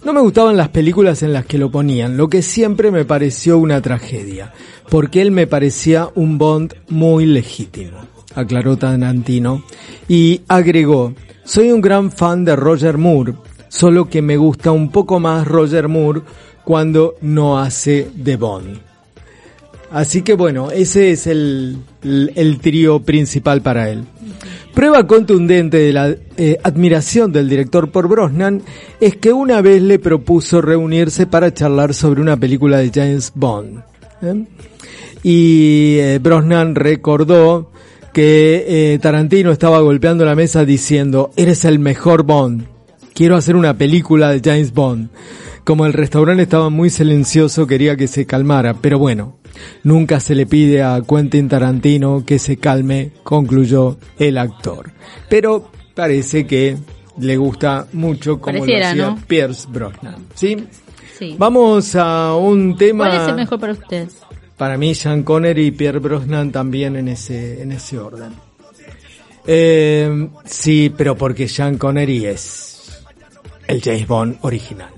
No 0.03 0.15
me 0.15 0.21
gustaban 0.21 0.57
las 0.57 0.71
películas 0.71 1.23
en 1.23 1.35
las 1.35 1.45
que 1.45 1.59
lo 1.59 1.71
ponían, 1.71 2.17
lo 2.17 2.29
que 2.29 2.41
siempre 2.41 2.91
me 2.91 3.05
pareció 3.05 3.59
una 3.59 3.83
tragedia, 3.83 4.53
porque 4.89 5.21
él 5.21 5.31
me 5.31 5.47
parecía 5.47 6.09
un 6.15 6.39
Bond 6.39 6.75
muy 6.89 7.27
legítimo, 7.27 7.99
aclaró 8.35 8.79
Tarantino, 8.79 9.63
y 10.09 10.41
agregó, 10.49 11.13
soy 11.45 11.71
un 11.71 11.83
gran 11.83 12.11
fan 12.11 12.47
de 12.47 12.57
Roger 12.57 12.97
Moore, 12.97 13.35
solo 13.69 14.09
que 14.09 14.23
me 14.23 14.39
gusta 14.39 14.73
un 14.73 14.91
poco 14.91 15.21
más 15.21 15.47
Roger 15.47 15.89
Moore 15.89 16.23
cuando 16.65 17.17
no 17.21 17.59
hace 17.59 18.11
de 18.15 18.37
Bond. 18.37 18.90
Así 19.91 20.23
que 20.23 20.35
bueno, 20.35 20.71
ese 20.71 21.11
es 21.11 21.27
el, 21.27 21.79
el, 22.03 22.59
trío 22.61 23.01
principal 23.01 23.61
para 23.61 23.91
él. 23.91 24.05
Prueba 24.73 25.05
contundente 25.07 25.79
de 25.79 25.93
la 25.93 26.15
eh, 26.37 26.59
admiración 26.63 27.33
del 27.33 27.49
director 27.49 27.91
por 27.91 28.07
Brosnan 28.07 28.63
es 29.01 29.17
que 29.17 29.33
una 29.33 29.61
vez 29.63 29.83
le 29.83 29.99
propuso 29.99 30.61
reunirse 30.61 31.27
para 31.27 31.53
charlar 31.53 31.93
sobre 31.93 32.21
una 32.21 32.37
película 32.37 32.79
de 32.79 32.93
James 32.95 33.33
Bond. 33.35 33.83
¿eh? 34.23 34.45
Y 35.25 35.97
eh, 35.99 36.21
Brosnan 36.23 36.77
recordó 36.77 37.73
que 38.13 38.99
Tarantino 39.03 39.51
estaba 39.51 39.81
golpeando 39.81 40.25
la 40.25 40.37
mesa 40.37 40.65
diciendo, 40.65 41.31
eres 41.37 41.65
el 41.65 41.79
mejor 41.79 42.23
Bond, 42.23 42.65
quiero 43.13 43.37
hacer 43.37 43.57
una 43.57 43.77
película 43.77 44.31
de 44.31 44.41
James 44.43 44.73
Bond. 44.73 45.11
Como 45.65 45.85
el 45.85 45.93
restaurante 45.93 46.43
estaba 46.43 46.71
muy 46.71 46.91
silencioso, 46.91 47.67
quería 47.67 47.97
que 47.97 48.09
se 48.09 48.25
calmara, 48.25 48.75
pero 48.75 48.99
bueno, 48.99 49.40
nunca 49.83 50.21
se 50.21 50.35
le 50.35 50.47
pide 50.47 50.83
a 50.83 51.01
Quentin 51.09 51.49
Tarantino 51.49 52.25
que 52.25 52.39
se 52.39 52.57
calme, 52.57 53.13
concluyó 53.23 53.99
el 54.19 54.39
actor. 54.39 54.91
Pero 55.29 55.71
parece 55.95 56.47
que 56.47 56.77
le 57.19 57.37
gusta 57.37 57.87
mucho 57.93 58.41
como 58.41 58.59
lo 58.59 58.65
hacía 58.65 59.17
Pierce 59.27 59.67
Brosnan, 59.71 60.27
¿sí? 60.35 60.57
Sí. 61.19 61.37
Vamos 61.39 61.95
a 61.97 62.35
un 62.35 62.77
tema. 62.77 63.09
¿Cuál 63.09 63.23
es 63.23 63.29
el 63.29 63.37
mejor 63.37 63.61
para 63.61 63.73
usted? 63.75 64.09
Para 64.57 64.77
mí, 64.77 64.95
Sean 64.95 65.23
Connery 65.23 65.67
y 65.67 65.71
Pierre 65.71 65.99
Brosnan 65.99 66.51
también 66.53 66.97
en 66.97 67.09
ese, 67.09 67.63
en 67.63 67.73
ese 67.73 67.99
orden. 67.99 68.33
Eh, 69.47 70.29
sí, 70.45 70.93
pero 70.97 71.17
porque 71.17 71.49
Sean 71.49 71.79
Connery 71.79 72.27
es 72.27 73.03
el 73.67 73.83
James 73.83 74.07
Bond 74.07 74.39
original. 74.43 74.91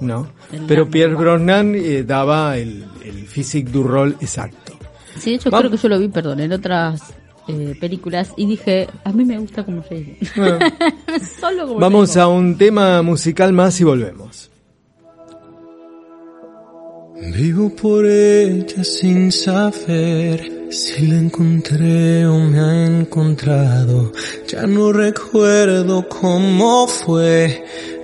¿no? 0.00 0.28
Pero 0.66 0.88
Pierre 0.88 1.14
Brosnan 1.14 1.74
eh, 1.74 2.02
daba 2.02 2.56
el, 2.56 2.84
el 3.10 3.26
physique 3.26 3.70
du 3.70 3.82
rol 3.82 4.16
exacto. 4.20 4.72
Sí, 5.18 5.30
de 5.30 5.36
hecho 5.36 5.50
creo 5.50 5.70
que 5.70 5.76
yo 5.76 5.88
lo 5.88 5.98
vi, 5.98 6.08
perdón, 6.08 6.40
en 6.40 6.52
otras 6.52 7.12
eh, 7.48 7.74
películas 7.80 8.32
y 8.36 8.46
dije, 8.46 8.88
a 9.04 9.12
mí 9.12 9.24
me 9.24 9.38
gusta 9.38 9.64
como. 9.64 9.82
Solo 11.40 11.66
como 11.66 11.80
Vamos 11.80 12.16
a 12.16 12.28
un 12.28 12.56
tema 12.56 13.02
musical 13.02 13.52
más 13.52 13.80
y 13.80 13.84
volvemos. 13.84 14.50
Vivo 17.34 17.74
por 17.76 18.06
ella 18.06 18.82
sin 18.82 19.30
saber 19.30 20.68
si 20.70 21.06
la 21.06 21.16
encontré 21.16 22.26
o 22.26 22.38
me 22.38 22.58
ha 22.58 22.86
encontrado. 22.86 24.12
Ya 24.48 24.66
no 24.66 24.92
recuerdo 24.92 26.08
cómo 26.08 26.86
fue 26.86 27.62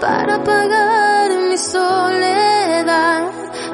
Para 0.00 0.42
pagar 0.42 1.30
mi 1.48 1.58
soledad. 1.58 3.30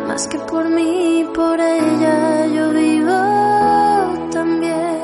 Más 0.07 0.27
que 0.27 0.39
por 0.41 0.69
mí, 0.69 1.29
por 1.35 1.61
ella 1.61 2.47
yo 2.47 2.71
vivo 2.71 4.29
también. 4.31 5.01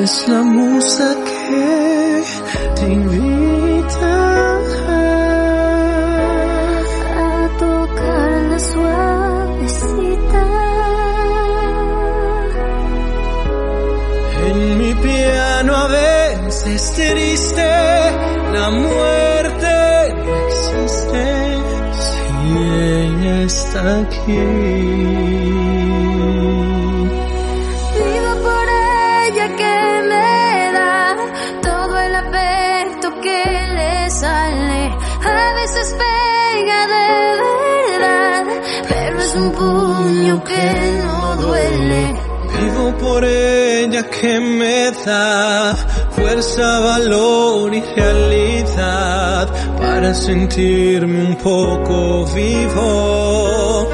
Es 0.00 0.28
la 0.28 0.42
musa 0.42 1.14
que 1.24 2.22
te 2.76 2.92
invita 2.92 4.15
veces 16.76 16.92
triste, 16.92 17.62
la 18.52 18.70
muerte 18.70 20.14
no 20.24 20.36
existe 20.46 21.24
si 22.02 22.58
ella 22.58 23.42
está 23.44 24.00
aquí. 24.00 24.44
Vivo 27.96 28.32
por 28.46 28.66
ella 29.24 29.46
que 29.60 29.76
me 30.10 30.72
da 30.78 31.16
todo 31.62 31.98
el 31.98 32.14
afecto 32.14 33.06
que 33.22 33.42
le 33.78 34.10
sale. 34.10 34.82
A 35.24 35.54
veces 35.54 35.96
pega 36.02 36.80
de 36.94 37.08
verdad, 37.88 38.44
pero 38.86 39.18
es 39.18 39.34
un 39.34 39.50
puño 39.52 40.44
que 40.44 41.02
no 41.02 41.36
duele. 41.36 42.14
Vivo 42.60 42.98
por 42.98 43.24
ella 43.24 44.02
que 44.10 44.40
me 44.40 44.90
da 45.06 45.85
fuerza, 46.16 46.80
valor 46.80 47.74
y 47.74 47.80
realidad 47.80 49.48
para 49.78 50.14
sentirme 50.14 51.24
un 51.24 51.36
poco 51.36 52.26
vivo. 52.34 53.85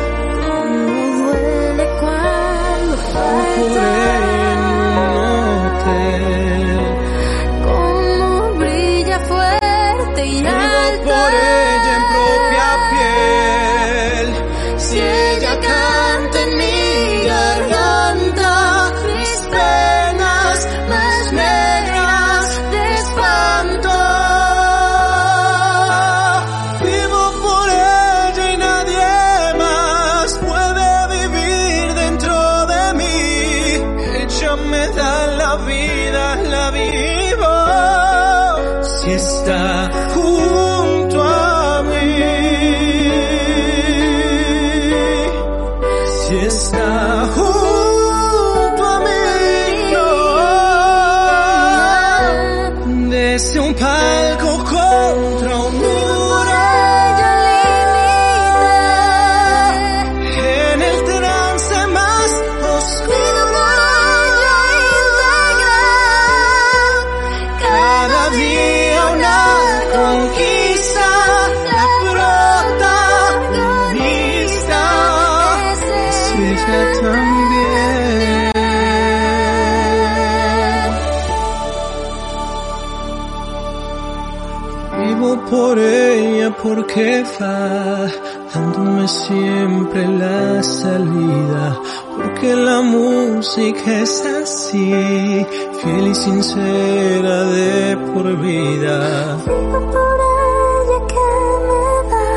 Porque 86.62 87.24
va 87.40 88.08
dándome 88.54 89.08
siempre 89.08 90.06
la 90.06 90.62
salida, 90.62 91.76
porque 92.16 92.54
la 92.54 92.80
música 92.82 94.00
es 94.00 94.24
así, 94.24 95.46
fiel 95.80 96.06
y 96.08 96.14
sincera 96.14 97.44
de 97.44 97.96
por 98.12 98.36
vida. 98.40 99.38
Por 99.44 100.18
ella 100.38 100.98
que 101.12 101.28
me 101.66 101.84
da 102.12 102.30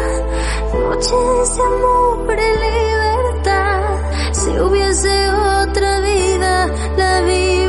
noches 0.73 1.55
de 1.55 1.63
amor 1.63 2.37
y 2.39 2.51
libertad. 2.65 3.81
Si 4.31 4.49
hubiese 4.59 5.29
otra 5.29 5.99
vida, 5.99 6.73
la 6.97 7.21
vivo 7.21 7.64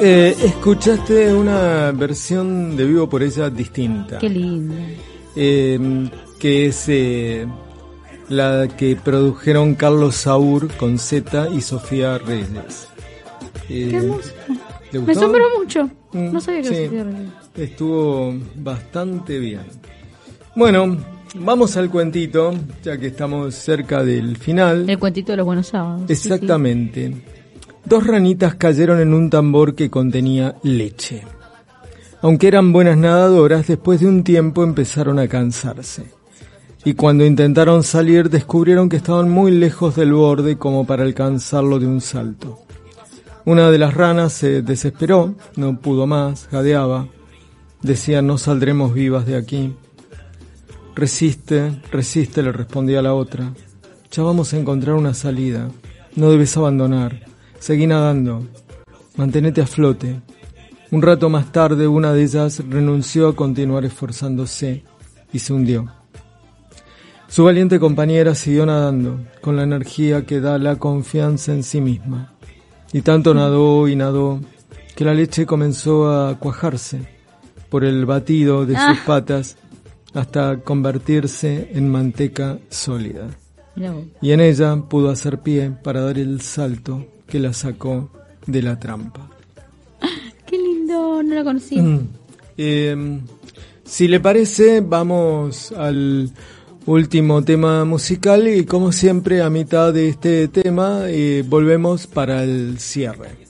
eh, 0.00 0.36
escuchaste 0.44 1.32
una 1.32 1.92
versión 1.92 2.76
de 2.76 2.84
Vivo 2.84 3.08
por 3.08 3.22
ella 3.22 3.50
distinta. 3.50 4.18
Qué 4.18 4.28
lindo. 4.28 4.74
eh, 5.34 6.08
que 6.38 6.66
es 6.66 6.84
eh, 6.88 7.46
la 8.28 8.68
que 8.68 8.96
produjeron 8.96 9.74
Carlos 9.74 10.16
Saur 10.16 10.68
con 10.76 10.98
Z 10.98 11.48
y 11.50 11.60
Sofía 11.60 12.18
Reyes. 12.18 12.88
Eh, 13.68 13.88
Qué 13.90 13.96
hermoso. 13.96 14.30
¿le 14.92 14.98
Me 15.00 15.04
gustó? 15.06 15.20
asombró 15.20 15.44
mucho. 15.58 15.84
Mm, 16.12 16.32
No 16.32 16.40
sabía 16.40 16.62
que 16.62 16.68
sí. 16.88 17.62
Estuvo 17.62 18.34
bastante 18.56 19.38
bien. 19.38 19.62
Bueno, 20.54 20.96
vamos 21.34 21.76
al 21.76 21.90
cuentito, 21.90 22.54
ya 22.84 22.96
que 22.98 23.08
estamos 23.08 23.54
cerca 23.54 24.02
del 24.04 24.36
final. 24.36 24.88
El 24.88 24.98
cuentito 24.98 25.32
de 25.32 25.36
los 25.38 25.46
buenos 25.46 25.66
sábados. 25.68 26.02
sí, 26.08 26.14
sí. 26.14 26.28
Dos 27.86 28.04
ranitas 28.04 28.56
cayeron 28.56 29.00
en 29.00 29.14
un 29.14 29.30
tambor 29.30 29.76
que 29.76 29.90
contenía 29.90 30.56
leche. 30.64 31.22
Aunque 32.20 32.48
eran 32.48 32.72
buenas 32.72 32.98
nadadoras, 32.98 33.68
después 33.68 34.00
de 34.00 34.08
un 34.08 34.24
tiempo 34.24 34.64
empezaron 34.64 35.20
a 35.20 35.28
cansarse. 35.28 36.10
Y 36.84 36.94
cuando 36.94 37.24
intentaron 37.24 37.84
salir 37.84 38.28
descubrieron 38.28 38.88
que 38.88 38.96
estaban 38.96 39.30
muy 39.30 39.52
lejos 39.52 39.94
del 39.94 40.12
borde 40.12 40.58
como 40.58 40.84
para 40.84 41.04
alcanzarlo 41.04 41.78
de 41.78 41.86
un 41.86 42.00
salto. 42.00 42.58
Una 43.44 43.70
de 43.70 43.78
las 43.78 43.94
ranas 43.94 44.32
se 44.32 44.62
desesperó, 44.62 45.36
no 45.54 45.78
pudo 45.78 46.08
más, 46.08 46.48
jadeaba. 46.50 47.06
Decía, 47.82 48.20
no 48.20 48.36
saldremos 48.36 48.94
vivas 48.94 49.26
de 49.26 49.36
aquí. 49.36 49.76
Resiste, 50.96 51.82
resiste, 51.92 52.42
le 52.42 52.50
respondía 52.50 53.00
la 53.00 53.14
otra. 53.14 53.52
Ya 54.10 54.24
vamos 54.24 54.52
a 54.52 54.58
encontrar 54.58 54.96
una 54.96 55.14
salida. 55.14 55.70
No 56.16 56.30
debes 56.30 56.56
abandonar. 56.56 57.35
Seguí 57.58 57.86
nadando. 57.86 58.46
Mantenete 59.16 59.60
a 59.62 59.66
flote. 59.66 60.20
Un 60.90 61.02
rato 61.02 61.28
más 61.28 61.50
tarde 61.52 61.88
una 61.88 62.12
de 62.12 62.22
ellas 62.22 62.62
renunció 62.68 63.28
a 63.28 63.36
continuar 63.36 63.84
esforzándose 63.84 64.84
y 65.32 65.38
se 65.38 65.52
hundió. 65.52 65.90
Su 67.28 67.44
valiente 67.44 67.80
compañera 67.80 68.34
siguió 68.36 68.66
nadando, 68.66 69.18
con 69.40 69.56
la 69.56 69.64
energía 69.64 70.24
que 70.24 70.40
da 70.40 70.58
la 70.58 70.76
confianza 70.76 71.52
en 71.52 71.64
sí 71.64 71.80
misma. 71.80 72.32
Y 72.92 73.00
tanto 73.02 73.34
nadó 73.34 73.88
y 73.88 73.96
nadó 73.96 74.40
que 74.94 75.04
la 75.04 75.12
leche 75.12 75.44
comenzó 75.44 76.08
a 76.08 76.38
cuajarse 76.38 77.00
por 77.68 77.84
el 77.84 78.06
batido 78.06 78.64
de 78.64 78.74
sus 78.74 78.82
Ah. 78.82 79.02
patas 79.04 79.56
hasta 80.14 80.58
convertirse 80.60 81.70
en 81.74 81.90
manteca 81.90 82.58
sólida. 82.70 83.26
Y 84.22 84.30
en 84.30 84.40
ella 84.40 84.76
pudo 84.88 85.10
hacer 85.10 85.40
pie 85.40 85.70
para 85.82 86.00
dar 86.00 86.16
el 86.18 86.40
salto 86.40 87.04
que 87.26 87.40
la 87.40 87.52
sacó 87.52 88.10
de 88.46 88.62
la 88.62 88.78
trampa. 88.78 89.28
Qué 90.46 90.58
lindo, 90.58 91.22
no 91.22 91.34
la 91.34 91.44
conocí. 91.44 91.80
Mm. 91.80 92.08
Eh, 92.58 93.20
si 93.84 94.08
le 94.08 94.20
parece, 94.20 94.80
vamos 94.80 95.72
al 95.72 96.30
último 96.86 97.42
tema 97.42 97.84
musical 97.84 98.46
y 98.48 98.64
como 98.64 98.92
siempre 98.92 99.42
a 99.42 99.50
mitad 99.50 99.92
de 99.92 100.08
este 100.08 100.48
tema 100.48 101.02
eh, 101.06 101.44
volvemos 101.46 102.06
para 102.06 102.42
el 102.42 102.78
cierre. 102.78 103.46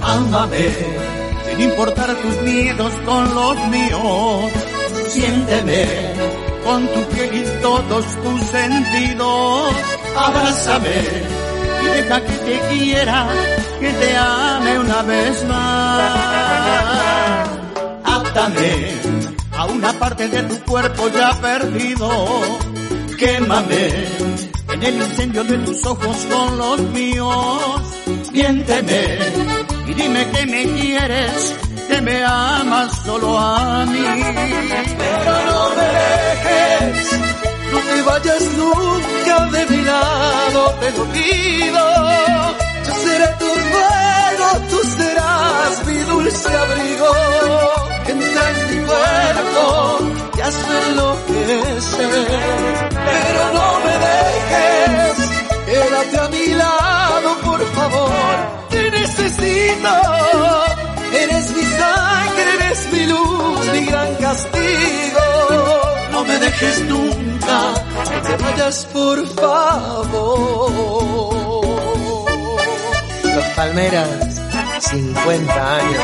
Ámame, 0.00 0.58
sin 0.58 1.07
importar 1.62 2.14
tus 2.16 2.42
miedos 2.42 2.92
con 3.04 3.34
los 3.34 3.68
míos. 3.68 4.52
Siénteme 5.08 5.86
con 6.64 6.86
tu 6.88 7.00
piel 7.14 7.30
y 7.34 7.44
todos 7.62 8.04
tus 8.22 8.40
sentidos. 8.42 9.74
Abrázame 10.16 11.02
y 11.82 11.86
deja 11.86 12.20
que 12.20 12.32
te 12.32 12.60
quiera, 12.68 13.28
que 13.80 13.90
te 13.92 14.16
ame 14.16 14.78
una 14.78 15.02
vez 15.02 15.44
más. 15.44 16.08
Átame 18.04 18.92
a 19.56 19.66
una 19.66 19.92
parte 19.94 20.28
de 20.28 20.42
tu 20.42 20.58
cuerpo 20.64 21.08
ya 21.08 21.32
perdido. 21.40 22.10
Quémame 23.18 23.88
en 24.72 24.82
el 24.82 24.94
incendio 24.94 25.44
de 25.44 25.58
tus 25.58 25.84
ojos 25.86 26.26
con 26.30 26.58
los 26.58 26.80
míos. 26.80 27.82
Miénteme 28.32 29.77
y 29.88 29.94
dime 29.94 30.30
que 30.30 30.46
me 30.46 30.64
quieres, 30.64 31.54
que 31.88 32.00
me 32.02 32.24
amas 32.24 32.90
solo 33.04 33.38
a 33.38 33.86
mí. 33.86 34.04
Pero 34.98 35.32
no 35.48 35.70
me 35.76 35.86
dejes, 35.98 37.20
no 37.72 37.78
te 37.88 38.02
vayas 38.02 38.42
nunca 38.58 39.46
de 39.46 39.66
mi 39.66 39.84
lado, 39.84 40.74
te 40.80 40.90
lo 40.90 41.04
pido. 41.06 41.84
Yo 42.86 42.92
seré 43.04 43.28
tu 43.38 43.46
fuego, 43.70 44.48
tú 44.70 44.78
serás 44.98 45.86
mi 45.86 45.98
dulce 46.10 46.48
abrigo. 46.64 47.10
Entra 48.08 48.50
en 48.50 48.58
mi 48.70 48.86
cuerpo 48.86 49.98
y 50.36 50.40
hazme 50.40 50.76
enloquecer. 50.88 52.10
Pero 53.08 53.42
no 53.56 53.66
me 53.84 53.94
dejes, 54.06 55.16
quédate 55.66 56.18
a 56.18 56.28
mi 56.28 56.46
lado, 56.54 57.36
por 57.44 57.60
favor. 57.74 58.67
Eres 61.12 61.50
mi 61.56 61.62
sangre, 61.62 62.54
eres 62.54 62.92
mi 62.92 63.06
luz, 63.06 63.72
mi 63.72 63.86
gran 63.86 64.14
castigo. 64.16 65.20
No 66.12 66.24
me 66.24 66.38
dejes 66.38 66.84
nunca, 66.84 67.74
no 68.12 68.22
te 68.22 68.36
vayas, 68.42 68.86
por 68.86 69.26
favor. 69.34 70.58
Los 73.24 73.44
Palmeras, 73.56 74.40
50 74.80 75.76
años. 75.76 76.02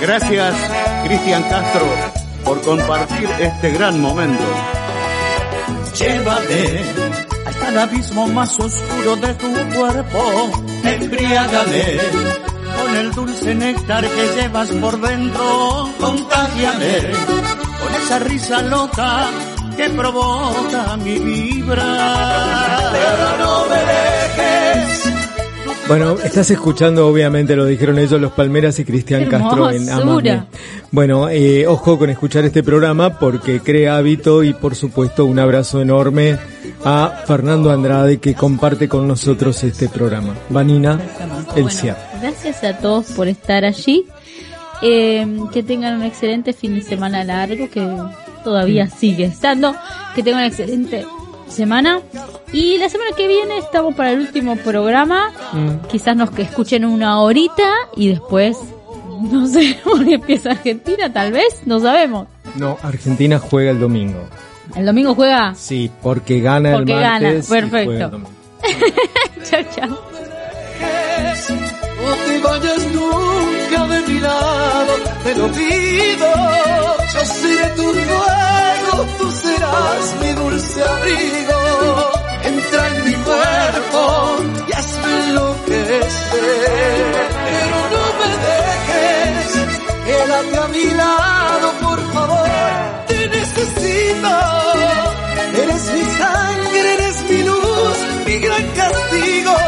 Gracias, 0.00 0.54
Cristian 1.04 1.42
Castro, 1.44 1.86
por 2.44 2.60
compartir 2.62 3.28
este 3.38 3.70
gran 3.72 4.00
momento. 4.00 4.44
Llévame 5.98 6.80
hasta 7.46 7.68
el 7.68 7.78
abismo 7.78 8.26
más 8.28 8.58
oscuro 8.58 9.16
de 9.16 9.34
tu 9.34 9.52
cuerpo. 9.74 10.50
Embriágame 10.84 12.00
con 12.90 12.98
el 12.98 13.12
dulce 13.12 13.54
néctar 13.54 14.04
que 14.04 14.40
llevas 14.40 14.70
por 14.72 15.00
dentro. 15.00 15.90
Contágiame 16.00 17.12
con 17.80 17.94
esa 17.94 18.18
risa 18.20 18.62
loca 18.62 19.28
que 19.76 19.90
provoca 19.90 20.96
mi 20.96 21.18
vibra. 21.18 22.90
Pero 22.92 23.38
no 23.38 23.66
me 23.68 23.80
dejes, 23.92 24.99
Bueno, 25.90 26.12
estás 26.22 26.48
escuchando, 26.52 27.08
obviamente 27.08 27.56
lo 27.56 27.66
dijeron 27.66 27.98
ellos, 27.98 28.20
los 28.20 28.30
Palmeras 28.30 28.78
y 28.78 28.84
Cristian 28.84 29.26
Castro 29.26 29.72
en 29.72 29.90
Amame. 29.90 30.44
Bueno, 30.92 31.28
eh, 31.28 31.66
ojo 31.66 31.98
con 31.98 32.08
escuchar 32.10 32.44
este 32.44 32.62
programa 32.62 33.18
porque 33.18 33.58
crea 33.58 33.96
hábito 33.96 34.44
y 34.44 34.54
por 34.54 34.76
supuesto 34.76 35.24
un 35.24 35.40
abrazo 35.40 35.82
enorme 35.82 36.38
a 36.84 37.24
Fernando 37.26 37.72
Andrade 37.72 38.18
que 38.18 38.34
comparte 38.34 38.88
con 38.88 39.08
nosotros 39.08 39.64
este 39.64 39.88
programa. 39.88 40.36
Vanina, 40.48 40.92
el 41.56 41.64
bueno, 41.64 41.96
Gracias 42.22 42.62
a 42.62 42.78
todos 42.78 43.06
por 43.10 43.26
estar 43.26 43.64
allí. 43.64 44.06
Eh, 44.82 45.26
que 45.52 45.64
tengan 45.64 45.96
un 45.96 46.04
excelente 46.04 46.52
fin 46.52 46.76
de 46.76 46.82
semana 46.82 47.24
largo 47.24 47.68
que 47.68 47.84
todavía 48.44 48.84
mm. 48.84 48.90
sigue 48.96 49.24
estando. 49.24 49.74
Que 50.14 50.22
tengan 50.22 50.42
un 50.42 50.46
excelente 50.46 51.04
semana. 51.50 52.00
Y 52.52 52.78
la 52.78 52.88
semana 52.88 53.10
que 53.16 53.28
viene 53.28 53.58
estamos 53.58 53.94
para 53.94 54.12
el 54.12 54.20
último 54.20 54.56
programa. 54.56 55.30
Mm. 55.52 55.86
Quizás 55.88 56.16
nos 56.16 56.30
que 56.30 56.42
escuchen 56.42 56.84
una 56.84 57.20
horita 57.20 57.72
y 57.96 58.08
después, 58.08 58.56
no 59.20 59.46
sé, 59.48 59.78
empieza 60.08 60.50
Argentina, 60.52 61.12
tal 61.12 61.32
vez, 61.32 61.62
no 61.66 61.80
sabemos. 61.80 62.26
No, 62.56 62.78
Argentina 62.82 63.38
juega 63.38 63.70
el 63.70 63.80
domingo. 63.80 64.20
¿El 64.74 64.86
domingo 64.86 65.14
juega? 65.14 65.54
Sí, 65.54 65.90
porque 66.02 66.40
gana 66.40 66.76
el 66.76 66.86
martes. 66.86 67.48
Gana. 67.48 67.68
Perfecto. 67.68 68.20
chao, 69.42 69.60
chao. 69.74 69.88
No 72.00 72.14
te 72.26 72.38
vayas 72.40 72.86
nunca 72.94 73.86
de 73.88 74.12
mi 74.12 74.20
lado, 74.20 74.92
te 75.24 75.34
lo 75.34 75.46
pido. 75.52 76.26
Yo 77.12 77.24
seré 77.24 77.68
tu 77.76 77.82
fuego, 77.82 78.24
tú 79.18 79.30
serás 79.32 80.14
mi 80.20 80.32
dulce 80.32 80.82
abrigo. 80.82 81.60
Entra 82.44 82.86
en 82.88 83.04
mi 83.04 83.14
cuerpo 83.14 84.36
y 84.68 84.72
hazme 84.72 85.28
enloquecer. 85.28 86.02
Pero 87.46 87.78
no 87.94 88.04
me 88.18 88.30
dejes, 88.48 89.46
quédate 90.06 90.58
a 90.58 90.68
mi 90.68 90.86
lado, 90.94 91.72
por 91.82 92.12
favor. 92.12 92.48
Te 93.08 93.28
necesito, 93.28 94.32
eres 95.62 95.84
mi 95.92 96.04
sangre, 96.22 96.94
eres 96.94 97.16
mi 97.28 97.42
luz, 97.42 97.98
mi 98.26 98.38
gran 98.38 98.66
castigo 98.68 99.60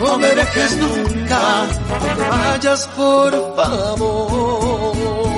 no 0.00 0.18
me 0.18 0.28
dejes 0.34 0.76
nunca, 0.76 1.66
no 1.88 2.16
te 2.16 2.28
vayas 2.30 2.86
por 2.88 3.56
favor. 3.56 5.35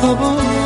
Por 0.00 0.16
favor. 0.16 0.57